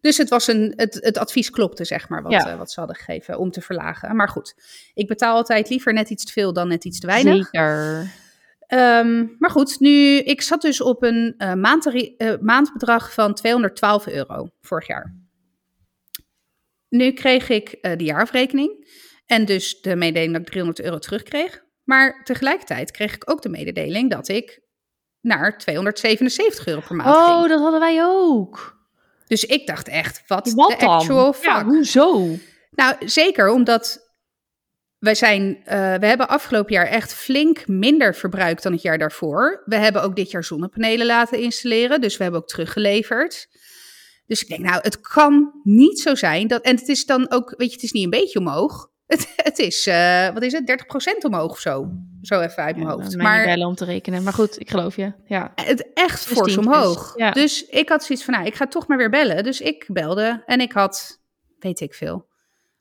Dus 0.00 0.16
het, 0.16 0.28
was 0.28 0.46
een, 0.46 0.72
het, 0.76 0.98
het 1.00 1.18
advies 1.18 1.50
klopte, 1.50 1.84
zeg 1.84 2.08
maar, 2.08 2.22
wat, 2.22 2.32
Ja. 2.32 2.50
eh, 2.50 2.58
wat 2.58 2.70
ze 2.70 2.80
hadden 2.80 2.96
gegeven 2.98 3.38
om 3.38 3.50
te 3.50 3.60
verlagen. 3.60 4.16
Maar 4.16 4.28
goed, 4.28 4.54
ik 4.94 5.06
betaal 5.08 5.34
altijd 5.34 5.68
liever 5.68 5.92
net 5.92 6.10
iets 6.10 6.24
te 6.24 6.32
veel 6.32 6.52
dan 6.52 6.68
net 6.68 6.84
iets 6.84 7.00
te 7.00 7.06
weinig. 7.06 7.44
Zeker. 7.44 8.10
Ehm, 8.66 9.26
maar 9.38 9.50
goed, 9.50 9.80
nu, 9.80 10.16
ik 10.18 10.42
zat 10.42 10.62
dus 10.62 10.80
op 10.80 11.02
een 11.02 11.34
eh, 11.38 11.52
eh, 11.52 12.40
maandbedrag 12.40 13.12
van 13.12 13.34
212 13.34 14.06
euro 14.06 14.48
vorig 14.60 14.86
jaar. 14.86 15.14
Nu 16.88 17.12
kreeg 17.12 17.48
ik 17.48 17.68
eh, 17.68 17.96
de 17.96 18.04
jaarafrekening 18.04 18.88
en 19.26 19.44
dus 19.44 19.80
de 19.80 19.96
mededeling 19.96 20.32
dat 20.32 20.40
ik 20.40 20.48
300 20.48 20.80
euro 20.80 20.98
terugkreeg. 20.98 21.64
Maar 21.84 22.24
tegelijkertijd 22.24 22.90
kreeg 22.90 23.14
ik 23.14 23.30
ook 23.30 23.42
de 23.42 23.48
mededeling 23.48 24.10
dat 24.10 24.28
ik 24.28 24.60
naar 25.20 25.58
277 25.58 26.66
euro 26.66 26.80
per 26.80 26.96
maand 26.96 27.16
Oh, 27.16 27.36
ging. 27.36 27.48
dat 27.48 27.60
hadden 27.60 27.80
wij 27.80 28.04
ook. 28.04 28.76
Dus 29.26 29.44
ik 29.44 29.66
dacht 29.66 29.88
echt, 29.88 30.22
wat, 30.26 30.52
Wat 30.52 30.80
de 30.80 30.86
actual 30.86 31.32
fuck? 31.32 31.44
Ja, 31.44 31.64
hoezo? 31.64 32.36
Nou, 32.70 32.94
zeker 33.08 33.48
omdat 33.48 34.05
wij 34.98 35.14
zijn, 35.14 35.58
eh, 35.64 35.94
we 35.94 36.06
hebben 36.06 36.28
afgelopen 36.28 36.72
jaar 36.72 36.86
echt 36.86 37.14
flink 37.14 37.66
minder 37.68 38.14
verbruikt 38.14 38.62
dan 38.62 38.72
het 38.72 38.82
jaar 38.82 38.98
daarvoor. 38.98 39.62
We 39.64 39.76
hebben 39.76 40.02
ook 40.02 40.16
dit 40.16 40.30
jaar 40.30 40.44
zonnepanelen 40.44 41.06
laten 41.06 41.38
installeren, 41.38 42.00
dus 42.00 42.16
we 42.16 42.22
hebben 42.22 42.40
ook 42.40 42.48
teruggeleverd. 42.48 43.46
Dus 44.26 44.42
ik 44.42 44.48
denk, 44.48 44.60
nou, 44.60 44.78
het 44.82 45.00
kan 45.00 45.60
niet 45.62 46.00
zo 46.00 46.14
zijn 46.14 46.46
dat, 46.48 46.62
en 46.62 46.76
het 46.76 46.88
is 46.88 47.04
dan 47.06 47.30
ook, 47.30 47.54
weet 47.56 47.68
je, 47.68 47.74
het 47.74 47.82
is 47.84 47.92
niet 47.92 48.04
een 48.04 48.10
beetje 48.10 48.38
omhoog. 48.38 48.88
Het, 49.06 49.32
het 49.36 49.58
is, 49.58 49.86
eh, 49.86 50.28
wat 50.32 50.42
is 50.42 50.52
het, 50.52 50.66
30% 50.66 51.24
omhoog 51.24 51.50
of 51.50 51.58
zo. 51.58 51.88
Zo 52.22 52.40
even 52.40 52.62
uit 52.62 52.76
mijn 52.76 52.88
Ja, 52.88 52.94
hoofd. 52.94 53.16
maar 53.16 53.36
niet 53.36 53.46
bellen 53.46 53.66
om 53.66 53.74
te 53.74 53.84
rekenen. 53.84 54.22
Maar 54.22 54.32
goed, 54.32 54.60
ik 54.60 54.70
geloof 54.70 54.96
je. 54.96 55.12
Ja. 55.26 55.52
het 55.54 55.92
echt 55.94 56.28
Dus 56.28 56.38
fors 56.38 56.56
omhoog. 56.56 57.12
ja. 57.16 57.30
Dus 57.30 57.66
ik 57.66 57.88
had 57.88 58.04
zoiets 58.04 58.24
van, 58.24 58.34
nou, 58.34 58.46
ik 58.46 58.54
ga 58.54 58.66
toch 58.66 58.86
maar 58.86 58.96
weer 58.98 59.10
bellen. 59.10 59.44
Dus 59.44 59.60
ik 59.60 59.84
belde 59.92 60.42
en 60.46 60.60
ik 60.60 60.72
had, 60.72 61.20
weet 61.58 61.80
ik 61.80 61.94
veel. 61.94 62.26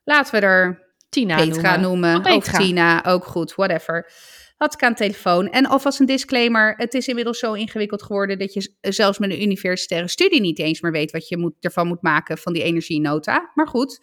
Laten 0.03 0.39
we 0.39 0.45
er 0.45 0.84
Tina 1.15 1.35
Petra 1.35 1.77
noemen. 1.77 2.11
noemen. 2.11 2.31
Oh, 2.31 2.35
Of. 2.35 2.51
Tina, 2.51 3.05
ook 3.05 3.25
goed, 3.25 3.55
whatever. 3.55 4.11
Had 4.57 4.73
ik 4.73 4.83
aan 4.83 4.91
de 4.91 4.97
telefoon. 4.97 5.49
En 5.49 5.65
alvast 5.65 5.99
een 5.99 6.05
disclaimer. 6.05 6.73
Het 6.77 6.93
is 6.93 7.07
inmiddels 7.07 7.39
zo 7.39 7.53
ingewikkeld 7.53 8.03
geworden 8.03 8.39
dat 8.39 8.53
je 8.53 8.75
zelfs 8.81 9.17
met 9.17 9.31
een 9.31 9.41
universitaire 9.41 10.07
studie 10.07 10.41
niet 10.41 10.59
eens 10.59 10.81
meer 10.81 10.91
weet 10.91 11.11
wat 11.11 11.27
je 11.27 11.37
moet, 11.37 11.53
ervan 11.59 11.87
moet 11.87 12.01
maken 12.01 12.37
van 12.37 12.53
die 12.53 12.63
energienota. 12.63 13.51
Maar 13.53 13.67
goed, 13.67 13.99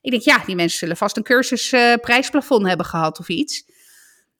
ik 0.00 0.10
denk 0.10 0.22
ja, 0.22 0.42
die 0.46 0.54
mensen 0.54 0.78
zullen 0.78 0.96
vast 0.96 1.16
een 1.16 1.22
cursus 1.22 1.72
eh, 1.72 1.94
prijsplafond 2.00 2.66
hebben 2.66 2.86
gehad 2.86 3.18
of 3.18 3.28
iets. 3.28 3.64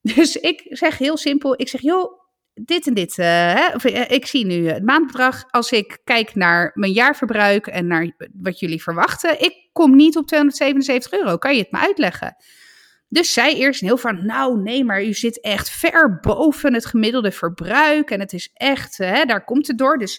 Dus 0.14 0.36
ik 0.36 0.66
zeg 0.68 0.98
heel 0.98 1.16
simpel, 1.16 1.55
ik 1.61 1.68
zeg 1.68 1.80
joh, 1.80 2.19
dit 2.55 2.86
en 2.86 2.94
dit. 2.94 3.18
eh, 3.18 3.26
hè, 3.26 3.74
of, 3.74 3.84
eh, 3.84 4.11
ik 4.11 4.26
zie 4.26 4.46
nu 4.46 4.68
het 4.68 4.84
maandbedrag. 4.84 5.44
Als 5.51 5.70
ik 5.72 5.98
kijk 6.05 6.34
naar 6.34 6.70
mijn 6.74 6.92
jaarverbruik 6.92 7.66
en 7.66 7.86
naar 7.86 8.12
wat 8.32 8.59
jullie 8.59 8.82
verwachten, 8.82 9.40
ik 9.40 9.68
kom 9.72 9.96
niet 9.96 10.16
op 10.16 10.26
277 10.26 11.12
euro. 11.12 11.36
Kan 11.36 11.55
je 11.55 11.62
het 11.62 11.70
me 11.70 11.78
uitleggen? 11.78 12.36
Dus 13.09 13.32
zij 13.32 13.55
eerst 13.55 13.80
heel 13.80 13.96
van, 13.96 14.26
nou 14.26 14.61
nee, 14.62 14.84
maar 14.84 15.05
u 15.05 15.14
zit 15.14 15.40
echt 15.40 15.70
ver 15.70 16.18
boven 16.20 16.74
het 16.74 16.86
gemiddelde 16.86 17.30
verbruik. 17.32 18.11
En 18.11 18.20
het 18.20 18.32
is 18.32 18.51
echt, 18.55 18.98
hè, 18.98 19.24
daar 19.24 19.44
komt 19.44 19.66
het 19.66 19.78
door. 19.78 19.98
Dus 19.98 20.18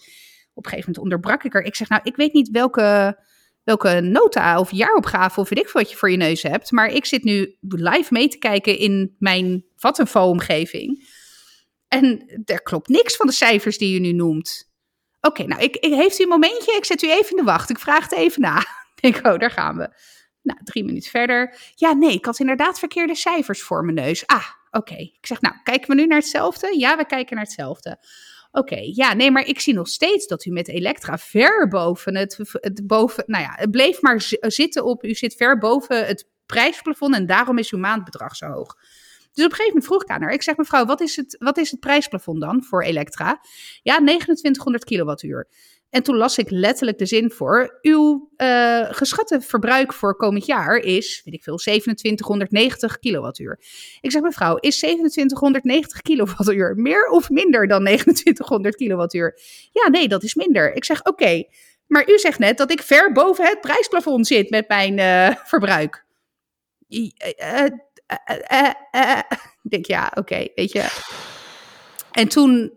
op 0.53 0.65
een 0.65 0.69
gegeven 0.71 0.91
moment 0.93 0.97
onderbrak 0.97 1.43
ik 1.43 1.55
er. 1.55 1.63
Ik 1.63 1.75
zeg, 1.75 1.89
nou, 1.89 2.01
ik 2.03 2.15
weet 2.15 2.33
niet 2.33 2.49
welke, 2.49 3.19
welke 3.63 4.01
nota 4.01 4.59
of 4.59 4.71
jaaropgave 4.71 5.39
of 5.39 5.49
weet 5.49 5.59
ik 5.59 5.69
wat 5.69 5.89
je 5.91 5.97
voor 5.97 6.11
je 6.11 6.17
neus 6.17 6.41
hebt. 6.43 6.71
Maar 6.71 6.93
ik 6.93 7.05
zit 7.05 7.23
nu 7.23 7.55
live 7.59 8.13
mee 8.13 8.27
te 8.27 8.37
kijken 8.37 8.77
in 8.77 9.15
mijn 9.19 9.65
Vattenfall-omgeving. 9.75 11.10
En 11.93 12.25
er 12.45 12.61
klopt 12.61 12.87
niks 12.87 13.15
van 13.15 13.27
de 13.27 13.33
cijfers 13.33 13.77
die 13.77 13.95
u 13.95 13.99
nu 13.99 14.11
noemt. 14.11 14.71
Oké, 15.21 15.43
nou, 15.43 15.61
ik, 15.61 15.75
ik, 15.75 15.93
heeft 15.93 16.19
u 16.19 16.23
een 16.23 16.29
momentje? 16.29 16.75
Ik 16.75 16.85
zet 16.85 17.01
u 17.01 17.11
even 17.11 17.29
in 17.29 17.35
de 17.35 17.43
wacht. 17.43 17.69
Ik 17.69 17.79
vraag 17.79 18.03
het 18.03 18.13
even 18.13 18.41
na. 18.41 18.59
Ik 18.95 19.13
denk, 19.13 19.27
oh, 19.27 19.39
daar 19.39 19.51
gaan 19.51 19.77
we. 19.77 19.89
Nou, 20.41 20.59
drie 20.63 20.83
minuten 20.83 21.09
verder. 21.09 21.55
Ja, 21.75 21.93
nee, 21.93 22.13
ik 22.13 22.25
had 22.25 22.39
inderdaad 22.39 22.79
verkeerde 22.79 23.15
cijfers 23.15 23.61
voor 23.61 23.83
mijn 23.83 23.95
neus. 23.95 24.27
Ah, 24.27 24.47
oké. 24.71 24.95
Ik 24.95 25.25
zeg, 25.25 25.41
nou, 25.41 25.55
kijken 25.63 25.87
we 25.87 25.95
nu 25.95 26.05
naar 26.05 26.17
hetzelfde? 26.17 26.79
Ja, 26.79 26.97
we 26.97 27.05
kijken 27.05 27.35
naar 27.35 27.45
hetzelfde. 27.45 28.05
Oké, 28.51 28.79
ja, 28.93 29.13
nee, 29.13 29.31
maar 29.31 29.45
ik 29.45 29.59
zie 29.59 29.73
nog 29.73 29.87
steeds 29.87 30.27
dat 30.27 30.45
u 30.45 30.51
met 30.51 30.67
Elektra 30.67 31.17
ver 31.17 31.67
boven 31.67 32.15
het, 32.15 32.37
het 32.51 32.87
boven, 32.87 33.23
nou 33.27 33.43
ja, 33.43 33.53
het 33.55 33.71
bleef 33.71 34.01
maar 34.01 34.21
zi- 34.21 34.37
zitten 34.39 34.83
op, 34.83 35.03
u 35.03 35.13
zit 35.13 35.35
ver 35.35 35.57
boven 35.57 36.05
het 36.05 36.29
prijsplafond 36.45 37.15
en 37.15 37.25
daarom 37.25 37.57
is 37.57 37.71
uw 37.71 37.79
maandbedrag 37.79 38.35
zo 38.35 38.47
hoog. 38.47 38.75
Dus 39.33 39.45
op 39.45 39.51
een 39.51 39.57
gegeven 39.57 39.65
moment 39.67 39.85
vroeg 39.85 40.03
ik 40.03 40.09
aan 40.09 40.21
haar, 40.21 40.33
ik 40.33 40.41
zeg 40.41 40.57
mevrouw, 40.57 40.85
wat 40.85 41.01
is 41.01 41.15
het, 41.15 41.35
wat 41.39 41.57
is 41.57 41.71
het 41.71 41.79
prijsplafond 41.79 42.41
dan 42.41 42.63
voor 42.63 42.83
Elektra? 42.83 43.41
Ja, 43.83 43.95
2900 43.95 44.83
kilowattuur. 44.83 45.47
En 45.91 46.03
toen 46.03 46.15
las 46.15 46.37
ik 46.37 46.49
letterlijk 46.49 46.97
de 46.97 47.05
zin 47.05 47.31
voor, 47.31 47.79
uw 47.81 48.31
eh, 48.35 48.87
geschatte 48.89 49.41
verbruik 49.41 49.93
voor 49.93 50.15
komend 50.15 50.45
jaar 50.45 50.77
is, 50.77 51.21
weet 51.25 51.33
ik 51.33 51.43
veel, 51.43 51.55
2790 51.55 52.99
kilowattuur. 52.99 53.59
Ik 54.01 54.11
zeg 54.11 54.21
mevrouw, 54.21 54.55
is 54.55 54.77
2790 54.77 56.01
kilowattuur 56.01 56.75
meer 56.75 57.07
of 57.07 57.29
minder 57.29 57.67
dan 57.67 57.83
2900 57.83 58.75
kilowattuur? 58.75 59.39
Ja, 59.71 59.89
nee, 59.89 60.07
dat 60.07 60.23
is 60.23 60.35
minder. 60.35 60.73
Ik 60.73 60.85
zeg, 60.85 61.05
oké, 61.05 61.43
maar 61.87 62.09
u 62.09 62.19
zegt 62.19 62.39
net 62.39 62.57
dat 62.57 62.71
ik 62.71 62.81
ver 62.81 63.11
boven 63.11 63.45
het 63.45 63.61
prijsplafond 63.61 64.27
zit 64.27 64.49
met 64.49 64.67
mijn 64.67 64.99
eh, 64.99 65.35
verbruik. 65.43 66.05
I- 66.89 67.13
eh, 68.25 68.67
eh, 68.67 68.71
eh. 68.91 69.19
Ik 69.63 69.71
denk, 69.71 69.85
ja, 69.85 70.11
oké, 70.15 70.47
weet 70.55 70.71
je. 70.71 70.85
En 72.11 72.27
toen, 72.27 72.71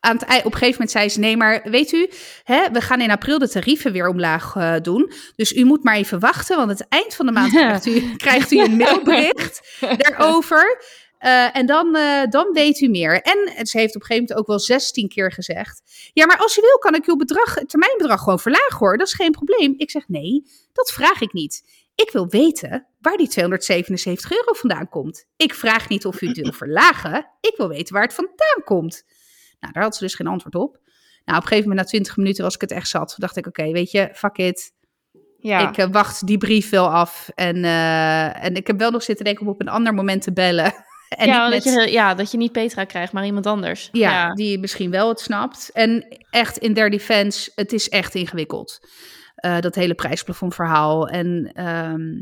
aan 0.00 0.16
het, 0.16 0.22
op 0.22 0.30
een 0.30 0.52
gegeven 0.52 0.70
moment 0.70 0.90
zei 0.90 1.08
ze, 1.08 1.18
nee, 1.18 1.36
maar 1.36 1.60
weet 1.64 1.92
u, 1.92 2.10
hè, 2.42 2.70
we 2.72 2.80
gaan 2.80 3.00
in 3.00 3.10
april 3.10 3.38
de 3.38 3.48
tarieven 3.48 3.92
weer 3.92 4.08
omlaag 4.08 4.52
doen. 4.82 5.12
Dus 5.36 5.52
u 5.52 5.64
moet 5.64 5.84
maar 5.84 5.96
even 5.96 6.20
wachten, 6.20 6.56
want 6.56 6.70
het 6.70 6.88
eind 6.88 7.14
van 7.14 7.26
de 7.26 7.32
maand 7.32 7.52
krijgt 7.56 7.86
u, 7.86 8.16
krijgt 8.16 8.50
u 8.50 8.58
een 8.58 8.76
mailbericht 8.84 9.76
daarover. 10.08 10.82
En 11.52 11.66
dan, 11.66 11.98
dan 12.30 12.52
weet 12.52 12.80
u 12.80 12.88
meer. 12.88 13.20
En 13.20 13.66
ze 13.66 13.78
heeft 13.78 13.94
op 13.94 14.00
een 14.00 14.06
gegeven 14.06 14.16
moment 14.16 14.34
ook 14.38 14.46
wel 14.46 14.58
16 14.58 15.08
keer 15.08 15.32
gezegd. 15.32 15.82
Ja, 16.12 16.26
maar 16.26 16.38
als 16.38 16.58
u 16.58 16.60
wil, 16.60 16.78
kan 16.78 16.94
ik 16.94 17.06
uw 17.06 17.16
bedrag, 17.16 17.54
termijnbedrag 17.54 18.20
gewoon 18.20 18.40
verlagen 18.40 18.78
hoor. 18.78 18.96
Dat 18.96 19.06
is 19.06 19.14
geen 19.14 19.30
probleem. 19.30 19.74
Ik 19.76 19.90
zeg 19.90 20.08
nee, 20.08 20.42
dat 20.72 20.92
vraag 20.92 21.20
ik 21.20 21.32
niet. 21.32 21.62
Ik 21.94 22.10
wil 22.10 22.28
weten 22.28 22.86
waar 23.04 23.16
die 23.16 23.28
277 23.28 24.30
euro 24.30 24.52
vandaan 24.52 24.88
komt. 24.88 25.26
Ik 25.36 25.54
vraag 25.54 25.88
niet 25.88 26.06
of 26.06 26.20
u 26.20 26.26
het 26.28 26.36
wil 26.36 26.52
verlagen. 26.62 27.26
Ik 27.40 27.54
wil 27.56 27.68
weten 27.68 27.94
waar 27.94 28.02
het 28.02 28.14
vandaan 28.14 28.64
komt. 28.64 29.04
Nou, 29.60 29.72
daar 29.72 29.82
had 29.82 29.96
ze 29.96 30.04
dus 30.04 30.14
geen 30.14 30.26
antwoord 30.26 30.54
op. 30.54 30.78
Nou, 31.24 31.38
op 31.38 31.42
een 31.42 31.48
gegeven 31.48 31.68
moment 31.68 31.86
na 31.86 31.92
20 31.92 32.16
minuten 32.16 32.44
was 32.44 32.54
ik 32.54 32.60
het 32.60 32.70
echt 32.70 32.88
zat. 32.88 33.08
Toen 33.08 33.16
dacht 33.18 33.36
ik, 33.36 33.46
oké, 33.46 33.70
weet 33.70 33.90
je, 33.90 34.10
fuck 34.12 34.36
it. 34.36 34.72
Ja. 35.38 35.68
Ik 35.68 35.76
eh, 35.76 35.86
wacht 35.90 36.26
die 36.26 36.38
brief 36.38 36.70
wel 36.70 36.88
af. 36.88 37.30
En, 37.34 37.64
eh, 37.64 38.44
en 38.44 38.54
ik 38.54 38.66
heb 38.66 38.78
wel 38.78 38.90
nog 38.90 39.02
zitten 39.02 39.24
denken 39.24 39.46
om 39.46 39.52
op 39.52 39.60
een 39.60 39.68
ander 39.68 39.94
moment 39.94 40.22
te 40.22 40.32
bellen. 40.32 40.72
en 41.08 41.26
ja, 41.26 41.50
dat 41.50 41.64
je, 41.64 41.90
ja, 41.90 42.14
dat 42.14 42.30
je 42.30 42.36
niet 42.36 42.52
Petra 42.52 42.84
krijgt, 42.84 43.12
maar 43.12 43.26
iemand 43.26 43.46
anders. 43.46 43.88
ja, 43.92 44.34
die 44.34 44.58
misschien 44.58 44.90
wel 44.90 45.08
het 45.08 45.20
snapt. 45.20 45.70
En 45.72 46.06
echt 46.30 46.56
in 46.56 46.74
their 46.74 46.90
defense, 46.90 47.52
het 47.54 47.72
is 47.72 47.88
echt 47.88 48.14
ingewikkeld. 48.14 48.80
Eh, 49.34 49.60
dat 49.60 49.74
hele 49.74 49.94
prijsplafond 49.94 50.54
verhaal. 50.54 51.08
En 51.08 51.50
ehm, 51.54 52.20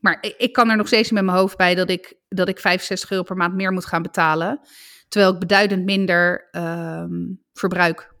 Maar 0.00 0.18
ik, 0.20 0.34
ik 0.38 0.52
kan 0.52 0.70
er 0.70 0.76
nog 0.76 0.86
steeds 0.86 1.10
met 1.10 1.24
mijn 1.24 1.36
hoofd 1.36 1.56
bij 1.56 1.74
dat 1.74 1.90
ik, 1.90 2.14
dat 2.28 2.48
ik 2.48 2.58
65 2.58 3.10
euro 3.10 3.22
per 3.22 3.36
maand 3.36 3.54
meer 3.54 3.72
moet 3.72 3.86
gaan 3.86 4.02
betalen. 4.02 4.60
Terwijl 5.08 5.32
ik 5.32 5.38
beduidend 5.38 5.84
minder 5.84 6.48
ehm, 6.50 7.12
verbruik. 7.52 8.16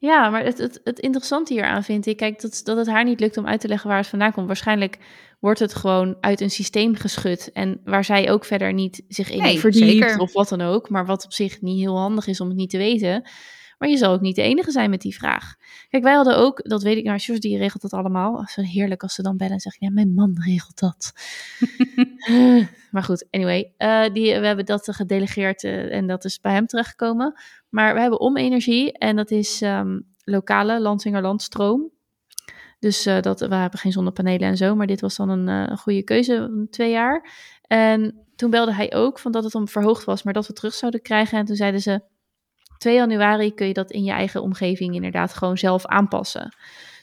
Ja, 0.00 0.30
maar 0.30 0.44
het, 0.44 0.58
het, 0.58 0.80
het 0.84 0.98
interessante 0.98 1.52
hieraan 1.52 1.84
vind 1.84 2.06
ik, 2.06 2.16
kijk, 2.16 2.40
dat, 2.40 2.60
dat 2.64 2.76
het 2.76 2.86
haar 2.86 3.04
niet 3.04 3.20
lukt 3.20 3.36
om 3.36 3.46
uit 3.46 3.60
te 3.60 3.68
leggen 3.68 3.88
waar 3.88 3.98
het 3.98 4.06
vandaan 4.06 4.32
komt. 4.32 4.46
Waarschijnlijk 4.46 4.98
wordt 5.40 5.58
het 5.58 5.74
gewoon 5.74 6.16
uit 6.20 6.40
een 6.40 6.50
systeem 6.50 6.94
geschud. 6.94 7.52
En 7.52 7.80
waar 7.84 8.04
zij 8.04 8.30
ook 8.30 8.44
verder 8.44 8.72
niet 8.72 9.02
zich 9.08 9.30
in 9.30 9.42
Nee, 9.42 9.58
verdiept 9.58 9.86
zeker. 9.86 10.18
of 10.18 10.32
wat 10.32 10.48
dan 10.48 10.60
ook. 10.60 10.88
Maar 10.88 11.06
wat 11.06 11.24
op 11.24 11.32
zich 11.32 11.60
niet 11.60 11.78
heel 11.78 11.98
handig 11.98 12.26
is 12.26 12.40
om 12.40 12.48
het 12.48 12.56
niet 12.56 12.70
te 12.70 12.78
weten. 12.78 13.28
Maar 13.78 13.88
je 13.88 13.96
zal 13.96 14.12
ook 14.12 14.20
niet 14.20 14.36
de 14.36 14.42
enige 14.42 14.70
zijn 14.70 14.90
met 14.90 15.00
die 15.00 15.14
vraag. 15.14 15.54
Kijk, 15.88 16.02
wij 16.02 16.14
hadden 16.14 16.36
ook, 16.36 16.68
dat 16.68 16.82
weet 16.82 16.96
ik 16.96 17.04
nou, 17.04 17.18
Sjors 17.18 17.40
die 17.40 17.58
regelt 17.58 17.82
dat 17.82 17.92
allemaal. 17.92 18.46
Zo 18.46 18.62
heerlijk 18.62 19.02
als 19.02 19.14
ze 19.14 19.22
dan 19.22 19.36
bellen 19.36 19.52
en 19.52 19.60
zeggen, 19.60 19.86
ja, 19.86 19.92
mijn 19.92 20.14
man 20.14 20.36
regelt 20.44 20.78
dat. 20.78 21.12
Eh, 22.18 22.66
maar 22.90 23.02
goed, 23.02 23.26
anyway. 23.30 23.72
eh, 23.76 24.12
die, 24.12 24.40
we 24.40 24.46
hebben 24.46 24.64
dat 24.64 24.88
gedelegeerd 24.90 25.64
eh, 25.64 25.94
en 25.94 26.06
dat 26.06 26.24
is 26.24 26.40
bij 26.40 26.52
hem 26.52 26.66
terechtgekomen. 26.66 27.40
Maar 27.68 27.94
we 27.94 28.00
hebben 28.00 28.20
Om-energie 28.20 28.92
en 28.92 29.16
dat 29.16 29.30
is 29.30 29.62
ehm, 29.62 30.00
lokale 30.24 30.80
Lansingerland 30.80 31.42
stroom. 31.42 31.90
Dus 32.78 33.02
dat, 33.02 33.40
we 33.40 33.54
hebben 33.54 33.78
geen 33.78 33.92
zonnepanelen 33.92 34.48
en 34.48 34.56
zo, 34.56 34.74
maar 34.74 34.86
dit 34.86 35.00
was 35.00 35.16
dan 35.16 35.28
een, 35.28 35.46
een 35.46 35.78
goede 35.78 36.02
keuze, 36.02 36.36
van 36.36 36.66
twee 36.70 36.90
jaar. 36.90 37.30
En 37.62 38.26
toen 38.36 38.50
belde 38.50 38.72
hij 38.72 38.94
ook 38.94 39.18
van 39.18 39.32
dat 39.32 39.44
het 39.44 39.54
om 39.54 39.68
verhoogd 39.68 40.04
was, 40.04 40.22
maar 40.22 40.32
dat 40.32 40.46
we 40.46 40.52
terug 40.52 40.74
zouden 40.74 41.02
krijgen. 41.02 41.38
En 41.38 41.44
toen 41.44 41.56
zeiden 41.56 41.80
ze, 41.80 42.00
2 42.78 42.94
januari 42.94 43.54
kun 43.54 43.66
je 43.66 43.72
dat 43.72 43.90
in 43.90 44.04
je 44.04 44.12
eigen 44.12 44.42
omgeving 44.42 44.94
inderdaad 44.94 45.34
gewoon 45.34 45.58
zelf 45.58 45.86
aanpassen. 45.86 46.56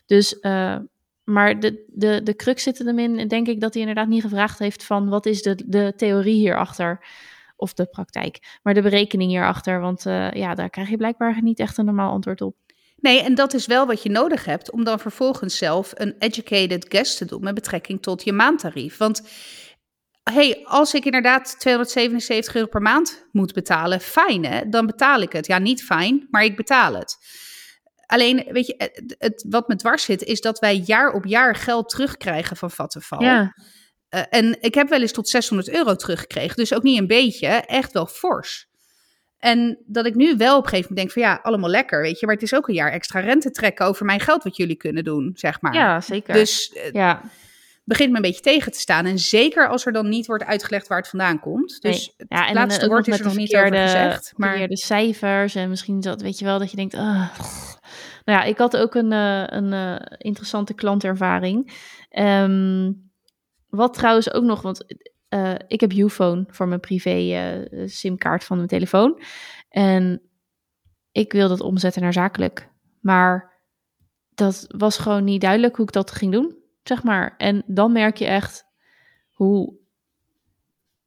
Dus, 0.06 0.40
eh, 0.40 0.78
maar 1.24 1.60
de, 1.60 1.84
de, 1.88 2.24
de 2.24 2.36
crux 2.36 2.64
zit 2.64 2.80
er 2.80 3.00
in, 3.00 3.28
denk 3.28 3.48
ik, 3.48 3.62
dat 3.62 3.74
hij 3.74 3.82
inderdaad 3.82 4.08
niet 4.08 4.22
gevraagd 4.22 4.60
heeft 4.60 4.84
van 4.84 5.10
wat 5.10 5.26
is 5.26 5.42
de, 5.42 5.64
de 5.66 5.94
theorie 5.96 6.36
hierachter 6.36 7.06
of 7.56 7.74
de 7.74 7.86
praktijk, 7.86 8.60
maar 8.64 8.74
de 8.74 8.82
berekening 8.82 9.30
hierachter. 9.30 9.80
Want 9.80 10.06
eh, 10.06 10.32
ja, 10.32 10.56
daar 10.56 10.70
krijg 10.70 10.90
je 10.90 10.98
blijkbaar 10.98 11.42
niet 11.42 11.60
echt 11.60 11.78
een 11.78 11.86
normaal 11.86 12.12
antwoord 12.12 12.42
op. 12.42 12.56
Nee, 13.00 13.22
en 13.22 13.36
dat 13.36 13.54
is 13.54 13.66
wel 13.66 13.86
wat 13.86 14.04
je 14.04 14.10
nodig 14.10 14.46
hebt 14.46 14.72
om 14.72 14.84
dan 14.84 15.00
vervolgens 15.00 15.58
zelf 15.58 15.92
een 15.96 16.16
educated 16.20 16.86
guess 16.90 17.18
te 17.18 17.26
doen 17.26 17.44
met 17.44 17.54
betrekking 17.54 18.02
tot 18.02 18.24
je 18.24 18.34
maandtarief. 18.34 18.98
Want 18.98 19.22
hey, 20.34 20.62
als 20.64 20.94
ik 20.94 21.06
inderdaad 21.06 21.60
277 21.60 22.56
euro 22.56 22.68
per 22.68 22.82
maand 22.82 23.26
moet 23.32 23.54
betalen, 23.54 24.00
fijn 24.02 24.46
hè, 24.46 24.70
dan 24.70 24.86
betaal 24.86 25.22
ik 25.22 25.32
het. 25.32 25.48
Ja, 25.48 25.58
niet 25.58 25.84
fijn, 25.84 26.28
maar 26.32 26.44
ik 26.44 26.56
betaal 26.56 26.94
het. 26.96 27.18
Alleen, 28.06 28.46
weet 28.50 28.68
je, 28.68 28.74
het, 28.78 29.16
het- 29.20 29.46
wat 29.50 29.68
me 29.68 29.76
dwars 29.76 30.04
zit, 30.04 30.24
is 30.24 30.42
dat 30.42 30.60
wij 30.60 30.76
jaar 30.76 31.12
op 31.12 31.26
jaar 31.26 31.56
geld 31.56 31.90
terugkrijgen 31.90 32.58
van 32.58 32.72
Vattenfall. 32.72 33.24
Ja, 33.26 33.54
Eh, 34.10 34.22
en 34.30 34.58
ik 34.62 34.74
heb 34.76 34.90
wel 34.90 35.02
eens 35.02 35.12
tot 35.12 35.30
600 35.30 35.70
euro 35.70 35.96
teruggekregen. 35.96 36.56
Dus 36.56 36.74
ook 36.74 36.84
niet 36.84 37.00
een 37.00 37.08
beetje, 37.08 37.48
echt 37.48 37.92
wel 37.94 38.06
fors. 38.06 38.68
En 39.38 39.78
dat 39.86 40.06
ik 40.06 40.16
nu 40.16 40.38
wel 40.38 40.58
op 40.58 40.64
een 40.64 40.70
gegeven 40.70 40.94
moment 40.94 40.96
denk 41.16 41.26
van 41.26 41.34
ja, 41.34 41.40
allemaal 41.44 41.70
lekker, 41.70 42.02
weet 42.02 42.20
je. 42.20 42.26
Maar 42.26 42.36
het 42.36 42.44
is 42.44 42.54
ook 42.54 42.68
een 42.68 42.74
jaar 42.74 42.92
extra 42.92 43.20
rente 43.20 43.52
trekken 43.52 43.86
over 43.86 44.06
mijn 44.06 44.20
geld 44.20 44.44
wat 44.44 44.56
jullie 44.58 44.76
kunnen 44.76 45.04
doen, 45.04 45.32
zeg 45.34 45.62
maar. 45.62 45.74
ja 45.74 46.02
zeker. 46.02 46.34
Dus 46.34 46.74
eh, 46.74 46.92
ja, 46.92 47.22
begint 47.86 48.10
me 48.10 48.16
een 48.16 48.22
beetje 48.22 48.42
tegen 48.42 48.72
te 48.72 48.80
staan. 48.80 49.06
En 49.06 49.20
zeker 49.20 49.70
als 49.70 49.86
er 49.86 49.92
dan 49.92 50.10
niet 50.10 50.26
wordt 50.26 50.44
uitgelegd 50.44 50.88
waar 50.88 50.98
het 50.98 51.10
vandaan 51.10 51.40
komt. 51.40 51.82
Dus 51.82 51.82
Nee. 51.82 52.14
het 52.18 52.26
ja, 52.30 52.48
en 52.48 52.54
laatste 52.54 52.82
eh, 52.82 52.88
woord 52.88 53.08
is 53.08 53.18
er 53.18 53.24
nog 53.24 53.34
de 53.34 53.40
niet 53.40 53.56
over 53.56 53.78
gezegd. 53.78 54.34
Maar 54.36 54.50
verkeerde 54.50 54.78
cijfers 54.78 55.56
en 55.56 55.70
misschien 55.70 56.00
dat, 56.00 56.22
weet 56.22 56.40
je 56.40 56.46
wel, 56.46 56.60
dat 56.60 56.72
je 56.72 56.76
denkt, 56.76 56.94
nou 56.94 57.30
ja, 58.26 58.44
ik 58.44 58.58
had 58.58 58.78
ook 58.78 58.96
een, 58.96 59.12
eh, 59.12 59.44
een 59.46 59.74
eh, 59.74 60.18
interessante 60.18 60.74
klantervaring. 60.74 61.74
Ehm, 62.10 62.92
wat 63.70 63.94
trouwens 63.94 64.34
ook 64.34 64.44
nog, 64.44 64.62
want 64.62 64.86
ik 65.68 65.80
heb 65.80 65.94
Uphone 65.94 66.46
voor 66.48 66.68
mijn 66.68 66.80
privé 66.80 67.68
simkaart 67.86 68.44
van 68.44 68.58
mijn 68.58 68.70
telefoon. 68.70 69.22
En 69.70 70.22
ik 71.12 71.32
wil 71.32 71.48
dat 71.48 71.62
omzetten 71.62 72.02
naar 72.02 72.14
zakelijk. 72.14 72.70
Maar 73.02 73.62
dat 74.30 74.66
was 74.68 74.98
gewoon 74.98 75.24
niet 75.24 75.42
duidelijk 75.42 75.76
hoe 75.76 75.86
ik 75.86 75.92
dat 75.92 76.12
ging 76.12 76.32
doen, 76.32 76.56
zeg 76.88 77.04
maar. 77.04 77.36
En 77.38 77.64
dan 77.68 77.92
merk 77.92 78.18
je 78.18 78.26
echt 78.26 78.66
hoe 79.32 79.74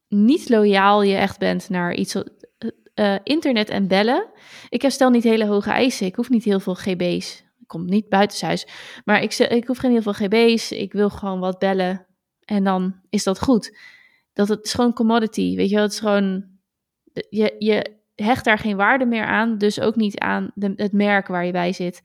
niet 0.09 0.49
loyaal 0.49 1.03
je 1.03 1.17
echt 1.17 1.39
bent 1.39 1.69
naar 1.69 1.95
iets. 1.95 2.17
eh, 2.95 3.17
internet 3.23 3.69
en 3.69 3.89
bellen. 3.89 4.27
Ik 4.69 4.83
heb 4.83 4.91
stel 4.91 5.11
niet 5.11 5.25
hele 5.25 5.47
hoge 5.47 5.71
eisen. 5.71 6.07
Ik 6.07 6.15
hoef 6.15 6.29
niet 6.29 6.45
heel 6.45 6.61
veel 6.61 6.75
GB's. 6.75 7.45
Ik 7.61 7.67
kom 7.67 7.85
niet 7.85 8.09
buitenshuis. 8.09 8.67
Maar 9.05 9.23
ik, 9.23 9.35
ik 9.35 9.67
hoef 9.67 9.79
geen 9.79 9.91
heel 9.91 10.03
veel 10.03 10.13
GB's. 10.13 10.73
Ik 10.73 10.93
wil 10.93 11.11
gewoon 11.11 11.41
wat 11.41 11.59
bellen. 11.59 12.07
En 12.45 12.65
dan 12.65 13.01
is 13.11 13.25
dat 13.25 13.41
goed. 13.41 13.79
Dat 14.33 14.49
het 14.49 14.65
is 14.65 14.73
gewoon 14.73 14.93
commodity. 14.93 15.57
Weet 15.57 15.69
je 15.69 15.75
wel, 15.75 15.85
het 15.85 15.93
is 15.93 15.99
gewoon. 15.99 16.45
Je, 17.29 17.55
je 17.59 17.97
hecht 18.15 18.45
daar 18.45 18.59
geen 18.59 18.77
waarde 18.77 19.07
meer 19.07 19.25
aan. 19.25 19.59
Dus 19.59 19.81
ook 19.81 19.97
niet 19.97 20.19
aan 20.19 20.51
de, 20.55 20.73
het 20.77 20.93
merk 20.93 21.27
waar 21.27 21.45
je 21.45 21.53
bij 21.53 21.73
zit. 21.73 22.03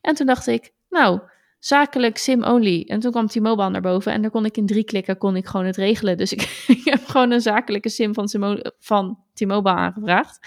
En 0.00 0.14
toen 0.14 0.26
dacht 0.26 0.46
ik, 0.46 0.72
nou, 0.88 1.20
zakelijk 1.60 2.18
sim-only. 2.18 2.84
En 2.86 3.00
toen 3.00 3.10
kwam 3.10 3.26
T-Mobile 3.26 3.70
naar 3.70 3.80
boven 3.80 4.12
en 4.12 4.22
daar 4.22 4.30
kon 4.30 4.44
ik 4.44 4.56
in 4.56 4.66
drie 4.66 4.84
klikken 4.84 5.18
kon 5.18 5.36
ik 5.36 5.46
gewoon 5.46 5.66
het 5.66 5.76
regelen. 5.76 6.16
Dus 6.16 6.32
ik, 6.32 6.40
heb 6.84 7.06
gewoon 7.06 7.30
een 7.30 7.40
zakelijke 7.40 7.88
sim 7.88 8.14
van, 8.14 8.28
van 8.78 9.18
T-Mobile 9.34 9.74
aangevraagd. 9.74 10.38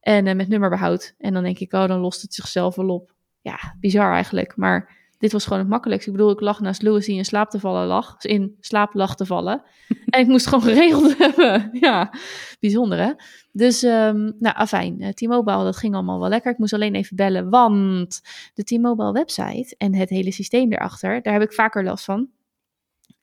En 0.00 0.26
eh, 0.26 0.34
met 0.34 0.48
nummerbehoud. 0.48 1.14
En 1.18 1.32
dan 1.32 1.42
denk 1.42 1.58
ik, 1.58 1.72
oh, 1.72 1.86
dan 1.86 2.00
lost 2.00 2.22
het 2.22 2.34
zichzelf 2.34 2.74
wel 2.76 2.88
op. 2.88 3.14
Ja, 3.40 3.76
bizar 3.80 4.12
eigenlijk. 4.12 4.56
Maar 4.56 4.96
dit 5.18 5.32
was 5.32 5.44
gewoon 5.44 5.58
het 5.58 5.68
makkelijkste. 5.68 6.10
Ik 6.10 6.16
bedoel, 6.16 6.32
ik 6.32 6.40
lag 6.40 6.60
naast 6.60 6.82
Louis 6.82 7.06
die 7.06 7.16
in 7.16 7.24
slaap 7.24 7.50
te 7.50 7.60
vallen 7.60 7.86
lag. 7.86 8.16
Dus 8.16 8.30
in 8.30 8.56
slaap 8.60 8.94
lag 8.94 9.16
te 9.16 9.26
vallen. 9.26 9.62
en 10.06 10.20
ik 10.20 10.26
moest 10.26 10.46
gewoon 10.46 10.64
geregeld 10.64 11.18
hebben. 11.24 11.68
Ja, 11.72 12.12
bijzonder 12.60 12.98
hè? 12.98 13.12
Dus, 13.52 13.82
ehm, 13.82 14.30
nou, 14.38 14.56
afijn. 14.56 15.00
eh, 15.00 15.08
T-Mobile, 15.08 15.64
dat 15.64 15.76
ging 15.76 15.94
allemaal 15.94 16.20
wel 16.20 16.28
lekker. 16.28 16.52
Ik 16.52 16.58
moest 16.58 16.72
alleen 16.72 16.94
even 16.94 17.16
bellen, 17.16 17.50
want 17.50 18.20
de 18.54 18.64
T-Mobile 18.64 19.12
website 19.12 19.74
en 19.78 19.94
het 19.94 20.08
hele 20.08 20.32
systeem 20.32 20.72
erachter, 20.72 21.22
daar 21.22 21.32
heb 21.32 21.42
ik 21.42 21.52
vaker 21.52 21.84
last 21.84 22.04
van. 22.04 22.28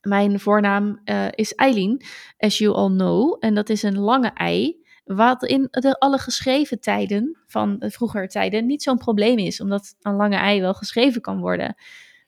Mijn 0.01 0.39
voornaam 0.39 1.01
eh, 1.03 1.27
is 1.31 1.53
Eileen, 1.55 2.01
as 2.37 2.57
you 2.57 2.75
all 2.75 2.89
know. 2.89 3.37
En 3.39 3.53
dat 3.55 3.69
is 3.69 3.83
een 3.83 3.97
lange 3.99 4.31
ei, 4.33 4.84
wat 5.05 5.43
in 5.43 5.67
de 5.71 5.99
alle 5.99 6.17
geschreven 6.17 6.79
tijden 6.79 7.37
van 7.47 7.79
de 7.79 7.91
vroegere 7.91 8.27
tijden 8.27 8.65
niet 8.65 8.83
zo'n 8.83 8.97
probleem 8.97 9.37
is, 9.37 9.61
omdat 9.61 9.95
een 10.01 10.15
lange 10.15 10.35
ei 10.35 10.61
wel 10.61 10.73
geschreven 10.73 11.21
kan 11.21 11.39
worden. 11.39 11.75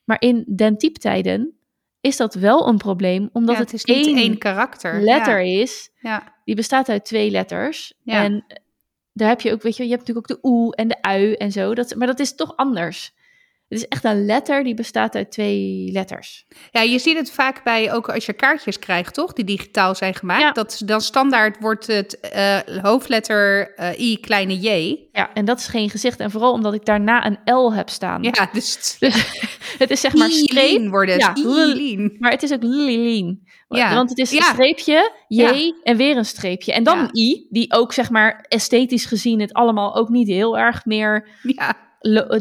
Maar 0.04 0.20
in 0.20 0.44
den 0.46 0.76
typtijden 0.78 1.58
is 2.00 2.16
dat 2.16 2.34
wel 2.34 2.68
een 2.68 2.76
probleem, 2.76 3.28
omdat 3.32 3.54
ja, 3.54 3.60
het, 3.60 3.70
het 3.72 3.88
is 3.88 3.96
niet 3.96 4.06
één 4.06 4.16
één 4.16 4.38
karakter. 4.38 5.00
letter 5.00 5.44
Ja, 5.44 5.60
is 5.60 5.90
ja. 6.00 6.34
die 6.44 6.54
bestaat 6.54 6.88
uit 6.88 7.04
twee 7.04 7.30
letters. 7.30 7.94
En 8.04 8.44
daar 9.12 9.28
heb 9.28 9.40
je 9.40 9.52
ook, 9.52 9.62
weet 9.62 9.76
je, 9.76 9.82
je 9.82 9.90
hebt 9.90 10.06
natuurlijk 10.06 10.30
ook 10.30 10.40
de 10.40 10.48
oe 10.48 10.76
en 10.76 10.88
de 10.88 11.02
ui 11.02 11.32
en 11.32 11.52
zo. 11.52 11.74
Dat, 11.74 11.94
maar 11.94 12.06
dat 12.06 12.18
is 12.18 12.34
toch 12.34 12.56
anders. 12.56 13.16
Het 13.68 13.78
is 13.78 13.88
echt 13.88 14.04
een 14.04 14.24
letter 14.26 14.64
die 14.64 14.74
bestaat 14.74 15.14
uit 15.14 15.30
twee 15.30 15.90
letters. 15.92 16.46
Ja, 16.70 16.80
je 16.80 16.98
ziet 16.98 17.16
het 17.16 17.30
vaak 17.30 17.64
bij, 17.64 17.92
ook 17.92 18.08
als 18.08 18.26
je 18.26 18.32
kaartjes 18.32 18.78
krijgt, 18.78 19.14
toch? 19.14 19.32
Die 19.32 19.44
digitaal 19.44 19.94
zijn 19.94 20.14
gemaakt. 20.14 20.42
Ja. 20.42 20.52
Dat 20.52 20.82
dan 20.84 21.00
standaard 21.00 21.56
wordt 21.60 21.86
het 21.86 22.20
eh, 22.20 22.58
hoofdletter 22.82 23.74
eh, 23.74 24.00
I, 24.00 24.20
kleine 24.20 24.58
J. 24.58 24.96
Ja, 25.12 25.32
en 25.34 25.44
dat 25.44 25.58
is 25.58 25.66
geen 25.66 25.90
gezicht. 25.90 26.20
En 26.20 26.30
vooral 26.30 26.52
omdat 26.52 26.74
ik 26.74 26.84
daarna 26.84 27.26
een 27.26 27.54
L 27.54 27.72
heb 27.72 27.88
staan. 27.88 28.22
Ja, 28.22 28.48
dus 28.52 28.96
Dus 28.98 29.46
het 29.78 29.90
is 29.90 30.00
zeg 30.00 30.14
maar 30.14 30.30
streep, 30.30 30.88
wordt 30.88 31.12
het. 31.12 31.20
Ja, 31.20 31.32
maar 32.18 32.30
het 32.30 32.42
is 32.42 32.52
ook 32.52 32.62
Lilien. 32.62 33.46
Ja. 33.68 33.94
Want 33.94 34.08
het 34.10 34.18
is 34.18 34.32
een 34.32 34.42
streepje, 34.42 35.12
J 35.28 35.42
Ja. 35.42 35.72
en 35.82 35.96
weer 35.96 36.16
een 36.16 36.24
streepje. 36.24 36.72
En 36.72 36.82
dan 36.82 36.98
een 36.98 37.16
I, 37.16 37.46
die 37.50 37.72
ook 37.72 37.92
zeg 37.92 38.10
maar 38.10 38.44
esthetisch 38.48 39.04
gezien 39.04 39.40
het 39.40 39.52
allemaal 39.52 39.94
ook 39.96 40.08
niet 40.08 40.28
heel 40.28 40.58
erg 40.58 40.84
meer 40.84 41.28
Ja. 41.42 41.86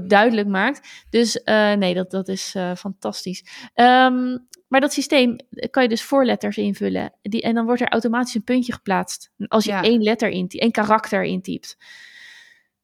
Duidelijk 0.07 0.47
maakt. 0.47 1.05
Dus 1.09 1.43
eh, 1.43 1.73
nee, 1.73 1.93
dat, 1.93 2.11
dat 2.11 2.27
is 2.27 2.53
eh, 2.55 2.75
fantastisch. 2.75 3.69
Ehm, 3.73 4.37
maar 4.67 4.81
dat 4.81 4.93
systeem 4.93 5.35
eh, 5.49 5.69
kan 5.69 5.83
je 5.83 5.89
dus 5.89 6.03
voorletters 6.03 6.57
invullen. 6.57 7.13
Die, 7.21 7.41
en 7.41 7.53
dan 7.55 7.65
wordt 7.65 7.81
er 7.81 7.87
automatisch 7.89 8.35
een 8.35 8.43
puntje 8.43 8.73
geplaatst. 8.73 9.31
Als 9.47 9.63
je 9.63 9.71
Ja. 9.71 9.83
één 9.83 10.03
letter 10.03 10.29
in, 10.29 10.47
één 10.47 10.71
karakter 10.71 11.23
intypt. 11.23 11.77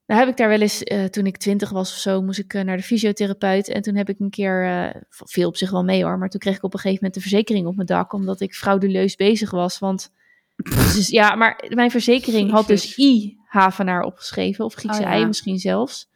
Nou 0.06 0.20
heb 0.20 0.30
ik 0.30 0.38
daar 0.38 0.50
wel 0.50 0.62
eens, 0.62 0.84
toen 1.10 1.26
ik 1.26 1.38
twintig 1.38 1.70
was 1.70 1.92
of 1.92 1.98
zo, 1.98 2.22
moest 2.22 2.40
ik 2.40 2.54
naar 2.54 2.78
de 2.78 2.84
fysiotherapeut. 2.84 3.68
En 3.68 3.82
toen 3.82 3.96
heb 3.96 4.10
ik 4.10 4.20
een 4.20 4.30
keer, 4.30 4.92
viel 5.10 5.48
op 5.48 5.58
zich 5.58 5.72
wel 5.72 5.84
mee 5.84 6.04
hoor, 6.04 6.18
maar 6.18 6.30
toen 6.30 6.40
kreeg 6.40 6.56
ik 6.56 6.64
op 6.64 6.74
een 6.74 6.80
gegeven 6.80 7.04
moment 7.04 7.14
de 7.14 7.30
verzekering 7.30 7.68
op 7.68 7.76
mijn 7.76 7.88
dak. 7.88 8.14
Omdat 8.14 8.42
ik 8.42 8.54
frauduleus 8.54 9.16
bezig 9.16 9.52
was. 9.52 9.80
Want, 9.80 10.12
dus, 10.96 11.08
ja, 11.08 11.36
maar 11.36 11.64
mijn 11.70 11.92
verzekering 11.92 12.52
had 12.52 12.68
dus. 12.68 12.98
I 12.98 13.38
Havenaar 13.54 14.04
opgeschreven. 14.04 14.66
Of 14.66 14.74
Griekse 14.74 15.02
Oh, 15.02 15.08
ja. 15.10 15.18
I 15.18 15.26
misschien 15.26 15.60
zelfs. 15.60 16.12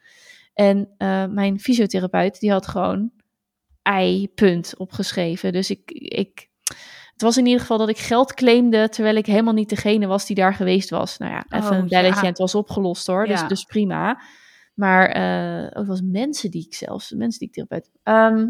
En 0.58 0.94
eh, 0.96 1.26
mijn 1.26 1.60
fysiotherapeut, 1.60 2.40
die 2.40 2.50
had 2.50 2.66
gewoon 2.66 3.10
ei 3.82 4.28
punt 4.34 4.74
opgeschreven. 4.76 5.52
Dus 5.52 5.70
ik, 5.70 5.90
ik, 5.90 6.48
het 7.12 7.22
was 7.22 7.36
in 7.36 7.44
ieder 7.46 7.60
geval 7.60 7.78
dat 7.78 7.88
ik 7.88 7.98
geld 7.98 8.34
claimde, 8.34 8.88
terwijl 8.88 9.16
ik 9.16 9.26
helemaal 9.26 9.52
niet 9.54 9.68
degene 9.68 10.06
was 10.06 10.26
die 10.26 10.36
daar 10.36 10.54
geweest 10.54 10.90
was. 10.90 11.18
Nou 11.18 11.32
ja, 11.32 11.44
even 11.48 11.70
Oh, 11.70 11.76
een 11.76 11.88
belletje 11.88 12.14
ja. 12.14 12.22
en 12.22 12.28
het 12.28 12.38
was 12.38 12.54
opgelost 12.54 13.06
hoor, 13.06 13.26
dus, 13.26 13.40
Ja. 13.40 13.46
dus 13.48 13.64
prima. 13.64 14.20
Maar 14.74 15.08
eh, 15.08 15.80
ook 15.80 15.86
was 15.86 16.00
mensen 16.04 16.50
die 16.50 16.66
ik 16.66 16.74
zelfs, 16.74 17.10
mensen 17.10 17.38
die 17.38 17.48
ik 17.48 17.54
therapeut. 17.54 17.90
Ehm, 18.02 18.46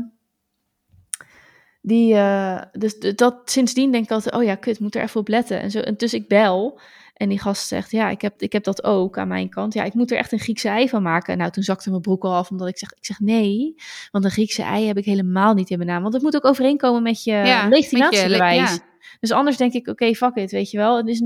Die, 1.80 2.14
uh, 2.14 2.62
dus 2.72 2.98
dat 2.98 3.40
sindsdien 3.44 3.92
denk 3.92 4.04
ik 4.04 4.10
altijd, 4.10 4.34
oh 4.34 4.42
ja, 4.42 4.54
kut, 4.54 4.80
moet 4.80 4.94
er 4.94 5.02
even 5.02 5.20
op 5.20 5.28
letten. 5.28 5.60
En, 5.60 5.70
zo, 5.70 5.80
en 5.80 5.94
dus 5.96 6.14
ik 6.14 6.28
bel 6.28 6.80
en 7.18 7.28
die 7.28 7.40
gast 7.40 7.66
zegt, 7.66 7.90
ja, 7.90 8.10
ik 8.10 8.20
heb, 8.20 8.42
ik 8.42 8.52
heb 8.52 8.64
dat 8.64 8.84
ook 8.84 9.18
aan 9.18 9.28
mijn 9.28 9.48
kant. 9.48 9.74
Ja, 9.74 9.84
ik 9.84 9.94
moet 9.94 10.10
er 10.10 10.18
echt 10.18 10.32
een 10.32 10.38
Griekse 10.38 10.68
ei 10.68 10.88
van 10.88 11.02
maken. 11.02 11.38
Nou, 11.38 11.50
toen 11.50 11.62
zakte 11.62 11.90
mijn 11.90 12.02
broek 12.02 12.24
al 12.24 12.34
af, 12.34 12.50
omdat 12.50 12.68
ik 12.68 12.78
zeg, 12.78 12.92
ik 12.92 13.04
zeg 13.04 13.20
nee, 13.20 13.74
want 14.10 14.24
een 14.24 14.30
Griekse 14.30 14.62
ei 14.62 14.86
heb 14.86 14.96
ik 14.96 15.04
helemaal 15.04 15.54
niet 15.54 15.70
in 15.70 15.78
mijn 15.78 15.90
naam. 15.90 16.02
Want 16.02 16.14
het 16.14 16.22
moet 16.22 16.36
ook 16.36 16.44
overeenkomen 16.44 17.02
met 17.02 17.24
je 17.24 17.32
ja, 17.32 17.68
legitimatiebewijs. 17.68 18.70
Ja. 18.70 18.78
Dus 19.20 19.32
anders 19.32 19.56
denk 19.56 19.72
ik, 19.72 19.80
oké, 19.80 19.90
okay, 19.90 20.14
fuck 20.14 20.34
it, 20.34 20.50
weet 20.50 20.70
je 20.70 20.76
wel. 20.76 21.04
Dus 21.04 21.22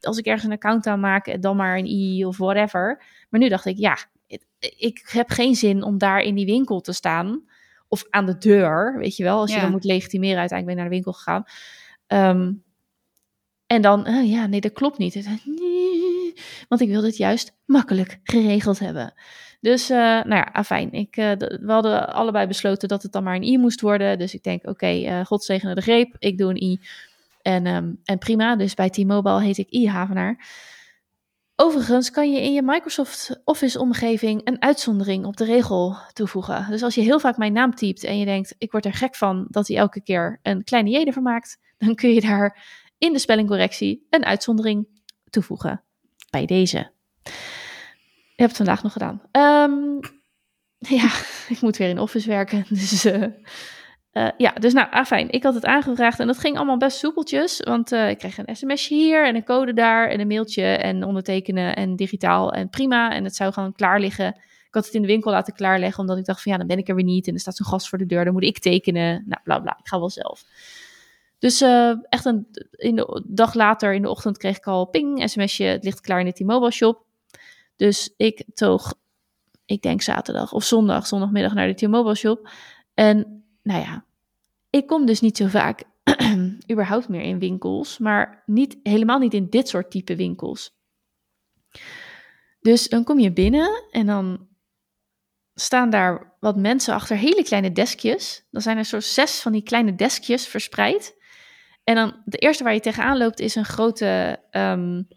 als 0.00 0.18
ik 0.18 0.26
ergens 0.26 0.44
een 0.44 0.52
account 0.52 0.86
aanmaak, 0.86 1.42
dan 1.42 1.56
maar 1.56 1.78
een 1.78 1.86
i 1.86 2.24
of 2.24 2.36
whatever. 2.36 3.02
Maar 3.30 3.40
nu 3.40 3.48
dacht 3.48 3.66
ik, 3.66 3.78
ja, 3.78 3.96
ik 4.76 5.08
heb 5.08 5.30
geen 5.30 5.54
zin 5.54 5.82
om 5.82 5.98
daar 5.98 6.20
in 6.20 6.34
die 6.34 6.46
winkel 6.46 6.80
te 6.80 6.92
staan. 6.92 7.44
Of 7.88 8.04
aan 8.10 8.26
de 8.26 8.38
deur, 8.38 8.98
weet 8.98 9.16
je 9.16 9.24
wel. 9.24 9.40
Als 9.40 9.54
je 9.54 9.60
dan 9.60 9.70
moet 9.70 9.84
legitimeren, 9.84 10.38
uiteindelijk 10.38 10.78
ben 10.78 10.86
ik 10.86 10.90
naar 10.92 11.02
de 11.02 11.04
winkel 11.04 11.12
gegaan. 11.12 11.44
Um, 12.36 12.64
en 13.66 13.82
dan, 13.82 14.08
uh, 14.08 14.30
ja, 14.30 14.46
nee, 14.46 14.60
dat 14.60 14.72
klopt 14.72 14.98
niet. 14.98 15.14
Want 16.68 16.80
ik 16.80 16.88
wilde 16.88 17.06
het 17.06 17.16
juist 17.16 17.56
makkelijk 17.64 18.20
geregeld 18.22 18.78
hebben. 18.78 19.14
Dus, 19.60 19.90
uh, 19.90 19.96
nou 19.98 20.34
ja, 20.34 20.48
afijn. 20.52 20.92
Ik, 20.92 21.16
uh, 21.16 21.32
we 21.38 21.72
hadden 21.72 22.12
allebei 22.12 22.46
besloten 22.46 22.88
dat 22.88 23.02
het 23.02 23.12
dan 23.12 23.22
maar 23.22 23.34
een 23.34 23.42
i 23.42 23.58
moest 23.58 23.80
worden. 23.80 24.18
Dus 24.18 24.34
ik 24.34 24.42
denk, 24.42 24.60
oké, 24.60 24.70
okay, 24.70 25.24
God 25.24 25.44
zegene 25.44 25.74
de 25.74 25.80
greep. 25.80 26.16
Ik 26.18 26.38
doe 26.38 26.50
een 26.50 26.62
i. 26.62 26.80
En, 27.42 27.66
um, 27.66 28.00
en 28.04 28.18
prima. 28.18 28.56
Dus 28.56 28.74
bij 28.74 28.90
T-Mobile 28.90 29.42
heet 29.42 29.58
ik 29.58 29.72
i-havenaar. 29.72 30.46
Overigens 31.56 32.10
kan 32.10 32.32
je 32.32 32.42
in 32.42 32.52
je 32.52 32.62
Microsoft 32.62 33.40
Office 33.44 33.78
omgeving 33.78 34.40
een 34.44 34.62
uitzondering 34.62 35.24
op 35.24 35.36
de 35.36 35.44
regel 35.44 35.96
toevoegen. 36.12 36.66
Dus 36.70 36.82
als 36.82 36.94
je 36.94 37.00
heel 37.00 37.20
vaak 37.20 37.36
mijn 37.36 37.52
naam 37.52 37.74
typt 37.74 38.04
en 38.04 38.18
je 38.18 38.24
denkt, 38.24 38.54
ik 38.58 38.72
word 38.72 38.84
er 38.84 38.94
gek 38.94 39.14
van 39.14 39.46
dat 39.50 39.68
hij 39.68 39.76
elke 39.76 40.00
keer 40.00 40.38
een 40.42 40.64
kleine 40.64 40.90
j 40.90 41.04
ervan 41.04 41.22
maakt, 41.22 41.58
dan 41.78 41.94
kun 41.94 42.12
je 42.14 42.20
daar 42.20 42.58
in 42.98 43.12
de 43.12 43.18
spellingcorrectie 43.18 44.06
een 44.10 44.24
uitzondering 44.24 44.86
toevoegen. 45.30 45.82
Bij 46.30 46.46
deze. 46.46 46.90
Ik 47.22 48.42
heb 48.42 48.48
het 48.48 48.56
vandaag 48.56 48.82
nog 48.82 48.92
gedaan. 48.92 49.22
Um, 49.70 50.00
ja, 50.98 51.10
ik 51.48 51.60
moet 51.60 51.76
weer 51.76 51.88
in 51.88 51.98
Office 51.98 52.28
werken. 52.28 52.64
Dus 52.78 53.04
uh, 53.04 54.28
ja, 54.36 54.50
dus 54.50 54.72
nou, 54.72 54.90
ah, 54.90 55.04
fijn. 55.04 55.30
Ik 55.30 55.42
had 55.42 55.54
het 55.54 55.64
aangevraagd 55.64 56.20
en 56.20 56.26
dat 56.26 56.38
ging 56.38 56.56
allemaal 56.56 56.76
best 56.76 56.98
soepeltjes. 56.98 57.60
Want 57.60 57.92
uh, 57.92 58.10
ik 58.10 58.18
kreeg 58.18 58.38
een 58.38 58.56
sms'je 58.56 58.94
hier 58.94 59.26
en 59.26 59.34
een 59.34 59.44
code 59.44 59.72
daar 59.72 60.08
en 60.08 60.20
een 60.20 60.26
mailtje 60.26 60.62
en 60.62 61.04
ondertekenen 61.04 61.76
en 61.76 61.96
digitaal 61.96 62.52
en 62.52 62.68
prima. 62.68 63.12
En 63.12 63.24
het 63.24 63.36
zou 63.36 63.52
gewoon 63.52 63.72
klaar 63.72 64.00
liggen. 64.00 64.26
Ik 64.66 64.74
had 64.74 64.84
het 64.84 64.94
in 64.94 65.00
de 65.00 65.06
winkel 65.06 65.30
laten 65.30 65.54
klaarleggen, 65.54 66.00
omdat 66.00 66.18
ik 66.18 66.24
dacht 66.24 66.42
van 66.42 66.52
ja, 66.52 66.58
dan 66.58 66.66
ben 66.66 66.78
ik 66.78 66.88
er 66.88 66.94
weer 66.94 67.04
niet. 67.04 67.26
En 67.26 67.34
er 67.34 67.40
staat 67.40 67.56
zo'n 67.56 67.66
gast 67.66 67.88
voor 67.88 67.98
de 67.98 68.06
deur, 68.06 68.24
dan 68.24 68.32
moet 68.32 68.44
ik 68.44 68.58
tekenen. 68.58 69.24
Nou, 69.26 69.42
bla 69.44 69.58
bla, 69.58 69.76
ik 69.78 69.88
ga 69.88 69.98
wel 69.98 70.10
zelf. 70.10 70.44
Dus 71.38 71.62
uh, 71.62 71.94
echt 72.08 72.24
een 72.24 72.46
in 72.70 72.96
de 72.96 73.22
dag 73.26 73.54
later 73.54 73.94
in 73.94 74.02
de 74.02 74.10
ochtend 74.10 74.38
kreeg 74.38 74.56
ik 74.56 74.66
al 74.66 74.86
ping, 74.86 75.30
sms'je, 75.30 75.64
het 75.64 75.84
ligt 75.84 76.00
klaar 76.00 76.20
in 76.20 76.26
de 76.26 76.32
T-Mobile 76.32 76.70
shop. 76.70 77.04
Dus 77.76 78.14
ik 78.16 78.44
toog, 78.54 78.94
ik 79.64 79.82
denk 79.82 80.02
zaterdag 80.02 80.52
of 80.52 80.64
zondag, 80.64 81.06
zondagmiddag 81.06 81.54
naar 81.54 81.66
de 81.66 81.74
T-Mobile 81.74 82.14
shop. 82.14 82.50
En 82.94 83.44
nou 83.62 83.80
ja, 83.80 84.04
ik 84.70 84.86
kom 84.86 85.06
dus 85.06 85.20
niet 85.20 85.36
zo 85.36 85.46
vaak 85.46 85.84
überhaupt 86.72 87.08
meer 87.08 87.22
in 87.22 87.38
winkels, 87.38 87.98
maar 87.98 88.42
niet, 88.46 88.76
helemaal 88.82 89.18
niet 89.18 89.34
in 89.34 89.50
dit 89.50 89.68
soort 89.68 89.90
type 89.90 90.16
winkels. 90.16 90.74
Dus 92.60 92.88
dan 92.88 93.04
kom 93.04 93.18
je 93.18 93.32
binnen 93.32 93.84
en 93.90 94.06
dan 94.06 94.48
staan 95.54 95.90
daar 95.90 96.36
wat 96.40 96.56
mensen 96.56 96.94
achter 96.94 97.16
hele 97.16 97.42
kleine 97.42 97.72
deskjes. 97.72 98.46
Dan 98.50 98.62
zijn 98.62 98.76
er 98.76 98.84
zo 98.84 99.00
zes 99.00 99.40
van 99.40 99.52
die 99.52 99.62
kleine 99.62 99.94
deskjes 99.94 100.46
verspreid. 100.46 101.16
En 101.86 101.94
dan 101.94 102.22
de 102.24 102.38
eerste 102.38 102.64
waar 102.64 102.74
je 102.74 102.80
tegenaan 102.80 103.16
loopt 103.16 103.40
is 103.40 103.54
een 103.54 103.64
grote 103.64 104.40
um, 104.50 105.08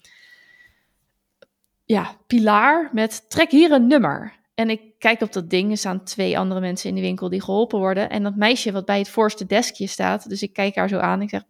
ja, 1.86 2.16
pilaar 2.28 2.90
met 2.94 3.30
trek 3.30 3.52
hier 3.52 3.72
een 3.72 3.88
nummer. 3.88 4.34
En 4.54 4.70
ik 4.70 4.82
kijk 5.00 5.22
op 5.22 5.34
dat 5.34 5.50
ding, 5.50 5.72
er 5.72 5.78
staan 5.78 6.04
twee 6.04 6.38
andere 6.40 6.60
mensen 6.60 6.90
in 6.90 6.96
de 6.96 7.02
winkel 7.02 7.30
die 7.30 7.42
geholpen 7.42 7.80
worden. 7.80 8.10
En 8.10 8.24
dat 8.24 8.36
meisje 8.36 8.72
wat 8.72 8.86
bij 8.86 8.98
het 8.98 9.10
voorste 9.10 9.46
deskje 9.46 9.88
staat, 9.88 10.30
dus 10.30 10.42
ik 10.42 10.54
kijk 10.54 10.76
haar 10.76 10.90
zo 10.90 10.98
aan. 10.98 11.22
Ik 11.22 11.30
zeg, 11.30 11.44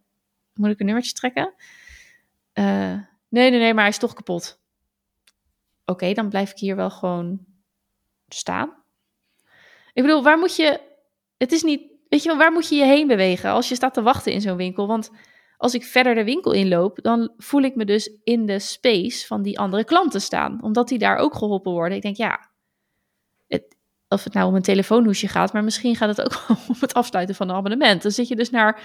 moet 0.53 0.70
ik 0.70 0.80
een 0.80 0.86
nummertje 0.86 1.13
trekken? 1.13 1.53
Uh, 2.53 2.65
nee, 3.28 3.49
nee, 3.49 3.59
nee, 3.59 3.74
maar 3.74 3.84
hij 3.84 3.91
is 3.91 3.97
toch 3.97 4.13
kapot. 4.13 4.59
Oké, 5.86 6.13
dan 6.13 6.30
blijf 6.30 6.51
ik 6.51 6.57
hier 6.57 6.76
wel 6.76 6.89
gewoon 6.89 7.45
staan. 8.28 8.74
Ik 9.93 10.03
bedoel, 10.03 10.24
waar 10.24 10.38
moet 10.38 10.55
je... 10.55 10.82
Het 11.38 11.51
is 11.51 11.63
niet 11.63 11.89
weet 12.10 12.24
je 12.24 12.30
wel, 12.30 12.38
waar 12.38 12.51
moet 12.51 12.70
je 12.70 12.76
je 12.76 12.86
heen 12.86 13.07
bewegen 13.07 13.51
als 13.51 13.70
je 13.70 13.76
staat 13.76 13.93
te 13.93 14.01
wachten 14.01 14.32
in 14.32 14.41
zo'n 14.41 14.57
winkel? 14.57 14.88
Want 14.88 15.12
als 15.60 15.74
ik 15.74 15.84
verder 15.84 16.16
de 16.16 16.24
winkel 16.24 16.51
inloop, 16.51 16.99
dan 17.01 17.34
voel 17.38 17.62
ik 17.62 17.76
me 17.76 17.86
dus 17.86 18.12
in 18.24 18.45
de 18.45 18.60
space 18.60 19.28
van 19.28 19.41
die 19.41 19.60
andere 19.60 19.84
klanten 19.84 20.22
staan. 20.22 20.64
Omdat 20.64 20.88
die 20.88 20.97
daar 20.97 21.18
ook 21.18 21.36
geholpen 21.36 21.72
worden. 21.72 21.97
Ik 21.97 22.03
denk, 22.03 22.16
ja, 22.16 22.49
het, 23.47 23.76
of 24.07 24.24
het 24.24 24.34
nou 24.34 24.47
om 24.47 24.55
een 24.55 24.62
telefoonhoesje 24.62 25.28
gaat, 25.28 25.53
maar 25.53 25.64
misschien 25.64 25.95
gaat 25.95 26.18
het 26.18 26.22
ook 26.22 26.43
om 26.70 26.76
het 26.80 26.93
afsluiten 26.93 27.36
van 27.36 27.49
een 27.49 27.55
abonnement. 27.55 28.01
Dan 28.01 28.12
zit 28.12 28.28
je 28.28 28.36
dus 28.36 28.49
naar, 28.49 28.82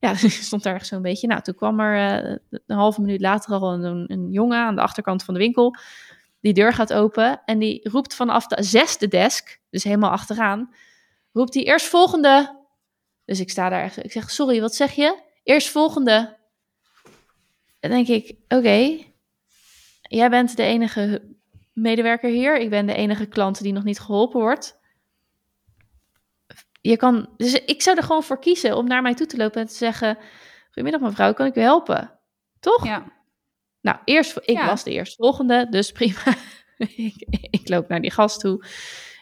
ja, 0.00 0.14
stond 0.48 0.62
daar 0.62 0.84
zo'n 0.84 1.02
beetje. 1.02 1.26
Nou, 1.26 1.42
toen 1.42 1.54
kwam 1.54 1.80
er 1.80 2.24
uh, 2.24 2.36
een 2.66 2.76
halve 2.76 3.00
minuut 3.00 3.20
later 3.20 3.54
al 3.54 3.72
een, 3.72 4.12
een 4.12 4.30
jongen 4.30 4.58
aan 4.58 4.74
de 4.74 4.82
achterkant 4.82 5.22
van 5.22 5.34
de 5.34 5.40
winkel. 5.40 5.74
Die 6.40 6.52
deur 6.52 6.72
gaat 6.72 6.92
open 6.92 7.42
en 7.44 7.58
die 7.58 7.88
roept 7.88 8.14
vanaf 8.14 8.46
de 8.46 8.62
zesde 8.62 9.08
desk, 9.08 9.60
dus 9.70 9.84
helemaal 9.84 10.10
achteraan, 10.10 10.74
roept 11.32 11.54
hij 11.54 11.62
eerst 11.62 11.86
volgende. 11.86 12.57
Dus 13.28 13.40
ik 13.40 13.50
sta 13.50 13.68
daar, 13.68 13.98
ik 14.02 14.12
zeg, 14.12 14.30
sorry, 14.30 14.60
wat 14.60 14.74
zeg 14.74 14.92
je? 14.92 15.18
Eerst 15.42 15.68
volgende. 15.68 16.36
Dan 17.80 17.90
denk 17.90 18.08
ik, 18.08 18.36
oké, 18.48 19.04
jij 20.02 20.30
bent 20.30 20.56
de 20.56 20.62
enige 20.62 21.36
medewerker 21.72 22.30
hier. 22.30 22.58
Ik 22.58 22.70
ben 22.70 22.86
de 22.86 22.94
enige 22.94 23.26
klant 23.26 23.62
die 23.62 23.72
nog 23.72 23.84
niet 23.84 24.00
geholpen 24.00 24.40
wordt. 24.40 24.80
Je 26.80 26.96
kan, 26.96 27.28
dus 27.36 27.52
ik 27.52 27.82
zou 27.82 27.96
er 27.96 28.02
gewoon 28.02 28.22
voor 28.22 28.38
kiezen 28.38 28.76
om 28.76 28.86
naar 28.86 29.02
mij 29.02 29.14
toe 29.14 29.26
te 29.26 29.36
lopen 29.36 29.60
en 29.60 29.66
te 29.66 29.74
zeggen: 29.74 30.18
Goedemiddag 30.66 31.00
mevrouw, 31.00 31.32
kan 31.32 31.46
ik 31.46 31.56
u 31.56 31.60
helpen? 31.60 32.18
Toch? 32.60 32.84
Ja. 32.84 33.12
Nou, 33.80 33.98
eerst, 34.04 34.38
ik 34.44 34.58
was 34.58 34.84
de 34.84 34.90
eerstvolgende, 34.90 35.66
dus 35.70 35.92
prima. 35.92 36.34
ik, 37.08 37.26
ik, 37.50 37.68
loop 37.68 37.88
naar 37.88 38.00
die 38.00 38.10
gast 38.10 38.40
toe 38.40 38.64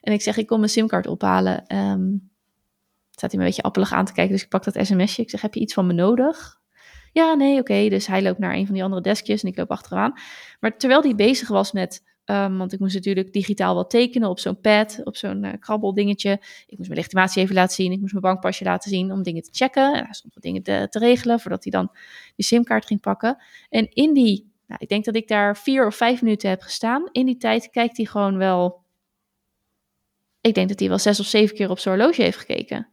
en 0.01 0.13
ik 0.13 0.23
zeg: 0.23 0.37
Ik 0.37 0.47
kom 0.47 0.59
mijn 0.59 0.71
simkaart 0.71 1.07
ophalen. 1.07 1.77
Um, 1.77 2.35
staat 3.17 3.31
hij 3.31 3.41
me 3.41 3.47
een 3.47 3.51
beetje 3.51 3.63
appelig 3.63 3.93
aan 3.93 4.05
te 4.05 4.13
kijken. 4.13 4.33
Dus 4.33 4.43
ik 4.43 4.49
pak 4.49 4.65
dat 4.65 4.87
sms'je. 4.87 5.23
Ik 5.23 5.31
zeg, 5.31 5.41
heb 5.41 5.55
je 5.55 5.61
iets 5.61 5.75
van 5.75 5.87
me 5.87 5.93
nodig? 5.93 6.61
Ja, 7.13 7.35
nee, 7.35 7.59
oké. 7.59 7.89
Dus 7.89 8.07
hij 8.07 8.23
loopt 8.23 8.39
naar 8.39 8.55
een 8.55 8.65
van 8.67 8.75
die 8.75 8.85
andere 8.85 9.03
deskjes 9.03 9.43
en 9.43 9.49
ik 9.49 9.57
loop 9.57 9.71
achteraan. 9.71 10.13
Maar 10.61 10.77
terwijl 10.79 11.03
hij 11.03 11.15
bezig 11.15 11.49
was 11.49 11.73
met... 11.73 12.05
Um, 12.31 12.59
want 12.59 12.73
ik 12.73 12.79
moest 12.79 12.95
natuurlijk 12.95 13.33
digitaal 13.33 13.75
wat 13.75 13.91
tekenen 13.91 14.29
op 14.29 14.39
zo'n 14.39 14.61
pad, 14.61 15.01
op 15.05 15.17
zo'n 15.17 15.45
uh, 15.45 15.53
krabbeldingetje. 15.61 16.31
Ik 16.67 16.77
moest 16.77 16.89
mijn 16.89 16.95
legitimatie 16.95 17.43
even 17.43 17.55
laten 17.55 17.75
zien. 17.75 17.93
Ik 17.93 18.01
moest 18.01 18.13
mijn 18.13 18.25
bankpasje 18.25 18.65
laten 18.65 18.91
zien 18.91 19.13
om 19.13 19.23
dingen 19.23 19.43
te 19.43 19.49
checken. 19.53 19.95
En 19.95 20.05
hij 20.05 20.13
stond 20.13 20.35
wat 20.35 20.43
dingen 20.43 20.63
te, 20.63 20.87
te 20.91 20.99
regelen 20.99 21.41
voordat 21.41 21.63
hij 21.63 21.73
dan 21.73 21.91
die 22.37 22.45
simkaart 22.45 22.87
ging 22.87 23.01
pakken. 23.01 23.43
En 23.69 23.91
in 23.91 24.15
die, 24.15 24.53
nou, 24.67 24.81
ik 24.83 24.89
denk 24.89 25.05
dat 25.05 25.15
ik 25.15 25.29
daar 25.29 25.57
vier 25.57 25.87
of 25.87 25.97
vijf 25.97 26.23
minuten 26.23 26.49
heb 26.49 26.63
gestaan. 26.63 27.09
In 27.13 27.27
die 27.27 27.37
tijd 27.37 27.71
kijkt 27.71 27.97
hij 27.97 28.07
gewoon 28.07 28.37
wel, 28.37 28.81
ik 30.41 30.55
denk 30.55 30.69
dat 30.69 30.79
hij 30.79 30.89
wel 30.89 30.99
zes 30.99 31.21
of 31.21 31.27
zeven 31.27 31.57
keer 31.57 31.71
op 31.71 31.79
zijn 31.79 31.99
horloge 31.99 32.23
heeft 32.23 32.39
gekeken. 32.39 32.89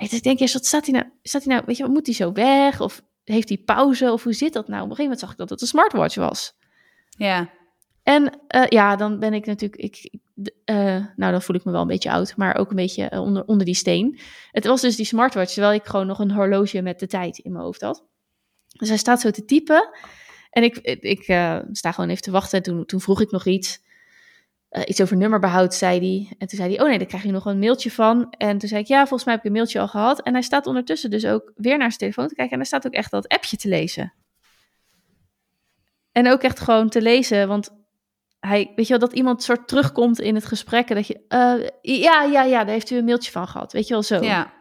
En 0.00 0.16
ik 0.16 0.22
denk 0.22 0.40
eerst, 0.40 0.54
wat 0.54 0.66
staat 0.66 0.86
hij 0.86 0.94
nou? 0.94 1.10
Staat 1.22 1.44
hij 1.44 1.54
nou, 1.54 1.66
weet 1.66 1.76
je, 1.76 1.86
moet 1.86 2.06
hij 2.06 2.14
zo 2.14 2.32
weg? 2.32 2.80
Of 2.80 3.02
heeft 3.24 3.48
hij 3.48 3.58
pauze? 3.58 4.12
Of 4.12 4.22
hoe 4.22 4.32
zit 4.32 4.52
dat 4.52 4.68
nou? 4.68 4.82
Op 4.82 4.90
een 4.90 4.96
gegeven 4.96 5.02
moment 5.02 5.20
zag 5.20 5.30
ik 5.30 5.36
dat 5.36 5.50
het 5.50 5.60
een 5.60 5.66
smartwatch 5.66 6.14
was. 6.14 6.56
Ja. 7.08 7.50
En 8.02 8.40
uh, 8.56 8.66
ja, 8.66 8.96
dan 8.96 9.18
ben 9.18 9.34
ik 9.34 9.46
natuurlijk, 9.46 9.82
ik, 9.82 10.14
uh, 10.64 11.04
nou 11.16 11.32
dan 11.32 11.42
voel 11.42 11.56
ik 11.56 11.64
me 11.64 11.72
wel 11.72 11.80
een 11.80 11.86
beetje 11.86 12.10
oud, 12.10 12.36
maar 12.36 12.56
ook 12.56 12.70
een 12.70 12.76
beetje 12.76 13.10
uh, 13.12 13.20
onder, 13.20 13.44
onder 13.44 13.66
die 13.66 13.74
steen. 13.74 14.18
Het 14.50 14.66
was 14.66 14.80
dus 14.80 14.96
die 14.96 15.04
smartwatch, 15.04 15.52
terwijl 15.52 15.74
ik 15.74 15.84
gewoon 15.84 16.06
nog 16.06 16.18
een 16.18 16.30
horloge 16.30 16.82
met 16.82 16.98
de 16.98 17.06
tijd 17.06 17.38
in 17.38 17.52
mijn 17.52 17.64
hoofd 17.64 17.80
had. 17.80 18.04
Dus 18.68 18.88
hij 18.88 18.98
staat 18.98 19.20
zo 19.20 19.30
te 19.30 19.44
typen 19.44 19.88
en 20.50 20.62
ik, 20.62 20.76
ik, 21.00 21.22
sta 21.72 21.92
gewoon 21.92 22.10
even 22.10 22.22
te 22.22 22.30
wachten. 22.30 22.62
Toen, 22.62 22.84
toen 22.84 23.00
vroeg 23.00 23.20
ik 23.20 23.30
nog 23.30 23.46
iets. 23.46 23.80
Uh, 24.70 24.82
iets 24.86 25.00
over 25.00 25.16
nummerbehoud, 25.16 25.74
zei 25.74 25.98
hij. 25.98 26.36
En 26.38 26.46
toen 26.46 26.58
zei 26.58 26.74
hij, 26.74 26.82
oh 26.82 26.88
nee, 26.88 26.98
daar 26.98 27.06
krijg 27.06 27.22
je 27.22 27.30
nog 27.30 27.44
een 27.44 27.58
mailtje 27.58 27.90
van. 27.90 28.30
En 28.30 28.58
toen 28.58 28.68
zei 28.68 28.80
ik, 28.80 28.86
ja, 28.86 28.98
volgens 28.98 29.24
mij 29.24 29.34
heb 29.34 29.42
ik 29.42 29.48
een 29.48 29.56
mailtje 29.56 29.80
al 29.80 29.88
gehad. 29.88 30.22
En 30.22 30.32
hij 30.32 30.42
staat 30.42 30.66
ondertussen 30.66 31.10
dus 31.10 31.26
ook 31.26 31.52
weer 31.54 31.78
naar 31.78 31.88
zijn 31.88 31.98
telefoon 31.98 32.28
te 32.28 32.34
kijken. 32.34 32.52
En 32.52 32.58
hij 32.58 32.66
staat 32.66 32.86
ook 32.86 32.92
echt 32.92 33.10
dat 33.10 33.28
appje 33.28 33.56
te 33.56 33.68
lezen. 33.68 34.12
En 36.12 36.28
ook 36.28 36.42
echt 36.42 36.60
gewoon 36.60 36.88
te 36.88 37.02
lezen, 37.02 37.48
want 37.48 37.70
hij, 38.40 38.72
weet 38.76 38.86
je 38.86 38.98
wel, 38.98 39.08
dat 39.08 39.12
iemand 39.12 39.42
soort 39.42 39.68
terugkomt 39.68 40.20
in 40.20 40.34
het 40.34 40.46
gesprek. 40.46 40.88
En 40.88 40.94
dat 40.94 41.06
je, 41.06 41.24
uh, 41.28 41.98
ja, 42.00 42.22
ja, 42.22 42.42
ja, 42.42 42.64
daar 42.64 42.72
heeft 42.72 42.90
u 42.90 42.96
een 42.96 43.04
mailtje 43.04 43.30
van 43.30 43.48
gehad. 43.48 43.72
Weet 43.72 43.86
je 43.86 43.92
wel, 43.92 44.02
zo. 44.02 44.22
Ja. 44.22 44.52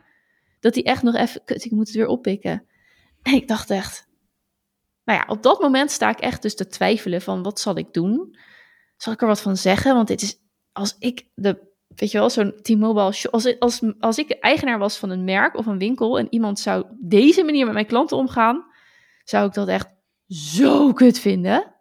Dat 0.60 0.76
hij 0.76 0.84
echt 0.84 1.04
nog 1.04 1.16
even, 1.16 1.42
kut, 1.46 1.66
ik 1.66 1.72
moet 1.72 1.88
het 1.88 1.96
weer 1.96 2.08
oppikken. 2.08 2.66
En 3.22 3.34
ik 3.34 3.48
dacht 3.48 3.70
echt, 3.70 4.08
nou 5.04 5.20
ja, 5.20 5.26
op 5.28 5.44
dat 5.44 5.62
moment 5.62 5.92
sta 5.92 6.10
ik 6.10 6.20
echt 6.20 6.42
dus 6.42 6.56
te 6.56 6.68
twijfelen 6.68 7.22
van, 7.22 7.44
wat 7.44 7.60
zal 7.60 7.78
ik 7.78 7.94
doen? 7.94 8.38
Zal 9.02 9.14
ik 9.14 9.22
er 9.22 9.28
wat 9.28 9.42
van 9.42 9.58
zeggen? 9.58 9.96
Want 9.96 10.08
dit 10.08 10.22
is, 10.22 10.40
als 10.72 10.96
ik 11.00 11.26
de 11.36 11.68
weet 11.96 12.12
je 12.12 12.18
wel, 12.18 12.30
zo'n 12.30 12.54
T-Mobile. 12.62 13.14
Als, 13.32 13.60
als, 13.60 13.82
als 14.00 14.18
ik 14.18 14.32
eigenaar 14.32 14.80
was 14.80 14.98
van 14.98 15.10
een 15.10 15.24
merk 15.24 15.56
of 15.56 15.66
een 15.66 15.78
winkel 15.78 16.20
en 16.20 16.28
iemand 16.30 16.60
zou 16.60 16.86
deze 17.00 17.44
manier 17.44 17.66
met 17.66 17.74
mijn 17.74 17.86
klanten 17.86 18.18
omgaan, 18.18 18.66
zou 19.24 19.48
ik 19.48 19.54
dat 19.54 19.68
echt 19.68 19.88
zo 20.28 20.94
kut 20.94 21.20
vinden. 21.20 21.74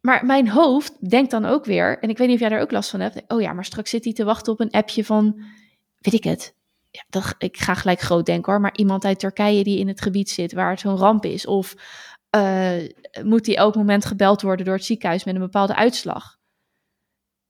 Maar 0.00 0.26
mijn 0.26 0.48
hoofd 0.48 1.10
denkt 1.10 1.30
dan 1.30 1.44
ook 1.44 1.64
weer, 1.64 1.98
en 1.98 2.08
ik 2.08 2.18
weet 2.18 2.26
niet 2.26 2.36
of 2.36 2.42
jij 2.42 2.50
daar 2.50 2.60
ook 2.60 2.70
last 2.70 2.90
van 2.90 3.00
hebt. 3.00 3.22
Oh 3.28 3.40
ja, 3.40 3.52
maar 3.52 3.64
straks 3.64 3.90
zit 3.90 4.04
hij 4.04 4.12
te 4.12 4.24
wachten 4.24 4.52
op 4.52 4.60
een 4.60 4.70
appje 4.70 5.04
van, 5.04 5.44
weet 5.98 6.14
ik 6.14 6.24
het. 6.24 6.56
Ja, 6.90 7.04
dat, 7.08 7.34
ik 7.38 7.56
ga 7.56 7.74
gelijk 7.74 8.00
groot 8.00 8.26
denken 8.26 8.52
hoor, 8.52 8.60
maar 8.60 8.76
iemand 8.76 9.04
uit 9.04 9.18
Turkije 9.18 9.64
die 9.64 9.78
in 9.78 9.88
het 9.88 10.00
gebied 10.00 10.30
zit 10.30 10.52
waar 10.52 10.70
het 10.70 10.80
zo'n 10.80 10.96
ramp 10.96 11.24
is. 11.24 11.46
Of 11.46 11.74
eh, 12.30 12.76
moet 13.22 13.44
die 13.44 13.56
elk 13.56 13.74
moment 13.74 14.04
gebeld 14.04 14.42
worden 14.42 14.66
door 14.66 14.74
het 14.74 14.84
ziekenhuis 14.84 15.24
met 15.24 15.34
een 15.34 15.40
bepaalde 15.40 15.74
uitslag. 15.74 16.38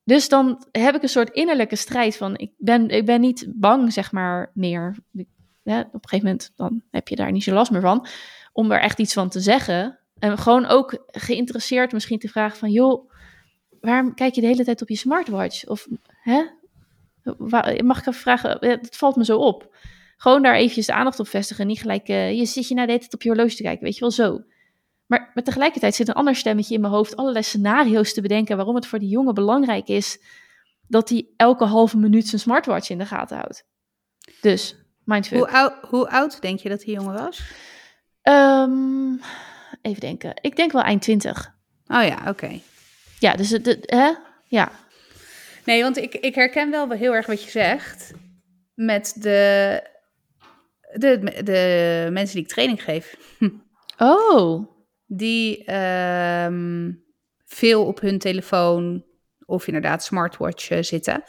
Dus 0.05 0.29
dan 0.29 0.67
heb 0.71 0.95
ik 0.95 1.03
een 1.03 1.09
soort 1.09 1.31
innerlijke 1.31 1.77
strijd 1.77 2.17
van, 2.17 2.37
ik 2.37 2.53
ben, 2.57 2.89
ik 2.89 3.07
ben 3.07 3.21
niet 3.21 3.47
bang, 3.55 3.93
zeg 3.93 4.13
maar, 4.13 4.51
meer. 4.55 4.97
Op 5.13 5.75
een 5.75 5.87
gegeven 5.91 6.27
moment 6.27 6.53
dan 6.57 6.83
heb 6.91 7.09
je 7.09 7.17
daar 7.17 7.33
niet 7.33 7.43
zo 7.43 7.53
last 7.53 7.71
meer 7.71 7.81
van, 7.81 8.07
om 8.53 8.73
er 8.73 8.81
echt 8.81 8.99
iets 8.99 9.13
van 9.13 9.29
te 9.29 9.41
zeggen. 9.41 9.99
En 10.19 10.39
gewoon 10.39 10.67
ook 10.67 11.05
geïnteresseerd 11.07 11.93
misschien 11.93 12.19
te 12.19 12.29
vragen 12.29 12.59
van, 12.59 12.71
joh, 12.71 13.11
waarom 13.81 14.15
kijk 14.15 14.35
je 14.35 14.41
de 14.41 14.47
hele 14.47 14.65
tijd 14.65 14.83
op 14.83 14.89
je 14.89 14.97
smartwatch? 14.97 15.67
Of, 15.67 15.87
hè? 16.23 16.43
Mag 17.83 17.99
ik 17.99 18.07
even 18.07 18.15
vragen, 18.15 18.57
Ja, 18.61 18.69
het 18.69 18.97
valt 18.97 19.17
me 19.17 19.25
zo 19.25 19.39
op. 19.39 19.77
Gewoon 20.17 20.43
daar 20.43 20.55
eventjes 20.55 20.87
de 20.87 20.93
aandacht 20.93 21.21
op 21.21 21.29
vestigen. 21.29 21.67
Niet 21.67 21.81
gelijk, 21.81 22.09
eh, 22.09 22.33
je 22.33 22.45
zit 22.45 22.69
je 22.69 22.75
nou 22.75 22.87
de 22.87 22.93
hele 22.93 23.05
tijd 23.05 23.15
op 23.15 23.23
je 23.23 23.29
horloge 23.29 23.57
te 23.57 23.63
kijken, 23.63 23.85
weet 23.85 23.95
je 23.95 24.01
wel, 24.01 24.11
zo. 24.11 24.43
Maar, 25.09 25.31
maar 25.35 25.45
tegelijkertijd 25.45 25.95
zit 25.95 26.09
een 26.09 26.15
ander 26.15 26.37
stemmetje 26.37 26.75
in 26.75 26.81
mijn 26.81 26.93
hoofd 26.93 27.17
allerlei 27.17 27.45
scenario's 27.45 28.13
te 28.15 28.21
bedenken 28.21 28.57
waarom 28.57 28.75
het 28.75 28.87
voor 28.87 28.99
die 28.99 29.09
jongen 29.09 29.35
belangrijk 29.35 29.89
is 29.89 30.21
dat 30.87 31.09
hij 31.09 31.27
elke 31.37 31.65
halve 31.65 31.97
minuut 31.97 32.29
zijn 32.29 32.41
smartwatch 32.41 32.91
in 32.91 32.99
de 32.99 33.07
gaten 33.07 33.37
houdt. 33.37 33.67
Dus, 34.41 34.77
mindfuck. 35.05 35.39
Hoe, 35.39 35.49
oud, 35.51 35.73
hoe 35.89 36.11
oud 36.11 36.41
denk 36.41 36.61
je 36.61 36.69
dat 36.69 36.81
die 36.81 36.95
jongen 36.95 37.15
was? 37.15 37.41
Ehm, 38.23 39.13
even 39.83 40.01
denken. 40.01 40.33
Ik 40.41 40.57
denk 40.57 40.73
wel 40.73 40.83
eind 40.83 41.03
20. 41.03 41.55
Oh 41.87 42.05
ja, 42.05 42.19
oké. 42.29 42.61
Ja, 43.19 43.35
dus 43.35 43.51
het, 43.51 43.67
het- 43.67 43.91
hè? 43.91 44.11
Ja. 44.45 44.71
Nee, 45.65 45.83
want 45.83 45.97
ik, 45.97 46.15
ik 46.15 46.35
herken 46.35 46.71
wel 46.71 46.91
heel 46.91 47.15
erg 47.15 47.27
wat 47.27 47.43
je 47.43 47.51
zegt 47.51 48.13
met 48.75 49.15
de, 49.19 49.83
de, 50.93 51.41
de 51.45 52.09
mensen 52.13 52.35
die 52.35 52.45
ik 52.45 52.51
training 52.51 52.83
geef. 52.83 53.17
Oh. 53.99 54.77
Die 55.11 55.65
ehm, 55.65 56.93
veel 57.45 57.87
op 57.87 58.01
hun 58.01 58.19
telefoon 58.19 59.05
of 59.45 59.67
inderdaad 59.67 60.05
smartwatch 60.05 60.85
zitten. 60.85 61.23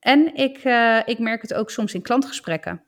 En 0.00 0.34
ik, 0.34 0.58
eh, 0.58 0.98
ik 1.04 1.18
merk 1.18 1.42
het 1.42 1.54
ook 1.54 1.70
soms 1.70 1.94
in 1.94 2.02
klantgesprekken. 2.02 2.82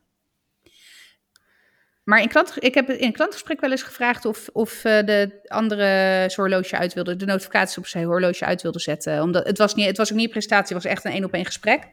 Maar 2.05 2.22
in 2.22 2.28
klant, 2.28 2.55
ik 2.59 2.74
heb 2.74 2.91
in 2.91 3.07
een 3.07 3.12
klantgesprek 3.12 3.61
wel 3.61 3.70
eens 3.70 3.82
gevraagd 3.82 4.24
of, 4.24 4.49
of 4.53 4.84
eh, 4.84 5.07
de 5.07 5.41
andere 5.47 6.32
horloge 6.36 6.76
uit 6.76 6.95
wilde, 6.95 7.16
de 7.16 7.24
notificaties 7.24 7.78
op 7.78 7.86
zijn 7.86 8.05
horloge 8.05 8.45
uit 8.45 8.62
wilde 8.62 8.80
zetten. 8.80 9.22
Omdat 9.22 9.47
het 9.47 9.59
was, 9.59 9.74
niet, 9.74 9.86
het 9.86 9.97
was 9.97 10.11
ook 10.11 10.16
niet 10.16 10.24
een 10.24 10.30
presentatie, 10.30 10.74
het 10.74 10.82
was 10.82 10.93
echt 10.93 11.05
een 11.05 11.12
één 11.12 11.24
op 11.24 11.32
één 11.32 11.45
gesprek. 11.45 11.88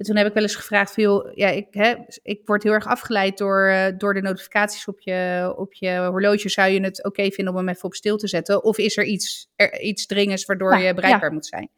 En 0.00 0.06
toen 0.06 0.16
heb 0.16 0.26
ik 0.26 0.34
wel 0.34 0.42
eens 0.42 0.54
gevraagd, 0.54 0.94
van, 0.94 1.02
joh, 1.02 1.34
ja, 1.34 1.48
ik, 1.48 1.66
hè, 1.70 1.94
ik 2.22 2.40
word 2.44 2.62
heel 2.62 2.72
erg 2.72 2.86
afgeleid 2.86 3.38
door, 3.38 3.66
eh, 3.66 3.98
door 3.98 4.14
de 4.14 4.20
notificaties 4.20 4.86
op 4.86 5.00
je, 5.00 5.52
op 5.56 5.74
je 5.74 6.06
horloge. 6.10 6.48
Zou 6.48 6.70
je 6.70 6.80
het 6.80 7.04
oké 7.04 7.30
vinden 7.30 7.54
om 7.54 7.58
hem 7.58 7.68
even 7.68 7.84
op 7.84 7.94
stil 7.94 8.16
te 8.16 8.28
zetten? 8.28 8.64
Of 8.64 8.78
is 8.78 8.96
er 8.96 9.04
iets, 9.04 9.50
er, 9.56 9.80
iets 9.80 10.06
dringends 10.06 10.44
waardoor 10.44 10.78
Ja, 10.78 10.86
je 10.86 10.94
bereikbaar 10.94 11.32
moet 11.32 11.46
zijn? 11.46 11.70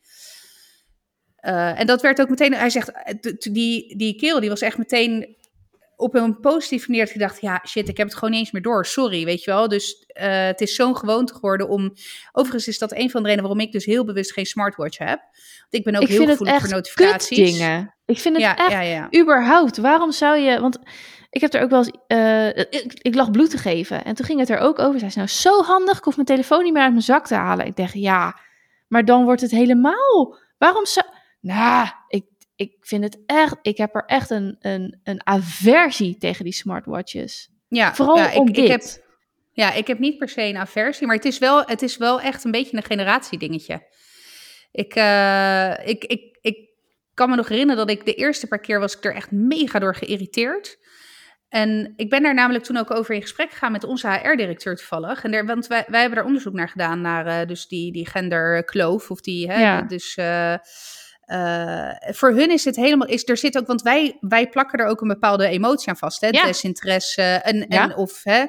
Eh, 1.36 1.80
en 1.80 1.86
dat 1.86 2.02
werd 2.02 2.20
ook 2.20 2.28
meteen, 2.28 2.54
hij 2.54 2.70
zegt, 2.70 2.92
eh, 2.92 3.14
die, 3.38 3.96
die 3.96 4.16
kerel 4.16 4.40
die 4.40 4.48
was 4.48 4.60
echt 4.60 4.78
meteen 4.78 5.36
op 5.97 6.14
een 6.14 6.40
positieve 6.40 6.90
manier 6.90 7.05
dat 7.05 7.14
hij 7.14 7.26
dacht, 7.26 7.40
ja 7.40 7.62
shit, 7.66 7.88
ik 7.88 7.97
heb 7.97 8.07
het 8.07 8.16
gewoon 8.16 8.30
niet 8.30 8.40
eens 8.40 8.51
meer 8.51 8.62
door, 8.62 8.86
sorry, 8.86 9.24
weet 9.24 9.45
je 9.45 9.51
wel. 9.51 9.68
Dus 9.68 10.05
eh, 10.07 10.45
het 10.45 10.61
is 10.61 10.74
zo'n 10.74 10.97
gewoonte 10.97 11.34
geworden 11.34 11.68
om, 11.68 11.93
overigens 12.32 12.68
is 12.68 12.78
dat 12.78 12.93
een 12.93 13.11
van 13.11 13.22
de 13.22 13.28
redenen 13.28 13.49
waarom 13.49 13.66
ik 13.66 13.72
dus 13.72 13.84
heel 13.84 14.05
bewust 14.05 14.32
geen 14.32 14.47
smartwatch 14.47 14.99
heb. 14.99 15.20
Want 15.61 15.74
ik 15.74 15.84
ben 15.84 15.95
ook 15.97 16.03
ik 16.03 16.09
heel 16.09 16.16
vind 16.16 16.28
het 16.28 16.38
gevoelig 16.38 16.61
echt 16.62 16.70
voor 16.70 16.76
notificaties. 16.76 17.53
dingen. 17.53 17.95
Ik 18.07 18.18
vind 18.18 18.34
het 18.34 18.45
Ja, 18.45 18.57
echt 18.57 18.70
ja, 18.70 18.80
ja. 18.80 19.09
überhaupt. 19.20 19.76
Waarom 19.76 20.12
zou 20.12 20.38
je... 20.38 20.61
Want 20.61 20.78
ik 21.30 21.40
heb 21.40 21.55
er 21.55 21.62
ook 21.62 21.70
wel 21.70 21.78
eens... 21.78 21.90
eh, 22.07 22.49
ik, 22.49 22.99
ik 23.03 23.14
lag 23.14 23.30
bloed 23.30 23.51
te 23.51 23.59
geven. 23.59 24.05
En 24.05 24.14
toen 24.14 24.26
ging 24.26 24.38
het 24.38 24.51
er 24.51 24.59
ook 24.59 24.78
over. 24.78 24.99
Zij 25.01 25.11
zei, 25.11 25.24
nou 25.24 25.38
zo 25.38 25.62
handig. 25.62 25.99
Ik 25.99 26.05
hoef 26.05 26.14
mijn 26.14 26.26
telefoon 26.26 26.62
niet 26.64 26.72
meer 26.72 26.82
uit 26.82 26.93
mijn 26.93 27.05
zak 27.05 27.26
te 27.26 27.34
halen. 27.34 27.66
Ik 27.66 27.76
dacht, 27.76 27.93
ja, 27.93 28.38
maar 28.88 29.05
dan 29.05 29.24
wordt 29.24 29.40
het 29.40 29.51
helemaal... 29.51 30.36
Waarom 30.59 30.86
zou... 30.86 31.07
Nou, 31.40 31.88
ik, 32.09 32.24
ik 32.62 32.76
vind 32.80 33.04
het 33.04 33.18
echt... 33.26 33.56
Ik 33.62 33.76
heb 33.76 33.94
er 33.94 34.04
echt 34.06 34.30
een, 34.30 34.56
een, 34.60 35.00
een 35.04 35.26
aversie 35.26 36.16
tegen 36.18 36.44
die 36.44 36.52
smartwatches. 36.52 37.50
Ja, 37.68 37.94
Vooral 37.94 38.16
ja, 38.16 38.34
om 38.34 38.48
ik, 38.48 38.54
dit. 38.54 38.64
ik 38.64 38.70
heb, 38.70 38.82
ja, 39.52 39.72
ik 39.72 39.86
heb 39.86 39.98
niet 39.98 40.18
per 40.18 40.28
se 40.28 40.42
een 40.42 40.56
aversie, 40.56 41.06
maar 41.06 41.16
het 41.16 41.24
is 41.24 41.38
wel, 41.38 41.62
het 41.64 41.82
is 41.82 41.96
wel 41.96 42.20
echt 42.20 42.44
een 42.44 42.50
beetje 42.50 42.76
een 42.76 42.82
generatiedingetje. 42.82 43.86
Ik, 44.72 44.94
eh, 44.94 45.72
ik, 45.84 46.04
ik, 46.04 46.38
ik 46.40 46.56
kan 47.14 47.30
me 47.30 47.36
nog 47.36 47.48
herinneren 47.48 47.86
dat 47.86 47.96
ik 47.96 48.04
de 48.04 48.14
eerste 48.14 48.46
paar 48.46 48.60
keer 48.60 48.80
was 48.80 48.96
ik 48.96 49.04
er 49.04 49.14
echt 49.14 49.30
mega 49.30 49.78
door 49.78 49.94
geïrriteerd. 49.94 50.78
En 51.48 51.92
ik 51.96 52.10
ben 52.10 52.22
daar 52.22 52.34
namelijk 52.34 52.64
toen 52.64 52.76
ook 52.76 52.90
over 52.90 53.14
in 53.14 53.20
gesprek 53.22 53.50
gegaan 53.50 53.72
met 53.72 53.84
onze 53.84 54.08
HR-directeur 54.08 54.76
toevallig. 54.76 55.24
En 55.24 55.30
daar, 55.30 55.46
want 55.46 55.66
wij, 55.66 55.84
wij 55.88 56.00
hebben 56.00 56.18
daar 56.18 56.26
onderzoek 56.26 56.52
naar 56.52 56.68
gedaan, 56.68 57.00
naar 57.00 57.26
eh, 57.26 57.46
dus 57.48 57.66
die, 57.66 57.92
die 57.92 58.08
genderkloof. 58.08 59.10
Of 59.10 59.20
die, 59.20 59.50
hè, 59.50 59.60
Ja. 59.60 59.82
dus 59.82 60.14
eh, 60.14 60.54
eh, 61.24 61.88
voor 62.00 62.30
hun 62.30 62.50
is 62.50 62.64
het 62.64 62.76
helemaal, 62.76 63.08
is, 63.08 63.28
er 63.28 63.36
zit 63.36 63.58
ook, 63.58 63.66
want 63.66 63.82
wij, 63.82 64.16
wij 64.20 64.48
plakken 64.48 64.78
er 64.78 64.86
ook 64.86 65.00
een 65.00 65.08
bepaalde 65.08 65.46
emotie 65.46 65.88
aan 65.88 65.96
vast. 65.96 66.20
Hè? 66.20 66.28
Ja. 66.28 66.44
Desinteresse 66.44 67.22
en, 67.22 67.64
Ja. 67.68 67.82
en 67.82 67.96
of 67.96 68.20
hè, 68.24 68.44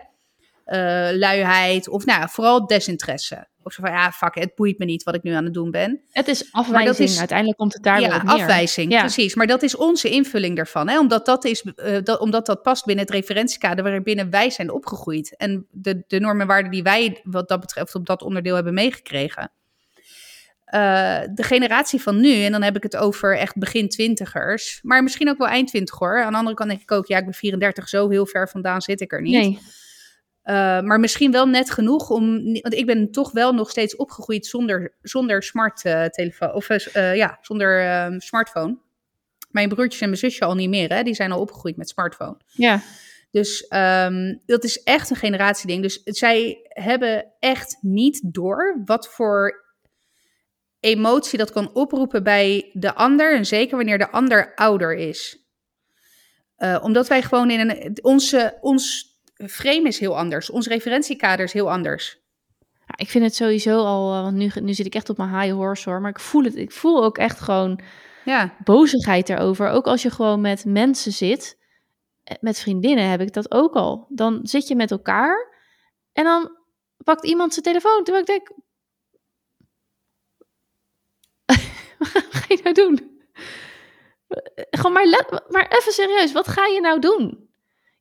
eh, 0.66 1.18
luiheid, 1.18 1.88
of 1.88 2.06
nou, 2.06 2.30
vooral 2.30 2.68
desinteresse. 2.68 3.48
Of 3.66 3.74
zo 3.74 3.82
van, 3.84 3.92
ja, 3.92 4.12
fuck, 4.12 4.36
het 4.36 4.56
boeit 4.56 4.78
me 4.78 4.86
niet 4.86 5.04
wat 5.04 5.16
ik 5.16 5.24
nu 5.24 5.32
aan 5.32 5.44
het 5.44 5.54
doen 5.54 5.72
ben. 5.72 6.02
Het 6.12 6.28
is 6.28 6.48
afwijzing. 6.52 7.10
is- 7.10 7.20
Uiteindelijk 7.20 7.58
komt 7.58 7.74
het 7.74 7.84
daar 7.84 8.00
wel 8.00 8.10
ja, 8.10 8.22
afwijzing, 8.26 8.92
Ja. 8.92 9.00
precies. 9.00 9.36
Maar 9.36 9.48
dat 9.48 9.64
is 9.64 9.76
onze 9.76 10.10
invulling 10.10 10.56
daarvan. 10.56 10.90
Hè? 10.90 11.00
Omdat, 11.00 11.26
dat 11.26 11.46
is, 11.46 11.62
eh, 11.76 11.98
dat, 12.04 12.20
omdat 12.20 12.46
dat 12.46 12.62
past 12.62 12.86
binnen 12.86 13.06
het 13.06 13.14
referentiekader 13.14 13.84
waarbinnen 13.84 14.30
wij 14.30 14.50
zijn 14.50 14.72
opgegroeid. 14.72 15.36
En 15.38 15.68
de, 15.72 16.04
de 16.08 16.20
normen 16.20 16.42
en 16.42 16.48
waarden 16.48 16.72
die 16.72 16.84
wij 16.84 17.20
wat 17.24 17.48
dat 17.48 17.60
betreft 17.60 17.96
op 17.96 18.06
dat 18.06 18.22
onderdeel 18.22 18.56
hebben 18.56 18.74
meegekregen. 18.74 19.52
Eh, 20.74 21.22
de 21.34 21.44
generatie 21.44 22.02
van 22.02 22.20
nu, 22.20 22.44
en 22.44 22.52
dan 22.52 22.62
heb 22.62 22.76
ik 22.76 22.84
het 22.84 22.96
over 22.96 23.38
echt 23.38 23.58
begin 23.58 23.90
twintigers, 23.90 24.80
maar 24.82 25.04
misschien 25.04 25.30
ook 25.30 25.38
wel 25.38 25.48
eind 25.48 25.68
twintig 25.68 26.00
hoor. 26.00 26.24
Aan 26.24 26.32
de 26.32 26.38
andere 26.38 26.56
kant 26.56 26.70
denk 26.70 26.82
ik 26.82 26.92
ook, 26.92 27.08
ja, 27.08 27.18
ik 27.18 27.24
ben 27.24 27.34
34, 27.34 27.90
zo 27.90 28.10
heel 28.10 28.26
ver 28.26 28.50
vandaan 28.50 28.82
zit 28.82 29.02
ik 29.02 29.12
er 29.12 29.22
niet. 29.22 29.34
Nee. 29.34 29.60
Uh, 30.46 30.82
maar 30.82 31.00
misschien 31.00 31.32
wel 31.32 31.48
net 31.48 31.72
genoeg 31.72 32.10
om. 32.10 32.44
Want 32.44 32.74
ik 32.74 32.86
ben 32.86 33.12
toch 33.12 33.32
wel 33.32 33.54
nog 33.54 33.70
steeds 33.70 33.96
opgegroeid 33.96 34.46
zonder, 34.46 34.96
zonder 35.02 35.44
smart 35.44 35.86
uh, 35.86 36.06
telefoon. 36.06 36.54
Of 36.54 36.70
uh, 36.70 37.16
ja, 37.16 37.38
zonder 37.42 37.84
uh, 37.84 38.20
smartphone. 38.20 38.78
Mijn 39.52 39.70
broertjes 39.70 40.02
en 40.02 40.08
mijn 40.08 40.20
zusje 40.20 40.46
al 40.46 40.56
niet 40.56 40.70
meer, 40.70 40.94
hè? 40.94 41.04
Die 41.04 41.14
zijn 41.14 41.32
al 41.32 41.40
opgegroeid 41.40 41.78
met 41.78 41.90
smartphone. 41.90 42.38
Ja. 42.48 42.82
Dus 43.32 43.66
um, 43.70 44.42
dat 44.46 44.64
is 44.64 44.84
echt 44.84 45.10
een 45.10 45.16
generatieding. 45.16 45.82
Dus 45.82 46.02
zij 46.04 46.60
hebben 46.64 47.34
echt 47.40 47.78
niet 47.82 48.34
door 48.34 48.82
wat 48.86 49.08
voor 49.08 49.63
emotie 50.84 51.38
dat 51.38 51.52
kan 51.52 51.74
oproepen 51.74 52.24
bij 52.24 52.70
de 52.74 52.94
ander. 52.94 53.36
En 53.36 53.46
zeker 53.46 53.76
wanneer 53.76 53.98
de 53.98 54.12
ander 54.12 54.56
ouder 54.56 54.94
is. 54.96 55.38
Uh, 56.58 56.80
omdat 56.82 57.08
wij 57.08 57.22
gewoon 57.22 57.50
in 57.50 57.70
een. 57.70 57.98
Onze, 58.02 58.58
ons 58.62 59.14
frame 59.48 59.88
is 59.88 60.00
heel 60.00 60.18
anders. 60.18 60.50
Ons 60.50 60.68
referentiekader 60.68 61.46
is 61.46 61.54
heel 61.54 61.72
anders. 61.72 62.22
Ja, 62.88 62.94
ik 62.96 63.10
vind 63.10 63.24
het 63.24 63.36
sowieso 63.36 63.78
al, 63.78 64.10
want 64.10 64.36
nu, 64.36 64.52
nu 64.62 64.74
zit 64.74 64.86
ik 64.86 64.96
echt 64.96 65.10
op 65.10 65.18
mijn 65.18 65.40
high 65.40 65.54
horse 65.54 65.90
hoor, 65.90 66.02
maar 66.02 66.10
ik 66.10 66.20
voel 66.20 66.44
het, 66.44 66.56
ik 66.56 66.72
voel 66.72 67.04
ook 67.04 67.18
echt 67.18 67.40
gewoon 67.40 67.80
ja. 68.26 68.56
bozigheid 68.64 69.30
erover. 69.30 69.70
Ook 69.70 69.88
als 69.88 70.02
je 70.02 70.10
gewoon 70.10 70.42
met 70.42 70.66
mensen 70.66 71.12
zit, 71.12 71.58
met 72.40 72.60
vriendinnen 72.60 73.10
heb 73.10 73.22
ik 73.22 73.34
dat 73.34 73.52
ook 73.52 73.74
al. 73.74 74.06
Dan 74.10 74.40
zit 74.44 74.68
je 74.68 74.76
met 74.76 74.92
elkaar 74.92 75.54
en 76.14 76.24
dan 76.24 76.58
pakt 77.04 77.26
iemand 77.26 77.54
zijn 77.54 77.66
telefoon, 77.66 78.04
terwijl 78.04 78.26
ik 78.26 78.30
denk, 78.30 78.52
wat 82.14 82.28
ga 82.32 82.46
je 82.48 82.60
nou 82.64 82.76
doen? 82.76 83.12
Gewoon 84.70 84.94
maar, 84.94 85.06
let, 85.06 85.44
maar 85.48 85.68
even 85.68 85.92
serieus, 85.92 86.32
wat 86.32 86.48
ga 86.48 86.66
je 86.66 86.82
nou 86.82 87.00
doen? 87.00 87.50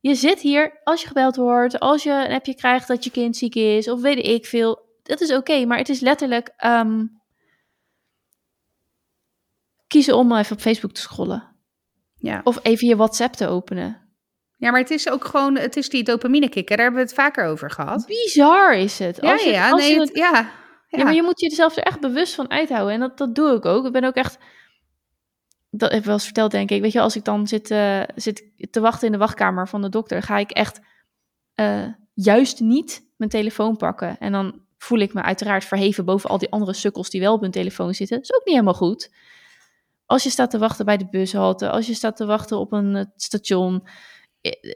Je 0.00 0.14
zit 0.14 0.40
hier, 0.40 0.80
als 0.84 1.00
je 1.00 1.06
gebeld 1.06 1.36
wordt, 1.36 1.80
als 1.80 2.02
je 2.02 2.10
een 2.10 2.32
appje 2.32 2.54
krijgt 2.54 2.88
dat 2.88 3.04
je 3.04 3.10
kind 3.10 3.36
ziek 3.36 3.54
is, 3.54 3.88
of 3.88 4.00
weet 4.00 4.26
ik 4.26 4.46
veel. 4.46 4.90
Dat 5.02 5.20
is 5.20 5.28
oké, 5.30 5.38
okay, 5.38 5.64
maar 5.64 5.78
het 5.78 5.88
is 5.88 6.00
letterlijk 6.00 6.54
um, 6.64 7.20
kiezen 9.86 10.16
om 10.16 10.36
even 10.36 10.56
op 10.56 10.62
Facebook 10.62 10.92
te 10.92 11.00
scrollen. 11.00 11.56
Ja. 12.14 12.40
Of 12.44 12.58
even 12.62 12.88
je 12.88 12.96
WhatsApp 12.96 13.34
te 13.34 13.48
openen. 13.48 14.02
Ja, 14.56 14.70
maar 14.70 14.80
het 14.80 14.90
is 14.90 15.08
ook 15.08 15.24
gewoon, 15.24 15.56
het 15.56 15.76
is 15.76 15.88
die 15.88 16.02
dopamine 16.02 16.48
kikker, 16.48 16.76
daar 16.76 16.84
hebben 16.84 17.02
we 17.04 17.08
het 17.08 17.18
vaker 17.18 17.44
over 17.44 17.70
gehad. 17.70 18.06
Bizar 18.06 18.74
is 18.74 18.98
het. 18.98 19.20
Als 19.20 19.44
ja, 19.44 19.50
ja, 19.50 19.70
als 19.70 19.80
nee, 19.80 19.94
je, 19.94 20.00
het, 20.00 20.10
ja, 20.16 20.50
ja. 20.98 21.05
maar 21.05 21.14
je 21.14 21.23
moet 21.23 21.40
jezelf 21.40 21.77
er 21.77 21.82
echt 21.82 22.01
bewust 22.01 22.35
van 22.35 22.51
uithouden. 22.51 22.94
En 22.94 23.01
dat, 23.01 23.19
dat 23.19 23.35
doe 23.35 23.56
ik 23.56 23.64
ook. 23.64 23.86
Ik 23.86 23.93
ben 23.93 24.05
ook 24.05 24.14
echt 24.14 24.39
dat 25.74 25.90
heb 25.90 25.98
ik 25.98 26.05
wel 26.05 26.14
eens 26.14 26.24
verteld, 26.24 26.51
denk 26.51 26.70
ik. 26.70 26.81
Weet 26.81 26.93
je, 26.93 27.01
als 27.01 27.16
ik 27.16 27.24
dan 27.24 27.47
zit, 27.47 27.70
uh, 27.70 28.02
zit 28.14 28.44
te 28.70 28.81
wachten 28.81 29.06
in 29.06 29.12
de 29.12 29.19
wachtkamer 29.19 29.69
van 29.69 29.82
de 29.82 29.89
dokter, 29.89 30.23
ga 30.23 30.39
ik 30.39 30.51
echt 30.51 30.81
uh, 31.60 31.86
juist 32.14 32.60
niet 32.60 33.06
mijn 33.16 33.31
telefoon 33.31 33.77
pakken. 33.77 34.19
En 34.19 34.32
dan 34.32 34.60
voel 34.78 34.98
ik 34.98 35.14
me 35.14 35.23
uiteraard 35.23 35.64
verheven 35.64 36.05
boven 36.05 36.31
al 36.31 36.39
die 36.39 36.51
andere 36.51 36.73
sukkels 36.73 37.10
die 37.10 37.20
wel 37.20 37.35
op 37.35 37.40
hun 37.40 37.51
telefoon 37.51 37.94
zitten. 37.94 38.16
Dat 38.16 38.24
is 38.31 38.35
ook 38.35 38.44
niet 38.44 38.55
helemaal 38.55 38.74
goed. 38.74 39.14
Als 40.06 40.23
je 40.23 40.31
staat 40.31 40.51
te 40.51 40.59
wachten 40.59 40.85
bij 40.85 40.97
de 40.97 41.09
bushalte, 41.10 41.70
als 41.70 41.86
je 41.86 41.94
staat 41.94 42.16
te 42.16 42.27
wachten 42.27 42.59
op 42.59 42.73
een 42.73 42.94
uh, 42.94 43.05
station, 43.16 43.86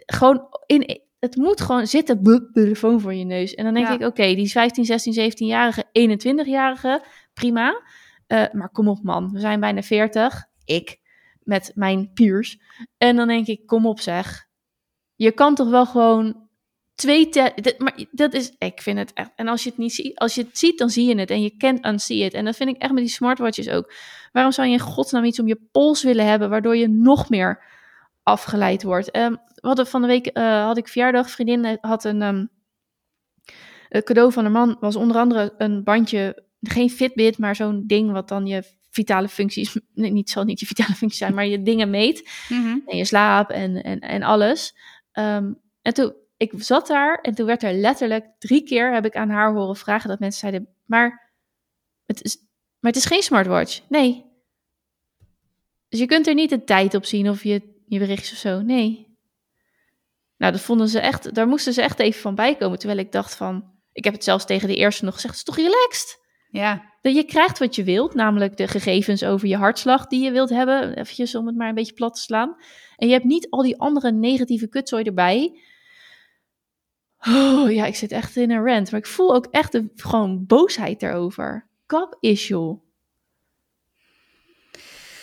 gewoon 0.07 0.49
in, 0.67 1.01
het 1.27 1.37
moet 1.37 1.61
gewoon 1.61 1.87
zitten, 1.87 2.23
de 2.25 2.51
telefoon 2.53 3.01
voor 3.01 3.15
je 3.15 3.25
neus. 3.25 3.55
En 3.55 3.65
dan 3.65 3.75
denk 3.75 3.87
Ja. 3.87 3.95
ik, 3.95 4.01
oké, 4.03 4.35
die 4.35 4.51
15, 4.51 4.85
16, 4.85 5.13
17-jarige, 5.33 5.85
21-jarige, 5.93 7.05
prima. 7.35 7.83
Eh, 8.27 8.45
maar 8.53 8.69
kom 8.71 8.89
op 8.89 9.03
man, 9.03 9.33
we 9.33 9.41
zijn 9.41 9.61
bijna 9.61 9.83
40. 9.83 10.45
Ik, 10.65 10.99
met 11.43 11.73
mijn 11.75 12.11
peers. 12.15 12.59
En 12.99 13.17
dan 13.17 13.29
denk 13.29 13.47
ik, 13.47 13.67
kom 13.67 13.87
op 13.87 14.01
zeg. 14.01 14.47
Je 15.15 15.33
kan 15.33 15.55
toch 15.55 15.71
wel 15.71 15.87
gewoon 15.87 16.49
twee... 16.95 17.29
dit- 17.29 17.75
maar 17.79 18.05
dat 18.11 18.35
is, 18.35 18.53
ik 18.59 18.83
vind 18.83 18.99
het 18.99 19.13
echt... 19.13 19.31
En 19.37 19.49
als 19.49 19.63
je 19.63 19.69
het 19.69 19.79
niet 19.79 19.93
ziet, 19.95 20.19
als 20.19 20.35
je 20.35 20.43
het 20.43 20.59
ziet, 20.59 20.79
dan 20.79 20.91
zie 20.91 21.07
je 21.09 21.19
het. 21.19 21.31
En 21.31 21.43
je 21.43 21.57
kent 21.57 21.87
unsee 21.87 22.19
it. 22.25 22.35
En 22.35 22.45
dat 22.45 22.57
vind 22.57 22.71
ik 22.71 22.77
echt 22.83 22.93
met 22.93 23.03
die 23.03 23.13
smartwatches 23.13 23.69
ook. 23.69 23.93
Waarom 24.33 24.53
zou 24.53 24.67
je 24.67 24.73
in 24.73 24.81
godsnaam 24.81 25.25
iets 25.25 25.41
om 25.41 25.47
je 25.47 25.61
pols 25.73 26.03
willen 26.03 26.27
hebben, 26.27 26.51
waardoor 26.51 26.77
je 26.77 26.89
nog 26.89 27.29
meer 27.31 27.63
afgeleid 28.27 28.83
wordt? 28.83 29.11
Ehm, 29.11 29.33
we 29.55 29.67
hadden 29.67 29.87
van 29.87 30.01
de 30.01 30.07
week, 30.07 30.27
eh, 30.27 30.65
had 30.65 30.77
ik 30.77 30.89
verjaardag, 30.89 31.31
vriendin 31.31 31.79
had 31.81 32.05
een... 32.05 32.23
ehm, 32.23 32.47
het 33.89 34.05
cadeau 34.05 34.33
van 34.33 34.45
een 34.45 34.53
man 34.53 34.77
was 34.81 34.97
onder 34.97 35.17
andere 35.17 35.55
een 35.59 35.85
bandje, 35.85 36.45
geen 36.61 36.91
Fitbit, 36.91 37.39
maar 37.39 37.57
zo'n 37.57 37.85
ding 37.87 38.13
wat 38.13 38.29
dan 38.29 38.47
je 38.47 38.63
vitale 38.91 39.29
functies, 39.29 39.79
nee, 39.95 40.11
niet 40.11 40.31
zal 40.31 40.45
niet 40.45 40.61
je 40.61 40.67
vitale 40.67 40.95
functies 40.95 41.19
zijn, 41.21 41.35
maar 41.35 41.47
je 41.47 41.63
dingen 41.63 41.91
meet 41.91 42.31
Mhm. 42.49 42.79
en 42.87 42.97
je 42.97 43.05
slaap 43.05 43.51
en, 43.51 43.83
en, 43.83 44.01
en 44.01 44.23
alles. 44.23 44.77
Ehm, 45.13 45.53
en 45.83 45.95
toen, 45.95 46.15
ik 46.37 46.53
zat 46.57 46.87
daar 46.87 47.19
en 47.21 47.35
toen 47.35 47.47
werd 47.47 47.63
er 47.63 47.73
letterlijk 47.73 48.27
drie 48.39 48.63
keer, 48.63 48.95
heb 48.95 49.05
ik 49.05 49.17
aan 49.17 49.31
haar 49.31 49.53
horen 49.53 49.77
vragen, 49.77 50.09
dat 50.09 50.19
mensen 50.19 50.41
zeiden, 50.41 50.69
maar 50.85 51.33
het 52.07 52.23
is, 52.23 52.37
maar 52.81 52.93
het 52.93 53.01
is 53.01 53.07
geen 53.07 53.23
smartwatch. 53.23 53.81
Nee. 53.89 54.25
Dus 55.89 56.01
je 56.01 56.07
kunt 56.07 56.27
er 56.27 56.35
niet 56.35 56.51
de 56.51 56.65
tijd 56.65 56.95
op 56.95 57.05
zien 57.05 57.29
of 57.29 57.43
je, 57.43 57.76
je 57.87 57.99
berichtjes 57.99 58.33
of 58.33 58.39
zo. 58.39 58.61
Nee. 58.61 59.17
Nou, 60.37 60.53
dat 60.53 60.61
vonden 60.61 60.89
ze 60.89 61.01
echt, 61.01 61.35
daar 61.35 61.49
moesten 61.49 61.73
ze 61.73 61.83
echt 61.83 61.99
even 61.99 62.21
van 62.21 62.35
bijkomen. 62.35 62.79
Terwijl 62.79 63.01
ik 63.01 63.13
dacht 63.13 63.35
van, 63.35 63.65
ik 63.93 64.05
heb 64.05 64.13
het 64.13 64.25
zelfs 64.25 64.47
tegen 64.47 64.69
de 64.69 64.77
eerste 64.77 65.05
nog 65.05 65.15
gezegd, 65.15 65.39
het 65.39 65.49
is 65.49 65.55
toch 65.55 65.65
relaxed? 65.65 66.25
Ja, 66.51 66.95
Dat 67.01 67.15
je 67.15 67.25
krijgt 67.25 67.59
wat 67.59 67.75
je 67.75 67.85
wilt, 67.85 68.15
namelijk 68.15 68.57
de 68.57 68.69
gegevens 68.69 69.25
over 69.25 69.49
je 69.49 69.57
hartslag 69.57 70.07
die 70.07 70.25
je 70.25 70.31
wilt 70.31 70.51
hebben. 70.51 70.99
Eventjes 70.99 71.35
om 71.35 71.47
het 71.47 71.57
maar 71.57 71.69
een 71.69 71.75
beetje 71.75 71.93
plat 71.93 72.15
te 72.15 72.21
slaan. 72.21 72.57
En 72.97 73.07
je 73.07 73.13
hebt 73.13 73.25
niet 73.25 73.51
al 73.51 73.63
die 73.63 73.81
andere 73.81 74.13
negatieve 74.13 74.69
kutzooi 74.69 75.05
erbij. 75.05 75.61
Oh, 77.19 77.71
ja, 77.73 77.87
ik 77.87 77.97
zit 77.97 78.13
echt 78.13 78.37
in 78.37 78.51
een 78.51 78.65
rant. 78.65 78.91
Maar 78.91 79.01
ik 79.01 79.07
voel 79.07 79.35
ook 79.35 79.47
echt 79.51 79.73
de, 79.73 79.91
gewoon 79.95 80.47
boosheid 80.47 81.03
erover. 81.03 81.69
Kap 81.87 82.17
is 82.21 82.49
joh. 82.49 82.85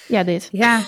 Ja, 0.07 0.23
dit. 0.23 0.49
ja. 0.51 0.81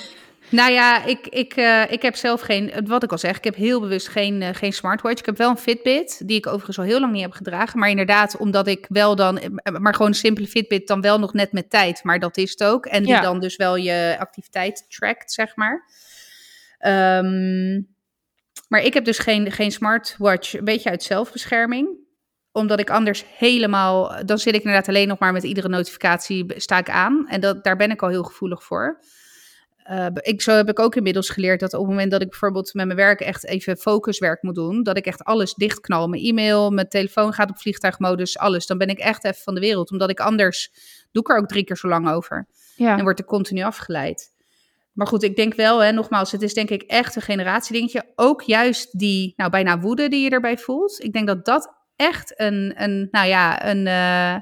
Nou 0.50 0.72
ja, 0.72 1.06
ik, 1.06 1.28
ik, 1.28 1.54
eh, 1.54 1.92
ik 1.92 2.02
heb 2.02 2.16
zelf 2.16 2.42
geen, 2.42 2.72
wat 2.86 3.04
ik 3.04 3.12
al 3.12 3.18
zeg, 3.18 3.38
ik 3.38 3.44
heb 3.44 3.56
heel 3.56 3.80
bewust 3.80 4.08
geen, 4.08 4.42
eh, 4.42 4.50
geen 4.54 4.74
smartwatch. 4.74 5.20
Ik 5.20 5.26
heb 5.26 5.38
wel 5.38 5.50
een 5.50 5.58
Fitbit, 5.58 6.28
die 6.28 6.38
ik 6.38 6.48
overigens 6.48 6.78
al 6.78 6.84
heel 6.84 7.00
lang 7.00 7.12
niet 7.14 7.22
heb 7.22 7.32
gedragen. 7.32 7.80
Maar 7.80 7.90
inderdaad, 7.90 8.38
omdat 8.38 8.68
ik 8.68 8.86
wel 8.90 9.16
dan, 9.16 9.38
eh, 9.40 9.74
maar 9.80 9.94
gewoon 9.94 10.08
een 10.12 10.18
simpele 10.18 10.48
Fitbit, 10.48 10.88
dan 10.88 11.02
wel 11.02 11.20
nog 11.20 11.34
net 11.34 11.52
met 11.52 11.70
tijd. 11.70 12.04
Maar 12.04 12.20
dat 12.20 12.38
is 12.38 12.52
het 12.52 12.64
ook. 12.64 12.86
En 12.86 13.04
die 13.04 13.12
Ja. 13.12 13.22
dan 13.22 13.40
dus 13.40 13.56
wel 13.56 13.76
je 13.76 14.16
activiteit 14.20 14.86
trackt, 14.90 15.32
zeg 15.34 15.56
maar. 15.56 15.86
Ehm, 16.78 17.82
maar 18.68 18.82
ik 18.82 18.94
heb 18.94 19.06
dus 19.06 19.20
geen, 19.20 19.52
geen 19.52 19.72
smartwatch, 19.72 20.54
een 20.54 20.64
beetje 20.64 20.90
uit 20.90 21.04
zelfbescherming. 21.04 22.04
Omdat 22.52 22.80
ik 22.80 22.90
anders 22.90 23.26
helemaal, 23.38 24.26
dan 24.26 24.38
zit 24.38 24.54
ik 24.56 24.64
inderdaad 24.64 24.88
alleen 24.88 25.08
nog 25.08 25.20
maar 25.20 25.34
met 25.34 25.44
iedere 25.44 25.70
notificatie 25.70 26.46
sta 26.58 26.78
ik 26.78 26.90
aan. 26.90 27.28
En 27.28 27.42
dat, 27.42 27.64
daar 27.64 27.76
ben 27.76 27.92
ik 27.92 28.02
al 28.02 28.10
heel 28.10 28.24
gevoelig 28.24 28.64
voor. 28.64 29.00
Uh, 29.92 30.06
ik, 30.14 30.42
zo 30.42 30.52
heb 30.52 30.70
ik 30.70 30.80
ook 30.80 30.96
inmiddels 30.96 31.30
geleerd 31.30 31.60
dat 31.60 31.74
op 31.74 31.80
het 31.80 31.90
moment 31.90 32.12
dat 32.12 32.22
ik 32.22 32.30
bijvoorbeeld 32.30 32.74
met 32.74 32.86
mijn 32.86 32.98
werk 32.98 33.20
echt 33.20 33.46
even 33.46 33.78
focuswerk 33.78 34.42
moet 34.42 34.56
doen, 34.56 34.84
dat 34.84 34.98
ik 34.98 35.06
echt 35.06 35.24
alles 35.24 35.54
dichtknal. 35.54 36.08
Mijn 36.08 36.24
e-mail, 36.24 36.72
mijn 36.72 36.90
telefoon 36.90 37.34
gaat 37.34 37.50
op 37.50 37.58
vliegtuigmodus, 37.58 38.38
alles. 38.38 38.66
Dan 38.66 38.78
ben 38.78 38.88
ik 38.88 39.00
echt 39.00 39.24
even 39.24 39.42
van 39.44 39.54
de 39.54 39.60
wereld, 39.60 39.92
omdat 39.92 40.10
ik 40.10 40.20
anders 40.20 40.72
doe 41.12 41.22
ik 41.22 41.30
er 41.30 41.38
ook 41.38 41.48
drie 41.48 41.64
keer 41.64 41.78
zo 41.78 41.88
lang 41.88 42.10
over. 42.10 42.48
Ja. 42.76 42.98
En 42.98 43.04
word 43.04 43.20
ik 43.20 43.26
continu 43.26 43.64
afgeleid. 43.64 44.34
Maar 44.94 45.08
goed, 45.08 45.24
ik 45.24 45.36
denk 45.36 45.54
wel, 45.54 45.84
hè, 45.84 45.92
nogmaals, 45.92 46.32
het 46.32 46.42
is 46.42 46.54
denk 46.54 46.70
ik 46.70 46.82
echt 46.82 47.16
een 47.16 47.22
generatiedingetje. 47.22 48.04
Ook 48.16 48.42
juist 48.42 49.00
die, 49.00 49.34
nou 49.36 49.50
bijna 49.50 49.80
woede 49.80 50.08
die 50.08 50.24
je 50.24 50.30
erbij 50.30 50.58
voelt. 50.58 51.04
Ik 51.04 51.14
denk 51.14 51.28
dat 51.28 51.46
dat 51.46 51.74
echt 51.96 52.40
een, 52.40 52.74
een 52.76 53.08
nou 53.12 53.28
ja, 53.28 53.70
een... 53.70 53.86
Uh, 53.86 54.42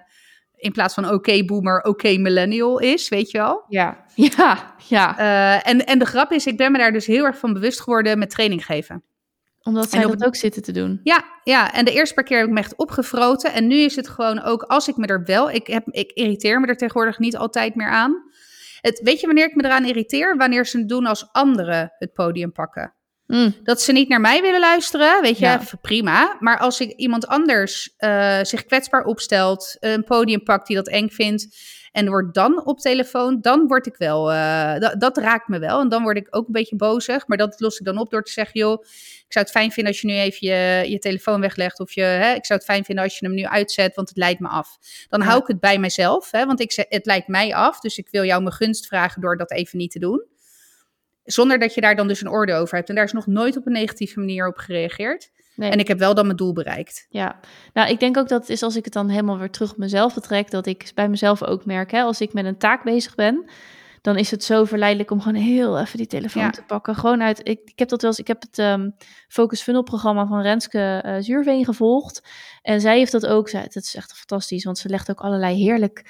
in 0.64 0.72
plaats 0.72 0.94
van 0.94 1.10
oké 1.10 1.45
boomer, 1.45 1.81
oké 1.81 2.18
millennial 2.18 2.80
is, 2.80 3.10
weet 3.10 3.31
je 3.31 3.38
wel? 3.38 3.64
Ja, 3.68 4.06
ja, 4.38 4.76
ja. 4.88 5.19
Uh, 5.19 5.69
en, 5.69 5.85
en 5.85 5.99
de 5.99 6.06
grap 6.06 6.31
is, 6.31 6.45
ik 6.45 6.57
ben 6.57 6.72
me 6.72 6.77
daar 6.77 6.91
dus 6.91 7.06
heel 7.06 7.26
erg 7.26 7.38
van 7.38 7.53
bewust 7.53 7.81
geworden 7.81 8.19
met 8.19 8.30
training 8.30 8.65
geven. 8.65 9.03
Omdat 9.64 9.90
zij 9.90 10.02
dat 10.02 10.26
ook 10.26 10.35
zitten 10.35 10.61
te 10.61 10.72
doen. 10.72 10.99
Ja, 11.03 11.23
ja, 11.44 11.73
en 11.73 11.85
de 11.85 11.91
eerste 11.91 12.14
paar 12.14 12.23
keer 12.23 12.38
heb 12.38 12.48
ik 12.48 12.53
me 12.53 12.60
echt 12.60 12.76
opgefroten. 12.76 13.53
En 13.53 13.68
nu 13.68 13.76
is 13.76 13.95
het 13.95 14.07
gewoon 14.07 14.41
ook, 14.41 14.64
als 14.64 14.88
ik 14.88 14.98
me 14.98 15.07
er 15.07 15.23
wel... 15.23 15.52
Ik, 15.52 15.68
heb, 15.68 15.88
ik 15.88 16.11
irriteer 16.11 16.60
me 16.60 16.68
er 16.68 16.77
tegenwoordig 16.77 17.19
niet 17.19 17.38
altijd 17.38 17.76
meer 17.76 17.90
aan. 17.90 18.23
Het, 18.81 18.99
weet 19.03 19.19
je 19.19 19.26
wanneer 19.26 19.45
ik 19.45 19.56
me 19.56 19.65
eraan 19.65 19.85
irriteer? 19.85 20.38
Wanneer 20.38 20.65
ze 20.65 20.77
het 20.77 20.90
doen 20.90 21.06
als 21.06 21.31
anderen 21.31 21.94
het 21.98 22.14
podium 22.14 22.52
pakken. 22.52 22.94
Mm. 23.27 23.55
Dat 23.63 23.81
ze 23.81 23.91
niet 23.91 24.09
naar 24.09 24.21
mij 24.21 24.41
willen 24.41 24.59
luisteren, 24.59 25.21
weet 25.21 25.37
je, 25.37 25.45
ja. 25.45 25.61
prima. 25.81 26.37
Maar 26.39 26.59
als 26.59 26.79
ik 26.79 26.91
iemand 26.91 27.27
anders 27.27 27.93
uh, 27.99 28.39
zich 28.41 28.65
kwetsbaar 28.65 29.03
opstelt, 29.03 29.77
een 29.79 30.03
podium 30.03 30.43
pakt 30.43 30.67
die 30.67 30.75
dat 30.75 30.87
eng 30.87 31.09
vindt 31.09 31.57
en 31.93 32.07
wordt 32.07 32.33
dan 32.33 32.65
op 32.65 32.79
telefoon, 32.79 33.41
dan 33.41 33.67
word 33.67 33.85
ik 33.85 33.95
wel, 33.97 34.31
uh, 34.31 34.79
dat, 34.79 34.99
dat, 34.99 35.17
raakt 35.17 35.47
me 35.47 35.59
wel. 35.59 35.79
En 35.79 35.89
dan 35.89 36.03
word 36.03 36.17
ik 36.17 36.27
ook 36.29 36.45
een 36.47 36.53
beetje 36.53 36.75
bozig, 36.75 37.27
maar 37.27 37.37
dat 37.37 37.59
los 37.59 37.77
ik 37.77 37.85
dan 37.85 37.97
op 37.97 38.09
door 38.09 38.23
te 38.23 38.31
zeggen, 38.31 38.59
joh, 38.59 38.83
ik 39.25 39.25
zou 39.27 39.45
het 39.45 39.53
fijn 39.53 39.71
vinden 39.71 39.93
als 39.93 40.01
je 40.01 40.07
nu 40.07 40.13
even 40.13 40.47
je, 40.47 40.89
je 40.89 40.99
telefoon 40.99 41.41
weglegt 41.41 41.79
of 41.79 41.91
je, 41.91 42.01
hè, 42.01 42.33
ik 42.33 42.45
zou 42.45 42.59
het 42.59 42.67
fijn 42.67 42.83
vinden 42.85 43.03
als 43.03 43.19
je 43.19 43.25
hem 43.25 43.35
nu 43.35 43.45
uitzet, 43.45 43.95
want 43.95 44.09
het 44.09 44.17
leidt 44.17 44.39
me 44.39 44.47
af. 44.47 44.77
Dan 45.09 45.19
ja. 45.19 45.25
hou 45.25 45.41
ik 45.41 45.47
het 45.47 45.59
bij 45.59 45.79
mezelf, 45.79 46.31
hè, 46.31 46.45
want 46.45 46.59
ik 46.59 46.85
het 46.89 47.05
leidt 47.05 47.27
mij 47.27 47.55
af, 47.55 47.79
dus 47.79 47.97
ik 47.97 48.07
wil 48.11 48.23
jou 48.23 48.41
mijn 48.41 48.55
gunst 48.55 48.87
vragen 48.87 49.21
door 49.21 49.37
dat 49.37 49.51
even 49.51 49.77
niet 49.77 49.91
te 49.91 49.99
doen. 49.99 50.25
Zonder 51.23 51.59
dat 51.59 51.73
je 51.73 51.81
daar 51.81 51.95
dan 51.95 52.07
dus 52.07 52.21
een 52.21 52.29
orde 52.29 52.53
over 52.53 52.75
hebt. 52.75 52.89
En 52.89 52.95
daar 52.95 53.03
is 53.03 53.11
nog 53.11 53.27
nooit 53.27 53.57
op 53.57 53.65
een 53.65 53.71
negatieve 53.71 54.19
manier 54.19 54.47
op 54.47 54.57
gereageerd. 54.57 55.31
Nee. 55.55 55.69
En 55.69 55.79
ik 55.79 55.87
heb 55.87 55.99
wel 55.99 56.13
dan 56.13 56.25
mijn 56.25 56.37
doel 56.37 56.53
bereikt. 56.53 57.05
Ja, 57.09 57.39
nou 57.73 57.89
ik 57.89 57.99
denk 57.99 58.17
ook 58.17 58.27
dat 58.27 58.41
het 58.41 58.49
is 58.49 58.63
als 58.63 58.75
ik 58.75 58.83
het 58.83 58.93
dan 58.93 59.09
helemaal 59.09 59.37
weer 59.37 59.49
terug 59.49 59.71
op 59.71 59.77
mezelf 59.77 60.13
betrek, 60.13 60.51
dat 60.51 60.65
ik 60.65 60.91
bij 60.95 61.09
mezelf 61.09 61.43
ook 61.43 61.65
merk, 61.65 61.91
hè, 61.91 62.01
als 62.01 62.21
ik 62.21 62.33
met 62.33 62.45
een 62.45 62.57
taak 62.57 62.83
bezig 62.83 63.15
ben, 63.15 63.49
dan 64.01 64.17
is 64.17 64.31
het 64.31 64.43
zo 64.43 64.65
verleidelijk 64.65 65.11
om 65.11 65.21
gewoon 65.21 65.41
heel 65.41 65.79
even 65.79 65.97
die 65.97 66.07
telefoon 66.07 66.43
ja. 66.43 66.49
te 66.49 66.63
pakken. 66.63 66.95
Gewoon 66.95 67.21
uit, 67.21 67.39
ik, 67.39 67.59
ik 67.65 67.79
heb 67.79 67.89
dat 67.89 68.01
wel 68.01 68.11
eens, 68.11 68.19
ik 68.19 68.27
heb 68.27 68.41
het 68.41 68.57
um, 68.57 68.95
Focus 69.27 69.61
Funnel 69.61 69.83
programma 69.83 70.27
van 70.27 70.41
Renske 70.41 71.03
uh, 71.05 71.15
Zuurveen 71.19 71.65
gevolgd. 71.65 72.27
En 72.61 72.81
zij 72.81 72.97
heeft 72.97 73.11
dat 73.11 73.25
ook, 73.25 73.49
zij, 73.49 73.61
het 73.61 73.75
is 73.75 73.95
echt 73.95 74.13
fantastisch, 74.13 74.63
want 74.63 74.77
ze 74.77 74.89
legt 74.89 75.09
ook 75.09 75.19
allerlei 75.19 75.55
heerlijk 75.55 76.05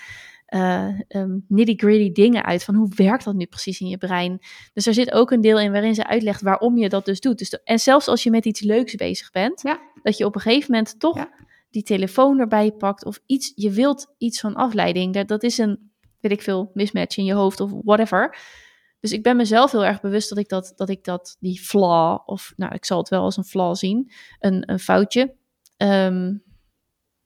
uh, 0.54 1.00
um, 1.08 1.46
nitty-gritty 1.48 2.12
dingen 2.12 2.44
uit. 2.44 2.64
Van 2.64 2.76
hoe 2.76 2.92
werkt 2.96 3.24
dat 3.24 3.36
nu 3.36 3.46
precies 3.46 3.80
in 3.80 3.88
je 3.88 3.98
brein? 3.98 4.40
Dus 4.74 4.86
er 4.86 4.94
zit 4.94 5.12
ook 5.12 5.32
een 5.32 5.42
deel 5.42 5.60
in 5.60 5.72
waarin 5.72 5.96
ze 5.96 6.08
uitlegt 6.08 6.42
waarom 6.42 6.78
je 6.78 6.90
dat 6.90 7.06
dus 7.06 7.20
doet. 7.20 7.38
Dus 7.38 7.50
de, 7.50 7.62
en 7.64 7.80
zelfs 7.80 8.08
als 8.08 8.24
je 8.24 8.30
met 8.30 8.46
iets 8.46 8.62
leuks 8.62 8.96
bezig 8.96 9.32
bent, 9.32 9.62
ja. 9.62 9.80
dat 10.04 10.18
je 10.18 10.26
op 10.26 10.36
een 10.36 10.42
gegeven 10.42 10.72
moment 10.72 11.00
toch 11.00 11.18
ja. 11.18 11.30
die 11.70 11.84
telefoon 11.84 12.40
erbij 12.40 12.72
pakt 12.72 13.06
of 13.06 13.20
iets, 13.26 13.52
je 13.56 13.72
wilt 13.72 14.14
iets 14.18 14.40
van 14.40 14.56
afleiding. 14.56 15.14
Dat, 15.14 15.28
dat 15.28 15.44
is 15.44 15.58
een, 15.58 15.92
weet 16.20 16.32
ik 16.32 16.42
veel, 16.42 16.72
mismatch 16.74 17.18
in 17.18 17.26
je 17.26 17.34
hoofd 17.34 17.60
of 17.60 17.72
whatever. 17.84 18.38
Dus 19.00 19.12
ik 19.12 19.24
ben 19.24 19.36
mezelf 19.36 19.72
heel 19.72 19.86
erg 19.86 20.02
bewust 20.02 20.30
dat 20.30 20.38
ik 20.38 20.50
dat, 20.50 20.74
dat, 20.76 20.90
ik 20.90 21.04
dat 21.04 21.38
die 21.40 21.60
flaw, 21.60 22.20
of 22.26 22.54
nou, 22.56 22.74
ik 22.74 22.86
zal 22.86 22.98
het 22.98 23.10
wel 23.10 23.22
als 23.22 23.38
een 23.38 23.44
flaw 23.44 23.76
zien, 23.76 24.12
een, 24.40 24.72
een 24.72 24.80
foutje. 24.80 25.36
Um, 25.78 26.44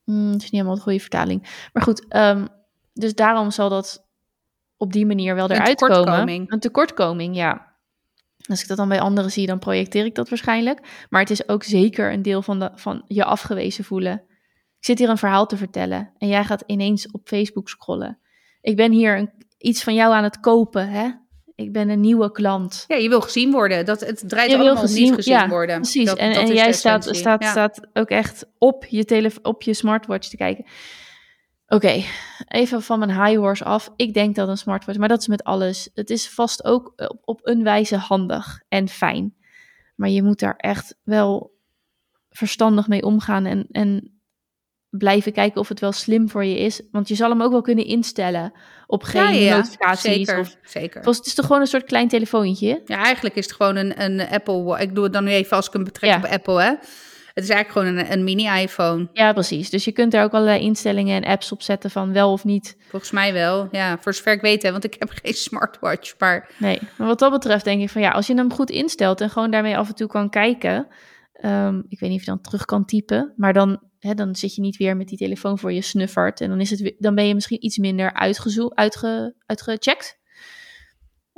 mm, 0.04 0.32
het 0.32 0.36
is 0.36 0.42
niet 0.42 0.52
helemaal 0.52 0.76
de 0.76 0.82
goede 0.82 1.00
vertaling. 1.00 1.70
Maar 1.74 1.84
goed, 1.84 2.16
um, 2.16 2.48
dus 3.00 3.14
daarom 3.14 3.52
zal 3.52 3.70
dat 3.70 4.06
op 4.78 4.94
die 4.94 5.06
manier 5.06 5.36
wel 5.36 5.50
eruit 5.50 5.82
een 5.82 5.88
komen. 5.88 6.46
Een 6.48 6.60
tekortkoming, 6.60 7.36
ja. 7.36 7.76
Als 8.46 8.62
ik 8.62 8.68
dat 8.68 8.78
dan 8.78 8.90
bij 8.90 9.00
anderen 9.00 9.32
zie, 9.32 9.48
dan 9.48 9.60
projecteer 9.60 10.06
ik 10.06 10.16
dat 10.16 10.30
waarschijnlijk. 10.30 11.06
Maar 11.10 11.22
het 11.22 11.30
is 11.30 11.50
ook 11.50 11.64
zeker 11.64 12.12
een 12.12 12.22
deel 12.22 12.42
van, 12.42 12.60
de, 12.60 12.72
van 12.76 13.04
je 13.08 13.24
afgewezen 13.24 13.84
voelen. 13.84 14.14
Ik 14.78 14.86
zit 14.86 15.00
hier 15.00 15.10
een 15.10 15.18
verhaal 15.18 15.46
te 15.46 15.58
vertellen 15.58 16.14
en 16.18 16.28
jij 16.28 16.44
gaat 16.44 16.64
ineens 16.66 17.12
op 17.12 17.28
Facebook 17.28 17.70
scrollen. 17.70 18.20
Ik 18.62 18.76
ben 18.76 18.92
hier 18.92 19.18
een, 19.18 19.32
iets 19.58 19.84
van 19.84 19.94
jou 19.94 20.14
aan 20.14 20.24
het 20.24 20.40
kopen, 20.40 20.90
hè? 20.90 21.10
Ik 21.56 21.72
ben 21.72 21.90
een 21.90 22.00
nieuwe 22.00 22.32
klant. 22.32 22.84
Ja, 22.88 22.96
je 22.96 23.10
wil 23.10 23.22
gezien 23.22 23.52
worden. 23.52 23.86
Dat, 23.86 24.00
het 24.00 24.24
draait 24.28 24.52
je 24.52 24.58
allemaal 24.58 24.78
gezien, 24.78 25.04
niet 25.04 25.14
gezien 25.14 25.34
ja, 25.34 25.48
worden. 25.48 25.76
Precies, 25.76 26.06
dat, 26.06 26.18
en, 26.18 26.34
dat 26.34 26.50
en 26.50 26.56
jij 26.56 26.72
staat, 26.72 27.16
staat, 27.16 27.44
ja. 27.44 27.50
staat 27.50 27.88
ook 27.94 28.10
echt 28.10 28.46
op 28.58 28.86
je, 28.86 29.32
op 29.42 29.62
je 29.62 29.74
smartwatch 29.74 30.28
te 30.30 30.38
kijken. 30.38 30.66
Oké, 31.68 32.04
even 32.48 32.82
van 32.82 33.00
mijn 33.00 33.24
high 33.26 33.40
horse 33.40 33.64
af. 33.64 33.90
Ik 33.96 34.14
denk 34.14 34.36
dat 34.36 34.48
een 34.48 34.58
smartwatch, 34.58 35.00
maar 35.00 35.08
dat 35.08 35.20
is 35.20 35.28
met 35.28 35.44
alles. 35.44 35.90
Het 35.94 36.10
is 36.10 36.30
vast 36.30 36.64
ook 36.66 36.94
op, 36.96 37.20
op 37.22 37.40
een 37.44 37.64
wijze 37.64 37.98
handig 37.98 38.62
en 38.68 38.88
fijn. 38.88 39.36
Maar 39.96 40.10
je 40.10 40.24
moet 40.24 40.40
daar 40.40 40.56
echt 40.58 40.96
wel 41.04 41.56
verstandig 42.30 42.88
mee 42.88 43.04
omgaan 43.04 43.46
en, 43.46 43.68
en 43.72 44.20
blijven 44.90 45.32
kijken 45.34 45.62
of 45.62 45.68
het 45.68 45.80
wel 45.80 45.92
slim 45.92 46.30
voor 46.30 46.46
je 46.46 46.58
is. 46.60 46.82
Want 46.92 47.08
je 47.08 47.16
zal 47.16 47.30
hem 47.30 47.42
ook 47.42 47.52
wel 47.52 47.62
kunnen 47.62 47.86
instellen 47.86 48.52
op 48.88 49.04
geen 49.04 49.36
Ja, 49.36 49.56
notificaties. 49.58 50.02
Zeker, 50.02 50.40
Of, 50.40 50.58
zeker. 50.64 51.02
het 51.06 51.26
is 51.26 51.34
toch 51.34 51.46
gewoon 51.46 51.62
een 51.62 51.68
soort 51.68 51.84
klein 51.84 52.08
telefoontje? 52.08 52.82
Ja, 52.86 53.04
eigenlijk 53.04 53.36
is 53.36 53.46
het 53.46 53.56
gewoon 53.56 53.76
een, 53.76 54.04
een 54.04 54.28
Apple... 54.30 54.82
Ik 54.82 54.96
doe 54.96 55.04
het 55.04 55.14
dan 55.14 55.24
nu 55.24 55.32
even 55.32 55.56
als 55.58 55.68
ik 55.68 55.74
hem 55.74 55.84
betrek 55.84 56.10
Ja. 56.10 56.18
op 56.18 56.26
Apple, 56.26 56.62
hè. 56.62 56.74
Het 57.38 57.46
is 57.46 57.52
eigenlijk 57.52 57.88
gewoon 57.88 58.06
een, 58.06 58.12
een 58.12 58.24
mini-iPhone. 58.24 59.10
Ja, 59.14 59.34
precies. 59.34 59.70
Dus 59.70 59.86
je 59.86 59.92
kunt 59.92 60.12
daar 60.12 60.24
ook 60.24 60.32
allerlei 60.34 60.62
instellingen 60.62 61.24
en 61.24 61.30
apps 61.32 61.52
op 61.52 61.62
zetten 61.62 61.90
van 61.92 62.14
wel 62.14 62.32
of 62.32 62.44
niet. 62.44 62.78
Volgens 62.90 63.12
mij 63.12 63.34
wel. 63.34 63.68
Ja, 63.72 63.98
voor 64.00 64.14
zover 64.14 64.34
ik 64.34 64.42
weet, 64.42 64.64
hè, 64.64 64.72
want 64.72 64.84
ik 64.84 64.96
heb 65.00 65.10
geen 65.24 65.34
smartwatch. 65.34 66.14
Maar 66.18 66.50
Nee, 66.58 66.80
maar 66.98 67.08
wat 67.08 67.20
dat 67.20 67.32
betreft 67.32 67.64
denk 67.66 67.82
ik 67.82 67.90
van 67.90 68.02
ja, 68.02 68.10
als 68.10 68.28
je 68.28 68.34
hem 68.36 68.54
goed 68.54 68.70
instelt 68.70 69.22
en 69.22 69.30
gewoon 69.30 69.52
daarmee 69.52 69.78
af 69.78 69.88
en 69.88 69.96
toe 69.96 70.08
kan 70.08 70.30
kijken. 70.30 70.88
ehm, 71.34 71.82
ik 71.88 72.00
weet 72.00 72.10
niet 72.10 72.20
of 72.20 72.26
je 72.26 72.32
dan 72.32 72.42
terug 72.42 72.66
kan 72.66 72.86
typen, 72.86 73.34
maar 73.36 73.54
dan, 73.54 73.80
hè, 74.00 74.14
dan 74.14 74.36
zit 74.36 74.56
je 74.56 74.62
niet 74.62 74.78
weer 74.78 74.98
met 74.98 75.08
die 75.08 75.18
telefoon 75.18 75.60
voor 75.60 75.72
je 75.74 75.82
snuffert. 75.82 76.42
En 76.42 76.50
dan, 76.50 76.60
is 76.60 76.70
het, 76.70 76.96
dan 76.98 77.16
ben 77.16 77.28
je 77.28 77.34
misschien 77.34 77.66
iets 77.66 77.78
minder 77.78 78.14
uitgezo- 78.14 78.72
uitge, 78.74 79.36
uitgecheckt. 79.46 80.18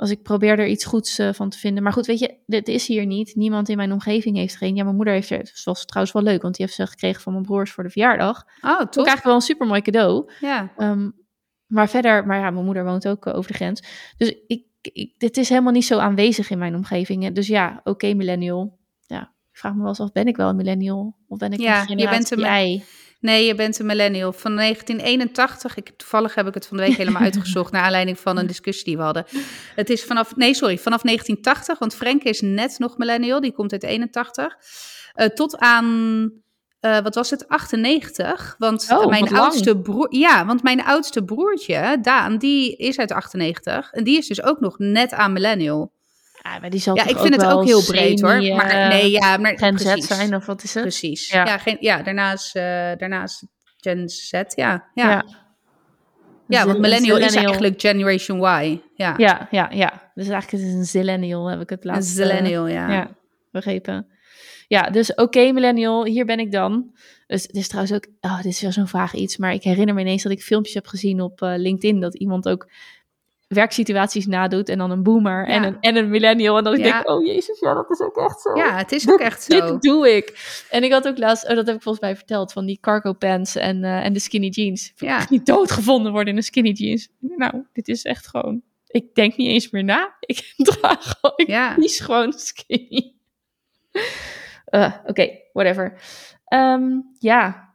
Als 0.00 0.10
ik 0.10 0.22
probeer 0.22 0.58
er 0.58 0.66
iets 0.66 0.84
goeds 0.84 1.18
eh, 1.18 1.32
van 1.32 1.48
te 1.48 1.58
vinden. 1.58 1.82
Maar 1.82 1.92
goed, 1.92 2.06
weet 2.06 2.18
je, 2.18 2.34
dit 2.46 2.68
is 2.68 2.86
hier 2.86 3.06
niet. 3.06 3.34
Niemand 3.34 3.68
in 3.68 3.76
mijn 3.76 3.92
omgeving 3.92 4.36
heeft 4.36 4.54
er 4.54 4.62
een. 4.62 4.74
Ja, 4.76 4.84
mijn 4.84 4.96
moeder 4.96 5.14
heeft 5.14 5.30
er. 5.30 5.38
Het 5.38 5.62
was 5.64 5.84
trouwens 5.84 6.14
wel 6.14 6.22
leuk, 6.22 6.42
want 6.42 6.56
die 6.56 6.64
heeft 6.64 6.76
ze 6.76 6.86
gekregen 6.86 7.22
van 7.22 7.32
mijn 7.32 7.44
broers 7.44 7.72
voor 7.72 7.84
de 7.84 7.90
verjaardag. 7.90 8.46
oh, 8.60 8.80
toch? 8.80 9.04
krijg 9.04 9.18
ik 9.18 9.24
wel 9.24 9.34
een 9.34 9.40
super 9.40 9.66
mooi 9.66 9.80
cadeau. 9.80 10.32
Ja. 10.40 10.72
Ehm, 10.76 11.10
maar 11.66 11.88
verder, 11.88 12.26
maar 12.26 12.38
ja, 12.38 12.50
mijn 12.50 12.64
moeder 12.64 12.84
woont 12.84 13.08
ook 13.08 13.26
eh, 13.26 13.36
over 13.36 13.50
de 13.50 13.56
grens. 13.56 13.82
Dus 14.16 14.34
ik, 14.46 14.64
ik, 14.80 15.14
dit 15.18 15.36
is 15.36 15.48
helemaal 15.48 15.72
niet 15.72 15.84
zo 15.84 15.98
aanwezig 15.98 16.50
in 16.50 16.58
mijn 16.58 16.74
omgeving. 16.74 17.32
Dus 17.32 17.46
ja, 17.46 17.80
oké, 17.84 18.14
millennial. 18.14 18.78
Ja, 19.06 19.22
ik 19.52 19.58
vraag 19.58 19.72
me 19.72 19.78
wel 19.78 19.88
eens 19.88 20.00
af, 20.00 20.12
ben 20.12 20.26
ik 20.26 20.36
wel 20.36 20.48
een 20.48 20.56
millennial? 20.56 21.16
Of 21.28 21.38
ben 21.38 21.52
ik 21.52 21.60
Ja, 21.60 21.82
een 21.88 21.98
je 21.98 22.08
bent 22.08 22.28
generatie 22.28 22.74
een-? 22.74 22.82
Nee, 23.20 23.46
je 23.46 23.54
bent 23.54 23.78
een 23.78 23.86
millennial. 23.86 24.32
Van 24.32 24.56
1981, 24.56 25.76
ik, 25.76 25.90
toevallig 25.96 26.34
heb 26.34 26.46
ik 26.46 26.54
het 26.54 26.66
van 26.66 26.76
de 26.76 26.82
week 26.82 26.96
helemaal 26.96 27.22
uitgezocht... 27.30 27.72
naar 27.72 27.82
aanleiding 27.82 28.18
van 28.18 28.38
een 28.38 28.46
discussie 28.46 28.84
die 28.84 28.96
we 28.96 29.02
hadden. 29.02 29.24
Het 29.74 29.90
is 29.90 30.04
vanaf, 30.04 30.36
nee 30.36 30.54
sorry, 30.54 30.78
vanaf 30.78 31.02
1980, 31.02 31.78
want 31.78 31.94
Frank 31.94 32.22
is 32.22 32.40
net 32.40 32.78
nog 32.78 32.98
millennial, 32.98 33.40
die 33.40 33.52
komt 33.52 33.72
uit 33.72 33.82
81. 33.82 34.56
eh, 35.14 35.26
tot 35.26 35.58
aan, 35.58 36.30
eh, 36.80 36.98
wat 36.98 37.14
was 37.14 37.30
het, 37.30 37.48
98. 37.48 38.54
Want 38.58 38.86
Oh, 38.90 39.06
mijn 39.06 39.28
oudste 39.34 39.78
broer, 39.78 40.14
ja, 40.14 40.46
want 40.46 40.62
mijn 40.62 40.84
oudste 40.84 41.24
broertje, 41.24 41.98
Daan, 42.02 42.38
die 42.38 42.76
is 42.76 42.98
uit 42.98 43.12
98. 43.12 43.92
En 43.92 44.04
die 44.04 44.18
is 44.18 44.26
dus 44.26 44.42
ook 44.42 44.60
nog 44.60 44.78
net 44.78 45.12
aan 45.12 45.32
millennial. 45.32 45.92
Ja, 46.42 46.58
maar 46.58 46.70
die 46.70 46.80
zal 46.80 46.96
Ja, 46.96 47.06
ik 47.06 47.18
vind 47.18 47.34
het 47.34 47.44
ook 47.44 47.64
heel 47.64 47.84
breed 47.84 48.20
hoor. 48.20 48.42
Maar 48.56 48.70
eh, 48.70 48.88
nee, 48.88 49.10
ja, 49.10 49.36
maar 49.36 49.58
Gen 49.58 49.78
Z 49.78 49.82
precies. 49.82 50.06
zijn, 50.06 50.34
of 50.34 50.46
wat 50.46 50.62
is 50.62 50.74
het? 50.74 50.82
Precies. 50.82 51.28
Ja. 51.30 51.46
Ja, 51.46 51.58
geen, 51.58 51.76
ja 51.80 52.02
daarnaast, 52.02 52.56
eh 52.56 52.62
daarnaast 52.96 53.46
Gen 53.76 54.08
Z, 54.08 54.30
ja. 54.32 54.44
Ja, 54.54 54.84
ja. 54.94 55.24
Ja. 56.48 56.66
want 56.66 56.78
millennial 56.78 57.18
is 57.18 57.34
eigenlijk 57.34 57.80
Generation 57.80 58.38
Y. 58.38 58.80
Ja, 58.94 59.14
Ja, 59.16 59.48
ja, 59.50 59.70
ja. 59.72 60.10
Dus 60.14 60.28
eigenlijk 60.28 60.62
is 60.62 60.68
het 60.70 60.78
een 60.78 60.84
zillennial, 60.84 61.46
heb 61.46 61.60
ik 61.60 61.70
het 61.70 61.84
een 61.84 61.90
laatst... 61.90 62.14
zillennial, 62.14 62.66
ja. 62.66 62.92
Ja, 62.92 63.16
begrepen. 63.50 64.06
Ja, 64.68 64.82
dus 64.90 65.14
oké, 65.14 65.52
millennial, 65.52 66.04
hier 66.04 66.24
ben 66.24 66.38
ik 66.38 66.52
dan. 66.52 66.94
Dus 67.26 67.42
het 67.42 67.56
is 67.56 67.68
trouwens 67.68 67.94
ook, 67.94 68.06
oh, 68.20 68.36
dit 68.36 68.52
is 68.52 68.60
wel 68.60 68.72
zo'n 68.72 68.88
vaag 68.88 69.14
iets, 69.14 69.36
maar 69.36 69.52
ik 69.52 69.62
herinner 69.62 69.94
me 69.94 70.00
ineens 70.00 70.22
dat 70.22 70.32
ik 70.32 70.42
filmpjes 70.42 70.74
heb 70.74 70.86
gezien 70.86 71.20
op 71.20 71.42
eh, 71.42 71.52
LinkedIn 71.56 72.00
dat 72.00 72.14
iemand 72.14 72.48
ook 72.48 72.70
werksituaties 73.54 74.26
nadoet 74.26 74.68
en 74.68 74.78
dan 74.78 74.90
een 74.90 75.02
boomer 75.02 75.46
en, 75.46 75.62
een, 75.64 75.76
en 75.80 75.96
een 75.96 76.10
millennial. 76.10 76.58
En 76.58 76.72
ik 76.72 76.78
Ja. 76.78 76.82
denk, 76.92 77.08
oh 77.08 77.26
jezus, 77.26 77.60
ja, 77.60 77.74
dat 77.74 77.90
is 77.90 78.00
ook 78.00 78.16
echt 78.16 78.40
zo. 78.40 78.54
Ja, 78.56 78.76
het 78.76 78.92
is 78.92 79.08
ook 79.10 79.20
echt 79.20 79.42
zo. 79.42 79.72
Dit 79.72 79.82
doe 79.82 80.16
ik. 80.16 80.56
En 80.70 80.82
ik 80.84 80.92
had 80.92 81.08
ook 81.08 81.18
laatst, 81.18 81.48
oh, 81.48 81.54
dat 81.54 81.66
heb 81.66 81.76
ik 81.76 81.82
volgens 81.82 82.04
mij 82.04 82.16
verteld, 82.16 82.52
van 82.52 82.66
die 82.66 82.78
cargo 82.80 83.12
pants 83.12 83.56
en, 83.56 83.84
eh, 83.84 84.04
en 84.04 84.12
de 84.12 84.18
skinny 84.18 84.48
jeans. 84.48 84.86
Ik 84.96 85.00
Ja. 85.00 85.26
niet 85.28 85.46
doodgevonden 85.46 86.12
worden 86.12 86.28
in 86.32 86.36
een 86.36 86.42
skinny 86.44 86.70
jeans. 86.70 87.08
Nou, 87.18 87.64
dit 87.72 87.88
is 87.88 88.02
echt 88.04 88.26
gewoon, 88.28 88.62
ik 88.86 89.14
denk 89.14 89.36
niet 89.36 89.48
eens 89.48 89.70
meer 89.70 89.84
na. 89.84 90.14
Ik 90.20 90.52
draag 90.56 91.02
gewoon, 91.18 91.36
ik 91.36 91.46
Ja. 91.48 91.74
kies 91.74 92.00
gewoon 92.00 92.32
skinny. 92.32 93.14
Eh, 94.64 94.94
Oké, 95.06 95.28
whatever. 95.52 96.00
Ehm, 96.44 96.90
ja, 97.18 97.68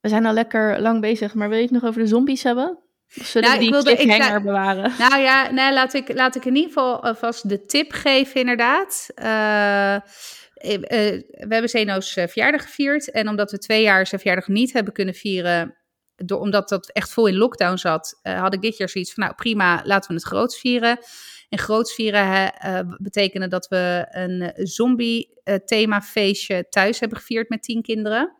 we 0.00 0.08
zijn 0.08 0.26
al 0.26 0.32
lekker 0.32 0.80
lang 0.80 1.00
bezig, 1.00 1.34
maar 1.34 1.48
wil 1.48 1.56
je 1.58 1.62
het 1.64 1.72
nog 1.72 1.84
over 1.84 2.00
de 2.00 2.06
zombies 2.08 2.42
hebben? 2.42 2.78
Zullen 3.14 3.48
Nou, 3.48 3.58
we 3.60 3.64
ik 3.64 3.70
die 3.70 3.70
wilde- 3.70 3.90
ik 3.90 3.96
cliffhanger 3.96 4.26
zei- 4.30 4.42
bewaren? 4.44 4.92
Nou 4.98 5.20
ja, 5.20 5.50
nee, 5.50 5.72
laat, 5.72 5.94
ik, 5.94 6.14
laat 6.14 6.34
ik 6.36 6.44
in 6.44 6.54
ieder 6.54 6.68
geval 6.72 7.02
alvast 7.02 7.48
de 7.48 7.64
tip 7.66 7.92
geven, 7.92 8.40
inderdaad. 8.40 9.06
Eh, 9.14 9.94
eh, 9.94 10.00
we 11.28 11.46
hebben 11.48 11.68
Zeno's 11.68 12.16
eh, 12.16 12.26
verjaardag 12.26 12.62
gevierd. 12.62 13.10
En 13.10 13.28
omdat 13.28 13.50
we 13.50 13.58
twee 13.58 13.82
jaar 13.82 14.06
zijn 14.06 14.20
verjaardag 14.20 14.48
niet 14.48 14.72
hebben 14.72 14.92
kunnen 14.92 15.14
vieren, 15.14 15.76
door, 16.16 16.40
omdat 16.40 16.68
dat 16.68 16.90
echt 16.92 17.12
vol 17.12 17.26
in 17.26 17.36
lockdown 17.36 17.76
zat, 17.76 18.18
had 18.22 18.54
ik 18.54 18.60
dit 18.60 18.76
jaar 18.76 18.88
zoiets 18.88 19.12
van, 19.14 19.22
nou 19.24 19.34
prima, 19.36 19.80
laten 19.84 20.08
we 20.08 20.14
het 20.14 20.24
groots 20.24 20.60
vieren. 20.60 20.98
En 21.48 21.58
groots 21.58 21.94
vieren 21.94 22.28
hè, 22.32 22.48
betekende 22.98 23.48
dat 23.48 23.68
we 23.68 24.06
een 24.10 24.52
zombie-themafeestje 24.66 26.66
thuis 26.68 27.00
hebben 27.00 27.18
gevierd 27.18 27.48
met 27.48 27.62
tien 27.62 27.82
kinderen. 27.82 28.36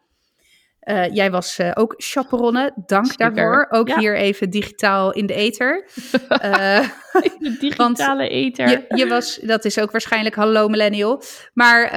Eh, 0.85 1.15
jij 1.15 1.31
was 1.31 1.59
eh, 1.59 1.71
ook 1.75 1.95
chaperonne, 1.97 2.73
dank 2.87 3.07
Zeker, 3.07 3.35
daarvoor. 3.35 3.67
Ook 3.71 3.89
ja. 3.89 3.99
hier 3.99 4.17
even 4.17 4.51
digitaal 4.51 5.13
in 5.13 5.27
de 5.27 5.35
ether. 5.35 5.85
Eh, 6.29 6.89
De 7.39 7.57
digitale 7.61 8.29
eter. 8.29 8.69
je, 8.69 8.85
je 8.97 9.07
was, 9.07 9.37
dat 9.43 9.65
is 9.65 9.79
ook 9.79 9.91
waarschijnlijk 9.91 10.35
hallo 10.35 10.69
millennial. 10.69 11.23
Maar, 11.53 11.91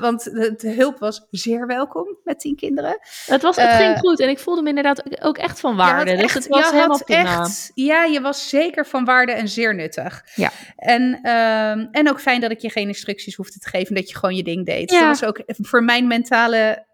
want 0.00 0.24
de, 0.24 0.54
de 0.56 0.70
hulp 0.72 0.98
was 0.98 1.26
zeer 1.30 1.66
welkom 1.66 2.16
met 2.24 2.40
tien 2.40 2.56
kinderen. 2.56 2.98
Het, 3.26 3.42
was, 3.42 3.56
het 3.56 3.70
ging 3.70 3.98
goed 3.98 4.20
en 4.20 4.28
ik 4.28 4.38
voelde 4.38 4.62
me 4.62 4.68
inderdaad 4.68 5.22
ook 5.22 5.38
echt 5.38 5.60
van 5.60 5.76
waarde. 5.76 6.10
Dus 6.10 6.22
echt- 6.22 6.34
het 6.34 6.46
was 6.48 6.70
helemaal 6.70 7.00
echt- 7.06 7.70
ja, 7.74 8.04
je 8.04 8.20
was 8.20 8.48
zeker 8.48 8.86
van 8.86 9.04
waarde 9.04 9.32
en 9.32 9.48
zeer 9.48 9.74
nuttig. 9.74 10.24
Ja. 10.34 10.50
En, 10.76 11.18
ehm, 11.22 11.86
en 11.90 12.10
ook 12.10 12.20
fijn 12.20 12.40
dat 12.40 12.50
ik 12.50 12.58
je 12.60 12.70
geen 12.70 12.88
instructies 12.88 13.34
hoefde 13.36 13.58
te 13.58 13.68
geven, 13.68 13.94
dat 13.94 14.08
je 14.10 14.16
gewoon 14.18 14.36
je 14.36 14.42
ding 14.42 14.66
deed. 14.66 14.90
Ja. 14.90 14.98
Dat 14.98 15.08
was 15.20 15.24
ook 15.24 15.42
voor 15.46 15.84
mijn 15.84 16.06
mentale 16.06 16.88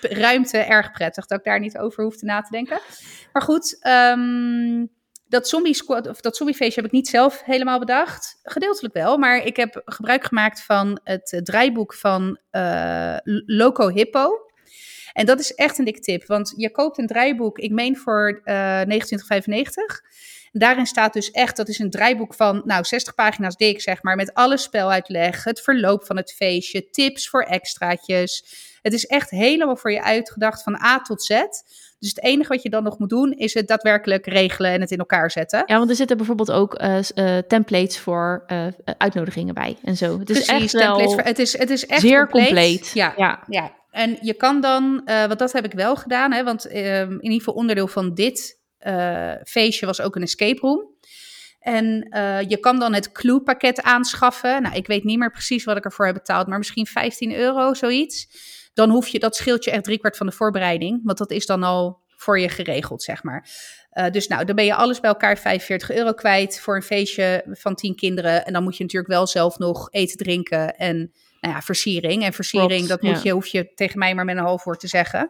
ruimte 0.00 0.58
erg 0.58 0.90
prettig, 0.90 1.26
dat 1.26 1.38
ik 1.38 1.44
daar 1.44 1.60
niet 1.60 1.78
over 1.78 2.04
hoefde 2.04 2.26
na 2.26 2.40
te 2.40 2.50
denken. 2.50 2.80
Maar 3.32 3.42
goed, 3.42 3.76
ehm, 3.80 4.84
dat 5.28 5.48
zombie 5.48 5.74
squad 5.74 6.08
of 6.08 6.20
dat 6.20 6.36
zombiefeestje 6.36 6.80
heb 6.80 6.90
ik 6.90 6.96
niet 6.96 7.08
zelf 7.08 7.42
helemaal 7.44 7.78
bedacht. 7.78 8.38
Gedeeltelijk 8.42 8.94
wel, 8.94 9.18
maar 9.18 9.44
ik 9.44 9.56
heb 9.56 9.82
gebruik 9.84 10.24
gemaakt 10.24 10.62
van 10.62 11.00
het 11.04 11.32
eh, 11.32 11.40
draaiboek 11.40 11.94
van 11.94 12.38
eh, 12.50 13.16
Loco 13.46 13.88
Hippo. 13.88 14.30
En 15.12 15.26
dat 15.26 15.40
is 15.40 15.54
echt 15.54 15.78
een 15.78 15.84
dikke 15.84 16.00
tip, 16.00 16.26
want 16.26 16.52
je 16.56 16.70
koopt 16.70 16.98
een 16.98 17.06
draaiboek, 17.06 17.58
ik 17.58 17.72
meen 17.72 17.96
voor 17.96 18.40
eh 18.44 18.80
29,95. 18.80 20.02
En 20.56 20.62
daarin 20.62 20.86
staat 20.86 21.12
dus 21.12 21.30
echt, 21.30 21.56
dat 21.56 21.68
is 21.68 21.78
een 21.78 21.90
draaiboek 21.90 22.34
van 22.34 22.62
nou 22.64 22.84
60 22.84 23.14
pagina's 23.14 23.56
dik, 23.56 23.80
zeg 23.80 24.02
maar, 24.02 24.16
met 24.16 24.34
alle 24.34 24.56
speluitleg, 24.56 25.44
het 25.44 25.60
verloop 25.60 26.04
van 26.04 26.16
het 26.16 26.32
feestje, 26.32 26.90
tips 26.90 27.28
voor 27.28 27.42
extraatjes. 27.42 28.44
Het 28.86 28.94
is 28.94 29.06
echt 29.06 29.30
helemaal 29.30 29.76
voor 29.76 29.92
je 29.92 30.02
uitgedacht 30.02 30.62
van 30.62 30.82
A 30.82 31.00
tot 31.00 31.22
Z. 31.22 31.28
Dus 31.98 32.08
het 32.08 32.22
enige 32.22 32.48
wat 32.48 32.62
je 32.62 32.70
dan 32.70 32.82
nog 32.82 32.98
moet 32.98 33.08
doen, 33.08 33.32
is 33.32 33.54
het 33.54 33.68
daadwerkelijk 33.68 34.26
regelen 34.26 34.70
en 34.70 34.80
het 34.80 34.90
in 34.90 34.98
elkaar 34.98 35.30
zetten. 35.30 35.62
Ja, 35.66 35.78
want 35.78 35.90
er 35.90 35.96
zitten 35.96 36.16
bijvoorbeeld 36.16 36.50
ook 36.50 36.74
eh, 36.74 36.98
eh, 37.14 37.42
templates 37.48 37.98
voor 37.98 38.42
eh, 38.46 38.66
uitnodigingen 38.98 39.54
bij 39.54 39.76
en 39.84 39.96
zo. 39.96 40.18
Het 40.18 40.30
is 40.30 40.44
Precies, 40.44 40.62
echt 40.62 40.72
wel 40.72 40.82
templates 40.82 41.14
voor- 41.14 41.22
het, 41.22 41.38
is, 41.38 41.58
het 41.58 41.70
is 41.70 41.86
echt 41.86 42.00
zeer 42.00 42.20
compleet. 42.28 42.44
compleet. 42.46 42.90
Ja, 42.94 43.14
ja. 43.16 43.42
Ja, 43.48 43.72
en 43.90 44.18
je 44.20 44.34
kan 44.34 44.60
dan, 44.60 45.02
want 45.04 45.38
dat 45.38 45.52
heb 45.52 45.64
ik 45.64 45.72
wel 45.72 45.96
gedaan, 45.96 46.32
hè, 46.32 46.44
want 46.44 46.66
ehm, 46.66 47.10
in 47.10 47.22
ieder 47.22 47.38
geval 47.38 47.54
onderdeel 47.54 47.88
van 47.88 48.14
dit 48.14 48.60
feestje 49.44 49.86
was 49.86 50.00
ook 50.00 50.16
een 50.16 50.22
escape 50.22 50.60
room. 50.60 50.94
En 51.60 51.86
je 52.48 52.56
kan 52.60 52.78
dan 52.78 52.94
het 52.94 53.12
clue-pakket 53.12 53.82
aanschaffen. 53.82 54.62
Nou, 54.62 54.74
ik 54.76 54.86
weet 54.86 55.04
niet 55.04 55.18
meer 55.18 55.30
precies 55.30 55.64
wat 55.64 55.76
ik 55.76 55.84
ervoor 55.84 56.06
heb 56.06 56.14
betaald, 56.14 56.46
maar 56.46 56.58
misschien 56.58 56.86
15 56.86 57.34
euro, 57.34 57.74
zoiets. 57.74 58.28
Dan 58.76 58.90
hoef 58.90 59.08
je, 59.08 59.18
dat 59.18 59.36
scheelt 59.36 59.64
je 59.64 59.70
echt 59.70 59.84
driekwart 59.84 60.16
van 60.16 60.26
de 60.26 60.32
voorbereiding, 60.32 61.00
want 61.04 61.18
dat 61.18 61.30
is 61.30 61.46
dan 61.46 61.62
al 61.62 62.00
voor 62.16 62.38
je 62.40 62.48
geregeld, 62.48 63.02
zeg 63.02 63.22
maar. 63.22 63.48
Eh, 63.90 64.10
dus 64.10 64.26
nou, 64.26 64.44
dan 64.44 64.54
ben 64.56 64.64
je 64.64 64.74
alles 64.74 65.00
bij 65.00 65.10
elkaar 65.10 65.38
45 65.38 65.90
euro 65.90 66.12
kwijt 66.12 66.60
voor 66.60 66.76
een 66.76 66.82
feestje 66.82 67.44
van 67.50 67.74
10 67.74 67.94
kinderen. 67.96 68.44
En 68.44 68.52
dan 68.52 68.62
moet 68.62 68.76
je 68.76 68.82
natuurlijk 68.82 69.12
wel 69.12 69.26
zelf 69.26 69.58
nog 69.58 69.88
eten, 69.90 70.16
drinken 70.16 70.76
en 70.76 70.96
nou 71.40 71.54
ja, 71.54 71.60
versiering. 71.60 72.24
En 72.24 72.32
versiering, 72.32 72.86
Klopt, 72.86 72.88
dat 72.88 73.02
ja. 73.02 73.10
moet 73.10 73.22
je, 73.22 73.30
hoef 73.30 73.46
je 73.46 73.72
tegen 73.74 73.98
mij 73.98 74.14
maar 74.14 74.24
met 74.24 74.36
een 74.36 74.42
half 74.42 74.64
woord 74.64 74.80
te 74.80 74.88
zeggen. 74.88 75.28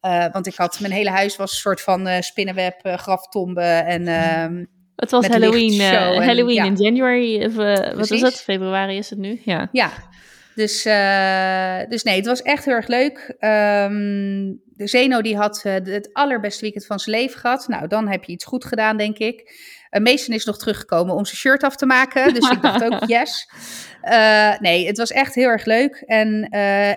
Eh, 0.00 0.26
want 0.32 0.46
ik 0.46 0.54
had, 0.54 0.80
mijn 0.80 0.92
hele 0.92 1.10
huis 1.10 1.36
was 1.36 1.50
een 1.50 1.56
soort 1.58 1.80
van 1.80 2.06
eh, 2.06 2.20
spinnenweb, 2.20 2.80
graftombe 2.82 3.60
en... 3.62 4.08
ehm, 4.08 4.64
Het 4.96 5.10
was 5.10 5.26
Halloween, 5.26 5.80
en- 5.80 6.22
Halloween 6.22 6.54
ja. 6.54 6.64
in 6.64 6.74
January. 6.74 7.44
Of, 7.44 7.54
wat 7.54 7.92
Precies. 7.94 8.20
het? 8.20 8.40
Februari 8.40 8.96
is 8.96 9.10
het 9.10 9.18
nu? 9.18 9.40
Ja. 9.44 9.68
ja, 9.72 9.90
Dus, 10.54 10.86
uh, 10.86 11.80
dus 11.88 12.02
nee, 12.02 12.16
het 12.16 12.26
was 12.26 12.42
echt 12.42 12.64
heel 12.64 12.74
erg 12.74 12.86
leuk. 12.86 13.18
Um, 13.40 14.62
de 14.64 14.86
Zeno 14.86 15.22
die 15.22 15.36
had 15.36 15.62
uh, 15.66 15.72
het 15.72 16.10
allerbeste 16.12 16.60
weekend 16.60 16.86
van 16.86 16.98
zijn 16.98 17.16
leven 17.16 17.40
gehad. 17.40 17.68
Nou, 17.68 17.86
dan 17.86 18.08
heb 18.08 18.24
je 18.24 18.32
iets 18.32 18.44
goed 18.44 18.64
gedaan, 18.64 18.96
denk 18.96 19.18
ik. 19.18 19.52
Uh, 19.90 20.02
Mason 20.02 20.34
is 20.34 20.44
nog 20.44 20.58
teruggekomen 20.58 21.14
om 21.14 21.24
zijn 21.24 21.36
shirt 21.36 21.62
af 21.62 21.76
te 21.76 21.86
maken. 21.86 22.34
Dus 22.34 22.50
ik 22.50 22.62
dacht 22.62 22.84
ook, 22.84 23.04
yes. 23.16 23.50
Uh, 24.02 24.58
nee, 24.58 24.86
het 24.86 24.98
was 24.98 25.10
echt 25.10 25.34
heel 25.34 25.48
erg 25.48 25.64
leuk. 25.64 26.02
En 26.06 26.48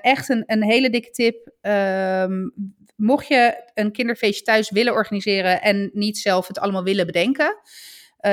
echt 0.01 0.29
een, 0.29 0.43
een 0.45 0.63
hele 0.63 0.89
dikke 0.89 1.09
tip. 1.11 1.51
Um, 1.61 2.53
mocht 2.95 3.27
je 3.27 3.69
een 3.73 3.91
kinderfeestje 3.91 4.43
thuis 4.43 4.69
willen 4.71 4.93
organiseren 4.93 5.61
en 5.61 5.89
niet 5.93 6.17
zelf 6.17 6.47
het 6.47 6.59
allemaal 6.59 6.83
willen 6.83 7.05
bedenken, 7.05 7.57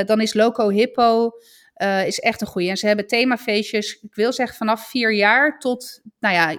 dan 0.06 0.20
is 0.20 0.34
Loco 0.34 0.68
Hippo 0.68 1.30
uh, 1.76 2.06
is 2.06 2.18
echt 2.18 2.40
een 2.40 2.46
goede. 2.46 2.68
En 2.68 2.76
ze 2.76 2.86
hebben 2.86 3.06
themafeestjes, 3.06 3.98
ik 4.02 4.14
wil 4.14 4.32
zeggen 4.32 4.56
vanaf 4.56 4.88
vier 4.88 5.14
jaar 5.14 5.58
tot, 5.58 6.00
nou 6.18 6.34
ja, 6.34 6.58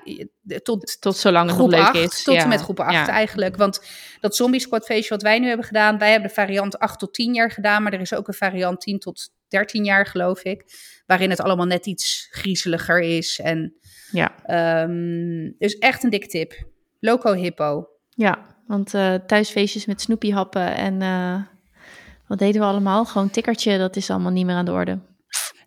tot, 0.62 1.02
tot 1.02 1.18
zolang 1.18 1.48
het 1.48 1.56
groep 1.56 1.70
leuk 1.70 1.80
acht, 1.80 1.96
is. 1.96 2.24
Tot 2.24 2.36
ja. 2.36 2.42
en 2.42 2.48
met 2.48 2.62
groep 2.62 2.80
8 2.80 2.92
ja. 2.92 3.08
eigenlijk. 3.08 3.56
Want 3.56 3.82
dat 4.20 4.36
Zombie 4.36 4.60
Squad 4.60 4.86
feestje 4.86 5.10
wat 5.10 5.22
wij 5.22 5.40
nu 5.40 5.48
hebben 5.48 5.66
gedaan, 5.66 5.98
wij 5.98 6.12
hebben 6.12 6.28
de 6.28 6.34
variant 6.34 6.80
8 6.80 7.00
tot 7.00 7.14
10 7.14 7.34
jaar 7.34 7.52
gedaan, 7.52 7.84
maar 7.84 7.94
er 7.94 8.00
is 8.00 8.14
ook 8.14 8.28
een 8.28 8.34
variant 8.34 8.82
10 8.82 9.00
tot 9.00 9.30
13 9.48 9.84
jaar 9.84 10.06
geloof 10.06 10.44
ik, 10.44 10.64
waarin 11.06 11.30
het 11.30 11.42
allemaal 11.42 11.66
net 11.66 11.86
iets 11.86 12.28
griezeliger 12.32 13.00
is. 13.00 13.40
En, 13.40 13.74
ja. 14.12 14.32
Um, 14.84 15.56
dus 15.58 15.78
echt 15.78 16.04
een 16.04 16.10
dikke 16.10 16.28
tip. 16.28 16.54
Loco 17.00 17.34
Hippo. 17.34 17.90
Ja, 18.10 18.56
want 18.68 18.94
uh, 18.94 19.14
thuisfeestjes 19.14 19.86
met 19.86 20.02
snoepiehappen 20.02 20.76
en... 20.76 21.02
Uh 21.02 21.54
wat 22.28 22.40
deden 22.40 22.62
we 22.62 22.68
allemaal? 22.68 23.06
Gewoon 23.06 23.30
tikkertje, 23.30 23.78
dat 23.78 23.96
is 23.96 24.10
allemaal 24.10 24.32
niet 24.32 24.46
meer 24.46 24.56
aan 24.56 24.66
de 24.66 24.72
orde. 24.72 25.00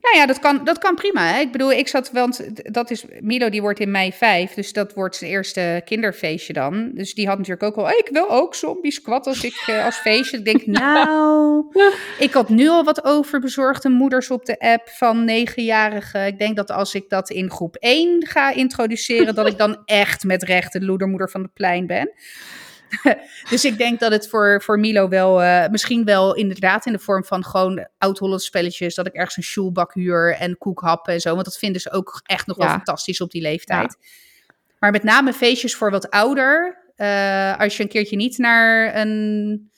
Nou 0.01 0.16
ja, 0.16 0.26
dat 0.26 0.39
kan, 0.39 0.64
dat 0.64 0.78
kan 0.78 0.94
prima. 0.94 1.26
Hè? 1.26 1.40
Ik 1.40 1.52
bedoel, 1.52 1.72
ik 1.72 1.89
zat, 1.89 2.10
want 2.10 2.48
dat 2.74 2.90
is, 2.90 3.05
Milo 3.20 3.48
die 3.48 3.60
wordt 3.60 3.80
in 3.80 3.90
mei 3.90 4.12
vijf, 4.12 4.55
dus 4.55 4.72
dat 4.72 4.94
wordt 4.94 5.16
zijn 5.16 5.30
eerste 5.30 5.82
kinderfeestje 5.85 6.52
dan. 6.52 6.90
Dus 6.94 7.14
die 7.14 7.26
had 7.26 7.36
natuurlijk 7.39 7.62
ook 7.62 7.76
al, 7.76 7.89
ik 7.89 8.09
wil 8.12 8.30
ook 8.30 8.55
zombie 8.55 8.93
squat 8.93 9.26
als 9.26 9.44
ik 9.44 9.66
uh, 9.70 9.85
als 9.85 9.97
feestje. 9.97 10.39
Ik 10.39 10.44
denk, 10.44 10.66
nou, 10.80 11.64
ik 12.18 12.32
had 12.32 12.48
nu 12.48 12.68
al 12.68 12.85
wat 12.85 13.05
overbezorgde 13.05 13.89
moeders 13.89 14.30
op 14.30 14.44
de 14.44 14.59
app 14.59 14.89
van 14.89 15.24
negenjarigen. 15.24 16.26
Ik 16.26 16.39
denk 16.39 16.56
dat 16.56 16.70
als 16.70 16.94
ik 16.94 17.09
dat 17.09 17.30
in 17.30 17.51
groep 17.51 17.76
1 17.76 18.26
ga 18.26 18.51
introduceren, 18.51 19.35
dat 19.35 19.47
ik 19.47 19.59
dan 19.59 19.82
echt 19.85 20.24
met 20.24 20.43
recht 20.43 20.72
de 20.72 20.85
loedermoeder 20.85 21.30
van 21.30 21.43
de 21.43 21.51
plein 21.55 21.86
ben. 21.86 22.10
dus 23.51 23.65
ik 23.65 23.78
denk 23.78 24.01
dat 24.01 24.12
het 24.12 24.28
voor, 24.28 24.62
voor 24.62 24.78
Milo 24.78 25.09
wel, 25.09 25.43
uh, 25.43 25.66
misschien 25.69 26.05
wel 26.05 26.35
inderdaad 26.35 26.86
in 26.86 26.93
de 26.93 26.98
vorm 26.98 27.24
van 27.24 27.44
gewoon 27.44 27.89
oud-Hollandse 27.98 28.47
spelletjes, 28.47 28.94
dat 28.94 29.06
ik 29.06 29.12
ergens 29.12 29.36
een 29.36 29.43
shoelbak 29.43 29.94
huur 29.94 30.35
en 30.35 30.59
koekhappen 30.59 31.12
en 31.12 31.20
zo, 31.20 31.32
want 31.32 31.44
dat 31.44 31.59
vinden 31.59 31.81
ze 31.81 31.93
ook 31.93 32.20
echt 32.24 32.47
nog 32.47 32.56
ja. 32.56 32.65
wel 32.65 32.73
fantastisch 32.73 33.20
op 33.20 33.31
die 33.31 33.43
leeftijd. 33.43 33.97
Ja. 33.98 34.06
Maar 34.78 34.90
met 34.90 35.02
name 35.02 35.32
feestjes 35.32 35.74
voor 35.74 35.90
wat 35.90 36.10
ouder, 36.10 36.78
uh, 36.97 37.59
als 37.59 37.77
je 37.77 37.82
een 37.82 37.89
keertje 37.89 38.16
niet 38.16 38.39
naar 38.39 38.97
een 38.97 39.70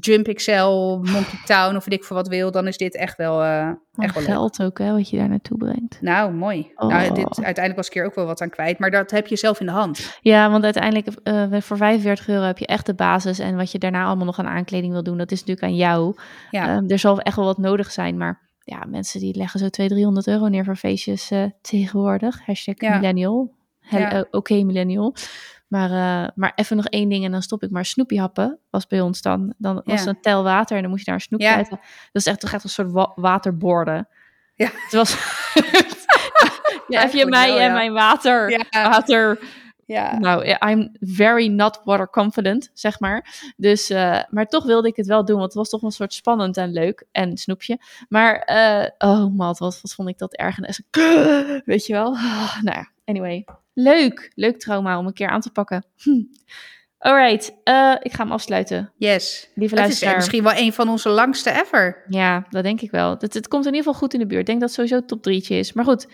Jump 0.00 0.34
XL, 0.34 0.98
Monkey 1.12 1.38
Town 1.44 1.76
of 1.76 1.84
weet 1.84 1.98
ik 1.98 2.04
voor 2.04 2.16
wat 2.16 2.28
wil, 2.28 2.50
dan 2.50 2.66
is 2.66 2.76
dit 2.76 2.96
echt 2.96 3.16
wel, 3.16 3.42
uh, 3.42 3.68
echt 3.96 4.14
wel 4.14 4.24
geld 4.24 4.58
leuk. 4.58 4.68
ook, 4.68 4.78
hè, 4.78 4.92
wat 4.92 5.10
je 5.10 5.16
daar 5.16 5.28
naartoe 5.28 5.58
brengt. 5.58 5.98
Nou, 6.00 6.32
mooi. 6.32 6.72
Oh. 6.74 6.88
Nou, 6.88 7.14
dit, 7.14 7.26
uiteindelijk 7.26 7.76
was 7.76 7.86
ik 7.86 7.92
hier 7.92 8.04
ook 8.04 8.14
wel 8.14 8.26
wat 8.26 8.40
aan 8.40 8.50
kwijt, 8.50 8.78
maar 8.78 8.90
dat 8.90 9.10
heb 9.10 9.26
je 9.26 9.36
zelf 9.36 9.60
in 9.60 9.66
de 9.66 9.72
hand. 9.72 10.18
Ja, 10.20 10.50
want 10.50 10.64
uiteindelijk 10.64 11.06
uh, 11.24 11.60
voor 11.60 11.76
45 11.76 12.28
euro 12.28 12.44
heb 12.44 12.58
je 12.58 12.66
echt 12.66 12.86
de 12.86 12.94
basis 12.94 13.38
en 13.38 13.56
wat 13.56 13.72
je 13.72 13.78
daarna 13.78 14.04
allemaal 14.04 14.26
nog 14.26 14.38
aan 14.38 14.46
aankleding 14.46 14.92
wil 14.92 15.02
doen, 15.02 15.18
dat 15.18 15.32
is 15.32 15.38
natuurlijk 15.38 15.66
aan 15.66 15.76
jou. 15.76 16.14
Ja. 16.50 16.76
Um, 16.76 16.88
er 16.88 16.98
zal 16.98 17.20
echt 17.20 17.36
wel 17.36 17.44
wat 17.44 17.58
nodig 17.58 17.90
zijn, 17.90 18.16
maar 18.16 18.52
ja, 18.64 18.84
mensen 18.88 19.20
die 19.20 19.36
leggen 19.36 19.60
zo 19.60 19.68
200, 19.68 20.00
300 20.00 20.26
euro 20.26 20.48
neer 20.48 20.64
voor 20.64 20.76
feestjes 20.76 21.30
uh, 21.30 21.44
tegenwoordig. 21.60 22.46
Hashtag 22.46 22.74
ja. 22.78 22.94
millennial. 22.94 23.54
Ja. 23.80 24.18
Oké, 24.18 24.26
okay, 24.30 24.62
millennial. 24.62 25.14
Maar, 25.74 25.90
uh, 25.90 26.28
maar 26.34 26.52
even 26.54 26.76
nog 26.76 26.86
één 26.86 27.08
ding 27.08 27.24
en 27.24 27.30
dan 27.30 27.42
stop 27.42 27.62
ik. 27.62 27.70
Maar 27.70 27.84
snoepiehappen 27.84 28.58
was 28.70 28.86
bij 28.86 29.00
ons 29.00 29.22
dan. 29.22 29.54
Dan 29.58 29.74
was 29.74 29.82
Ja. 29.84 29.94
het 29.94 30.06
een 30.06 30.20
tel 30.20 30.42
water 30.42 30.76
en 30.76 30.82
dan 30.82 30.90
moest 30.90 31.04
je 31.04 31.10
daar 31.10 31.20
een 31.20 31.26
snoepje 31.26 31.46
Ja. 31.46 31.54
uit. 31.56 31.70
Dat 31.70 31.78
is 32.12 32.26
echt, 32.26 32.40
toch 32.40 32.52
echt 32.52 32.64
een 32.64 32.70
soort 32.70 32.92
wa 32.92 33.12
waterborden. 33.14 34.08
Ja. 34.54 34.70
Het 34.72 34.92
was... 34.92 35.10
ja, 36.88 37.00
heb 37.00 37.12
je 37.12 37.26
mij 37.26 37.48
wel, 37.48 37.58
en 37.58 37.66
ja. 37.66 37.72
mijn 37.72 37.92
water... 37.92 38.50
Ja. 38.50 38.88
Water... 38.88 39.38
Ja. 39.86 40.18
Nou, 40.18 40.56
I'm 40.66 40.92
very 41.00 41.46
not 41.46 41.80
water 41.84 42.10
confident, 42.10 42.70
zeg 42.74 43.00
maar. 43.00 43.52
Dus, 43.56 43.90
eh, 43.90 44.20
maar 44.30 44.46
toch 44.46 44.64
wilde 44.64 44.88
ik 44.88 44.96
het 44.96 45.06
wel 45.06 45.24
doen, 45.24 45.36
want 45.36 45.46
het 45.46 45.54
was 45.54 45.68
toch 45.68 45.82
een 45.82 45.90
soort 45.90 46.12
spannend 46.12 46.56
en 46.56 46.72
leuk. 46.72 47.04
En 47.12 47.36
snoepje. 47.36 47.78
Maar, 48.08 48.38
eh, 48.38 48.88
oh 48.98 49.36
man, 49.36 49.54
wat, 49.58 49.80
wat 49.80 49.94
vond 49.94 50.08
ik 50.08 50.18
dat 50.18 50.34
erg. 50.34 50.58
En 50.58 50.74
weet 51.64 51.86
je 51.86 51.92
wel. 51.92 52.14
Ah, 52.14 52.62
nou 52.62 52.78
ja, 52.78 52.88
anyway. 53.04 53.44
Leuk. 53.72 54.32
Leuk 54.34 54.58
trauma 54.58 54.98
om 54.98 55.06
een 55.06 55.12
keer 55.12 55.28
aan 55.28 55.40
te 55.40 55.50
pakken. 55.50 55.84
Hm. 56.02 56.22
Alright, 56.98 57.54
eh, 57.64 57.94
ik 58.00 58.12
ga 58.12 58.22
hem 58.22 58.32
afsluiten. 58.32 58.92
Yes. 58.96 59.50
Lieve 59.54 59.80
Het 59.80 59.90
is 59.90 60.14
misschien 60.14 60.42
wel 60.42 60.52
een 60.56 60.72
van 60.72 60.88
onze 60.88 61.08
langste 61.08 61.50
ever. 61.50 62.04
Ja, 62.08 62.46
dat 62.50 62.62
denk 62.62 62.80
ik 62.80 62.90
wel. 62.90 63.10
Het, 63.18 63.34
het 63.34 63.48
komt 63.48 63.66
in 63.66 63.70
ieder 63.74 63.84
geval 63.86 64.00
goed 64.00 64.12
in 64.14 64.18
de 64.20 64.26
buurt. 64.26 64.40
Ik 64.40 64.46
denk 64.46 64.60
dat 64.60 64.68
het 64.68 64.78
sowieso 64.78 65.06
top 65.06 65.22
drietje 65.22 65.56
is. 65.56 65.72
Maar 65.72 65.84
goed, 65.84 66.06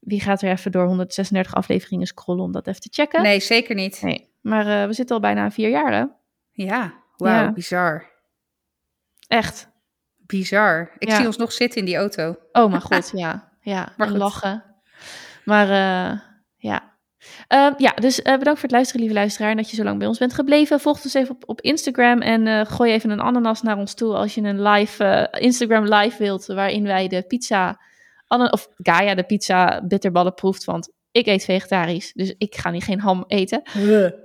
wie 0.00 0.20
gaat 0.20 0.42
er 0.42 0.50
even 0.50 0.72
door 0.72 0.86
136 0.86 1.54
afleveringen 1.54 2.06
scrollen 2.06 2.44
om 2.44 2.52
dat 2.52 2.66
even 2.66 2.80
te 2.80 2.88
checken? 2.92 3.22
Nee, 3.22 3.40
zeker 3.40 3.74
niet. 3.74 4.02
Nee. 4.02 4.28
Maar 4.40 4.66
eh, 4.82 4.86
we 4.86 4.92
zitten 4.92 5.14
al 5.16 5.22
bijna 5.22 5.42
aan 5.42 5.52
vier 5.52 5.68
jaar, 5.70 5.92
hè? 5.92 6.04
Ja, 6.52 6.94
wauw, 7.16 7.42
Ja. 7.42 7.52
bizar. 7.52 8.10
Echt. 9.28 9.68
Bizar. 10.16 10.90
Ik 10.98 11.08
Ja. 11.08 11.16
zie 11.16 11.26
ons 11.26 11.36
nog 11.36 11.52
zitten 11.52 11.78
in 11.80 11.86
die 11.86 11.96
auto. 11.96 12.36
Oh 12.52 12.70
mijn 12.70 12.82
god, 12.82 13.10
ja. 13.14 13.52
Ja, 13.60 13.92
Maar 13.96 14.06
en 14.06 14.16
lachen. 14.16 14.64
Maar 15.44 15.68
eh, 15.68 16.20
ja. 16.56 16.92
Ehm, 17.48 17.72
ja, 17.76 17.90
dus 17.90 18.22
eh, 18.22 18.38
bedankt 18.38 18.60
voor 18.60 18.68
het 18.68 18.76
luisteren, 18.76 19.00
lieve 19.00 19.16
luisteraar. 19.16 19.50
En 19.50 19.56
dat 19.56 19.70
je 19.70 19.76
zo 19.76 19.82
lang 19.82 19.98
bij 19.98 20.06
ons 20.06 20.18
bent 20.18 20.34
gebleven. 20.34 20.80
Volg 20.80 21.04
ons 21.04 21.14
even 21.14 21.34
op, 21.34 21.42
op 21.46 21.60
Instagram 21.60 22.20
en 22.20 22.46
eh, 22.46 22.66
gooi 22.66 22.92
even 22.92 23.10
een 23.10 23.20
ananas 23.20 23.62
naar 23.62 23.78
ons 23.78 23.94
toe 23.94 24.14
als 24.14 24.34
je 24.34 24.40
een 24.40 24.62
live, 24.62 25.28
Instagram 25.38 25.84
live 25.84 26.18
wilt, 26.18 26.46
waarin 26.46 26.84
wij 26.84 27.08
de 27.08 27.22
pizza, 27.22 27.80
of 28.28 28.68
Gaia 28.76 29.14
de 29.14 29.22
pizza 29.22 29.82
bitterballen 29.86 30.34
proeft. 30.34 30.64
Want 30.64 30.92
ik 31.10 31.26
eet 31.26 31.44
vegetarisch, 31.44 32.12
dus 32.12 32.34
ik 32.38 32.54
ga 32.54 32.70
niet 32.70 32.84
geen 32.84 33.00
ham 33.00 33.24
eten. 33.26 33.62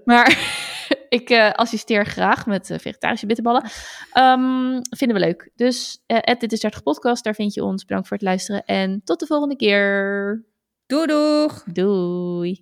Maar 0.06 0.38
ik 1.20 1.52
assisteer 1.56 2.06
graag 2.06 2.46
met 2.46 2.66
vegetarische 2.66 3.26
bitterballen. 3.26 3.70
Ehm, 4.12 4.82
vinden 4.98 5.18
we 5.18 5.26
leuk. 5.26 5.52
Dus 5.56 6.04
eh 6.06 6.40
dit 6.40 6.52
is 6.52 6.60
30 6.60 6.84
podcast, 6.84 7.24
daar 7.24 7.36
vind 7.36 7.54
je 7.54 7.64
ons. 7.64 7.86
Bedankt 7.86 8.08
voor 8.08 8.18
het 8.18 8.26
luisteren 8.26 8.66
en 8.66 9.02
tot 9.04 9.20
de 9.20 9.26
volgende 9.26 9.56
keer. 9.56 10.48
Doei 10.90 11.06
doeg! 11.06 11.52
Doei. 11.68 12.62